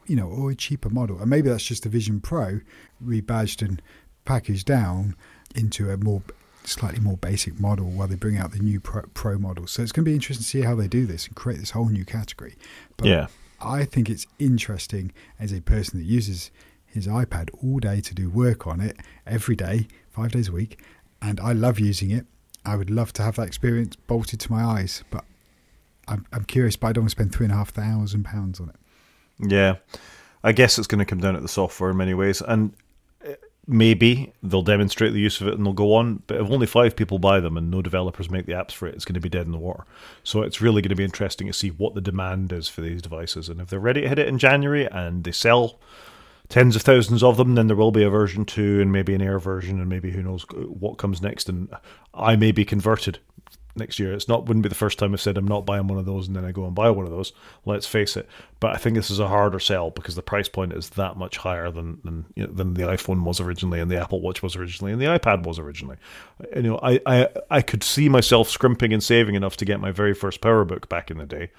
you 0.07 0.17
know 0.17 0.27
or 0.27 0.51
a 0.51 0.55
cheaper 0.55 0.91
model, 0.91 1.21
and 1.21 1.31
maybe 1.31 1.49
that's 1.49 1.65
just 1.65 1.87
a 1.87 1.89
Vision 1.89 2.21
Pro 2.21 2.61
rebadged 3.05 3.63
and 3.63 3.81
packaged 4.25 4.67
down 4.67 5.17
into 5.55 5.91
a 5.91 5.97
more 5.97 6.23
slightly 6.65 7.01
more 7.01 7.17
basic 7.17 7.59
model 7.61 7.87
while 7.87 8.09
they 8.09 8.17
bring 8.17 8.37
out 8.37 8.53
the 8.53 8.59
new 8.59 8.81
pro, 8.81 9.03
pro 9.15 9.39
model. 9.39 9.67
So 9.67 9.83
it's 9.83 9.93
going 9.93 10.05
to 10.05 10.11
be 10.11 10.15
interesting 10.15 10.43
to 10.43 10.49
see 10.49 10.63
how 10.63 10.75
they 10.75 10.89
do 10.89 11.07
this 11.07 11.27
and 11.27 11.37
create 11.37 11.61
this 11.61 11.71
whole 11.71 11.89
new 11.89 12.05
category. 12.05 12.57
But 12.97 13.07
yeah. 13.07 13.27
I 13.61 13.85
think 13.85 14.11
it's 14.11 14.27
interesting 14.39 15.13
as 15.39 15.53
a 15.53 15.61
person 15.61 15.99
that 15.99 16.05
uses 16.05 16.51
his 16.97 17.07
iPad 17.07 17.51
all 17.63 17.79
day 17.79 18.01
to 18.01 18.15
do 18.15 18.29
work 18.29 18.67
on 18.67 18.81
it 18.81 18.97
every 19.27 19.55
day, 19.55 19.87
five 20.11 20.33
days 20.33 20.49
a 20.49 20.53
week, 20.53 20.83
and 21.23 21.39
I 21.41 21.53
love 21.53 21.79
using 21.79 22.11
it. 22.11 22.27
I 22.65 22.75
would 22.75 22.91
love 22.91 23.13
to 23.15 23.23
have 23.23 23.37
that 23.37 23.47
experience 23.47 23.95
bolted 23.95 24.41
to 24.41 24.53
my 24.53 24.65
eyes, 24.65 25.05
but 25.11 25.25
I'm, 26.09 26.27
I'm 26.33 26.45
curious, 26.45 26.77
but 26.77 26.89
I 26.89 26.93
don't 26.93 27.05
want 27.05 27.11
to 27.11 27.17
spend 27.17 27.33
three 27.33 27.45
and 27.45 27.53
a 27.53 27.57
half 27.57 27.71
thousand 27.71 28.25
pounds 28.25 28.61
on 28.61 28.71
it. 28.71 28.77
Yeah, 29.49 29.77
I 30.43 30.53
guess 30.53 30.79
it's 30.79 30.89
going 30.89 30.99
to 30.99 31.05
come 31.05 31.21
down 31.21 31.35
to 31.35 31.41
the 31.41 31.49
software 31.49 31.91
in 31.91 31.97
many 31.97 32.15
ways, 32.15 32.41
and 32.41 32.73
uh, 33.25 33.33
maybe 33.67 34.33
they'll 34.43 34.63
demonstrate 34.63 35.13
the 35.13 35.21
use 35.21 35.41
of 35.41 35.49
it 35.49 35.55
and 35.55 35.67
they'll 35.67 35.73
go 35.73 35.95
on. 35.95 36.23
But 36.27 36.41
if 36.41 36.51
only 36.51 36.67
five 36.67 36.97
people 36.97 37.19
buy 37.19 37.41
them 37.41 37.57
and 37.57 37.71
no 37.71 37.83
developers 37.83 38.31
make 38.31 38.47
the 38.47 38.53
apps 38.53 38.73
for 38.73 38.89
it, 38.89 38.95
it's 38.95 39.05
going 39.05 39.15
to 39.15 39.21
be 39.21 39.29
dead 39.29 39.47
in 39.47 39.53
the 39.53 39.59
water. 39.59 39.85
So 40.25 40.43
it's 40.43 40.61
really 40.61 40.83
going 40.83 40.91
to 40.91 40.97
be 40.97 41.05
interesting 41.05 41.47
to 41.49 41.53
see 41.53 41.69
what 41.69 41.95
the 41.95 42.01
demand 42.01 42.53
is 42.53 42.69
for 42.69 42.81
these 42.81 43.03
devices, 43.03 43.49
and 43.49 43.61
if 43.61 43.69
they're 43.69 43.79
ready 43.79 44.03
to 44.03 44.09
hit 44.09 44.19
it 44.19 44.29
in 44.29 44.39
January 44.39 44.87
and 44.91 45.25
they 45.25 45.33
sell 45.33 45.79
tens 46.49 46.77
of 46.77 46.83
thousands 46.83 47.23
of 47.23 47.37
them, 47.37 47.55
then 47.55 47.67
there 47.67 47.77
will 47.77 47.91
be 47.91 48.03
a 48.03 48.11
version 48.11 48.45
two 48.45 48.81
and 48.81 48.93
maybe 48.93 49.15
an 49.15 49.23
air 49.23 49.39
version 49.39 49.81
and 49.81 49.89
maybe 49.89 50.11
who 50.11 50.23
knows 50.23 50.45
what 50.53 50.99
comes 50.99 51.23
next. 51.23 51.49
And 51.49 51.69
I 52.15 52.37
may 52.37 52.53
be 52.53 52.65
converted 52.65 53.19
next 53.77 53.99
year. 53.99 54.13
It's 54.13 54.29
not 54.29 54.47
wouldn't 54.47 54.63
be 54.63 54.69
the 54.69 54.75
first 54.75 54.99
time 54.99 55.13
I've 55.13 55.21
said 55.21 55.37
I'm 55.37 55.47
not 55.47 55.67
buying 55.67 55.87
one 55.87 55.99
of 55.99 56.07
those 56.07 56.27
and 56.27 56.37
then 56.37 56.45
I 56.45 56.53
go 56.53 56.65
and 56.65 56.75
buy 56.75 56.91
one 56.91 57.05
of 57.05 57.11
those. 57.11 57.33
Let's 57.65 57.87
face 57.87 58.17
it. 58.17 58.29
But 58.59 58.75
I 58.75 58.79
think 58.79 58.97
this 58.97 59.11
is 59.11 59.19
a 59.19 59.29
harder 59.29 59.61
sell 59.61 59.91
because 59.91 60.15
the 60.15 60.23
price 60.23 60.49
point 60.49 60.73
is 60.73 60.91
that 60.91 61.17
much 61.17 61.37
higher 61.37 61.71
than 61.71 62.01
than 62.05 62.27
you 62.35 62.47
know, 62.47 62.53
than 62.53 62.75
the 62.75 62.83
iPhone 62.83 63.25
was 63.25 63.41
originally 63.41 63.81
and 63.81 63.91
the 63.91 64.01
Apple 64.01 64.21
Watch 64.21 64.43
was 64.43 64.57
originally 64.57 64.93
and 64.93 65.01
the 65.01 65.07
iPad 65.07 65.45
was 65.45 65.59
originally. 65.59 65.97
You 66.55 66.63
know, 66.63 66.81
I, 66.83 67.01
I 67.07 67.29
I 67.51 67.63
could 67.63 67.83
see 67.83 68.09
myself 68.09 68.49
scrimping 68.49 68.93
and 68.93 69.03
saving 69.03 69.35
enough 69.35 69.57
to 69.59 69.65
get 69.65 69.81
my 69.81 69.91
very 69.91 70.15
first 70.15 70.41
PowerBook 70.41 70.89
back 70.89 71.11
in 71.11 71.19
the 71.19 71.27
day 71.27 71.51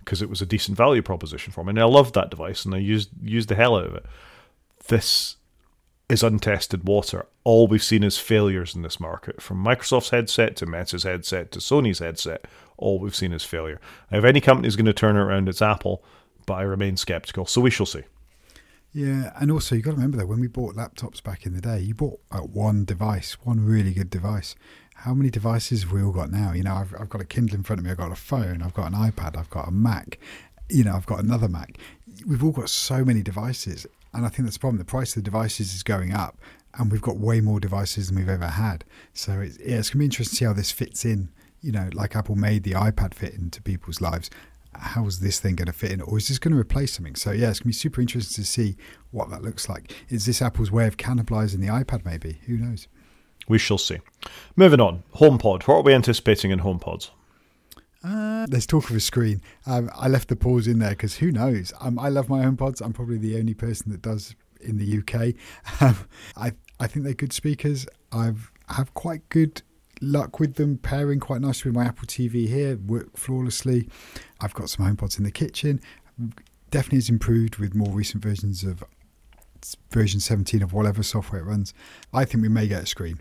because 0.00 0.22
it 0.22 0.30
was 0.30 0.40
a 0.40 0.46
decent 0.46 0.76
value 0.76 1.02
proposition 1.02 1.52
for 1.52 1.64
me. 1.64 1.70
And 1.70 1.80
I 1.80 1.84
loved 1.84 2.14
that 2.14 2.30
device 2.30 2.64
and 2.64 2.74
I 2.74 2.78
used 2.78 3.10
used 3.22 3.48
the 3.48 3.54
hell 3.54 3.76
out 3.76 3.86
of 3.86 3.94
it 3.94 4.06
this 4.88 5.36
is 6.08 6.22
untested 6.22 6.86
water. 6.86 7.26
All 7.44 7.66
we've 7.66 7.82
seen 7.82 8.02
is 8.02 8.18
failures 8.18 8.74
in 8.74 8.82
this 8.82 9.00
market, 9.00 9.42
from 9.42 9.64
Microsoft's 9.64 10.10
headset 10.10 10.56
to 10.56 10.66
Meta's 10.66 11.02
headset 11.02 11.50
to 11.52 11.58
Sony's 11.58 11.98
headset. 11.98 12.44
All 12.76 12.98
we've 12.98 13.16
seen 13.16 13.32
is 13.32 13.44
failure. 13.44 13.80
Now, 14.10 14.18
if 14.18 14.24
any 14.24 14.40
company 14.40 14.68
is 14.68 14.76
going 14.76 14.86
to 14.86 14.92
turn 14.92 15.16
it 15.16 15.20
around, 15.20 15.48
it's 15.48 15.62
Apple, 15.62 16.04
but 16.44 16.54
I 16.54 16.62
remain 16.62 16.96
skeptical. 16.96 17.46
So 17.46 17.60
we 17.60 17.70
shall 17.70 17.86
see. 17.86 18.02
Yeah, 18.92 19.32
and 19.38 19.50
also 19.50 19.74
you've 19.74 19.84
got 19.84 19.90
to 19.90 19.96
remember 19.96 20.16
that 20.16 20.26
when 20.26 20.40
we 20.40 20.46
bought 20.46 20.74
laptops 20.74 21.22
back 21.22 21.44
in 21.44 21.54
the 21.54 21.60
day, 21.60 21.80
you 21.80 21.94
bought 21.94 22.20
uh, 22.30 22.38
one 22.38 22.84
device, 22.84 23.36
one 23.44 23.64
really 23.64 23.92
good 23.92 24.08
device. 24.08 24.54
How 24.94 25.12
many 25.12 25.28
devices 25.28 25.82
have 25.82 25.92
we 25.92 26.02
all 26.02 26.12
got 26.12 26.30
now? 26.30 26.52
You 26.52 26.62
know, 26.62 26.74
I've, 26.74 26.94
I've 26.98 27.10
got 27.10 27.20
a 27.20 27.26
Kindle 27.26 27.56
in 27.56 27.62
front 27.62 27.80
of 27.80 27.84
me, 27.84 27.90
I've 27.90 27.98
got 27.98 28.10
a 28.10 28.16
phone, 28.16 28.62
I've 28.62 28.72
got 28.72 28.90
an 28.90 28.94
iPad, 28.94 29.36
I've 29.36 29.50
got 29.50 29.68
a 29.68 29.70
Mac, 29.70 30.18
you 30.70 30.84
know, 30.84 30.94
I've 30.94 31.04
got 31.04 31.22
another 31.22 31.48
Mac. 31.48 31.76
We've 32.26 32.42
all 32.42 32.52
got 32.52 32.70
so 32.70 33.04
many 33.04 33.22
devices, 33.22 33.86
and 34.16 34.26
I 34.26 34.28
think 34.28 34.46
that's 34.46 34.56
the 34.56 34.60
problem. 34.60 34.78
The 34.78 34.84
price 34.84 35.16
of 35.16 35.22
the 35.22 35.30
devices 35.30 35.74
is 35.74 35.82
going 35.82 36.12
up, 36.12 36.38
and 36.78 36.90
we've 36.90 37.02
got 37.02 37.18
way 37.18 37.40
more 37.40 37.60
devices 37.60 38.08
than 38.08 38.16
we've 38.16 38.28
ever 38.28 38.48
had. 38.48 38.84
So 39.12 39.40
it's, 39.40 39.58
yeah, 39.58 39.76
it's 39.76 39.90
going 39.90 39.92
to 39.92 39.98
be 39.98 40.04
interesting 40.06 40.32
to 40.32 40.36
see 40.36 40.44
how 40.44 40.52
this 40.52 40.72
fits 40.72 41.04
in. 41.04 41.28
You 41.60 41.72
know, 41.72 41.90
like 41.92 42.16
Apple 42.16 42.36
made 42.36 42.62
the 42.62 42.72
iPad 42.72 43.14
fit 43.14 43.34
into 43.34 43.62
people's 43.62 44.00
lives. 44.00 44.30
How's 44.72 45.20
this 45.20 45.40
thing 45.40 45.56
going 45.56 45.66
to 45.66 45.72
fit 45.72 45.92
in, 45.92 46.00
or 46.00 46.18
is 46.18 46.28
this 46.28 46.38
going 46.38 46.52
to 46.52 46.60
replace 46.60 46.94
something? 46.94 47.14
So 47.14 47.30
yeah, 47.30 47.50
it's 47.50 47.60
going 47.60 47.64
to 47.64 47.68
be 47.68 47.72
super 47.72 48.00
interesting 48.00 48.44
to 48.44 48.48
see 48.48 48.76
what 49.10 49.30
that 49.30 49.42
looks 49.42 49.68
like. 49.68 49.92
Is 50.08 50.26
this 50.26 50.42
Apple's 50.42 50.70
way 50.70 50.86
of 50.86 50.96
cannibalizing 50.96 51.60
the 51.60 51.68
iPad? 51.68 52.04
Maybe 52.04 52.40
who 52.46 52.56
knows. 52.58 52.88
We 53.48 53.58
shall 53.58 53.78
see. 53.78 53.98
Moving 54.56 54.80
on, 54.80 55.04
HomePod. 55.14 55.62
What 55.62 55.76
are 55.76 55.82
we 55.82 55.94
anticipating 55.94 56.50
in 56.50 56.60
HomePods? 56.60 57.10
Uh, 58.04 58.46
there's 58.48 58.66
talk 58.66 58.88
of 58.90 58.96
a 58.96 59.00
screen. 59.00 59.42
Um, 59.66 59.90
I 59.94 60.08
left 60.08 60.28
the 60.28 60.36
pause 60.36 60.66
in 60.66 60.78
there 60.78 60.90
because 60.90 61.16
who 61.16 61.32
knows? 61.32 61.72
Um, 61.80 61.98
I 61.98 62.08
love 62.08 62.28
my 62.28 62.44
HomePods. 62.44 62.80
I'm 62.80 62.92
probably 62.92 63.18
the 63.18 63.38
only 63.38 63.54
person 63.54 63.90
that 63.90 64.02
does 64.02 64.34
in 64.60 64.78
the 64.78 64.98
UK. 64.98 65.34
Um, 65.80 65.96
I 66.36 66.52
I 66.78 66.86
think 66.86 67.04
they're 67.04 67.14
good 67.14 67.32
speakers. 67.32 67.86
I've 68.12 68.50
have 68.68 68.94
quite 68.94 69.28
good 69.28 69.62
luck 70.00 70.40
with 70.40 70.54
them 70.54 70.78
pairing 70.78 71.20
quite 71.20 71.40
nicely 71.40 71.70
with 71.70 71.76
my 71.76 71.84
Apple 71.84 72.06
TV 72.06 72.48
here. 72.48 72.76
Work 72.76 73.16
flawlessly. 73.16 73.88
I've 74.40 74.54
got 74.54 74.70
some 74.70 74.86
HomePods 74.86 75.18
in 75.18 75.24
the 75.24 75.30
kitchen. 75.30 75.80
Definitely 76.70 76.98
has 76.98 77.08
improved 77.08 77.56
with 77.56 77.74
more 77.74 77.90
recent 77.90 78.22
versions 78.22 78.64
of 78.64 78.84
version 79.90 80.20
17 80.20 80.62
of 80.62 80.72
whatever 80.72 81.02
software 81.02 81.40
it 81.40 81.44
runs. 81.44 81.74
I 82.12 82.24
think 82.24 82.42
we 82.42 82.48
may 82.48 82.66
get 82.66 82.82
a 82.82 82.86
screen, 82.86 83.20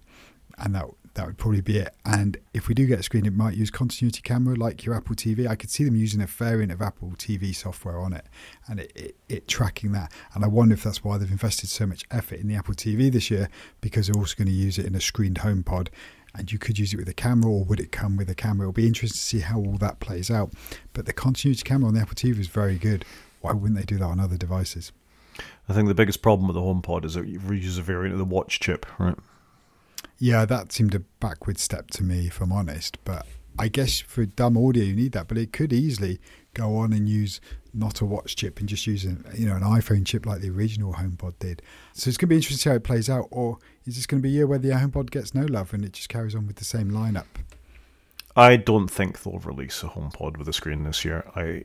and 0.58 0.76
that 0.76 0.86
that 1.16 1.26
would 1.26 1.38
probably 1.38 1.62
be 1.62 1.78
it. 1.78 1.96
And 2.06 2.38
if 2.54 2.68
we 2.68 2.74
do 2.74 2.86
get 2.86 3.00
a 3.00 3.04
screen, 3.04 3.26
it 3.26 3.34
might 3.34 3.56
use 3.56 3.72
continuity 3.72 4.22
camera 4.22 4.56
like 4.56 4.86
your 4.86 4.96
Apple 4.96 5.16
TV. 5.16 5.48
I 5.48 5.56
could 5.56 5.70
see 5.70 5.84
them 5.84 5.96
using 5.96 6.22
a 6.22 6.28
variant 6.28 6.72
of 6.72 6.82
Apple 6.82 7.14
TV 7.18 7.56
software 7.56 8.00
on 8.00 8.14
it 8.14 8.26
and 8.68 8.82
it, 8.82 8.92
it, 8.96 9.16
it, 9.30 9.48
tracking 9.48 9.94
that. 9.94 10.12
And 10.34 10.44
I 10.44 10.48
wonder 10.48 10.74
if 10.74 10.84
that's 10.84 11.04
why 11.04 11.18
they've 11.18 11.32
invested 11.32 11.70
so 11.70 11.86
much 11.88 12.04
effort 12.12 12.40
in 12.40 12.48
the 12.48 12.56
Apple 12.56 12.76
TV 12.76 13.12
this 13.12 13.32
year 13.32 13.50
because 13.82 14.08
they're 14.08 14.20
also 14.20 14.36
going 14.36 14.48
to 14.48 14.54
use 14.54 14.78
it 14.78 14.86
in 14.86 14.94
a 14.94 15.02
screened 15.02 15.40
home 15.40 15.64
pod. 15.64 15.90
And 16.38 16.52
you 16.52 16.60
could 16.60 16.78
use 16.78 16.94
it 16.94 16.98
with 16.98 17.08
a 17.08 17.14
camera, 17.14 17.50
or 17.50 17.64
would 17.64 17.80
it 17.80 17.94
come 17.94 18.18
with 18.18 18.30
a 18.30 18.36
camera? 18.36 18.66
It'll 18.66 18.74
be 18.74 18.86
interesting 18.86 19.16
to 19.16 19.24
see 19.24 19.40
how 19.40 19.58
all 19.58 19.78
that 19.78 20.02
plays 20.02 20.30
out. 20.30 20.52
But 20.92 21.06
the 21.06 21.14
continuity 21.14 21.64
camera 21.64 21.88
on 21.88 21.94
the 21.94 22.02
Apple 22.02 22.16
TV 22.16 22.38
is 22.38 22.48
very 22.48 22.76
good. 22.76 23.06
Why 23.40 23.54
wouldn't 23.54 23.80
they 23.80 23.86
do 23.86 23.98
that 24.00 24.06
on 24.06 24.20
other 24.20 24.36
devices? 24.36 24.92
I 25.70 25.74
think 25.74 25.88
the 25.88 25.96
biggest 25.96 26.22
problem 26.22 26.50
with 26.50 26.56
the 26.56 26.62
HomePod 26.62 27.06
is 27.06 27.14
that 27.14 27.26
you 27.26 27.40
use 27.54 27.78
a 27.78 27.82
variant 27.82 28.12
of 28.12 28.20
the 28.20 28.26
watch 28.26 28.60
chip, 28.60 28.86
right? 29.00 29.16
Yeah, 30.18 30.46
that 30.46 30.72
seemed 30.72 30.96
a 30.96 31.00
backward 31.00 31.58
step 31.58 31.92
to 31.92 32.04
me, 32.04 32.28
if 32.28 32.42
I'm 32.42 32.52
honest. 32.52 33.04
But 33.04 33.26
I 33.60 33.68
guess 33.68 34.00
for 34.00 34.26
dumb 34.26 34.58
audio, 34.58 34.84
you 34.84 34.96
need 34.96 35.12
that. 35.14 35.28
But 35.28 35.38
it 35.38 35.52
could 35.52 35.74
easily 35.74 36.20
go 36.54 36.78
on 36.78 36.94
and 36.94 37.08
use 37.10 37.42
not 37.74 38.00
a 38.00 38.06
watch 38.06 38.36
chip 38.38 38.60
and 38.60 38.70
just 38.70 38.88
use 38.88 39.04
an, 39.04 39.26
you 39.36 39.46
know 39.46 39.56
an 39.56 39.62
iPhone 39.62 40.06
chip 40.06 40.26
like 40.26 40.42
the 40.42 40.50
original 40.50 40.94
HomePod 40.94 41.40
did. 41.40 41.62
So 41.94 42.08
it's 42.08 42.18
going 42.18 42.28
to 42.28 42.30
be 42.30 42.36
interesting 42.36 42.58
to 42.58 42.62
see 42.62 42.70
how 42.70 42.76
it 42.76 42.84
plays 42.84 43.10
out. 43.10 43.28
Or 43.32 43.58
is 43.86 43.96
this 43.96 44.06
going 44.06 44.22
to 44.22 44.24
be 44.24 44.30
a 44.30 44.34
year 44.34 44.48
where 44.48 44.60
the 44.60 44.70
HomePod 44.70 45.12
gets 45.12 45.34
no 45.34 45.46
love 45.46 45.74
and 45.74 45.84
it 45.84 45.94
just 45.94 46.10
carries 46.10 46.36
on 46.36 46.48
with 46.48 46.56
the 46.58 46.66
same 46.66 46.92
lineup? 46.92 47.26
I 48.38 48.58
don't 48.58 48.88
think 48.88 49.24
they'll 49.24 49.40
release 49.40 49.84
a 49.84 49.88
HomePod 49.88 50.38
with 50.38 50.48
a 50.48 50.54
screen 50.54 50.84
this 50.84 51.06
year. 51.06 51.30
I, 51.36 51.64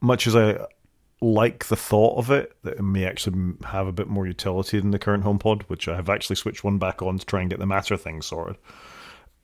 much 0.00 0.26
as 0.26 0.36
I 0.36 0.66
like 1.20 1.66
the 1.66 1.76
thought 1.76 2.16
of 2.16 2.30
it 2.30 2.56
that 2.62 2.78
it 2.78 2.82
may 2.82 3.04
actually 3.04 3.54
have 3.66 3.86
a 3.86 3.92
bit 3.92 4.08
more 4.08 4.26
utility 4.26 4.80
than 4.80 4.90
the 4.90 4.98
current 4.98 5.24
HomePod, 5.24 5.62
which 5.62 5.86
I 5.86 5.96
have 5.96 6.08
actually 6.08 6.36
switched 6.36 6.64
one 6.64 6.78
back 6.78 7.02
on 7.02 7.18
to 7.18 7.26
try 7.26 7.40
and 7.40 7.50
get 7.50 7.58
the 7.58 7.66
matter 7.66 7.96
thing 7.96 8.22
sorted. 8.22 8.56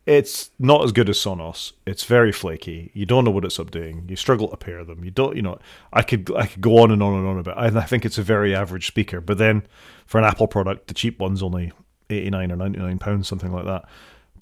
It's 0.07 0.51
not 0.59 0.85
as 0.85 0.93
good 0.93 1.09
as 1.09 1.18
Sonos. 1.18 1.72
It's 1.85 2.05
very 2.05 2.31
flaky. 2.31 2.93
You 2.95 3.07
don't 3.07 3.24
know 3.24 3.33
what 3.33 3.45
it's 3.45 3.59
updating. 3.59 4.09
You 4.09 4.14
struggle 4.14 4.49
to 4.49 4.57
pair 4.57 4.85
them. 4.85 5.05
You 5.05 5.11
don't, 5.11 5.35
you 5.35 5.43
know. 5.43 5.59
I 5.93 6.03
could 6.03 6.31
I 6.37 6.47
could 6.47 6.61
go 6.61 6.79
on 6.79 6.93
and 6.93 7.03
on 7.03 7.14
and 7.18 7.27
on 7.27 7.39
about. 7.39 7.59
It. 7.59 7.77
I 7.77 7.83
think 7.83 8.05
it's 8.05 8.16
a 8.16 8.22
very 8.22 8.55
average 8.55 8.87
speaker. 8.87 9.20
But 9.20 9.39
then, 9.39 9.64
for 10.07 10.18
an 10.18 10.24
Apple 10.24 10.47
product, 10.47 10.87
the 10.87 10.95
cheap 10.95 11.18
one's 11.18 11.43
only 11.43 11.72
eighty 12.09 12.31
nine 12.31 12.53
or 12.53 12.57
ninety 12.57 12.79
nine 12.79 13.01
pounds, 13.01 13.27
something 13.27 13.53
like 13.53 13.64
that. 13.64 13.89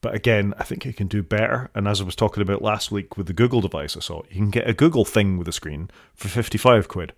But 0.04 0.14
again, 0.14 0.52
I 0.58 0.64
think 0.64 0.84
it 0.84 0.98
can 0.98 1.06
do 1.06 1.22
better. 1.22 1.70
And 1.74 1.88
as 1.88 1.98
I 1.98 2.04
was 2.04 2.14
talking 2.14 2.42
about 2.42 2.60
last 2.60 2.92
week 2.92 3.16
with 3.16 3.26
the 3.26 3.32
Google 3.32 3.62
device 3.62 3.96
I 3.96 4.00
saw, 4.00 4.20
you 4.28 4.36
can 4.36 4.50
get 4.50 4.68
a 4.68 4.74
Google 4.74 5.06
thing 5.06 5.38
with 5.38 5.48
a 5.48 5.52
screen 5.52 5.88
for 6.14 6.28
55 6.28 6.88
quid 6.88 7.14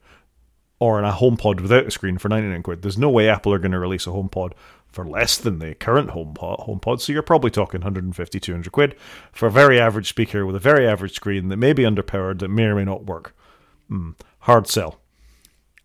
or 0.79 1.03
a 1.03 1.11
HomePod 1.11 1.61
without 1.61 1.89
a 1.89 1.91
screen 1.91 2.17
for 2.17 2.29
99 2.29 2.63
quid. 2.63 2.83
There's 2.83 2.97
no 2.97 3.11
way 3.11 3.29
Apple 3.29 3.53
are 3.53 3.59
going 3.59 3.73
to 3.73 3.81
release 3.81 4.07
a 4.07 4.11
HomePod 4.11 4.53
for 4.87 5.05
less 5.05 5.37
than 5.37 5.59
the 5.59 5.75
current 5.75 6.11
HomePod. 6.11 6.69
HomePod. 6.69 7.01
So 7.01 7.13
you're 7.13 7.23
probably 7.23 7.51
talking 7.51 7.81
150, 7.81 8.39
200 8.39 8.71
quid 8.71 8.95
for 9.33 9.49
a 9.49 9.51
very 9.51 9.81
average 9.81 10.09
speaker 10.09 10.47
with 10.47 10.55
a 10.55 10.61
very 10.61 10.87
average 10.87 11.17
screen 11.17 11.49
that 11.49 11.57
may 11.57 11.73
be 11.73 11.83
underpowered, 11.83 12.39
that 12.39 12.51
may 12.51 12.67
or 12.67 12.77
may 12.77 12.85
not 12.85 13.05
work. 13.05 13.35
Mm, 13.91 14.15
hard 14.39 14.69
sell. 14.69 15.01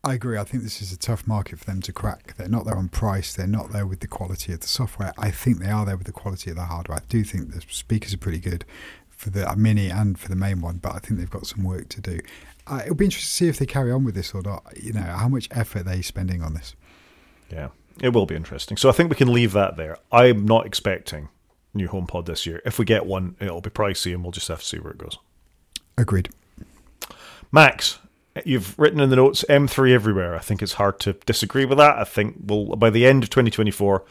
I 0.03 0.15
agree. 0.15 0.37
I 0.37 0.43
think 0.43 0.63
this 0.63 0.81
is 0.81 0.91
a 0.91 0.97
tough 0.97 1.27
market 1.27 1.59
for 1.59 1.65
them 1.65 1.81
to 1.81 1.93
crack. 1.93 2.35
They're 2.35 2.47
not 2.47 2.65
there 2.65 2.75
on 2.75 2.89
price. 2.89 3.33
They're 3.33 3.45
not 3.45 3.71
there 3.71 3.85
with 3.85 3.99
the 3.99 4.07
quality 4.07 4.51
of 4.51 4.61
the 4.61 4.67
software. 4.67 5.13
I 5.17 5.29
think 5.29 5.59
they 5.59 5.69
are 5.69 5.85
there 5.85 5.95
with 5.95 6.07
the 6.07 6.11
quality 6.11 6.49
of 6.49 6.55
the 6.55 6.65
hardware. 6.65 6.97
I 6.97 7.01
do 7.07 7.23
think 7.23 7.53
the 7.53 7.61
speakers 7.69 8.13
are 8.13 8.17
pretty 8.17 8.39
good 8.39 8.65
for 9.09 9.29
the 9.29 9.55
mini 9.55 9.89
and 9.89 10.17
for 10.17 10.27
the 10.29 10.35
main 10.35 10.61
one, 10.61 10.77
but 10.77 10.95
I 10.95 10.99
think 10.99 11.19
they've 11.19 11.29
got 11.29 11.45
some 11.45 11.63
work 11.63 11.89
to 11.89 12.01
do. 12.01 12.19
Uh, 12.65 12.81
it'll 12.83 12.95
be 12.95 13.05
interesting 13.05 13.27
to 13.27 13.33
see 13.33 13.47
if 13.47 13.59
they 13.59 13.67
carry 13.67 13.91
on 13.91 14.03
with 14.03 14.15
this 14.15 14.33
or 14.33 14.41
not. 14.41 14.63
You 14.75 14.93
know, 14.93 15.01
how 15.01 15.27
much 15.27 15.47
effort 15.51 15.85
they're 15.85 16.01
spending 16.01 16.41
on 16.41 16.55
this? 16.55 16.75
Yeah, 17.51 17.69
it 18.01 18.09
will 18.09 18.25
be 18.25 18.35
interesting. 18.35 18.77
So 18.77 18.89
I 18.89 18.93
think 18.93 19.11
we 19.11 19.15
can 19.15 19.31
leave 19.31 19.51
that 19.51 19.77
there. 19.77 19.97
I'm 20.11 20.45
not 20.45 20.65
expecting 20.65 21.29
new 21.75 21.87
HomePod 21.87 22.25
this 22.25 22.47
year. 22.47 22.61
If 22.65 22.79
we 22.79 22.85
get 22.85 23.05
one, 23.05 23.35
it'll 23.39 23.61
be 23.61 23.69
pricey, 23.69 24.13
and 24.13 24.23
we'll 24.23 24.31
just 24.31 24.47
have 24.47 24.61
to 24.61 24.65
see 24.65 24.79
where 24.79 24.93
it 24.93 24.97
goes. 24.97 25.19
Agreed. 25.97 26.29
Max, 27.51 27.99
You've 28.45 28.77
written 28.79 28.99
in 28.99 29.09
the 29.09 29.17
notes 29.17 29.43
M3 29.49 29.91
everywhere. 29.91 30.35
I 30.35 30.39
think 30.39 30.61
it's 30.61 30.73
hard 30.73 30.99
to 31.01 31.13
disagree 31.13 31.65
with 31.65 31.77
that. 31.77 31.97
I 31.97 32.05
think 32.05 32.37
we'll 32.45 32.75
by 32.77 32.89
the 32.89 33.05
end 33.05 33.23
of 33.23 33.29
2024, 33.29 34.05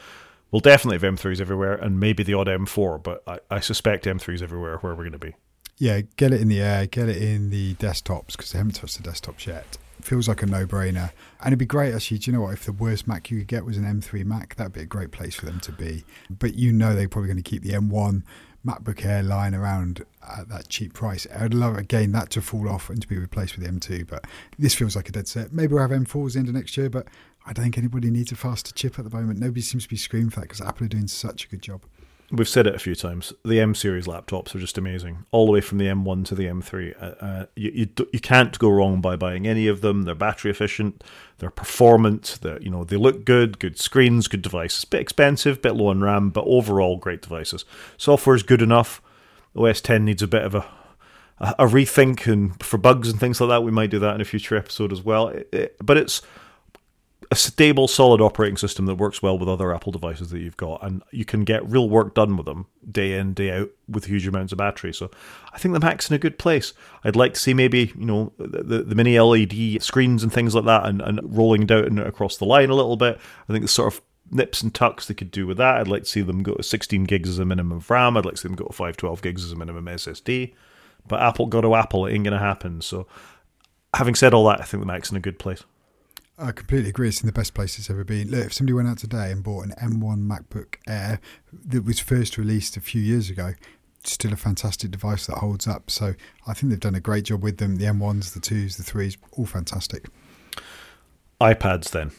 we'll 0.51 0.61
definitely 0.61 0.99
have 0.99 1.14
M3s 1.14 1.41
everywhere, 1.41 1.75
and 1.75 1.99
maybe 1.99 2.23
the 2.23 2.35
odd 2.35 2.47
M4. 2.47 3.03
But 3.03 3.23
I, 3.27 3.39
I 3.51 3.61
suspect 3.61 4.05
M3s 4.05 4.43
everywhere 4.43 4.79
where 4.79 4.95
we're 4.95 5.05
going 5.05 5.12
to 5.12 5.18
be. 5.18 5.35
Yeah, 5.79 6.03
get 6.16 6.33
it 6.33 6.43
in 6.43 6.49
the 6.49 6.61
air, 6.61 6.87
get 6.87 7.09
it 7.09 7.23
in 7.23 7.49
the 7.49 7.75
desktops 7.77 8.33
because 8.33 8.53
they 8.53 8.59
haven't 8.59 8.75
touched 8.75 9.03
the 9.03 9.11
desktops 9.11 9.47
yet. 9.47 9.79
feels 10.03 10.29
like 10.29 10.43
a 10.43 10.47
no-brainer, 10.47 11.11
and 11.41 11.47
it'd 11.47 11.59
be 11.59 11.64
great 11.64 11.95
actually. 11.95 12.18
Do 12.18 12.31
you 12.31 12.37
know 12.37 12.43
what? 12.43 12.53
If 12.53 12.66
the 12.66 12.73
worst 12.73 13.09
Mac 13.09 13.31
you 13.31 13.39
could 13.39 13.49
get 13.49 13.64
was 13.64 13.79
an 13.79 13.85
M3 13.85 14.27
Mac, 14.27 14.57
that'd 14.57 14.75
be 14.75 14.83
a 14.83 14.87
great 14.87 15.11
place 15.11 15.35
for 15.35 15.47
them 15.47 15.61
to 15.61 15.73
be. 15.73 16.05
But 16.29 16.55
you 16.55 16.73
know 16.73 16.95
they're 16.95 17.09
probably 17.09 17.29
going 17.29 17.43
to 17.43 17.51
keep 17.51 17.62
the 17.62 17.73
M1 17.73 18.23
MacBook 18.67 19.05
Air 19.05 19.23
lying 19.23 19.55
around 19.55 20.05
at 20.39 20.49
that 20.49 20.69
cheap 20.69 20.93
price. 20.93 21.27
I'd 21.35 21.55
love 21.55 21.77
again 21.77 22.13
that 22.13 22.31
to 22.31 22.43
fall 22.43 22.69
off 22.69 22.91
and 22.91 23.01
to 23.01 23.09
be 23.09 23.17
replaced 23.17 23.57
with 23.57 23.65
the 23.65 23.73
M2, 23.73 24.07
but 24.07 24.27
this 24.59 24.75
feels 24.75 24.97
like 24.97 25.09
a 25.09 25.13
dead 25.13 25.29
set. 25.29 25.53
Maybe 25.53 25.75
we'll 25.75 25.83
have 25.83 25.91
M4s 25.91 26.37
into 26.37 26.53
next 26.53 26.77
year, 26.77 26.91
but 26.91 27.09
I 27.47 27.53
don't 27.53 27.65
think 27.65 27.79
anybody 27.79 28.11
needs 28.11 28.33
a 28.33 28.37
faster 28.37 28.73
chip 28.73 28.99
at 28.99 29.09
the 29.09 29.17
moment. 29.17 29.39
Nobody 29.39 29.63
seems 29.63 29.85
to 29.85 29.89
be 29.89 29.97
screaming 29.97 30.31
for 30.31 30.41
that 30.41 30.49
because 30.49 30.61
Apple 30.61 30.85
are 30.87 30.89
doing 30.89 31.07
such 31.07 31.47
a 31.47 31.49
good 31.49 31.63
job. 31.63 31.83
We've 32.33 32.49
said 32.49 32.68
it 32.68 32.76
a 32.76 32.78
few 32.78 32.95
times. 32.95 33.33
The 33.45 33.59
M 33.59 33.74
series 33.74 34.07
laptops 34.07 34.55
are 34.55 34.61
just 34.61 34.78
amazing, 34.78 35.26
all 35.33 35.47
the 35.47 35.53
way 35.53 35.61
from 35.61 35.78
the 35.78 35.87
M1 35.87 36.24
to 36.26 36.37
the 36.37 36.45
M3. 36.45 36.95
Uh, 37.03 37.24
uh, 37.24 37.47
you, 37.57 37.70
you 37.74 38.07
you 38.12 38.20
can't 38.20 38.57
go 38.59 38.70
wrong 38.70 39.01
by 39.01 39.16
buying 39.16 39.49
any 39.49 39.66
of 39.66 39.81
them. 39.81 40.03
They're 40.03 40.14
battery 40.14 40.53
efficient, 40.53 41.03
they're 41.39 41.51
performant, 41.51 42.39
they 42.43 42.59
you 42.61 42.70
know 42.70 42.85
they 42.85 42.97
look 42.97 43.24
good, 43.24 43.59
good 43.59 43.78
screens, 43.81 44.28
good 44.28 44.43
devices. 44.43 44.85
Bit 44.85 45.01
expensive, 45.01 45.61
bit 45.61 45.74
low 45.74 45.89
on 45.89 46.03
RAM, 46.03 46.31
but 46.31 46.45
overall 46.47 46.97
great 46.99 47.22
devices. 47.22 47.64
Software 47.97 48.37
is 48.37 48.45
good 48.45 48.62
enough. 48.62 49.03
OS 49.57 49.81
10 49.81 50.05
needs 50.05 50.22
a 50.22 50.28
bit 50.28 50.45
of 50.45 50.55
a 50.55 50.64
a 51.41 51.66
rethink, 51.66 52.31
and 52.31 52.62
for 52.62 52.78
bugs 52.78 53.09
and 53.09 53.18
things 53.18 53.41
like 53.41 53.49
that, 53.49 53.64
we 53.64 53.72
might 53.72 53.91
do 53.91 53.99
that 53.99 54.14
in 54.14 54.20
a 54.20 54.26
future 54.26 54.57
episode 54.57 54.93
as 54.93 55.03
well. 55.03 55.28
It, 55.28 55.49
it, 55.53 55.76
but 55.83 55.97
it's 55.97 56.22
a 57.31 57.37
stable, 57.37 57.87
solid 57.87 58.21
operating 58.21 58.57
system 58.57 58.87
that 58.87 58.97
works 58.97 59.23
well 59.23 59.39
with 59.39 59.49
other 59.49 59.75
Apple 59.75 59.93
devices 59.93 60.31
that 60.31 60.41
you've 60.41 60.57
got, 60.57 60.83
and 60.83 61.03
you 61.11 61.25
can 61.25 61.45
get 61.45 61.68
real 61.68 61.89
work 61.89 62.14
done 62.14 62.37
with 62.37 62.47
them 62.47 62.66
day 62.91 63.18
in, 63.18 63.35
day 63.35 63.51
out 63.51 63.71
with 63.89 64.07
huge 64.07 64.27
amounts 64.27 64.53
of 64.53 64.59
battery. 64.59 64.93
So 64.93 65.11
I 65.53 65.59
think 65.59 65.73
the 65.73 65.81
Mac's 65.81 66.11
in 66.11 66.16
a 66.16 66.18
good 66.18 66.39
place. 66.39 66.73
I'd 67.05 67.16
like 67.16 67.35
to 67.35 67.41
see 67.41 67.55
maybe, 67.55 67.93
you 67.97 68.07
know, 68.07 68.33
the, 68.39 68.83
the 68.83 68.95
mini 68.95 69.18
LED 69.18 69.83
screens 69.83 70.23
and 70.23 70.33
things 70.33 70.55
like 70.55 70.64
that 70.64 70.87
and, 70.87 71.01
and 71.03 71.21
rolling 71.23 71.66
down 71.66 71.99
across 71.99 72.37
the 72.37 72.47
line 72.47 72.71
a 72.71 72.75
little 72.75 72.97
bit. 72.97 73.18
I 73.49 73.53
think 73.53 73.62
the 73.62 73.68
sort 73.68 73.95
of 73.95 74.01
nips 74.31 74.62
and 74.62 74.75
tucks 74.75 75.07
they 75.07 75.14
could 75.14 75.31
do 75.31 75.47
with 75.47 75.59
that. 75.59 75.77
I'd 75.77 75.89
like 75.89 76.05
to 76.05 76.09
see 76.09 76.23
them 76.23 76.43
go 76.43 76.55
to 76.55 76.62
16 76.62 77.05
gigs 77.05 77.29
as 77.29 77.39
a 77.39 77.45
minimum 77.45 77.79
of 77.79 77.91
RAM. 77.91 78.16
I'd 78.16 78.25
like 78.25 78.35
to 78.35 78.41
see 78.41 78.49
them 78.49 78.57
go 78.57 78.66
to 78.66 78.73
512 78.73 79.23
gigs 79.23 79.45
as 79.45 79.53
a 79.53 79.57
minimum 79.57 79.87
SSD. 79.87 80.55
But 81.07 81.21
Apple 81.21 81.47
got 81.47 81.62
to 81.62 81.75
Apple, 81.75 82.07
it 82.07 82.14
ain't 82.14 82.25
to 82.27 82.39
happen. 82.39 82.81
So 82.81 83.07
having 83.95 84.14
said 84.14 84.35
all 84.35 84.47
that, 84.49 84.61
I 84.61 84.64
think 84.64 84.81
the 84.81 84.87
Mac's 84.87 85.11
in 85.11 85.16
a 85.16 85.21
good 85.21 85.39
place. 85.39 85.64
I 86.41 86.53
completely 86.53 86.88
agree. 86.88 87.09
It's 87.09 87.20
in 87.20 87.26
the 87.26 87.32
best 87.32 87.53
place 87.53 87.78
it's 87.78 87.91
ever 87.91 88.03
been. 88.03 88.30
Look, 88.30 88.47
if 88.47 88.53
somebody 88.55 88.72
went 88.72 88.88
out 88.88 88.99
today 88.99 89.30
and 89.30 89.43
bought 89.43 89.66
an 89.66 89.74
M1 89.80 90.26
MacBook 90.26 90.76
Air 90.88 91.20
that 91.53 91.84
was 91.84 92.01
first 92.01 92.38
released 92.38 92.78
a 92.78 92.80
few 92.80 93.03
years 93.03 93.28
ago, 93.28 93.53
still 94.05 94.32
a 94.32 94.36
fantastic 94.36 94.91
device 94.91 95.26
that 95.26 95.36
holds 95.36 95.66
up. 95.66 95.91
So 95.91 96.14
I 96.47 96.55
think 96.55 96.70
they've 96.70 96.80
done 96.80 96.95
a 96.95 97.01
great 97.01 97.24
job 97.24 97.43
with 97.43 97.59
them. 97.59 97.76
The 97.76 97.84
M1s, 97.84 98.32
the 98.32 98.41
2s, 98.41 98.76
the 98.78 98.82
3s, 98.82 99.18
all 99.32 99.45
fantastic. 99.45 100.07
iPads 101.41 101.91
then. 101.91 102.11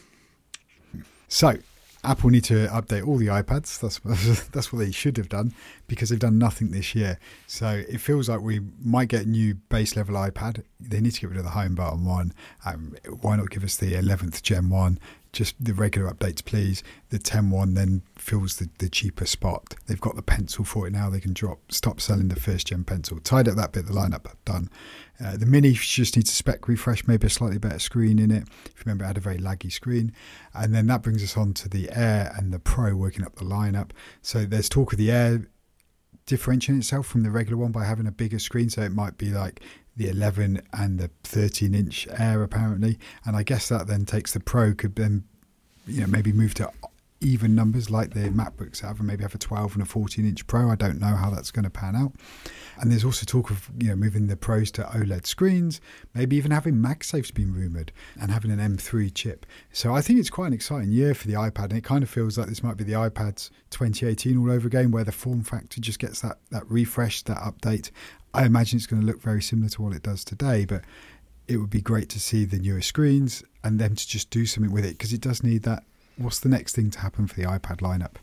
So 1.26 1.56
Apple 2.04 2.30
need 2.30 2.44
to 2.44 2.68
update 2.68 3.06
all 3.06 3.16
the 3.16 3.26
iPads. 3.26 3.80
That's 3.80 3.98
that's 4.52 4.72
what 4.72 4.80
they 4.80 4.92
should 4.92 5.16
have 5.16 5.28
done 5.28 5.52
because 5.86 6.08
they've 6.08 6.18
done 6.18 6.38
nothing 6.38 6.70
this 6.70 6.94
year. 6.94 7.18
So 7.46 7.82
it 7.88 7.98
feels 7.98 8.28
like 8.28 8.40
we 8.40 8.60
might 8.82 9.08
get 9.08 9.26
a 9.26 9.28
new 9.28 9.54
base 9.54 9.96
level 9.96 10.14
iPad. 10.14 10.62
They 10.80 11.00
need 11.00 11.12
to 11.12 11.20
get 11.20 11.30
rid 11.30 11.38
of 11.38 11.44
the 11.44 11.50
home 11.50 11.74
button 11.74 12.04
one. 12.04 12.32
Um, 12.64 12.96
why 13.20 13.36
not 13.36 13.50
give 13.50 13.64
us 13.64 13.76
the 13.76 13.92
11th 13.92 14.42
Gen 14.42 14.70
one? 14.70 14.98
Just 15.32 15.54
the 15.64 15.72
regular 15.72 16.10
updates, 16.10 16.44
please. 16.44 16.82
The 17.08 17.18
10 17.18 17.50
one 17.50 17.72
then 17.72 18.02
fills 18.16 18.56
the, 18.56 18.68
the 18.78 18.90
cheaper 18.90 19.24
spot. 19.24 19.74
They've 19.86 20.00
got 20.00 20.14
the 20.14 20.22
pencil 20.22 20.62
for 20.62 20.86
it 20.86 20.92
now. 20.92 21.08
They 21.08 21.20
can 21.20 21.32
drop 21.32 21.72
stop 21.72 22.02
selling 22.02 22.28
the 22.28 22.38
first 22.38 22.66
gen 22.66 22.84
pencil. 22.84 23.18
Tied 23.18 23.48
up 23.48 23.56
that 23.56 23.72
bit 23.72 23.86
the 23.86 23.94
lineup, 23.94 24.26
done. 24.44 24.68
Uh, 25.22 25.36
the 25.36 25.46
Mini 25.46 25.72
just 25.72 26.16
needs 26.16 26.30
a 26.30 26.34
spec 26.34 26.68
refresh, 26.68 27.06
maybe 27.06 27.26
a 27.26 27.30
slightly 27.30 27.58
better 27.58 27.78
screen 27.78 28.18
in 28.18 28.30
it. 28.30 28.44
If 28.66 28.78
you 28.78 28.82
remember, 28.86 29.04
it 29.04 29.08
had 29.08 29.16
a 29.16 29.20
very 29.20 29.38
laggy 29.38 29.70
screen. 29.70 30.12
And 30.52 30.74
then 30.74 30.86
that 30.88 31.02
brings 31.02 31.22
us 31.22 31.36
on 31.36 31.54
to 31.54 31.68
the 31.68 31.90
Air 31.92 32.34
and 32.36 32.52
the 32.52 32.58
Pro 32.58 32.94
working 32.94 33.24
up 33.24 33.36
the 33.36 33.44
lineup. 33.44 33.90
So 34.20 34.44
there's 34.44 34.68
talk 34.68 34.92
of 34.92 34.98
the 34.98 35.10
Air 35.10 35.46
differentiating 36.32 36.80
itself 36.80 37.06
from 37.06 37.24
the 37.24 37.30
regular 37.30 37.58
one 37.58 37.72
by 37.72 37.84
having 37.84 38.06
a 38.06 38.10
bigger 38.10 38.38
screen. 38.38 38.70
So 38.70 38.80
it 38.80 38.92
might 38.92 39.18
be 39.18 39.28
like 39.28 39.60
the 39.98 40.08
11 40.08 40.62
and 40.72 40.98
the 40.98 41.10
13 41.24 41.74
inch 41.74 42.08
Air 42.18 42.42
apparently. 42.42 42.98
And 43.26 43.36
I 43.36 43.42
guess 43.42 43.68
that 43.68 43.86
then 43.86 44.06
takes 44.06 44.32
the 44.32 44.40
Pro 44.40 44.72
could 44.72 44.96
then 44.96 45.24
you 45.86 46.00
know 46.00 46.06
maybe 46.06 46.32
move 46.32 46.54
to 46.54 46.70
even 47.22 47.54
numbers 47.54 47.90
like 47.90 48.14
the 48.14 48.28
MacBooks 48.30 48.80
have, 48.80 48.98
and 48.98 49.06
maybe 49.06 49.22
have 49.22 49.34
a 49.34 49.38
12 49.38 49.74
and 49.74 49.82
a 49.82 49.86
14 49.86 50.26
inch 50.26 50.46
Pro. 50.46 50.70
I 50.70 50.74
don't 50.74 51.00
know 51.00 51.14
how 51.14 51.30
that's 51.30 51.50
going 51.50 51.64
to 51.64 51.70
pan 51.70 51.96
out. 51.96 52.12
And 52.78 52.90
there's 52.90 53.04
also 53.04 53.24
talk 53.24 53.50
of 53.50 53.70
you 53.78 53.88
know 53.88 53.96
moving 53.96 54.26
the 54.26 54.36
Pros 54.36 54.70
to 54.72 54.82
OLED 54.82 55.26
screens, 55.26 55.80
maybe 56.14 56.36
even 56.36 56.50
having 56.50 56.74
MagSafe's 56.74 57.30
been 57.30 57.54
rumored, 57.54 57.92
and 58.20 58.30
having 58.30 58.50
an 58.50 58.58
M3 58.58 59.14
chip. 59.14 59.46
So 59.72 59.94
I 59.94 60.02
think 60.02 60.18
it's 60.18 60.30
quite 60.30 60.48
an 60.48 60.52
exciting 60.52 60.90
year 60.90 61.14
for 61.14 61.26
the 61.26 61.34
iPad, 61.34 61.64
and 61.64 61.78
it 61.78 61.84
kind 61.84 62.02
of 62.02 62.10
feels 62.10 62.36
like 62.36 62.48
this 62.48 62.62
might 62.62 62.76
be 62.76 62.84
the 62.84 62.92
iPad's 62.92 63.50
2018 63.70 64.36
all 64.38 64.50
over 64.50 64.66
again, 64.66 64.90
where 64.90 65.04
the 65.04 65.12
form 65.12 65.42
factor 65.42 65.80
just 65.80 65.98
gets 65.98 66.20
that 66.20 66.38
that 66.50 66.68
refresh, 66.70 67.22
that 67.22 67.38
update. 67.38 67.90
I 68.34 68.46
imagine 68.46 68.78
it's 68.78 68.86
going 68.86 69.02
to 69.02 69.06
look 69.06 69.20
very 69.20 69.42
similar 69.42 69.68
to 69.70 69.82
what 69.82 69.94
it 69.94 70.02
does 70.02 70.24
today, 70.24 70.64
but 70.64 70.82
it 71.48 71.58
would 71.58 71.70
be 71.70 71.82
great 71.82 72.08
to 72.08 72.20
see 72.20 72.44
the 72.44 72.58
newer 72.58 72.80
screens 72.80 73.42
and 73.62 73.78
them 73.78 73.94
to 73.94 74.08
just 74.08 74.30
do 74.30 74.46
something 74.46 74.72
with 74.72 74.84
it 74.84 74.92
because 74.92 75.12
it 75.12 75.20
does 75.20 75.42
need 75.42 75.62
that 75.64 75.84
what's 76.22 76.40
the 76.40 76.48
next 76.48 76.74
thing 76.74 76.90
to 76.90 77.00
happen 77.00 77.26
for 77.26 77.34
the 77.34 77.46
iPad 77.46 77.78
lineup? 77.78 78.16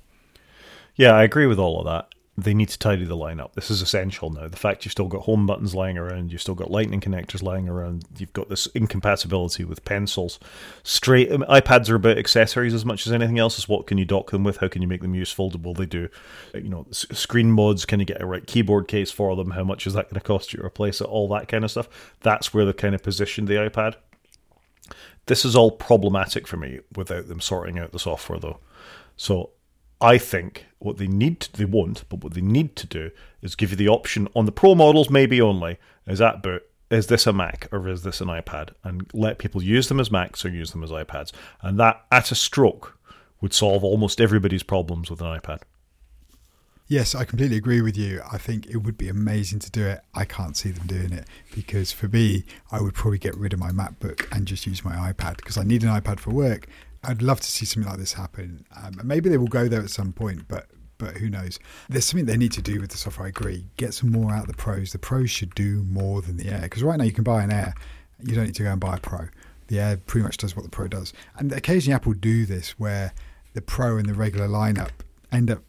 Yeah, 0.95 1.13
I 1.13 1.23
agree 1.23 1.45
with 1.45 1.59
all 1.59 1.79
of 1.79 1.85
that. 1.85 2.09
They 2.37 2.53
need 2.53 2.69
to 2.69 2.79
tidy 2.79 3.03
the 3.03 3.17
lineup. 3.17 3.53
This 3.53 3.69
is 3.69 3.81
essential 3.81 4.29
now. 4.29 4.47
The 4.47 4.55
fact 4.55 4.85
you've 4.85 4.93
still 4.93 5.07
got 5.09 5.23
home 5.23 5.45
buttons 5.45 5.75
lying 5.75 5.97
around, 5.97 6.31
you've 6.31 6.41
still 6.41 6.55
got 6.55 6.71
lightning 6.71 7.01
connectors 7.01 7.43
lying 7.43 7.67
around, 7.67 8.05
you've 8.17 8.31
got 8.31 8.47
this 8.47 8.65
incompatibility 8.67 9.65
with 9.65 9.83
pencils. 9.83 10.39
Straight 10.83 11.33
I 11.33 11.37
mean, 11.37 11.49
iPads 11.49 11.89
are 11.89 11.95
about 11.95 12.17
accessories 12.17 12.73
as 12.73 12.85
much 12.85 13.05
as 13.05 13.11
anything 13.11 13.39
else. 13.39 13.59
Is 13.59 13.67
what 13.67 13.87
can 13.87 13.97
you 13.97 14.05
dock 14.05 14.31
them 14.31 14.45
with? 14.45 14.57
How 14.57 14.69
can 14.69 14.81
you 14.81 14.87
make 14.87 15.01
them 15.01 15.15
use 15.15 15.35
foldable? 15.35 15.75
They 15.75 15.85
do, 15.85 16.07
uh, 16.55 16.59
you 16.59 16.69
know, 16.69 16.87
screen 16.91 17.51
mods. 17.51 17.85
Can 17.85 17.99
you 17.99 18.05
get 18.05 18.21
a 18.21 18.25
right 18.25 18.47
keyboard 18.47 18.87
case 18.87 19.11
for 19.11 19.35
them? 19.35 19.51
How 19.51 19.65
much 19.65 19.85
is 19.85 19.93
that 19.93 20.05
going 20.05 20.21
to 20.21 20.25
cost 20.25 20.53
you 20.53 20.59
to 20.59 20.65
replace 20.65 21.01
it? 21.01 21.07
All 21.07 21.27
that 21.29 21.49
kind 21.49 21.65
of 21.65 21.71
stuff. 21.71 21.89
That's 22.21 22.53
where 22.53 22.63
they 22.63 22.73
kind 22.73 22.95
of 22.95 23.03
positioned 23.03 23.49
the 23.49 23.55
iPad. 23.55 23.95
This 25.25 25.45
is 25.45 25.55
all 25.55 25.71
problematic 25.71 26.47
for 26.47 26.57
me 26.57 26.79
without 26.95 27.27
them 27.27 27.41
sorting 27.41 27.77
out 27.77 27.91
the 27.91 27.99
software, 27.99 28.39
though. 28.39 28.59
So 29.15 29.51
I 30.01 30.17
think 30.17 30.65
what 30.79 30.97
they 30.97 31.07
need, 31.07 31.41
to, 31.41 31.53
they 31.53 31.65
won't, 31.65 32.07
but 32.09 32.23
what 32.23 32.33
they 32.33 32.41
need 32.41 32.75
to 32.77 32.87
do 32.87 33.11
is 33.41 33.55
give 33.55 33.71
you 33.71 33.77
the 33.77 33.89
option 33.89 34.27
on 34.35 34.45
the 34.45 34.51
Pro 34.51 34.75
models, 34.75 35.09
maybe 35.09 35.41
only, 35.41 35.77
is 36.07 36.19
that 36.19 36.41
boot. 36.41 36.63
Is 36.89 37.05
this 37.07 37.27
a 37.27 37.33
Mac 37.33 37.67
or 37.71 37.87
is 37.87 38.01
this 38.01 38.19
an 38.19 38.29
iPad? 38.29 38.71
And 38.83 39.07
let 39.13 39.37
people 39.37 39.61
use 39.61 39.89
them 39.89 39.99
as 39.99 40.09
Macs 40.09 40.43
or 40.43 40.49
use 40.49 40.71
them 40.71 40.83
as 40.83 40.89
iPads. 40.89 41.31
And 41.61 41.79
that, 41.79 42.03
at 42.11 42.31
a 42.31 42.35
stroke, 42.35 42.97
would 43.41 43.53
solve 43.53 43.83
almost 43.83 44.19
everybody's 44.19 44.63
problems 44.63 45.11
with 45.11 45.21
an 45.21 45.27
iPad. 45.27 45.61
Yes, 46.89 47.13
I 47.13 47.23
completely 47.23 47.55
agree 47.55 47.81
with 47.81 47.95
you. 47.95 48.19
I 48.31 48.39
think 48.39 48.65
it 48.65 48.77
would 48.77 48.97
be 48.97 49.09
amazing 49.09 49.59
to 49.59 49.69
do 49.69 49.85
it. 49.85 50.01
I 50.15 50.25
can't 50.25 50.57
see 50.57 50.71
them 50.71 50.87
doing 50.87 51.13
it 51.13 51.27
because 51.53 51.91
for 51.91 52.07
me, 52.07 52.45
I 52.71 52.81
would 52.81 52.95
probably 52.95 53.19
get 53.19 53.37
rid 53.37 53.53
of 53.53 53.59
my 53.59 53.69
MacBook 53.69 54.25
and 54.35 54.47
just 54.47 54.65
use 54.65 54.83
my 54.83 54.95
iPad 54.95 55.37
because 55.37 55.55
I 55.55 55.63
need 55.63 55.83
an 55.83 55.89
iPad 55.89 56.19
for 56.19 56.31
work. 56.31 56.65
I'd 57.03 57.21
love 57.21 57.41
to 57.41 57.47
see 57.47 57.67
something 57.67 57.87
like 57.87 57.99
this 57.99 58.13
happen. 58.13 58.65
Um, 58.75 58.99
maybe 59.03 59.29
they 59.29 59.37
will 59.37 59.45
go 59.45 59.67
there 59.67 59.81
at 59.81 59.91
some 59.91 60.11
point, 60.11 60.47
but 60.47 60.65
but 60.97 61.17
who 61.17 61.29
knows? 61.29 61.59
There's 61.89 62.05
something 62.05 62.25
they 62.25 62.37
need 62.37 62.53
to 62.53 62.61
do 62.61 62.81
with 62.81 62.89
the 62.89 62.97
software. 62.97 63.27
I 63.27 63.29
agree. 63.29 63.67
Get 63.77 63.93
some 63.93 64.11
more 64.11 64.31
out 64.31 64.41
of 64.41 64.47
the 64.47 64.57
pros. 64.57 64.91
The 64.91 64.97
pros 64.97 65.29
should 65.29 65.53
do 65.53 65.83
more 65.83 66.23
than 66.23 66.37
the 66.37 66.49
Air 66.49 66.61
because 66.61 66.81
right 66.81 66.97
now 66.97 67.05
you 67.05 67.13
can 67.13 67.23
buy 67.23 67.43
an 67.43 67.51
Air, 67.51 67.75
you 68.23 68.33
don't 68.33 68.45
need 68.45 68.55
to 68.55 68.63
go 68.63 68.71
and 68.71 68.81
buy 68.81 68.95
a 68.95 68.99
Pro. 68.99 69.27
The 69.67 69.79
Air 69.79 69.97
pretty 69.97 70.23
much 70.23 70.37
does 70.37 70.55
what 70.55 70.63
the 70.63 70.71
Pro 70.71 70.87
does, 70.87 71.13
and 71.37 71.53
occasionally 71.53 71.93
Apple 71.93 72.13
do 72.13 72.47
this 72.47 72.79
where 72.79 73.13
the 73.53 73.61
Pro 73.61 73.97
and 73.97 74.09
the 74.09 74.15
regular 74.15 74.47
lineup 74.47 74.89
end 75.31 75.51
up 75.51 75.61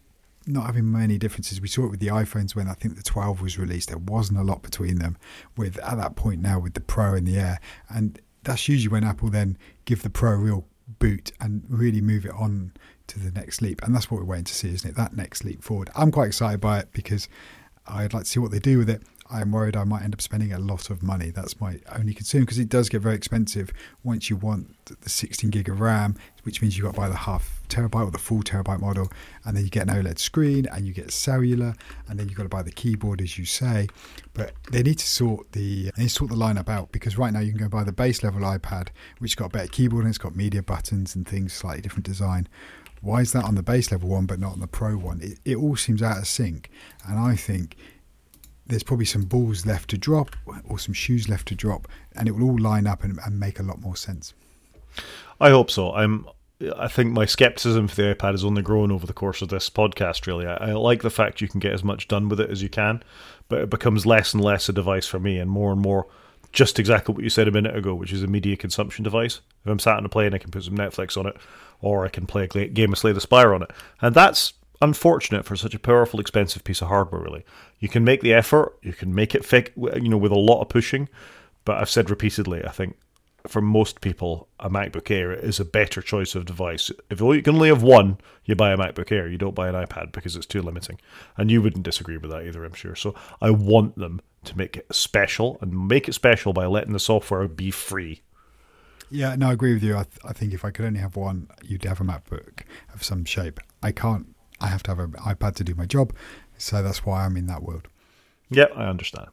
not 0.47 0.65
having 0.65 0.91
many 0.91 1.17
differences. 1.17 1.61
We 1.61 1.67
saw 1.67 1.85
it 1.85 1.91
with 1.91 1.99
the 1.99 2.07
iPhones 2.07 2.55
when 2.55 2.67
I 2.67 2.73
think 2.73 2.95
the 2.95 3.03
12 3.03 3.41
was 3.41 3.57
released. 3.57 3.89
There 3.89 3.97
wasn't 3.97 4.39
a 4.39 4.43
lot 4.43 4.63
between 4.63 4.99
them. 4.99 5.17
With 5.55 5.77
at 5.79 5.97
that 5.97 6.15
point 6.15 6.41
now 6.41 6.59
with 6.59 6.73
the 6.73 6.81
Pro 6.81 7.13
and 7.13 7.27
the 7.27 7.37
Air, 7.37 7.59
and 7.89 8.19
that's 8.43 8.67
usually 8.67 8.91
when 8.91 9.03
Apple 9.03 9.29
then 9.29 9.57
give 9.85 10.01
the 10.01 10.09
Pro 10.09 10.31
a 10.31 10.37
real 10.37 10.67
boot 10.99 11.31
and 11.39 11.63
really 11.69 12.01
move 12.01 12.25
it 12.25 12.31
on 12.31 12.73
to 13.07 13.19
the 13.19 13.31
next 13.31 13.61
leap. 13.61 13.81
And 13.83 13.93
that's 13.93 14.09
what 14.09 14.19
we're 14.19 14.25
waiting 14.25 14.45
to 14.45 14.53
see, 14.53 14.73
isn't 14.73 14.89
it? 14.89 14.95
That 14.95 15.15
next 15.15 15.43
leap 15.43 15.63
forward. 15.63 15.89
I'm 15.95 16.11
quite 16.11 16.27
excited 16.27 16.59
by 16.59 16.79
it 16.79 16.89
because 16.91 17.27
I'd 17.87 18.13
like 18.13 18.23
to 18.23 18.29
see 18.29 18.39
what 18.39 18.51
they 18.51 18.59
do 18.59 18.77
with 18.77 18.89
it. 18.89 19.03
I'm 19.31 19.51
worried 19.51 19.77
I 19.77 19.85
might 19.85 20.03
end 20.03 20.13
up 20.13 20.21
spending 20.21 20.51
a 20.51 20.59
lot 20.59 20.89
of 20.89 21.01
money. 21.01 21.29
That's 21.29 21.59
my 21.61 21.79
only 21.95 22.13
concern 22.13 22.41
because 22.41 22.59
it 22.59 22.67
does 22.67 22.89
get 22.89 23.01
very 23.01 23.15
expensive 23.15 23.71
once 24.03 24.29
you 24.29 24.35
want 24.35 24.75
the 24.85 25.09
16 25.09 25.49
gig 25.49 25.69
of 25.69 25.79
RAM, 25.79 26.17
which 26.43 26.61
means 26.61 26.77
you've 26.77 26.85
got 26.85 26.95
to 26.95 26.99
buy 26.99 27.07
the 27.07 27.15
half 27.15 27.61
terabyte 27.69 28.07
or 28.07 28.11
the 28.11 28.17
full 28.17 28.43
terabyte 28.43 28.81
model, 28.81 29.09
and 29.45 29.55
then 29.55 29.63
you 29.63 29.69
get 29.69 29.87
an 29.87 29.95
OLED 29.95 30.19
screen 30.19 30.67
and 30.71 30.85
you 30.85 30.93
get 30.93 31.11
cellular, 31.11 31.73
and 32.09 32.19
then 32.19 32.27
you've 32.27 32.37
got 32.37 32.43
to 32.43 32.49
buy 32.49 32.61
the 32.61 32.71
keyboard, 32.71 33.21
as 33.21 33.37
you 33.37 33.45
say. 33.45 33.87
But 34.33 34.53
they 34.71 34.83
need 34.83 34.99
to 34.99 35.07
sort 35.07 35.51
the 35.53 35.91
they 35.95 36.07
sort 36.07 36.29
the 36.29 36.37
lineup 36.37 36.67
out 36.67 36.91
because 36.91 37.17
right 37.17 37.31
now 37.31 37.39
you 37.39 37.51
can 37.51 37.61
go 37.61 37.69
buy 37.69 37.83
the 37.83 37.93
base 37.93 38.23
level 38.23 38.41
iPad, 38.41 38.89
which 39.19 39.37
got 39.37 39.45
a 39.45 39.49
better 39.49 39.67
keyboard 39.67 40.03
and 40.03 40.11
it's 40.11 40.17
got 40.17 40.35
media 40.35 40.61
buttons 40.61 41.15
and 41.15 41.27
things, 41.27 41.53
slightly 41.53 41.81
different 41.81 42.05
design. 42.05 42.49
Why 43.01 43.21
is 43.21 43.31
that 43.31 43.45
on 43.45 43.55
the 43.55 43.63
base 43.63 43.91
level 43.91 44.09
one 44.09 44.25
but 44.25 44.39
not 44.39 44.53
on 44.53 44.59
the 44.59 44.67
pro 44.67 44.95
one? 44.95 45.21
It, 45.21 45.39
it 45.43 45.55
all 45.55 45.75
seems 45.75 46.03
out 46.03 46.17
of 46.17 46.27
sync, 46.27 46.69
and 47.07 47.17
I 47.17 47.35
think 47.35 47.75
there's 48.71 48.83
probably 48.83 49.05
some 49.05 49.23
balls 49.23 49.65
left 49.65 49.89
to 49.89 49.97
drop 49.97 50.33
or 50.67 50.79
some 50.79 50.93
shoes 50.93 51.27
left 51.27 51.49
to 51.49 51.55
drop, 51.55 51.89
and 52.15 52.27
it 52.29 52.31
will 52.31 52.49
all 52.49 52.57
line 52.57 52.87
up 52.87 53.03
and, 53.03 53.19
and 53.25 53.37
make 53.37 53.59
a 53.59 53.63
lot 53.63 53.81
more 53.81 53.97
sense. 53.97 54.33
I 55.41 55.49
hope 55.49 55.69
so. 55.69 55.93
I'm. 55.93 56.25
I 56.77 56.87
think 56.87 57.11
my 57.11 57.25
skepticism 57.25 57.87
for 57.87 57.95
the 57.95 58.15
iPad 58.15 58.31
has 58.31 58.45
only 58.45 58.61
grown 58.61 58.91
over 58.91 59.07
the 59.07 59.13
course 59.13 59.41
of 59.41 59.49
this 59.49 59.69
podcast. 59.69 60.25
Really, 60.25 60.45
I, 60.45 60.69
I, 60.69 60.73
like 60.73 61.01
the 61.01 61.09
fact 61.09 61.41
you 61.41 61.49
can 61.49 61.59
get 61.59 61.73
as 61.73 61.83
much 61.83 62.07
done 62.07 62.29
with 62.29 62.39
it 62.39 62.49
as 62.49 62.63
you 62.63 62.69
can, 62.69 63.03
but 63.49 63.61
it 63.61 63.69
becomes 63.69 64.05
less 64.05 64.33
and 64.33 64.43
less 64.43 64.69
a 64.69 64.73
device 64.73 65.07
for 65.07 65.19
me, 65.19 65.37
and 65.37 65.51
more 65.51 65.73
and 65.73 65.81
more 65.81 66.07
just 66.53 66.79
exactly 66.79 67.13
what 67.13 67.23
you 67.23 67.29
said 67.29 67.47
a 67.47 67.51
minute 67.51 67.75
ago, 67.75 67.93
which 67.93 68.13
is 68.13 68.23
a 68.23 68.27
media 68.27 68.55
consumption 68.55 69.03
device. 69.03 69.41
If 69.65 69.71
I'm 69.71 69.79
sat 69.79 69.97
on 69.97 70.05
a 70.05 70.09
plane, 70.09 70.33
I 70.33 70.37
can 70.37 70.51
put 70.51 70.63
some 70.63 70.77
Netflix 70.77 71.17
on 71.17 71.25
it, 71.25 71.35
or 71.81 72.05
I 72.05 72.09
can 72.09 72.25
play 72.25 72.43
a 72.43 72.67
game 72.67 72.93
of 72.93 72.99
Slay 72.99 73.11
the 73.11 73.21
Spire 73.21 73.53
on 73.53 73.63
it, 73.63 73.71
and 74.01 74.15
that's 74.15 74.53
unfortunate 74.81 75.45
for 75.45 75.55
such 75.55 75.73
a 75.73 75.79
powerful, 75.79 76.19
expensive 76.19 76.63
piece 76.63 76.81
of 76.81 76.87
hardware. 76.87 77.21
Really, 77.21 77.45
you 77.79 77.89
can 77.89 78.03
make 78.03 78.21
the 78.21 78.33
effort, 78.33 78.77
you 78.81 78.93
can 78.93 79.13
make 79.13 79.35
it 79.35 79.45
fit, 79.45 79.71
you 79.75 80.09
know, 80.09 80.17
with 80.17 80.31
a 80.31 80.39
lot 80.39 80.61
of 80.61 80.69
pushing. 80.69 81.09
But 81.63 81.77
I've 81.77 81.89
said 81.89 82.09
repeatedly, 82.09 82.65
I 82.65 82.71
think 82.71 82.97
for 83.47 83.61
most 83.61 84.01
people, 84.01 84.47
a 84.59 84.69
MacBook 84.69 85.09
Air 85.09 85.31
is 85.31 85.59
a 85.59 85.65
better 85.65 86.01
choice 86.01 86.35
of 86.35 86.45
device. 86.45 86.91
If 87.09 87.19
you 87.21 87.41
can 87.41 87.55
only 87.55 87.69
have 87.69 87.83
one, 87.83 88.17
you 88.45 88.55
buy 88.55 88.71
a 88.71 88.77
MacBook 88.77 89.11
Air. 89.11 89.27
You 89.27 89.37
don't 89.37 89.55
buy 89.55 89.69
an 89.69 89.75
iPad 89.75 90.11
because 90.11 90.35
it's 90.35 90.45
too 90.45 90.61
limiting. 90.61 90.99
And 91.37 91.49
you 91.49 91.61
wouldn't 91.61 91.83
disagree 91.83 92.17
with 92.17 92.31
that 92.31 92.45
either, 92.45 92.63
I'm 92.63 92.73
sure. 92.73 92.95
So 92.95 93.15
I 93.41 93.49
want 93.51 93.97
them 93.97 94.21
to 94.43 94.57
make 94.57 94.77
it 94.77 94.87
special 94.93 95.57
and 95.61 95.87
make 95.87 96.07
it 96.07 96.13
special 96.13 96.53
by 96.53 96.65
letting 96.65 96.93
the 96.93 96.99
software 96.99 97.47
be 97.47 97.71
free. 97.71 98.21
Yeah, 99.09 99.35
no, 99.35 99.49
I 99.49 99.53
agree 99.53 99.73
with 99.73 99.83
you. 99.83 99.95
I, 99.95 100.03
th- 100.03 100.19
I 100.23 100.33
think 100.33 100.53
if 100.53 100.63
I 100.63 100.71
could 100.71 100.85
only 100.85 100.99
have 100.99 101.15
one, 101.15 101.49
you'd 101.63 101.83
have 101.83 101.99
a 101.99 102.03
MacBook 102.03 102.61
of 102.93 103.03
some 103.03 103.25
shape. 103.25 103.59
I 103.83 103.91
can't 103.91 104.35
I 104.61 104.67
have 104.67 104.83
to 104.83 104.91
have 104.91 104.99
an 104.99 105.11
iPad 105.13 105.55
to 105.55 105.63
do 105.63 105.75
my 105.75 105.85
job. 105.85 106.13
So 106.57 106.81
that's 106.83 107.05
why 107.05 107.25
I'm 107.25 107.35
in 107.35 107.47
that 107.47 107.63
world. 107.63 107.87
Yeah, 108.49 108.67
I 108.75 108.85
understand. 108.85 109.29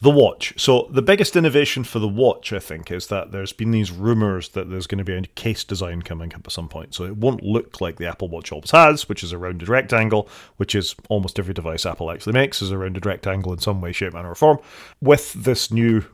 The 0.00 0.10
watch. 0.10 0.54
So 0.56 0.88
the 0.92 1.02
biggest 1.02 1.34
innovation 1.34 1.82
for 1.82 1.98
the 1.98 2.06
watch, 2.06 2.52
I 2.52 2.60
think, 2.60 2.92
is 2.92 3.08
that 3.08 3.32
there's 3.32 3.52
been 3.52 3.72
these 3.72 3.90
rumors 3.90 4.50
that 4.50 4.70
there's 4.70 4.86
going 4.86 4.98
to 4.98 5.04
be 5.04 5.14
a 5.14 5.22
case 5.22 5.64
design 5.64 6.02
coming 6.02 6.32
up 6.34 6.46
at 6.46 6.52
some 6.52 6.68
point. 6.68 6.94
So 6.94 7.04
it 7.04 7.16
won't 7.16 7.42
look 7.42 7.80
like 7.80 7.96
the 7.96 8.06
Apple 8.06 8.28
Watch 8.28 8.52
always 8.52 8.70
has, 8.70 9.08
which 9.08 9.24
is 9.24 9.32
a 9.32 9.38
rounded 9.38 9.68
rectangle, 9.68 10.28
which 10.56 10.76
is 10.76 10.94
almost 11.08 11.40
every 11.40 11.52
device 11.52 11.84
Apple 11.84 12.12
actually 12.12 12.34
makes 12.34 12.62
is 12.62 12.70
a 12.70 12.78
rounded 12.78 13.06
rectangle 13.06 13.52
in 13.52 13.58
some 13.58 13.80
way, 13.80 13.90
shape, 13.90 14.12
manner, 14.12 14.30
or 14.30 14.36
form. 14.36 14.58
With 15.00 15.32
this 15.32 15.72
new 15.72 16.04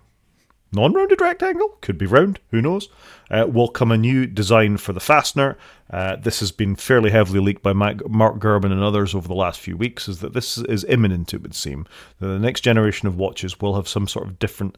non 0.75 0.93
rounded 0.93 1.21
rectangle, 1.21 1.77
could 1.81 1.99
be 1.99 2.07
round, 2.07 2.41
who 2.51 2.61
knows, 2.61 2.89
uh, 3.31 3.47
will 3.49 3.69
come 3.69 3.93
a 3.93 3.97
new 3.97 4.27
design 4.27 4.77
for 4.77 4.93
the 4.93 5.01
fastener. 5.01 5.57
Uh, 5.91 6.17
this 6.17 6.41
has 6.41 6.53
been 6.53 6.77
fairly 6.77 7.11
heavily 7.11 7.41
leaked 7.41 7.63
by 7.63 7.73
Mark 7.73 7.99
Gurman 7.99 8.73
and 8.73 8.83
others 8.83 9.15
over 9.15 9.29
the 9.29 9.35
last 9.35 9.61
few 9.61 9.77
weeks, 9.77 10.09
is 10.09 10.21
that 10.21 10.33
this 10.33 10.59
is 10.59 10.85
imminent, 10.85 11.33
it 11.33 11.43
would 11.43 11.55
seem. 11.55 11.87
That 12.21 12.29
the 12.29 12.39
next 12.39 12.63
generation 12.63 13.09
of 13.09 13.17
watches 13.17 13.61
will 13.61 13.77
have 13.77 13.89
some 13.89 14.09
sort 14.09 14.27
of 14.27 14.39
different 14.39 14.77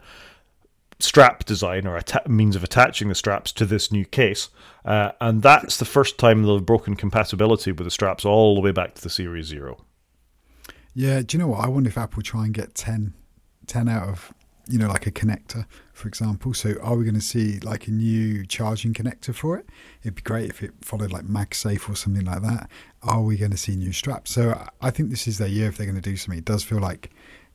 strap 0.99 1.45
design 1.45 1.87
or 1.87 2.01
means 2.27 2.57
of 2.57 2.65
attaching 2.65 3.09
the 3.09 3.15
straps 3.15 3.53
to 3.53 3.67
this 3.67 3.93
new 3.93 4.05
case. 4.05 4.49
Uh, 4.85 5.13
and 5.21 5.43
that's 5.43 5.77
the 5.77 5.85
first 5.85 6.19
time 6.19 6.43
they'll 6.43 6.55
have 6.55 6.67
broken 6.67 6.97
compatibility 6.97 7.73
with 7.73 7.85
the 7.85 7.91
straps 7.91 8.25
all 8.25 8.55
the 8.55 8.61
way 8.61 8.73
back 8.73 8.95
to 8.95 9.03
the 9.03 9.11
Series 9.11 9.47
Zero. 9.47 9.85
Yeah, 10.95 11.21
do 11.21 11.37
you 11.37 11.43
know 11.43 11.49
what? 11.49 11.65
I 11.65 11.69
wonder 11.69 11.89
if 11.89 11.99
Apple 11.99 12.23
try 12.23 12.47
and 12.47 12.55
get 12.55 12.75
10, 12.75 13.13
10 13.67 13.89
out 13.89 14.09
of, 14.09 14.33
you 14.67 14.79
know, 14.79 14.89
like 14.89 15.07
a 15.07 15.11
connector, 15.11 15.67
for 15.97 16.09
example. 16.09 16.53
So 16.53 16.75
are 16.83 16.95
we 16.95 17.05
going 17.05 17.15
to 17.15 17.21
see 17.23 17.59
like 17.61 17.89
a 17.89 17.91
new 17.91 18.45
charging 18.45 18.93
connector 18.93 19.35
for 19.35 19.57
it? 19.57 19.67
It'd 20.03 20.17
be 20.17 20.23
great 20.23 20.51
if 20.51 20.63
it 20.63 20.73
followed 20.83 21.11
like 21.11 21.25
MagSafe 21.25 21.89
or 21.89 21.97
something 21.97 22.27
like 22.27 22.43
that. 22.43 22.69
Are 23.03 23.23
we 23.23 23.39
going 23.39 23.51
to 23.51 23.57
see 23.57 23.77
new 23.77 23.93
straps? 23.93 24.31
So 24.31 24.63
I 24.83 24.91
think 24.91 25.09
this 25.09 25.27
is 25.27 25.39
their 25.39 25.49
year 25.49 25.69
if 25.69 25.79
they're 25.79 25.87
going 25.87 26.01
to 26.01 26.03
do 26.03 26.17
something. 26.17 26.39
It 26.39 26.45
does 26.45 26.63
feel 26.63 26.81
like 26.81 27.11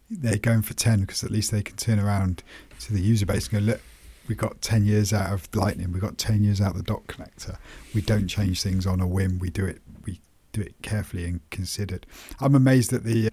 they're 0.09 0.37
going 0.37 0.63
for 0.63 0.73
10 0.73 1.01
because 1.01 1.23
at 1.23 1.29
least 1.29 1.51
they 1.51 1.61
can 1.61 1.77
turn 1.77 1.99
around 1.99 2.43
to 2.79 2.93
the 2.93 2.99
user 2.99 3.27
base 3.27 3.47
and 3.47 3.65
go, 3.65 3.71
look, 3.73 3.81
we 4.27 4.33
got 4.33 4.59
10 4.61 4.85
years 4.85 5.13
out 5.13 5.31
of 5.31 5.47
Lightning, 5.53 5.91
we 5.91 5.99
got 5.99 6.17
10 6.17 6.43
years 6.43 6.59
out 6.59 6.71
of 6.71 6.77
the 6.77 6.83
dock 6.83 7.05
connector. 7.05 7.57
We 7.93 8.01
don't 8.01 8.27
change 8.27 8.63
things 8.63 8.87
on 8.87 9.01
a 9.01 9.07
whim. 9.07 9.37
We 9.37 9.51
do 9.51 9.65
it 9.65 9.81
we 10.03 10.19
do 10.51 10.61
it 10.61 10.75
carefully 10.81 11.25
and 11.25 11.47
considered. 11.51 12.07
I'm 12.39 12.55
amazed 12.55 12.89
that 12.91 13.03
the 13.03 13.29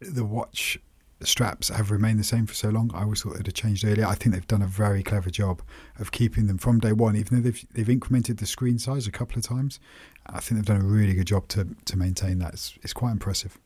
the 0.00 0.24
watch 0.24 0.78
straps 1.26 1.68
have 1.68 1.90
remained 1.90 2.18
the 2.18 2.24
same 2.24 2.46
for 2.46 2.54
so 2.54 2.68
long. 2.68 2.90
I 2.94 3.02
always 3.02 3.22
thought 3.22 3.36
they'd 3.36 3.46
have 3.46 3.54
changed 3.54 3.84
earlier. 3.84 4.06
I 4.06 4.14
think 4.14 4.34
they've 4.34 4.46
done 4.46 4.62
a 4.62 4.66
very 4.66 5.02
clever 5.02 5.30
job 5.30 5.62
of 5.98 6.12
keeping 6.12 6.46
them 6.46 6.58
from 6.58 6.78
day 6.78 6.92
one, 6.92 7.16
even 7.16 7.36
though 7.36 7.50
they've 7.50 7.66
they've 7.72 7.98
incremented 7.98 8.38
the 8.38 8.46
screen 8.46 8.78
size 8.78 9.06
a 9.06 9.10
couple 9.10 9.38
of 9.38 9.44
times. 9.44 9.80
I 10.26 10.40
think 10.40 10.58
they've 10.58 10.76
done 10.76 10.80
a 10.80 10.88
really 10.88 11.14
good 11.14 11.26
job 11.26 11.48
to 11.48 11.68
to 11.84 11.96
maintain 11.96 12.38
that. 12.38 12.54
It's, 12.54 12.78
it's 12.82 12.92
quite 12.92 13.12
impressive. 13.12 13.58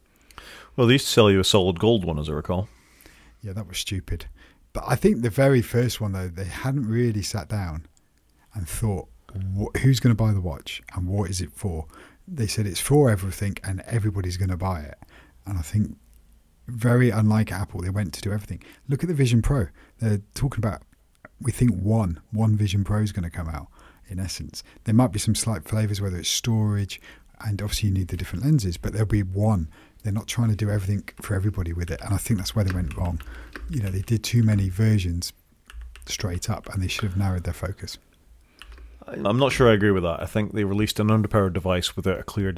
Well, 0.76 0.86
they 0.86 0.94
used 0.94 1.06
to 1.06 1.12
sell 1.12 1.30
you 1.30 1.40
a 1.40 1.44
solid 1.44 1.78
gold 1.78 2.04
one, 2.04 2.18
as 2.18 2.28
I 2.28 2.32
recall. 2.32 2.68
Yeah, 3.42 3.52
that 3.52 3.68
was 3.68 3.78
stupid. 3.78 4.26
But 4.72 4.84
I 4.86 4.96
think 4.96 5.22
the 5.22 5.30
very 5.30 5.62
first 5.62 6.00
one 6.00 6.12
though, 6.12 6.28
they 6.28 6.46
hadn't 6.46 6.88
really 6.88 7.22
sat 7.22 7.48
down 7.48 7.86
and 8.54 8.68
thought, 8.68 9.08
who's 9.80 10.00
going 10.00 10.14
to 10.14 10.20
buy 10.20 10.32
the 10.32 10.40
watch 10.40 10.82
and 10.94 11.06
what 11.06 11.30
is 11.30 11.40
it 11.40 11.52
for? 11.52 11.86
they 12.26 12.46
said 12.46 12.66
it's 12.66 12.80
for 12.80 13.10
everything 13.10 13.56
and 13.64 13.80
everybody's 13.82 14.36
going 14.36 14.50
to 14.50 14.56
buy 14.56 14.80
it. 14.80 14.98
And 15.46 15.58
I 15.58 15.62
think 15.62 15.96
very 16.66 17.10
unlike 17.10 17.52
Apple, 17.52 17.82
they 17.82 17.90
went 17.90 18.14
to 18.14 18.20
do 18.20 18.32
everything. 18.32 18.62
Look 18.88 19.02
at 19.02 19.08
the 19.08 19.14
Vision 19.14 19.42
Pro. 19.42 19.68
They're 19.98 20.22
talking 20.34 20.58
about 20.58 20.82
we 21.40 21.52
think 21.52 21.72
one 21.72 22.20
one 22.30 22.56
Vision 22.56 22.84
Pro 22.84 23.00
is 23.00 23.12
going 23.12 23.24
to 23.24 23.30
come 23.30 23.48
out. 23.48 23.68
In 24.08 24.20
essence, 24.20 24.62
there 24.84 24.94
might 24.94 25.12
be 25.12 25.18
some 25.18 25.34
slight 25.34 25.66
flavors, 25.66 26.00
whether 26.00 26.18
it's 26.18 26.28
storage, 26.28 27.00
and 27.44 27.60
obviously 27.62 27.88
you 27.88 27.94
need 27.94 28.08
the 28.08 28.16
different 28.16 28.44
lenses, 28.44 28.76
but 28.76 28.92
there'll 28.92 29.06
be 29.06 29.22
one. 29.22 29.68
They're 30.02 30.12
not 30.12 30.26
trying 30.26 30.50
to 30.50 30.56
do 30.56 30.70
everything 30.70 31.08
for 31.22 31.34
everybody 31.34 31.72
with 31.72 31.90
it, 31.90 32.00
and 32.02 32.12
I 32.12 32.18
think 32.18 32.38
that's 32.38 32.54
where 32.54 32.64
they 32.64 32.74
went 32.74 32.96
wrong. 32.96 33.20
You 33.70 33.82
know, 33.82 33.88
they 33.88 34.02
did 34.02 34.22
too 34.22 34.42
many 34.42 34.68
versions 34.68 35.32
straight 36.06 36.50
up, 36.50 36.68
and 36.72 36.82
they 36.82 36.88
should 36.88 37.04
have 37.04 37.16
narrowed 37.16 37.44
their 37.44 37.54
focus. 37.54 37.96
I'm 39.06 39.38
not 39.38 39.52
sure 39.52 39.68
I 39.68 39.74
agree 39.74 39.90
with 39.90 40.02
that. 40.02 40.20
I 40.20 40.26
think 40.26 40.52
they 40.52 40.64
released 40.64 40.98
an 40.98 41.08
underpowered 41.08 41.52
device 41.52 41.96
without 41.96 42.18
a 42.18 42.22
clear 42.22 42.54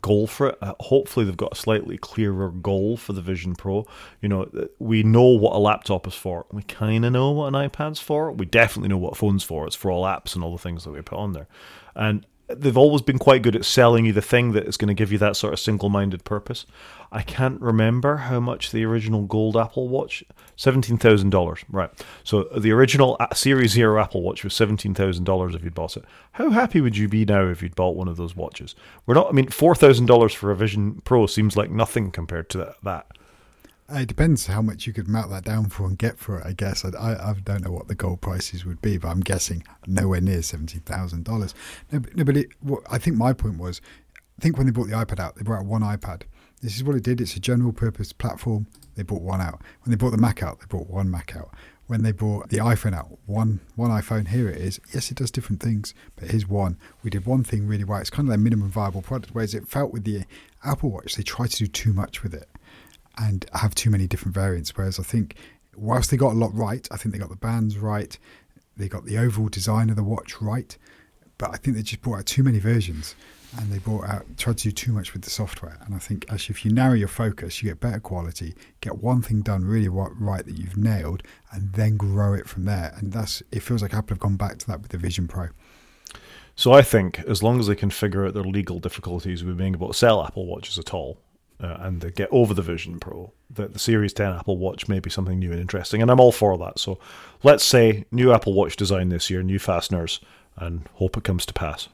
goal 0.00 0.26
for 0.26 0.48
it. 0.48 0.58
Uh, 0.60 0.74
hopefully, 0.80 1.26
they've 1.26 1.36
got 1.36 1.52
a 1.52 1.56
slightly 1.56 1.98
clearer 1.98 2.50
goal 2.50 2.96
for 2.96 3.12
the 3.12 3.20
Vision 3.20 3.54
Pro. 3.54 3.86
You 4.22 4.28
know, 4.28 4.42
uh, 4.44 4.66
we 4.78 5.02
know 5.02 5.26
what 5.26 5.54
a 5.54 5.58
laptop 5.58 6.06
is 6.06 6.14
for. 6.14 6.46
We 6.50 6.62
kind 6.62 7.04
of 7.04 7.12
know 7.12 7.30
what 7.32 7.54
an 7.54 7.68
iPad's 7.68 8.00
for. 8.00 8.32
We 8.32 8.46
definitely 8.46 8.88
know 8.88 8.98
what 8.98 9.16
phone's 9.16 9.44
for. 9.44 9.66
It's 9.66 9.76
for 9.76 9.90
all 9.90 10.04
apps 10.04 10.34
and 10.34 10.42
all 10.42 10.52
the 10.52 10.62
things 10.62 10.84
that 10.84 10.90
we 10.90 11.02
put 11.02 11.18
on 11.18 11.32
there. 11.32 11.48
And 11.94 12.24
they've 12.48 12.76
always 12.76 13.02
been 13.02 13.18
quite 13.18 13.42
good 13.42 13.56
at 13.56 13.64
selling 13.64 14.06
you 14.06 14.12
the 14.12 14.22
thing 14.22 14.52
that 14.52 14.66
is 14.66 14.76
going 14.76 14.88
to 14.88 14.94
give 14.94 15.12
you 15.12 15.18
that 15.18 15.36
sort 15.36 15.52
of 15.52 15.60
single-minded 15.60 16.24
purpose. 16.24 16.66
I 17.10 17.22
can't 17.22 17.60
remember 17.60 18.16
how 18.16 18.40
much 18.40 18.70
the 18.70 18.84
original 18.84 19.22
gold 19.22 19.56
Apple 19.56 19.88
Watch 19.88 20.22
seventeen 20.56 20.98
thousand 20.98 21.30
dollars. 21.30 21.64
Right. 21.70 21.90
So 22.24 22.44
the 22.44 22.72
original 22.72 23.16
uh, 23.18 23.32
Series 23.34 23.72
Zero 23.72 24.00
Apple 24.00 24.22
Watch 24.22 24.44
was 24.44 24.54
seventeen 24.54 24.94
thousand 24.94 25.24
dollars 25.24 25.54
if 25.54 25.64
you'd 25.64 25.74
bought 25.74 25.96
it. 25.96 26.04
How 26.32 26.50
happy 26.50 26.80
would 26.80 26.96
you 26.96 27.08
be 27.08 27.24
now 27.24 27.46
if 27.46 27.62
you'd 27.62 27.74
bought 27.74 27.96
one 27.96 28.08
of 28.08 28.16
those 28.16 28.36
watches? 28.36 28.74
We're 29.06 29.14
not. 29.14 29.28
I 29.28 29.32
mean, 29.32 29.48
four 29.48 29.74
thousand 29.74 30.06
dollars 30.06 30.34
for 30.34 30.50
a 30.50 30.56
Vision 30.56 31.00
Pro 31.04 31.26
seems 31.26 31.56
like 31.56 31.70
nothing 31.70 32.10
compared 32.10 32.50
to 32.50 32.74
that. 32.82 33.06
It 33.90 34.06
depends 34.06 34.46
how 34.46 34.60
much 34.60 34.86
you 34.86 34.92
could 34.92 35.08
melt 35.08 35.30
that 35.30 35.44
down 35.44 35.70
for 35.70 35.86
and 35.86 35.96
get 35.96 36.18
for 36.18 36.38
it. 36.38 36.46
I 36.46 36.52
guess 36.52 36.84
I, 36.84 36.90
I, 36.90 37.30
I 37.30 37.34
don't 37.42 37.64
know 37.64 37.70
what 37.70 37.88
the 37.88 37.94
gold 37.94 38.20
prices 38.20 38.66
would 38.66 38.82
be, 38.82 38.98
but 38.98 39.08
I'm 39.08 39.20
guessing 39.20 39.64
nowhere 39.86 40.20
near 40.20 40.42
seventeen 40.42 40.82
thousand 40.82 41.24
dollars. 41.24 41.54
No, 41.90 42.02
no, 42.14 42.24
but 42.24 42.36
it, 42.36 42.48
what, 42.60 42.82
I 42.90 42.98
think 42.98 43.16
my 43.16 43.32
point 43.32 43.58
was, 43.58 43.80
I 44.38 44.42
think 44.42 44.58
when 44.58 44.66
they 44.66 44.72
brought 44.72 44.88
the 44.88 44.94
iPad 44.94 45.20
out, 45.20 45.36
they 45.36 45.42
brought 45.42 45.60
out 45.60 45.66
one 45.66 45.82
iPad 45.82 46.24
this 46.60 46.76
is 46.76 46.84
what 46.84 46.96
it 46.96 47.02
did. 47.02 47.20
It's 47.20 47.36
a 47.36 47.40
general 47.40 47.72
purpose 47.72 48.12
platform. 48.12 48.66
They 48.96 49.02
brought 49.02 49.22
one 49.22 49.40
out. 49.40 49.62
When 49.82 49.90
they 49.90 49.96
brought 49.96 50.10
the 50.10 50.18
Mac 50.18 50.42
out, 50.42 50.60
they 50.60 50.66
brought 50.66 50.90
one 50.90 51.10
Mac 51.10 51.36
out. 51.36 51.50
When 51.86 52.02
they 52.02 52.12
brought 52.12 52.50
the 52.50 52.58
iPhone 52.58 52.94
out, 52.94 53.18
one 53.26 53.60
one 53.76 53.90
iPhone. 53.90 54.28
Here 54.28 54.48
it 54.48 54.58
is. 54.58 54.80
Yes, 54.92 55.10
it 55.10 55.16
does 55.16 55.30
different 55.30 55.62
things, 55.62 55.94
but 56.16 56.30
here's 56.30 56.46
one. 56.46 56.76
We 57.02 57.10
did 57.10 57.26
one 57.26 57.44
thing 57.44 57.66
really 57.66 57.84
well. 57.84 58.00
It's 58.00 58.10
kind 58.10 58.28
of 58.28 58.30
their 58.30 58.38
minimum 58.38 58.70
viable 58.70 59.02
product. 59.02 59.34
Whereas 59.34 59.54
it 59.54 59.68
felt 59.68 59.92
with 59.92 60.04
the 60.04 60.24
Apple 60.64 60.90
Watch, 60.90 61.14
they 61.14 61.22
tried 61.22 61.50
to 61.52 61.58
do 61.58 61.66
too 61.66 61.92
much 61.92 62.22
with 62.22 62.34
it 62.34 62.48
and 63.18 63.46
have 63.54 63.74
too 63.74 63.90
many 63.90 64.06
different 64.06 64.34
variants. 64.34 64.76
Whereas 64.76 64.98
I 64.98 65.02
think, 65.02 65.36
whilst 65.76 66.10
they 66.10 66.16
got 66.16 66.32
a 66.32 66.38
lot 66.38 66.54
right, 66.54 66.86
I 66.90 66.96
think 66.96 67.12
they 67.12 67.18
got 67.18 67.30
the 67.30 67.36
bands 67.36 67.78
right, 67.78 68.18
they 68.76 68.88
got 68.88 69.04
the 69.04 69.18
overall 69.18 69.48
design 69.48 69.90
of 69.90 69.96
the 69.96 70.04
watch 70.04 70.40
right, 70.40 70.76
but 71.36 71.50
I 71.50 71.56
think 71.56 71.76
they 71.76 71.82
just 71.82 72.02
brought 72.02 72.18
out 72.18 72.26
too 72.26 72.42
many 72.42 72.58
versions 72.58 73.14
and 73.56 73.72
they 73.72 73.78
brought 73.78 74.08
out 74.08 74.24
tried 74.36 74.58
to 74.58 74.64
do 74.64 74.72
too 74.72 74.92
much 74.92 75.12
with 75.12 75.22
the 75.22 75.30
software. 75.30 75.78
And 75.84 75.94
I 75.94 75.98
think 75.98 76.26
actually, 76.30 76.54
if 76.54 76.64
you 76.64 76.72
narrow 76.72 76.94
your 76.94 77.08
focus, 77.08 77.62
you 77.62 77.70
get 77.70 77.80
better 77.80 78.00
quality, 78.00 78.54
get 78.80 78.98
one 78.98 79.22
thing 79.22 79.40
done 79.40 79.64
really 79.64 79.88
right 79.88 80.44
that 80.44 80.58
you've 80.58 80.76
nailed, 80.76 81.22
and 81.52 81.72
then 81.72 81.96
grow 81.96 82.34
it 82.34 82.48
from 82.48 82.66
there. 82.66 82.94
And 82.96 83.12
that's 83.12 83.42
it 83.50 83.60
feels 83.60 83.82
like 83.82 83.94
Apple 83.94 84.14
have 84.14 84.20
gone 84.20 84.36
back 84.36 84.58
to 84.58 84.66
that 84.66 84.82
with 84.82 84.90
the 84.90 84.98
Vision 84.98 85.28
Pro. 85.28 85.48
So 86.56 86.72
I 86.72 86.82
think 86.82 87.20
as 87.20 87.42
long 87.42 87.60
as 87.60 87.68
they 87.68 87.76
can 87.76 87.90
figure 87.90 88.26
out 88.26 88.34
their 88.34 88.42
legal 88.42 88.80
difficulties 88.80 89.44
with 89.44 89.56
being 89.56 89.74
able 89.74 89.88
to 89.88 89.94
sell 89.94 90.24
Apple 90.24 90.46
Watches 90.46 90.78
at 90.78 90.92
all. 90.92 91.18
Uh, 91.60 91.76
and 91.80 92.00
they 92.00 92.10
get 92.10 92.28
over 92.30 92.54
the 92.54 92.62
Vision 92.62 93.00
Pro, 93.00 93.32
that 93.50 93.72
the 93.72 93.80
Series 93.80 94.12
10 94.12 94.32
Apple 94.32 94.58
Watch 94.58 94.86
may 94.88 95.00
be 95.00 95.10
something 95.10 95.40
new 95.40 95.50
and 95.50 95.60
interesting, 95.60 96.00
and 96.00 96.10
I'm 96.10 96.20
all 96.20 96.30
for 96.30 96.56
that. 96.58 96.78
So 96.78 97.00
let's 97.42 97.64
say 97.64 98.04
new 98.12 98.32
Apple 98.32 98.54
Watch 98.54 98.76
design 98.76 99.08
this 99.08 99.28
year, 99.28 99.42
new 99.42 99.58
fasteners, 99.58 100.20
and 100.56 100.88
hope 100.94 101.16
it 101.16 101.24
comes 101.24 101.44
to 101.46 101.52
pass. 101.52 101.88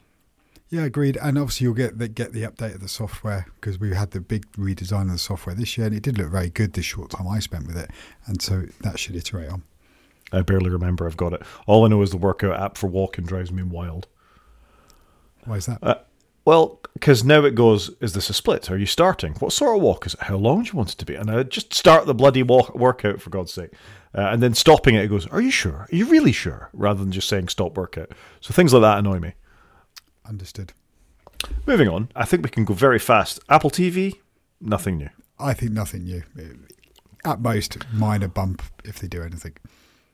Yeah, 0.70 0.85
agreed. 0.85 1.16
And 1.19 1.39
obviously, 1.39 1.65
you'll 1.66 1.74
get 1.74 1.99
the, 1.99 2.09
get 2.09 2.32
the 2.32 2.43
update 2.43 2.74
of 2.74 2.81
the 2.81 2.89
software 2.89 3.47
because 3.61 3.78
we 3.78 3.95
had 3.95 4.11
the 4.11 4.20
big 4.20 4.51
redesign 4.53 5.03
of 5.03 5.12
the 5.12 5.19
software 5.19 5.55
this 5.55 5.78
year, 5.78 5.86
and 5.86 5.97
it 5.97 6.03
did 6.03 6.19
look 6.19 6.31
very 6.31 6.51
good 6.51 6.73
this 6.73 6.85
short 6.85 7.11
time 7.11 7.28
I 7.28 7.39
spent 7.39 7.66
with 7.66 7.77
it. 7.77 7.91
And 8.27 8.43
so 8.43 8.65
that 8.81 8.99
should 8.99 9.16
iterate 9.16 9.51
on. 9.51 9.62
I 10.32 10.43
barely 10.43 10.70
remember 10.70 11.07
I've 11.07 11.16
got 11.16 11.32
it. 11.32 11.43
All 11.66 11.85
I 11.85 11.89
know 11.89 12.03
is 12.03 12.11
the 12.11 12.16
workout 12.16 12.59
app 12.59 12.77
for 12.77 12.89
walking 12.89 13.24
drives 13.24 13.53
me 13.53 13.62
wild. 13.62 14.09
Why 15.45 15.57
is 15.57 15.66
that? 15.66 15.78
Uh, 15.82 15.97
well, 16.45 16.81
because 16.93 17.25
now 17.25 17.45
it 17.45 17.55
goes, 17.55 17.91
is 18.01 18.12
this 18.12 18.31
a 18.31 18.35
split? 18.35 18.71
Are 18.71 18.79
you 18.79 18.87
starting? 18.87 19.35
What 19.35 19.53
sort 19.53 19.77
of 19.77 19.83
walk 19.83 20.07
is 20.07 20.15
it? 20.15 20.21
How 20.21 20.37
long 20.37 20.62
do 20.62 20.69
you 20.69 20.77
want 20.77 20.93
it 20.93 20.99
to 20.99 21.05
be? 21.05 21.15
And 21.15 21.31
I 21.31 21.43
just 21.43 21.75
start 21.75 22.07
the 22.07 22.15
bloody 22.15 22.43
walk, 22.43 22.75
workout, 22.75 23.21
for 23.21 23.31
God's 23.31 23.53
sake. 23.53 23.73
Uh, 24.15 24.29
and 24.31 24.43
then 24.43 24.55
stopping 24.55 24.95
it, 24.95 25.05
it 25.05 25.09
goes, 25.09 25.27
are 25.29 25.41
you 25.41 25.51
sure? 25.51 25.75
Are 25.75 25.89
you 25.91 26.07
really 26.07 26.33
sure? 26.33 26.71
Rather 26.73 27.01
than 27.01 27.12
just 27.12 27.29
saying 27.29 27.49
stop 27.49 27.77
workout. 27.77 28.12
So 28.41 28.55
things 28.55 28.73
like 28.73 28.83
that 28.83 28.99
annoy 28.99 29.19
me. 29.19 29.35
Understood. 30.27 30.73
Moving 31.66 31.89
on, 31.89 32.11
I 32.15 32.25
think 32.25 32.43
we 32.43 32.51
can 32.51 32.65
go 32.65 32.75
very 32.75 32.99
fast. 32.99 33.41
Apple 33.49 33.71
TV, 33.71 34.15
nothing 34.61 34.99
new. 34.99 35.11
I 35.39 35.53
think 35.53 35.73
nothing 35.73 36.05
new. 36.05 36.23
At 37.25 37.41
most, 37.41 37.79
minor 37.93 38.29
bump 38.29 38.62
if 38.85 38.99
they 39.01 39.09
do 39.09 39.23
anything. 39.23 39.57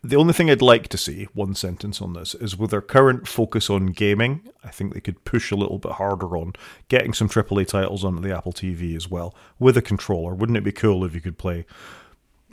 The 0.03 0.17
only 0.17 0.33
thing 0.33 0.51
I'd 0.51 0.63
like 0.63 0.89
to 0.89 0.97
see, 0.97 1.29
one 1.35 1.55
sentence 1.55 2.01
on 2.01 2.15
this, 2.15 2.35
is 2.35 2.57
with 2.57 2.71
their 2.71 2.81
current 2.81 3.29
focus 3.29 3.69
on 3.69 3.89
gaming, 3.89 4.49
I 4.65 4.71
think 4.71 4.95
they 4.95 5.01
could 5.01 5.25
push 5.25 5.51
a 5.51 5.57
little 5.57 5.79
bit 5.79 5.93
harder 5.93 6.39
on 6.39 6.55
getting 6.89 7.13
some 7.13 7.29
AAA 7.29 7.67
titles 7.67 8.03
onto 8.03 8.23
the 8.23 8.35
Apple 8.35 8.55
TV 8.55 8.97
as 8.97 9.11
well 9.11 9.35
with 9.59 9.77
a 9.77 9.83
controller. 9.83 10.35
Wouldn't 10.35 10.57
it 10.57 10.65
be 10.65 10.73
cool 10.73 11.05
if 11.05 11.15
you 11.15 11.21
could 11.21 11.37
play 11.37 11.67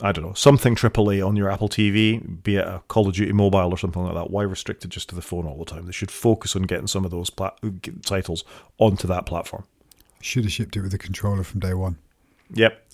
I 0.02 0.12
don't 0.12 0.26
know, 0.26 0.34
something 0.34 0.76
AAA 0.76 1.26
on 1.26 1.36
your 1.36 1.50
Apple 1.50 1.70
TV, 1.70 2.44
be 2.44 2.58
it 2.58 2.68
a 2.68 2.84
Call 2.88 3.08
of 3.08 3.16
Duty 3.16 3.32
Mobile 3.32 3.74
or 3.74 3.78
something 3.78 4.04
like 4.04 4.14
that. 4.14 4.30
Why 4.30 4.44
restrict 4.44 4.86
it 4.86 4.90
just 4.90 5.10
to 5.10 5.16
the 5.16 5.22
phone 5.22 5.48
all 5.48 5.58
the 5.58 5.66
time? 5.66 5.86
They 5.86 5.92
should 5.92 6.12
focus 6.12 6.56
on 6.56 6.64
getting 6.64 6.88
some 6.88 7.04
of 7.04 7.12
those 7.12 7.30
plat- 7.30 7.58
titles 8.06 8.44
onto 8.78 9.08
that 9.08 9.26
platform. 9.26 9.64
Should 10.22 10.44
have 10.44 10.54
shipped 10.54 10.76
it 10.76 10.82
with 10.82 10.94
a 10.94 11.00
controller 11.00 11.44
from 11.44 11.62
day 11.62 11.74
one. 11.74 11.98
Yep. 12.54 12.87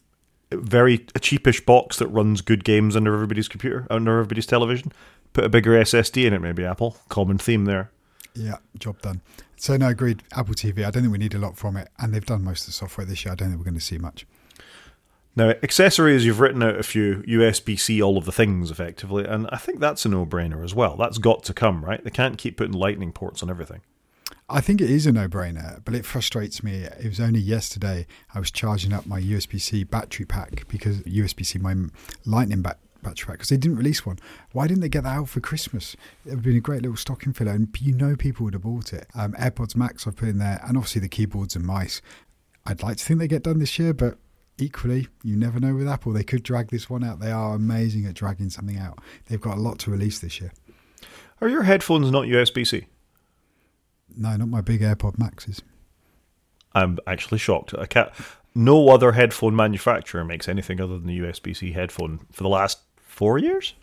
Very 0.55 0.95
a 1.15 1.19
cheapish 1.19 1.65
box 1.65 1.97
that 1.97 2.07
runs 2.07 2.41
good 2.41 2.63
games 2.63 2.95
under 2.95 3.13
everybody's 3.13 3.47
computer, 3.47 3.87
under 3.89 4.19
everybody's 4.19 4.45
television. 4.45 4.91
Put 5.33 5.43
a 5.43 5.49
bigger 5.49 5.71
SSD 5.71 6.25
in 6.25 6.33
it, 6.33 6.39
maybe 6.39 6.63
Apple. 6.63 6.97
Common 7.09 7.37
theme 7.37 7.65
there. 7.65 7.91
Yeah, 8.35 8.57
job 8.77 9.01
done. 9.01 9.21
So 9.55 9.77
no, 9.77 9.87
agreed. 9.87 10.23
Apple 10.33 10.55
TV. 10.55 10.79
I 10.79 10.91
don't 10.91 11.03
think 11.03 11.11
we 11.11 11.17
need 11.17 11.33
a 11.33 11.39
lot 11.39 11.57
from 11.57 11.77
it, 11.77 11.89
and 11.99 12.13
they've 12.13 12.25
done 12.25 12.43
most 12.43 12.61
of 12.61 12.65
the 12.67 12.71
software 12.73 13.05
this 13.05 13.23
year. 13.25 13.31
I 13.31 13.35
don't 13.35 13.49
think 13.49 13.59
we're 13.59 13.65
going 13.65 13.75
to 13.75 13.81
see 13.81 13.97
much. 13.97 14.25
Now, 15.35 15.49
accessories, 15.63 16.25
you've 16.25 16.39
written 16.39 16.61
out 16.61 16.77
a 16.77 16.83
few 16.83 17.23
USB 17.27 17.79
C, 17.79 18.01
all 18.01 18.17
of 18.17 18.25
the 18.25 18.31
things 18.31 18.69
effectively, 18.69 19.25
and 19.25 19.47
I 19.51 19.57
think 19.57 19.79
that's 19.79 20.05
a 20.05 20.09
no 20.09 20.25
brainer 20.25 20.63
as 20.63 20.75
well. 20.75 20.95
That's 20.95 21.17
got 21.17 21.43
to 21.45 21.53
come, 21.53 21.83
right? 21.83 22.03
They 22.03 22.11
can't 22.11 22.37
keep 22.37 22.57
putting 22.57 22.73
lightning 22.73 23.11
ports 23.11 23.41
on 23.41 23.49
everything. 23.49 23.81
I 24.49 24.61
think 24.61 24.81
it 24.81 24.89
is 24.89 25.07
a 25.07 25.11
no 25.11 25.27
brainer, 25.27 25.81
but 25.85 25.95
it 25.95 26.05
frustrates 26.05 26.63
me. 26.63 26.83
It 26.83 27.07
was 27.07 27.19
only 27.19 27.39
yesterday 27.39 28.05
I 28.33 28.39
was 28.39 28.51
charging 28.51 28.91
up 28.91 29.05
my 29.05 29.21
USB 29.21 29.59
C 29.59 29.83
battery 29.83 30.25
pack 30.25 30.67
because 30.67 30.99
USB 31.01 31.45
C, 31.45 31.59
my 31.59 31.75
lightning 32.25 32.61
battery 32.61 32.79
pack 33.03 33.33
because 33.33 33.49
they 33.49 33.57
didn't 33.57 33.77
release 33.77 34.05
one. 34.05 34.19
Why 34.51 34.67
didn't 34.67 34.81
they 34.81 34.89
get 34.89 35.03
that 35.03 35.17
out 35.17 35.29
for 35.29 35.39
Christmas? 35.39 35.95
It 36.25 36.29
would 36.29 36.35
have 36.35 36.43
been 36.43 36.57
a 36.57 36.61
great 36.61 36.81
little 36.81 36.97
stocking 36.97 37.33
filler, 37.33 37.51
and 37.51 37.69
you 37.79 37.93
know 37.93 38.15
people 38.15 38.43
would 38.43 38.53
have 38.53 38.63
bought 38.63 38.93
it. 38.93 39.07
Um, 39.15 39.33
AirPods 39.33 39.75
Max 39.75 40.05
I've 40.05 40.15
put 40.15 40.29
in 40.29 40.39
there, 40.39 40.61
and 40.67 40.77
obviously 40.77 41.01
the 41.01 41.09
keyboards 41.09 41.55
and 41.55 41.65
mice. 41.65 42.01
I'd 42.65 42.83
like 42.83 42.97
to 42.97 43.03
think 43.03 43.19
they 43.19 43.27
get 43.27 43.43
done 43.43 43.59
this 43.59 43.77
year, 43.79 43.93
but 43.93 44.17
equally, 44.57 45.07
you 45.23 45.35
never 45.35 45.59
know 45.59 45.75
with 45.75 45.87
Apple. 45.87 46.13
They 46.13 46.23
could 46.23 46.43
drag 46.43 46.69
this 46.69 46.89
one 46.89 47.03
out. 47.03 47.19
They 47.19 47.31
are 47.31 47.55
amazing 47.55 48.05
at 48.05 48.13
dragging 48.13 48.49
something 48.49 48.77
out. 48.77 48.99
They've 49.27 49.41
got 49.41 49.57
a 49.57 49.61
lot 49.61 49.79
to 49.79 49.91
release 49.91 50.19
this 50.19 50.39
year. 50.39 50.51
Are 51.41 51.49
your 51.49 51.63
headphones 51.63 52.11
not 52.11 52.25
USB 52.25 52.65
C? 52.65 52.87
No, 54.17 54.35
not 54.35 54.47
my 54.47 54.61
big 54.61 54.81
AirPod 54.81 55.17
Maxes. 55.17 55.61
I'm 56.73 56.97
actually 57.05 57.37
shocked. 57.37 57.73
I 57.77 57.85
can't. 57.85 58.09
No 58.55 58.89
other 58.89 59.13
headphone 59.13 59.55
manufacturer 59.55 60.23
makes 60.23 60.47
anything 60.47 60.79
other 60.79 60.97
than 60.97 61.07
the 61.07 61.19
USB 61.19 61.55
C 61.55 61.71
headphone 61.71 62.19
for 62.31 62.43
the 62.43 62.49
last 62.49 62.79
four 62.97 63.37
years. 63.37 63.73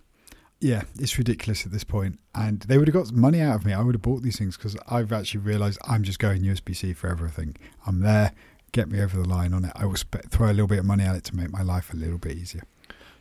Yeah, 0.61 0.82
it's 0.98 1.16
ridiculous 1.16 1.65
at 1.65 1.73
this 1.73 1.85
point. 1.85 2.19
And 2.35 2.61
they 2.61 2.77
would 2.78 2.86
have 2.86 2.94
got 2.94 3.12
money 3.12 3.40
out 3.40 3.57
of 3.57 3.65
me. 3.65 3.73
I 3.73 3.81
would 3.81 3.94
have 3.94 4.02
bought 4.02 4.23
these 4.23 4.39
things 4.39 4.57
because 4.57 4.77
I've 4.89 5.12
actually 5.12 5.40
realised 5.40 5.78
I'm 5.89 6.02
just 6.02 6.19
going 6.19 6.43
USB 6.43 6.77
C 6.77 6.93
for 6.93 7.09
everything. 7.09 7.57
I'm 7.86 8.01
there 8.01 8.32
get 8.73 8.89
me 8.89 9.01
over 9.01 9.20
the 9.20 9.28
line 9.28 9.52
on 9.52 9.65
it. 9.65 9.73
I 9.74 9.86
will 9.86 9.97
sp- 9.98 10.28
throw 10.31 10.48
a 10.48 10.52
little 10.52 10.66
bit 10.66 10.81
of 10.81 10.85
money 10.85 11.05
at 11.05 11.16
it 11.16 11.24
to 11.24 11.36
make 11.36 11.51
my 11.51 11.62
life 11.62 11.93
a 11.93 11.97
little 11.97 12.19
bit 12.19 12.36
easier. 12.36 12.62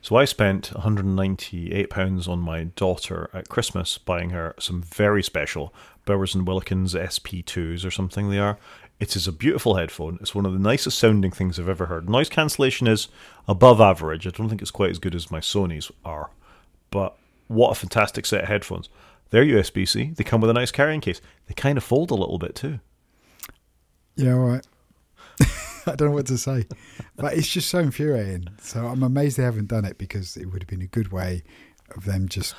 So 0.01 0.15
I 0.15 0.25
spent 0.25 0.73
198 0.73 1.89
pounds 1.89 2.27
on 2.27 2.39
my 2.39 2.63
daughter 2.63 3.29
at 3.33 3.49
Christmas 3.49 3.97
buying 3.97 4.29
her 4.29 4.55
some 4.57 4.81
very 4.81 5.21
special 5.21 5.73
Bowers 6.05 6.33
and 6.33 6.47
Wilkins 6.47 6.93
SP2s 6.93 7.85
or 7.85 7.91
something 7.91 8.29
they 8.29 8.39
are. 8.39 8.57
It 8.99 9.15
is 9.15 9.27
a 9.27 9.33
beautiful 9.33 9.75
headphone. 9.75 10.17
It's 10.21 10.33
one 10.33 10.45
of 10.45 10.53
the 10.53 10.59
nicest 10.59 10.97
sounding 10.97 11.31
things 11.31 11.59
I've 11.59 11.69
ever 11.69 11.87
heard. 11.87 12.09
Noise 12.09 12.29
cancellation 12.29 12.87
is 12.87 13.09
above 13.47 13.79
average. 13.81 14.25
I 14.25 14.31
don't 14.31 14.49
think 14.49 14.61
it's 14.61 14.71
quite 14.71 14.89
as 14.89 14.99
good 14.99 15.15
as 15.15 15.31
my 15.31 15.39
Sony's 15.39 15.91
are, 16.05 16.31
but 16.91 17.17
what 17.47 17.71
a 17.71 17.75
fantastic 17.75 18.25
set 18.25 18.43
of 18.43 18.49
headphones. 18.49 18.89
They're 19.29 19.45
USB 19.45 19.87
C. 19.87 20.11
They 20.15 20.23
come 20.23 20.41
with 20.41 20.49
a 20.49 20.53
nice 20.53 20.71
carrying 20.71 21.01
case. 21.01 21.21
They 21.47 21.53
kind 21.53 21.77
of 21.77 21.83
fold 21.83 22.11
a 22.11 22.15
little 22.15 22.39
bit 22.39 22.55
too. 22.55 22.79
Yeah, 24.15 24.33
all 24.33 24.39
right. 24.39 24.65
I 25.85 25.95
don't 25.95 26.09
know 26.09 26.15
what 26.15 26.27
to 26.27 26.37
say, 26.37 26.65
but 27.15 27.33
it's 27.33 27.47
just 27.47 27.69
so 27.69 27.79
infuriating. 27.79 28.47
So 28.61 28.87
I'm 28.87 29.03
amazed 29.03 29.37
they 29.37 29.43
haven't 29.43 29.67
done 29.67 29.85
it 29.85 29.97
because 29.97 30.37
it 30.37 30.47
would 30.47 30.63
have 30.63 30.69
been 30.69 30.81
a 30.81 30.87
good 30.87 31.11
way 31.11 31.43
of 31.95 32.05
them 32.05 32.27
just 32.27 32.55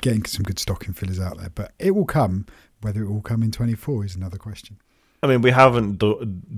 getting 0.00 0.24
some 0.24 0.42
good 0.42 0.58
stocking 0.58 0.94
fillers 0.94 1.20
out 1.20 1.38
there. 1.38 1.50
But 1.50 1.72
it 1.78 1.94
will 1.94 2.04
come. 2.04 2.46
Whether 2.80 3.02
it 3.02 3.10
will 3.10 3.22
come 3.22 3.42
in 3.42 3.50
24 3.50 4.04
is 4.04 4.16
another 4.16 4.36
question. 4.36 4.78
I 5.24 5.26
mean, 5.26 5.40
we 5.40 5.52
haven't 5.52 6.02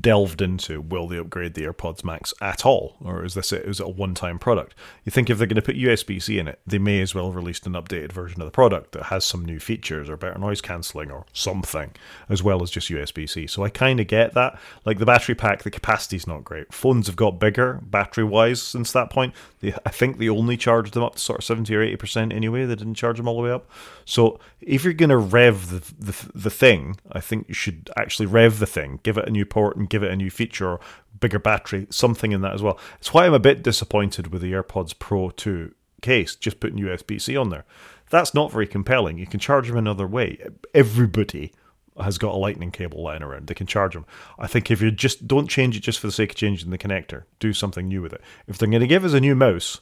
delved 0.01 0.43
into 0.43 0.81
will 0.81 1.07
they 1.07 1.19
upgrade 1.19 1.55
the 1.55 1.63
AirPods 1.63 2.03
Max 2.03 2.35
at 2.41 2.67
all, 2.67 2.97
or 3.01 3.25
is 3.25 3.35
this 3.35 3.53
a, 3.53 3.65
is 3.65 3.79
it 3.79 3.87
a 3.87 3.89
one 3.89 4.13
time 4.13 4.41
product? 4.41 4.75
You 5.05 5.13
think 5.13 5.31
if 5.31 5.39
they're 5.39 5.47
going 5.47 5.55
to 5.55 5.63
put 5.63 5.77
USB 5.77 6.21
C 6.21 6.41
in 6.41 6.49
it, 6.49 6.59
they 6.67 6.79
may 6.79 7.01
as 7.01 7.15
well 7.15 7.31
release 7.31 7.61
an 7.61 7.75
updated 7.75 8.11
version 8.11 8.41
of 8.41 8.47
the 8.47 8.51
product 8.51 8.91
that 8.91 9.05
has 9.05 9.25
some 9.25 9.45
new 9.45 9.61
features 9.61 10.11
or 10.11 10.17
better 10.17 10.37
noise 10.37 10.61
cancelling 10.61 11.13
or 11.13 11.27
something, 11.33 11.93
as 12.29 12.43
well 12.43 12.61
as 12.61 12.73
just 12.73 12.91
USB 12.91 13.31
C. 13.31 13.47
So 13.47 13.63
I 13.63 13.69
kind 13.69 14.01
of 14.01 14.09
get 14.09 14.35
that. 14.35 14.59
Like 14.85 14.99
the 14.99 15.07
battery 15.07 15.37
pack, 15.37 15.63
the 15.63 15.71
capacity's 15.71 16.27
not 16.27 16.43
great. 16.43 16.75
Phones 16.75 17.07
have 17.07 17.15
got 17.15 17.39
bigger 17.39 17.75
battery 17.85 18.25
wise 18.25 18.61
since 18.61 18.91
that 18.91 19.11
point. 19.11 19.33
They, 19.61 19.75
I 19.87 19.91
think 19.91 20.19
they 20.19 20.29
only 20.29 20.57
charged 20.57 20.95
them 20.95 21.05
up 21.05 21.15
to 21.15 21.21
sort 21.21 21.39
of 21.39 21.45
70 21.45 21.73
or 21.73 21.87
80% 21.87 22.35
anyway. 22.35 22.65
They 22.65 22.75
didn't 22.75 22.95
charge 22.95 23.19
them 23.19 23.29
all 23.29 23.37
the 23.37 23.43
way 23.43 23.53
up. 23.53 23.71
So 24.05 24.41
if 24.61 24.83
you're 24.83 24.93
going 24.93 25.11
to 25.11 25.17
rev 25.17 25.71
the, 25.71 25.95
the, 26.05 26.31
the 26.35 26.51
thing, 26.51 26.97
I 27.13 27.21
think 27.21 27.47
you 27.47 27.55
should 27.55 27.91
actually 27.97 28.27
rev 28.27 28.56
the 28.59 28.67
thing, 28.67 29.01
give 29.03 29.19
it 29.19 29.29
a 29.29 29.31
new 29.31 29.45
port 29.45 29.77
and 29.77 29.89
give 29.89 30.03
it 30.03 30.11
a 30.11 30.17
new 30.17 30.31
feature 30.31 30.69
or 30.69 30.81
bigger 31.19 31.39
battery, 31.39 31.87
something 31.91 32.33
in 32.33 32.41
that 32.43 32.55
as 32.55 32.63
well. 32.63 32.79
It's 32.99 33.13
why 33.13 33.27
I'm 33.27 33.35
a 33.35 33.39
bit 33.39 33.63
disappointed 33.63 34.29
with 34.29 34.43
the 34.43 34.53
AirPods 34.53 34.99
Pro 34.99 35.31
2 35.31 35.75
case, 36.03 36.37
just 36.37 36.61
putting 36.61 36.79
USB 36.79 37.21
C 37.21 37.37
on 37.37 37.51
there. 37.51 37.65
That's 38.11 38.35
not 38.35 38.53
very 38.53 38.67
compelling. 38.67 39.19
You 39.19 39.27
can 39.27 39.41
charge 39.41 39.69
them 39.69 39.77
another 39.77 40.07
way. 40.07 40.39
Everybody 40.75 41.53
has 42.01 42.19
got 42.19 42.35
a 42.35 42.39
lightning 42.39 42.71
cable 42.71 43.03
lying 43.03 43.23
around. 43.23 43.47
They 43.47 43.55
can 43.55 43.67
charge 43.67 43.95
them. 43.95 44.07
I 44.39 44.47
think 44.47 44.71
if 44.71 44.83
you 44.83 44.91
just 44.91 45.27
don't 45.27 45.49
change 45.49 45.77
it 45.77 45.81
just 45.81 45.99
for 45.99 46.07
the 46.07 46.13
sake 46.13 46.31
of 46.31 46.37
changing 46.37 46.71
the 46.71 46.79
connector, 46.79 47.25
do 47.39 47.53
something 47.53 47.89
new 47.89 48.03
with 48.03 48.13
it. 48.13 48.21
If 48.47 48.59
they're 48.59 48.69
going 48.69 48.81
to 48.81 48.87
give 48.87 49.05
us 49.05 49.15
a 49.15 49.21
new 49.21 49.35
mouse, 49.35 49.81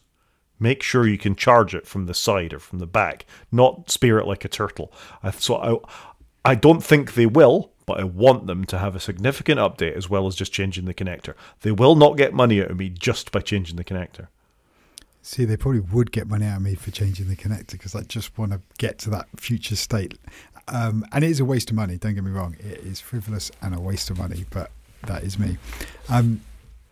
make 0.58 0.82
sure 0.82 1.06
you 1.06 1.18
can 1.18 1.34
charge 1.34 1.74
it 1.74 1.86
from 1.86 2.06
the 2.06 2.14
side 2.14 2.54
or 2.54 2.60
from 2.60 2.78
the 2.78 2.86
back, 2.86 3.26
not 3.50 3.90
spear 3.90 4.18
it 4.18 4.26
like 4.26 4.44
a 4.44 4.48
turtle. 4.48 4.92
So 5.38 5.56
I, 6.44 6.52
I 6.52 6.54
don't 6.54 6.82
think 6.82 7.14
they 7.14 7.26
will, 7.26 7.72
but 7.86 8.00
I 8.00 8.04
want 8.04 8.46
them 8.46 8.64
to 8.66 8.78
have 8.78 8.94
a 8.94 9.00
significant 9.00 9.58
update 9.60 9.94
as 9.94 10.08
well 10.08 10.26
as 10.26 10.34
just 10.34 10.52
changing 10.52 10.84
the 10.84 10.94
connector. 10.94 11.34
They 11.60 11.72
will 11.72 11.94
not 11.94 12.16
get 12.16 12.32
money 12.32 12.62
out 12.62 12.70
of 12.70 12.78
me 12.78 12.88
just 12.88 13.32
by 13.32 13.40
changing 13.40 13.76
the 13.76 13.84
connector. 13.84 14.28
See, 15.22 15.44
they 15.44 15.56
probably 15.56 15.80
would 15.80 16.12
get 16.12 16.28
money 16.28 16.46
out 16.46 16.58
of 16.58 16.62
me 16.62 16.74
for 16.74 16.90
changing 16.90 17.28
the 17.28 17.36
connector 17.36 17.72
because 17.72 17.94
I 17.94 18.02
just 18.02 18.36
want 18.36 18.52
to 18.52 18.60
get 18.78 18.98
to 19.00 19.10
that 19.10 19.26
future 19.36 19.76
state. 19.76 20.18
Um, 20.68 21.04
and 21.12 21.24
it 21.24 21.30
is 21.30 21.40
a 21.40 21.44
waste 21.44 21.70
of 21.70 21.76
money, 21.76 21.96
don't 21.96 22.14
get 22.14 22.24
me 22.24 22.30
wrong. 22.30 22.56
It 22.58 22.80
is 22.80 23.00
frivolous 23.00 23.50
and 23.62 23.74
a 23.74 23.80
waste 23.80 24.10
of 24.10 24.18
money, 24.18 24.44
but 24.50 24.70
that 25.06 25.22
is 25.22 25.38
me. 25.38 25.58
Um, 26.08 26.40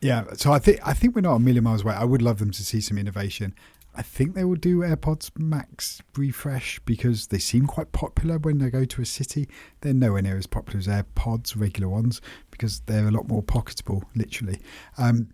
yeah, 0.01 0.25
so 0.35 0.53
I 0.53 0.59
think 0.59 0.81
I 0.87 0.95
think 0.95 1.15
we're 1.15 1.21
not 1.21 1.37
a 1.37 1.39
million 1.39 1.63
miles 1.63 1.83
away. 1.83 1.95
I 1.95 2.05
would 2.05 2.23
love 2.23 2.39
them 2.39 2.51
to 2.51 2.65
see 2.65 2.81
some 2.81 2.99
innovation. 2.99 3.55
I 3.95 4.03
think 4.03 4.35
they 4.35 4.45
will 4.45 4.57
do 4.57 4.79
AirPods 4.79 5.31
Max 5.39 6.01
refresh 6.17 6.79
because 6.81 7.27
they 7.27 7.39
seem 7.39 7.67
quite 7.67 7.93
popular 7.93 8.39
when 8.39 8.59
they 8.59 8.71
go 8.71 8.85
to 8.85 9.03
a 9.03 9.07
city. 9.07 9.49
They're 9.81 9.93
nowhere 9.93 10.23
near 10.23 10.39
as 10.39 10.47
popular 10.47 10.79
as 10.79 10.87
AirPods, 10.87 11.59
regular 11.61 11.89
ones, 11.89 12.21
because 12.51 12.81
they're 12.81 13.09
a 13.09 13.11
lot 13.11 13.29
more 13.29 13.43
pocketable, 13.43 14.03
literally. 14.15 14.61
Um, 14.97 15.29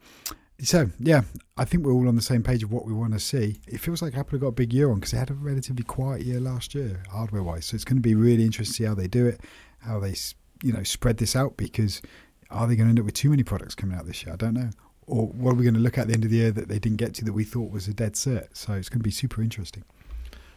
so, 0.60 0.90
yeah, 0.98 1.22
I 1.56 1.64
think 1.64 1.86
we're 1.86 1.92
all 1.92 2.08
on 2.08 2.16
the 2.16 2.22
same 2.22 2.42
page 2.42 2.64
of 2.64 2.72
what 2.72 2.84
we 2.84 2.92
want 2.92 3.12
to 3.12 3.20
see. 3.20 3.60
It 3.68 3.78
feels 3.78 4.02
like 4.02 4.16
Apple 4.16 4.32
have 4.32 4.40
got 4.40 4.48
a 4.48 4.52
big 4.52 4.72
year 4.72 4.90
on 4.90 4.96
because 4.96 5.12
they 5.12 5.18
had 5.18 5.30
a 5.30 5.34
relatively 5.34 5.84
quiet 5.84 6.22
year 6.22 6.40
last 6.40 6.74
year, 6.74 7.04
hardware 7.10 7.44
wise. 7.44 7.66
So 7.66 7.76
it's 7.76 7.84
going 7.84 7.98
to 7.98 8.02
be 8.02 8.16
really 8.16 8.44
interesting 8.44 8.72
to 8.72 8.76
see 8.76 8.84
how 8.84 8.94
they 8.94 9.06
do 9.06 9.24
it, 9.26 9.40
how 9.78 10.00
they, 10.00 10.16
you 10.64 10.72
know, 10.72 10.82
spread 10.82 11.18
this 11.18 11.36
out 11.36 11.56
because 11.56 12.02
are 12.50 12.66
they 12.66 12.74
going 12.74 12.88
to 12.88 12.90
end 12.90 12.98
up 12.98 13.04
with 13.04 13.14
too 13.14 13.30
many 13.30 13.44
products 13.44 13.76
coming 13.76 13.96
out 13.96 14.06
this 14.06 14.24
year? 14.24 14.32
I 14.32 14.36
don't 14.36 14.54
know 14.54 14.70
or 15.08 15.26
what 15.26 15.52
are 15.52 15.54
we 15.54 15.64
going 15.64 15.74
to 15.74 15.80
look 15.80 15.98
at, 15.98 16.02
at 16.02 16.08
the 16.08 16.14
end 16.14 16.24
of 16.24 16.30
the 16.30 16.36
year 16.36 16.50
that 16.50 16.68
they 16.68 16.78
didn't 16.78 16.98
get 16.98 17.14
to 17.14 17.24
that 17.24 17.32
we 17.32 17.44
thought 17.44 17.70
was 17.70 17.88
a 17.88 17.94
dead 17.94 18.14
cert? 18.14 18.48
So 18.52 18.74
it's 18.74 18.88
going 18.88 19.00
to 19.00 19.04
be 19.04 19.10
super 19.10 19.42
interesting. 19.42 19.84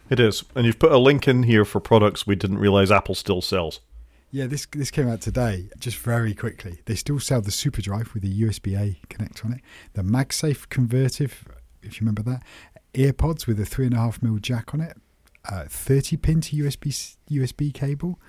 It 0.09 0.19
is, 0.19 0.43
and 0.55 0.65
you've 0.65 0.79
put 0.79 0.91
a 0.91 0.97
link 0.97 1.27
in 1.27 1.43
here 1.43 1.63
for 1.63 1.79
products 1.79 2.27
we 2.27 2.35
didn't 2.35 2.57
realize 2.57 2.91
Apple 2.91 3.15
still 3.15 3.41
sells. 3.41 3.79
Yeah, 4.29 4.47
this 4.47 4.65
this 4.65 4.91
came 4.91 5.09
out 5.09 5.19
today. 5.19 5.69
Just 5.77 5.97
very 5.97 6.33
quickly, 6.33 6.79
they 6.85 6.95
still 6.95 7.19
sell 7.19 7.41
the 7.41 7.51
Super 7.51 7.81
Drive 7.81 8.13
with 8.13 8.23
the 8.23 8.41
USB 8.43 8.79
A 8.79 8.99
connector 9.13 9.45
on 9.45 9.53
it, 9.53 9.61
the 9.93 10.03
MagSafe 10.03 10.69
convertive, 10.69 11.45
if 11.81 11.99
you 11.99 12.05
remember 12.05 12.23
that, 12.23 12.43
EarPods 12.93 13.47
with 13.47 13.59
a 13.59 13.65
three 13.65 13.85
and 13.85 13.93
a 13.93 13.97
half 13.97 14.21
mil 14.21 14.37
jack 14.37 14.73
on 14.73 14.81
it, 14.81 14.97
uh, 15.49 15.65
30 15.67 16.17
pin 16.17 16.41
to 16.41 16.55
USB 16.57 17.15
USB 17.29 17.73
cable, 17.73 18.19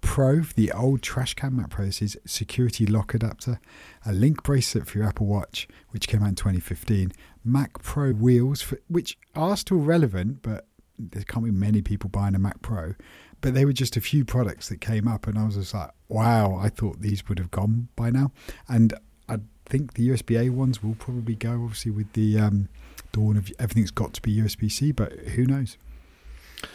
Pro, 0.00 0.40
the 0.40 0.72
old 0.72 1.00
trash 1.02 1.34
can 1.34 1.56
Mac 1.56 1.70
Pro. 1.70 1.86
This 1.86 2.16
security 2.26 2.86
lock 2.86 3.14
adapter, 3.14 3.60
a 4.04 4.12
link 4.12 4.42
bracelet 4.42 4.86
for 4.86 4.98
your 4.98 5.06
Apple 5.06 5.26
Watch, 5.26 5.68
which 5.90 6.08
came 6.08 6.22
out 6.22 6.30
in 6.30 6.34
2015. 6.34 7.12
Mac 7.44 7.82
Pro 7.82 8.12
wheels, 8.12 8.60
for, 8.60 8.78
which 8.88 9.16
are 9.34 9.56
still 9.56 9.78
relevant, 9.78 10.42
but 10.42 10.66
there 10.98 11.22
can't 11.22 11.44
be 11.44 11.50
many 11.50 11.82
people 11.82 12.10
buying 12.10 12.34
a 12.34 12.38
Mac 12.38 12.62
Pro. 12.62 12.94
But 13.40 13.54
they 13.54 13.64
were 13.64 13.72
just 13.72 13.96
a 13.96 14.00
few 14.00 14.24
products 14.24 14.68
that 14.68 14.80
came 14.80 15.08
up, 15.08 15.26
and 15.26 15.38
I 15.38 15.44
was 15.44 15.56
just 15.56 15.74
like, 15.74 15.90
wow, 16.08 16.56
I 16.56 16.68
thought 16.68 17.00
these 17.00 17.28
would 17.28 17.38
have 17.38 17.50
gone 17.50 17.88
by 17.96 18.10
now. 18.10 18.32
And 18.68 18.94
I 19.28 19.38
think 19.66 19.94
the 19.94 20.08
USB 20.08 20.38
A 20.38 20.50
ones 20.50 20.82
will 20.82 20.94
probably 20.94 21.34
go, 21.34 21.62
obviously, 21.64 21.92
with 21.92 22.12
the 22.12 22.38
um, 22.38 22.68
dawn 23.12 23.36
of 23.36 23.50
everything's 23.58 23.90
got 23.90 24.12
to 24.14 24.22
be 24.22 24.36
USB 24.36 24.70
C, 24.70 24.92
but 24.92 25.12
who 25.12 25.46
knows? 25.46 25.76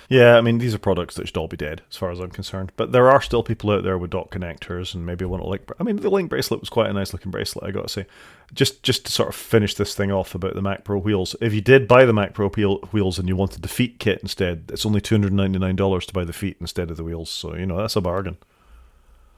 Yeah, 0.09 0.37
I 0.37 0.41
mean 0.41 0.57
these 0.57 0.73
are 0.73 0.79
products 0.79 1.15
that 1.15 1.27
should 1.27 1.37
all 1.37 1.47
be 1.47 1.57
dead, 1.57 1.81
as 1.89 1.97
far 1.97 2.11
as 2.11 2.19
I'm 2.19 2.31
concerned. 2.31 2.71
But 2.75 2.91
there 2.91 3.09
are 3.09 3.21
still 3.21 3.43
people 3.43 3.71
out 3.71 3.83
there 3.83 3.97
with 3.97 4.11
dock 4.11 4.31
connectors, 4.31 4.93
and 4.93 5.05
maybe 5.05 5.25
want 5.25 5.43
to 5.43 5.49
link. 5.49 5.63
I 5.79 5.83
mean, 5.83 5.97
the 5.97 6.09
link 6.09 6.29
bracelet 6.29 6.59
was 6.59 6.69
quite 6.69 6.89
a 6.89 6.93
nice 6.93 7.13
looking 7.13 7.31
bracelet. 7.31 7.65
I 7.65 7.71
got 7.71 7.83
to 7.83 7.89
say. 7.89 8.05
Just 8.53 8.81
just 8.81 9.05
to 9.05 9.11
sort 9.11 9.29
of 9.29 9.35
finish 9.35 9.75
this 9.75 9.93
thing 9.93 10.11
off 10.11 10.33
about 10.33 10.55
the 10.55 10.61
Mac 10.61 10.85
Pro 10.85 10.97
wheels. 10.97 11.35
If 11.41 11.53
you 11.53 11.61
did 11.61 11.87
buy 11.87 12.05
the 12.05 12.13
Mac 12.13 12.33
Pro 12.33 12.49
wheels 12.49 13.19
and 13.19 13.27
you 13.27 13.35
wanted 13.35 13.61
the 13.61 13.67
feet 13.67 13.99
kit 13.99 14.19
instead, 14.21 14.69
it's 14.71 14.85
only 14.85 15.01
two 15.01 15.15
hundred 15.15 15.33
ninety 15.33 15.59
nine 15.59 15.75
dollars 15.75 16.05
to 16.05 16.13
buy 16.13 16.23
the 16.23 16.33
feet 16.33 16.57
instead 16.61 16.89
of 16.89 16.97
the 16.97 17.03
wheels. 17.03 17.29
So 17.29 17.55
you 17.55 17.65
know 17.65 17.77
that's 17.77 17.97
a 17.97 18.01
bargain. 18.01 18.37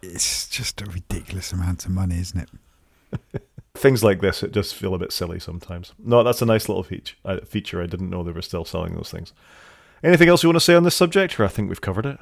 It's 0.01 0.47
just 0.47 0.81
a 0.81 0.85
ridiculous 0.85 1.51
amount 1.51 1.85
of 1.85 1.91
money, 1.91 2.19
isn't 2.19 2.39
it? 2.39 3.41
Things 3.73 4.03
like 4.03 4.21
this, 4.21 4.43
it 4.43 4.51
just 4.51 4.75
feel 4.75 4.93
a 4.93 4.99
bit 4.99 5.11
silly 5.11 5.39
sometimes. 5.39 5.93
No, 5.99 6.23
that's 6.23 6.41
a 6.41 6.45
nice 6.45 6.67
little 6.67 6.83
feature. 6.83 7.15
Uh, 7.23 7.39
feature 7.41 7.81
I 7.81 7.85
didn't 7.85 8.09
know 8.09 8.23
they 8.23 8.31
were 8.31 8.41
still 8.41 8.65
selling 8.65 8.95
those 8.95 9.11
things. 9.11 9.33
Anything 10.03 10.29
else 10.29 10.43
you 10.43 10.49
want 10.49 10.57
to 10.57 10.61
say 10.61 10.75
on 10.75 10.83
this 10.83 10.95
subject, 10.95 11.39
or 11.39 11.45
I 11.45 11.47
think 11.47 11.69
we've 11.69 11.81
covered 11.81 12.05
it? 12.05 12.19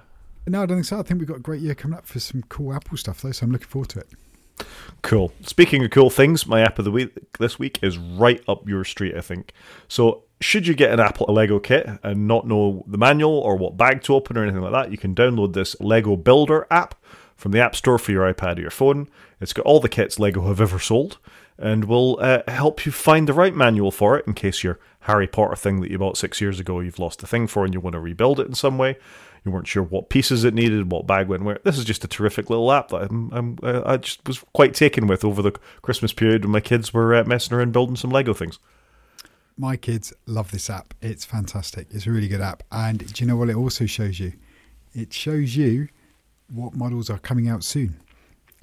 No, 0.47 0.63
I 0.63 0.65
don't 0.65 0.77
think 0.77 0.85
so. 0.85 0.99
I 0.99 1.03
think 1.03 1.19
we've 1.19 1.27
got 1.27 1.37
a 1.37 1.41
great 1.41 1.61
year 1.61 1.75
coming 1.75 1.97
up 1.97 2.05
for 2.05 2.19
some 2.19 2.43
cool 2.49 2.73
Apple 2.73 2.97
stuff, 2.97 3.21
though, 3.21 3.31
so 3.31 3.45
I'm 3.45 3.51
looking 3.51 3.67
forward 3.67 3.89
to 3.89 3.99
it. 3.99 4.07
Cool. 5.01 5.31
Speaking 5.43 5.83
of 5.83 5.91
cool 5.91 6.09
things, 6.09 6.47
my 6.47 6.61
app 6.61 6.79
of 6.79 6.85
the 6.85 6.91
week 6.91 7.11
this 7.37 7.59
week 7.59 7.79
is 7.81 7.97
right 7.97 8.41
up 8.47 8.67
your 8.67 8.83
street, 8.83 9.15
I 9.15 9.21
think. 9.21 9.51
So, 9.87 10.23
should 10.39 10.67
you 10.67 10.73
get 10.73 10.91
an 10.91 10.99
Apple 10.99 11.33
Lego 11.33 11.59
kit 11.59 11.87
and 12.03 12.27
not 12.27 12.47
know 12.47 12.83
the 12.87 12.97
manual 12.97 13.39
or 13.39 13.55
what 13.55 13.77
bag 13.77 14.03
to 14.03 14.15
open 14.15 14.37
or 14.37 14.43
anything 14.43 14.61
like 14.61 14.71
that, 14.71 14.91
you 14.91 14.97
can 14.97 15.15
download 15.15 15.53
this 15.53 15.79
Lego 15.79 16.15
Builder 16.15 16.67
app 16.69 16.95
from 17.35 17.51
the 17.51 17.59
App 17.59 17.75
Store 17.75 17.97
for 17.97 18.11
your 18.11 18.31
iPad 18.31 18.57
or 18.57 18.61
your 18.61 18.69
phone. 18.71 19.09
It's 19.41 19.53
got 19.53 19.65
all 19.65 19.79
the 19.79 19.89
kits 19.89 20.19
Lego 20.19 20.47
have 20.47 20.61
ever 20.61 20.79
sold 20.79 21.17
and 21.59 21.85
will 21.85 22.17
uh, 22.21 22.41
help 22.47 22.85
you 22.85 22.91
find 22.91 23.27
the 23.27 23.34
right 23.34 23.55
manual 23.55 23.91
for 23.91 24.17
it 24.17 24.27
in 24.27 24.34
case 24.34 24.63
your 24.63 24.79
Harry 25.01 25.27
Potter 25.27 25.55
thing 25.55 25.81
that 25.81 25.89
you 25.89 25.97
bought 25.97 26.17
six 26.17 26.39
years 26.41 26.59
ago 26.59 26.79
you've 26.79 26.99
lost 26.99 27.19
the 27.19 27.27
thing 27.27 27.47
for 27.47 27.65
and 27.65 27.73
you 27.73 27.79
want 27.79 27.93
to 27.93 27.99
rebuild 27.99 28.39
it 28.39 28.47
in 28.47 28.53
some 28.53 28.77
way. 28.77 28.97
You 29.45 29.51
weren't 29.51 29.67
sure 29.67 29.84
what 29.84 30.09
pieces 30.09 30.43
it 30.43 30.53
needed, 30.53 30.91
what 30.91 31.07
bag 31.07 31.27
went 31.27 31.43
where. 31.43 31.59
This 31.63 31.77
is 31.77 31.85
just 31.85 32.03
a 32.03 32.07
terrific 32.07 32.49
little 32.49 32.71
app 32.71 32.89
that 32.89 33.09
I'm, 33.09 33.31
I'm, 33.31 33.57
I 33.63 33.97
just 33.97 34.27
was 34.27 34.43
quite 34.53 34.73
taken 34.73 35.07
with 35.07 35.23
over 35.23 35.41
the 35.41 35.51
Christmas 35.81 36.11
period 36.11 36.43
when 36.43 36.51
my 36.51 36.59
kids 36.59 36.93
were 36.93 37.15
uh, 37.15 37.23
messing 37.23 37.55
around 37.55 37.71
building 37.71 37.95
some 37.95 38.11
Lego 38.11 38.34
things. 38.34 38.59
My 39.57 39.77
kids 39.77 40.13
love 40.25 40.51
this 40.51 40.69
app. 40.69 40.93
It's 41.01 41.25
fantastic. 41.25 41.88
It's 41.91 42.05
a 42.05 42.11
really 42.11 42.27
good 42.27 42.41
app. 42.41 42.63
And 42.71 43.11
do 43.13 43.23
you 43.23 43.27
know 43.27 43.38
what 43.38 43.49
it 43.49 43.55
also 43.55 43.85
shows 43.85 44.19
you? 44.19 44.34
It 44.93 45.13
shows 45.13 45.55
you 45.55 45.88
what 46.53 46.75
models 46.75 47.09
are 47.09 47.17
coming 47.17 47.47
out 47.47 47.63
soon. 47.63 47.99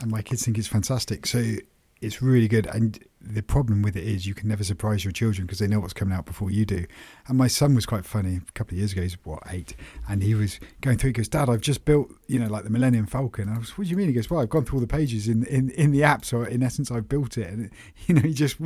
And 0.01 0.11
my 0.11 0.23
kids 0.23 0.45
think 0.45 0.59
it's 0.59 0.69
fantastic. 0.69 1.27
So 1.27 1.57
it's 2.05 2.23
really 2.23 2.49
good. 2.49 2.67
And 2.67 2.99
the 3.21 3.43
problem 3.43 3.83
with 3.83 3.97
it 3.97 4.05
is 4.05 4.27
you 4.27 4.35
can 4.35 4.49
never 4.49 4.63
surprise 4.63 5.05
your 5.05 5.13
children 5.13 5.47
because 5.47 5.59
they 5.59 5.67
know 5.67 5.81
what's 5.81 5.95
coming 5.95 6.15
out 6.15 6.27
before 6.27 6.51
you 6.51 6.65
do. 6.65 6.85
And 7.27 7.39
my 7.39 7.47
son 7.47 7.75
was 7.75 7.87
quite 7.87 8.05
funny 8.05 8.37
a 8.37 8.53
couple 8.53 8.75
of 8.75 8.79
years 8.79 8.93
ago. 8.93 9.03
He's 9.03 9.17
what 9.25 9.43
eight, 9.51 9.75
and 10.09 10.23
he 10.23 10.35
was 10.35 10.61
going 10.83 10.99
through. 10.99 11.09
He 11.09 11.15
goes, 11.15 11.29
"Dad, 11.29 11.49
I've 11.49 11.61
just 11.61 11.85
built, 11.85 12.13
you 12.27 12.39
know, 12.39 12.47
like 12.47 12.65
the 12.65 12.71
Millennium 12.71 13.07
Falcon." 13.07 13.49
I 13.49 13.59
was, 13.59 13.77
"What 13.79 13.85
do 13.85 13.91
you 13.91 13.97
mean?" 13.97 14.09
He 14.09 14.13
goes, 14.13 14.29
"Well, 14.29 14.41
I've 14.41 14.51
gone 14.51 14.65
through 14.65 14.79
all 14.79 14.81
the 14.81 14.87
pages 14.87 15.29
in 15.29 15.45
in, 15.47 15.71
in 15.71 15.91
the 15.91 16.05
app, 16.05 16.25
so 16.25 16.43
in 16.43 16.63
essence, 16.63 16.91
I've 16.91 17.09
built 17.09 17.39
it." 17.39 17.49
And 17.49 17.71
you 18.07 18.15
know, 18.15 18.23
he 18.23 18.35
just 18.35 18.57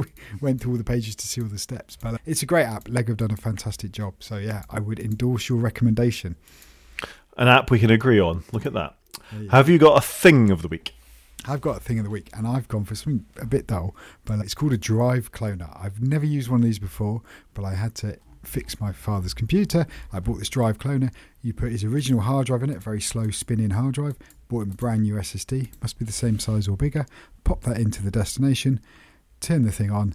went 0.40 0.60
through 0.60 0.72
all 0.72 0.78
the 0.78 0.84
pages 0.84 1.14
to 1.16 1.26
see 1.26 1.40
all 1.40 1.48
the 1.48 1.58
steps. 1.58 1.96
But 1.96 2.14
uh, 2.14 2.18
it's 2.26 2.42
a 2.42 2.46
great 2.46 2.64
app. 2.64 2.88
Lego 2.88 3.12
have 3.12 3.18
done 3.18 3.30
a 3.30 3.36
fantastic 3.36 3.92
job. 3.92 4.14
So 4.20 4.36
yeah, 4.36 4.62
I 4.70 4.80
would 4.80 4.98
endorse 4.98 5.48
your 5.48 5.58
recommendation. 5.58 6.36
An 7.36 7.46
app 7.46 7.70
we 7.70 7.78
can 7.78 7.90
agree 7.90 8.18
on. 8.18 8.42
Look 8.52 8.66
at 8.66 8.72
that. 8.72 8.96
Have 9.50 9.68
you 9.68 9.78
got 9.78 9.96
a 9.96 10.00
thing 10.00 10.50
of 10.50 10.62
the 10.62 10.68
week? 10.68 10.94
I've 11.48 11.62
got 11.62 11.78
a 11.78 11.80
thing 11.80 11.98
of 11.98 12.04
the 12.04 12.10
week, 12.10 12.28
and 12.34 12.46
I've 12.46 12.68
gone 12.68 12.84
for 12.84 12.94
something 12.94 13.24
a 13.40 13.46
bit 13.46 13.66
dull, 13.66 13.96
but 14.26 14.38
it's 14.40 14.52
called 14.52 14.74
a 14.74 14.78
Drive 14.78 15.32
Cloner. 15.32 15.74
I've 15.82 16.02
never 16.02 16.26
used 16.26 16.50
one 16.50 16.60
of 16.60 16.66
these 16.66 16.78
before, 16.78 17.22
but 17.54 17.64
I 17.64 17.74
had 17.74 17.94
to 17.96 18.18
fix 18.42 18.78
my 18.78 18.92
father's 18.92 19.32
computer. 19.32 19.86
I 20.12 20.20
bought 20.20 20.40
this 20.40 20.50
Drive 20.50 20.78
Cloner. 20.78 21.10
You 21.40 21.54
put 21.54 21.72
his 21.72 21.84
original 21.84 22.20
hard 22.20 22.48
drive 22.48 22.62
in 22.62 22.70
it, 22.70 22.82
very 22.82 23.00
slow 23.00 23.30
spinning 23.30 23.70
hard 23.70 23.94
drive. 23.94 24.16
Bought 24.48 24.64
him 24.64 24.72
a 24.72 24.74
brand 24.74 25.02
new 25.02 25.14
SSD, 25.14 25.70
must 25.80 25.98
be 25.98 26.04
the 26.04 26.12
same 26.12 26.38
size 26.38 26.68
or 26.68 26.76
bigger. 26.76 27.06
Pop 27.44 27.62
that 27.62 27.78
into 27.78 28.02
the 28.02 28.10
destination, 28.10 28.80
turn 29.40 29.62
the 29.62 29.72
thing 29.72 29.90
on, 29.90 30.14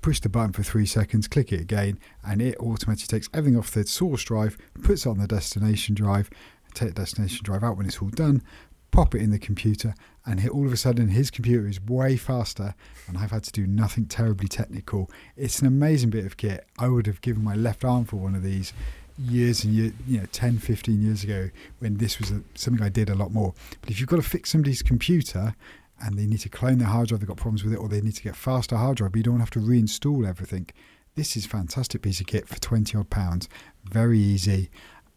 push 0.00 0.18
the 0.18 0.30
button 0.30 0.54
for 0.54 0.62
three 0.62 0.86
seconds, 0.86 1.28
click 1.28 1.52
it 1.52 1.60
again, 1.60 1.98
and 2.26 2.40
it 2.40 2.56
automatically 2.58 3.18
takes 3.18 3.28
everything 3.34 3.58
off 3.58 3.70
the 3.70 3.86
source 3.86 4.24
drive, 4.24 4.56
puts 4.82 5.04
it 5.04 5.10
on 5.10 5.18
the 5.18 5.26
destination 5.26 5.94
drive, 5.94 6.30
take 6.74 6.88
the 6.88 6.94
destination 6.94 7.40
drive 7.42 7.64
out 7.64 7.76
when 7.76 7.86
it's 7.86 8.00
all 8.00 8.08
done, 8.08 8.42
pop 8.90 9.14
it 9.14 9.22
in 9.22 9.30
the 9.30 9.38
computer, 9.38 9.94
and 10.26 10.40
hit 10.40 10.50
all 10.50 10.66
of 10.66 10.72
a 10.72 10.76
sudden 10.76 11.08
his 11.08 11.30
computer 11.30 11.66
is 11.66 11.80
way 11.80 12.16
faster, 12.16 12.74
and 13.06 13.16
I've 13.16 13.30
had 13.30 13.44
to 13.44 13.52
do 13.52 13.66
nothing 13.66 14.06
terribly 14.06 14.48
technical. 14.48 15.10
It's 15.36 15.60
an 15.60 15.66
amazing 15.66 16.10
bit 16.10 16.26
of 16.26 16.36
kit. 16.36 16.66
I 16.78 16.88
would 16.88 17.06
have 17.06 17.20
given 17.20 17.42
my 17.42 17.54
left 17.54 17.84
arm 17.84 18.04
for 18.04 18.16
one 18.16 18.34
of 18.34 18.42
these 18.42 18.72
years 19.18 19.64
and 19.64 19.74
you 19.74 19.92
know, 20.06 20.26
10, 20.30 20.58
15 20.58 21.02
years 21.02 21.24
ago 21.24 21.50
when 21.80 21.96
this 21.96 22.18
was 22.18 22.30
a, 22.30 22.40
something 22.54 22.82
I 22.82 22.88
did 22.88 23.10
a 23.10 23.14
lot 23.14 23.32
more. 23.32 23.52
But 23.80 23.90
if 23.90 24.00
you've 24.00 24.08
got 24.08 24.16
to 24.16 24.22
fix 24.22 24.50
somebody's 24.50 24.82
computer 24.82 25.54
and 26.00 26.16
they 26.16 26.26
need 26.26 26.40
to 26.40 26.48
clone 26.48 26.78
their 26.78 26.88
hard 26.88 27.08
drive, 27.08 27.20
they've 27.20 27.28
got 27.28 27.36
problems 27.36 27.64
with 27.64 27.72
it, 27.72 27.76
or 27.76 27.88
they 27.88 28.00
need 28.00 28.14
to 28.14 28.22
get 28.22 28.36
faster 28.36 28.76
hard 28.76 28.98
drive, 28.98 29.12
but 29.12 29.18
you 29.18 29.24
don't 29.24 29.40
have 29.40 29.50
to 29.50 29.58
reinstall 29.58 30.26
everything. 30.26 30.68
This 31.16 31.36
is 31.36 31.46
fantastic 31.46 32.02
piece 32.02 32.20
of 32.20 32.26
kit 32.26 32.46
for 32.46 32.60
20 32.60 32.96
odd 32.96 33.10
pounds. 33.10 33.48
Very 33.84 34.20
easy 34.20 34.70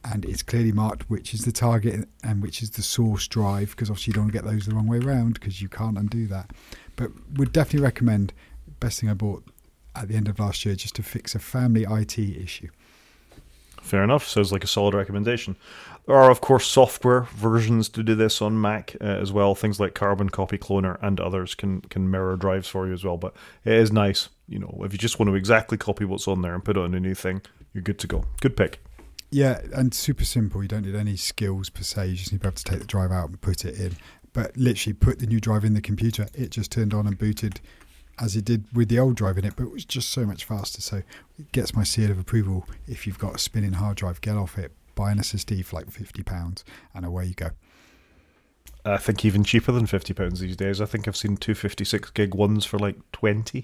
and 0.03 0.26
it's 0.26 0.41
clearly 0.41 0.72
marked 0.72 1.10
which 1.10 1.34
is 1.34 1.45
the 1.45 1.52
target 1.52 2.07
and 2.23 2.41
which 2.41 2.64
is 2.64 2.72
the 2.72 2.82
source 2.82 3.28
drive 3.28 3.72
because 3.72 3.90
obviously 3.90 4.11
you 4.11 4.15
don't 4.15 4.23
want 4.23 4.34
to 4.34 4.41
get 4.41 4.49
those 4.49 4.65
the 4.65 4.76
wrong 4.76 4.88
way 4.88 4.98
around 4.99 5.36
because 5.36 5.61
you 5.61 5.69
can't 5.69 5.98
undo 5.98 6.28
that. 6.28 6.52
But 6.95 7.11
would 7.34 7.53
definitely 7.53 7.84
recommend 7.84 8.34
best 8.80 8.99
thing 8.99 9.10
I 9.10 9.14
bought 9.14 9.44
at 9.95 10.07
the 10.07 10.15
end 10.15 10.28
of 10.28 10.40
last 10.40 10.65
year 10.65 10.76
just 10.76 10.95
to 10.95 11.03
fix 11.03 11.36
a 11.36 11.40
family 11.40 11.86
IT 11.88 12.18
issue. 12.18 12.69
Fair 13.82 14.03
enough. 14.03 14.28
Sounds 14.28 14.52
like 14.52 14.64
a 14.64 14.68
solid 14.68 14.94
recommendation. 14.94 15.56
There 16.06 16.15
are, 16.15 16.30
of 16.30 16.41
course, 16.41 16.65
software 16.65 17.22
versions 17.36 17.90
to 17.90 18.03
do 18.03 18.15
this 18.15 18.41
on 18.41 18.60
Mac 18.60 18.95
uh, 19.02 19.06
as 19.06 19.32
well. 19.32 19.56
Things 19.56 19.80
like 19.80 19.95
Carbon 19.95 20.30
Copy 20.30 20.57
Cloner 20.57 20.98
and 21.02 21.19
others 21.19 21.56
can 21.56 21.82
can 21.82 22.10
mirror 22.10 22.36
drives 22.36 22.68
for 22.68 22.88
you 22.88 22.94
as 22.94 23.03
well. 23.03 23.18
But 23.18 23.36
it 23.65 23.73
is 23.73 23.91
nice, 23.91 24.30
you 24.48 24.60
know, 24.60 24.82
if 24.84 24.91
you 24.94 24.99
just 24.99 25.19
want 25.19 25.30
to 25.30 25.36
exactly 25.36 25.78
copy 25.78 26.06
what's 26.06 26.28
on 26.28 26.41
there 26.41 26.53
and 26.53 26.64
put 26.64 26.78
it 26.78 26.82
on 26.82 26.94
a 26.94 26.99
new 26.99 27.15
thing, 27.15 27.41
you're 27.73 27.84
good 27.84 27.99
to 27.99 28.07
go. 28.07 28.26
Good 28.40 28.56
pick. 28.56 28.84
Yeah, 29.31 29.61
and 29.73 29.93
super 29.93 30.25
simple. 30.25 30.61
You 30.61 30.67
don't 30.67 30.85
need 30.85 30.95
any 30.95 31.15
skills 31.15 31.69
per 31.69 31.83
se. 31.83 32.07
You 32.07 32.15
just 32.15 32.31
need 32.33 32.39
to 32.39 32.41
be 32.43 32.47
able 32.47 32.57
to 32.57 32.63
take 32.63 32.79
the 32.79 32.85
drive 32.85 33.11
out 33.11 33.29
and 33.29 33.39
put 33.39 33.63
it 33.63 33.79
in. 33.79 33.95
But 34.33 34.55
literally, 34.57 34.93
put 34.93 35.19
the 35.19 35.25
new 35.25 35.39
drive 35.39 35.63
in 35.63 35.73
the 35.73 35.81
computer. 35.81 36.27
It 36.33 36.51
just 36.51 36.71
turned 36.71 36.93
on 36.93 37.07
and 37.07 37.17
booted 37.17 37.61
as 38.19 38.35
it 38.35 38.45
did 38.45 38.65
with 38.73 38.89
the 38.89 38.99
old 38.99 39.15
drive 39.15 39.37
in 39.37 39.45
it, 39.45 39.55
but 39.55 39.63
it 39.63 39.71
was 39.71 39.85
just 39.85 40.11
so 40.11 40.25
much 40.25 40.45
faster. 40.45 40.81
So 40.81 40.97
it 41.39 41.51
gets 41.51 41.75
my 41.75 41.83
seal 41.83 42.11
of 42.11 42.19
approval. 42.19 42.67
If 42.87 43.07
you've 43.07 43.17
got 43.17 43.35
a 43.35 43.39
spinning 43.39 43.73
hard 43.73 43.97
drive, 43.97 44.21
get 44.21 44.35
off 44.35 44.57
it, 44.57 44.73
buy 44.95 45.11
an 45.11 45.17
SSD 45.17 45.65
for 45.65 45.77
like 45.77 45.89
fifty 45.89 46.23
pounds, 46.23 46.63
and 46.93 47.05
away 47.05 47.25
you 47.25 47.33
go. 47.33 47.49
I 48.83 48.97
think 48.97 49.23
even 49.25 49.43
cheaper 49.43 49.71
than 49.71 49.85
fifty 49.85 50.13
pounds 50.13 50.39
these 50.39 50.57
days. 50.57 50.81
I 50.81 50.85
think 50.85 51.07
I've 51.07 51.17
seen 51.17 51.37
two 51.37 51.55
fifty 51.55 51.85
six 51.85 52.09
gig 52.11 52.35
ones 52.35 52.65
for 52.65 52.77
like 52.77 52.97
twenty. 53.11 53.63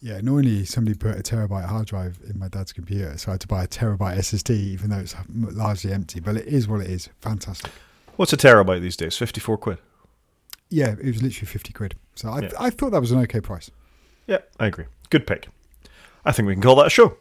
Yeah, 0.00 0.20
normally 0.20 0.64
somebody 0.64 0.96
put 0.96 1.18
a 1.18 1.22
terabyte 1.22 1.66
hard 1.66 1.86
drive 1.86 2.20
in 2.28 2.38
my 2.38 2.48
dad's 2.48 2.72
computer, 2.72 3.18
so 3.18 3.30
I 3.30 3.34
had 3.34 3.40
to 3.40 3.48
buy 3.48 3.64
a 3.64 3.66
terabyte 3.66 4.16
SSD, 4.18 4.50
even 4.50 4.90
though 4.90 4.98
it's 4.98 5.16
largely 5.28 5.92
empty. 5.92 6.20
But 6.20 6.36
it 6.36 6.46
is 6.46 6.68
what 6.68 6.80
it 6.80 6.88
is. 6.88 7.08
Fantastic. 7.20 7.72
What's 8.16 8.32
a 8.32 8.36
terabyte 8.36 8.80
these 8.80 8.96
days? 8.96 9.16
Fifty-four 9.16 9.58
quid. 9.58 9.78
Yeah, 10.70 10.92
it 10.92 11.04
was 11.04 11.22
literally 11.22 11.46
fifty 11.46 11.72
quid. 11.72 11.96
So 12.14 12.28
I, 12.30 12.40
yeah. 12.40 12.50
I 12.60 12.70
thought 12.70 12.90
that 12.90 13.00
was 13.00 13.10
an 13.10 13.18
okay 13.20 13.40
price. 13.40 13.70
Yeah, 14.28 14.38
I 14.60 14.66
agree. 14.66 14.84
Good 15.10 15.26
pick. 15.26 15.48
I 16.24 16.32
think 16.32 16.46
we 16.46 16.54
can 16.54 16.62
call 16.62 16.76
that 16.76 16.86
a 16.86 16.90
show. 16.90 17.16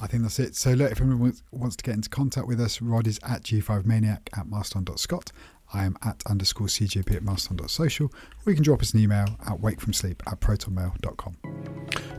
I 0.00 0.06
think 0.06 0.22
that's 0.22 0.38
it. 0.38 0.54
So 0.54 0.72
look, 0.72 0.92
if 0.92 1.00
anyone 1.00 1.34
wants 1.50 1.76
to 1.76 1.84
get 1.84 1.94
into 1.94 2.08
contact 2.08 2.46
with 2.46 2.60
us, 2.60 2.80
Rod 2.82 3.06
is 3.06 3.18
at 3.22 3.42
g5maniac 3.42 4.28
at 4.36 4.46
mastodon.scot. 4.48 5.32
I 5.72 5.84
am 5.84 5.96
at 6.04 6.22
underscore 6.26 6.68
CGP 6.68 7.16
at 7.16 7.22
milestone.social, 7.22 8.06
or 8.06 8.50
you 8.50 8.54
can 8.54 8.64
drop 8.64 8.82
us 8.82 8.94
an 8.94 9.00
email 9.00 9.26
at 9.46 9.60
wakefromsleep 9.60 10.20
at 10.26 10.40
protonmail.com. 10.40 11.36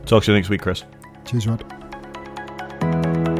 Talk 0.06 0.24
to 0.24 0.32
you 0.32 0.38
next 0.38 0.48
week, 0.48 0.62
Chris. 0.62 0.84
Cheers, 1.24 1.46
Rod. 1.46 3.39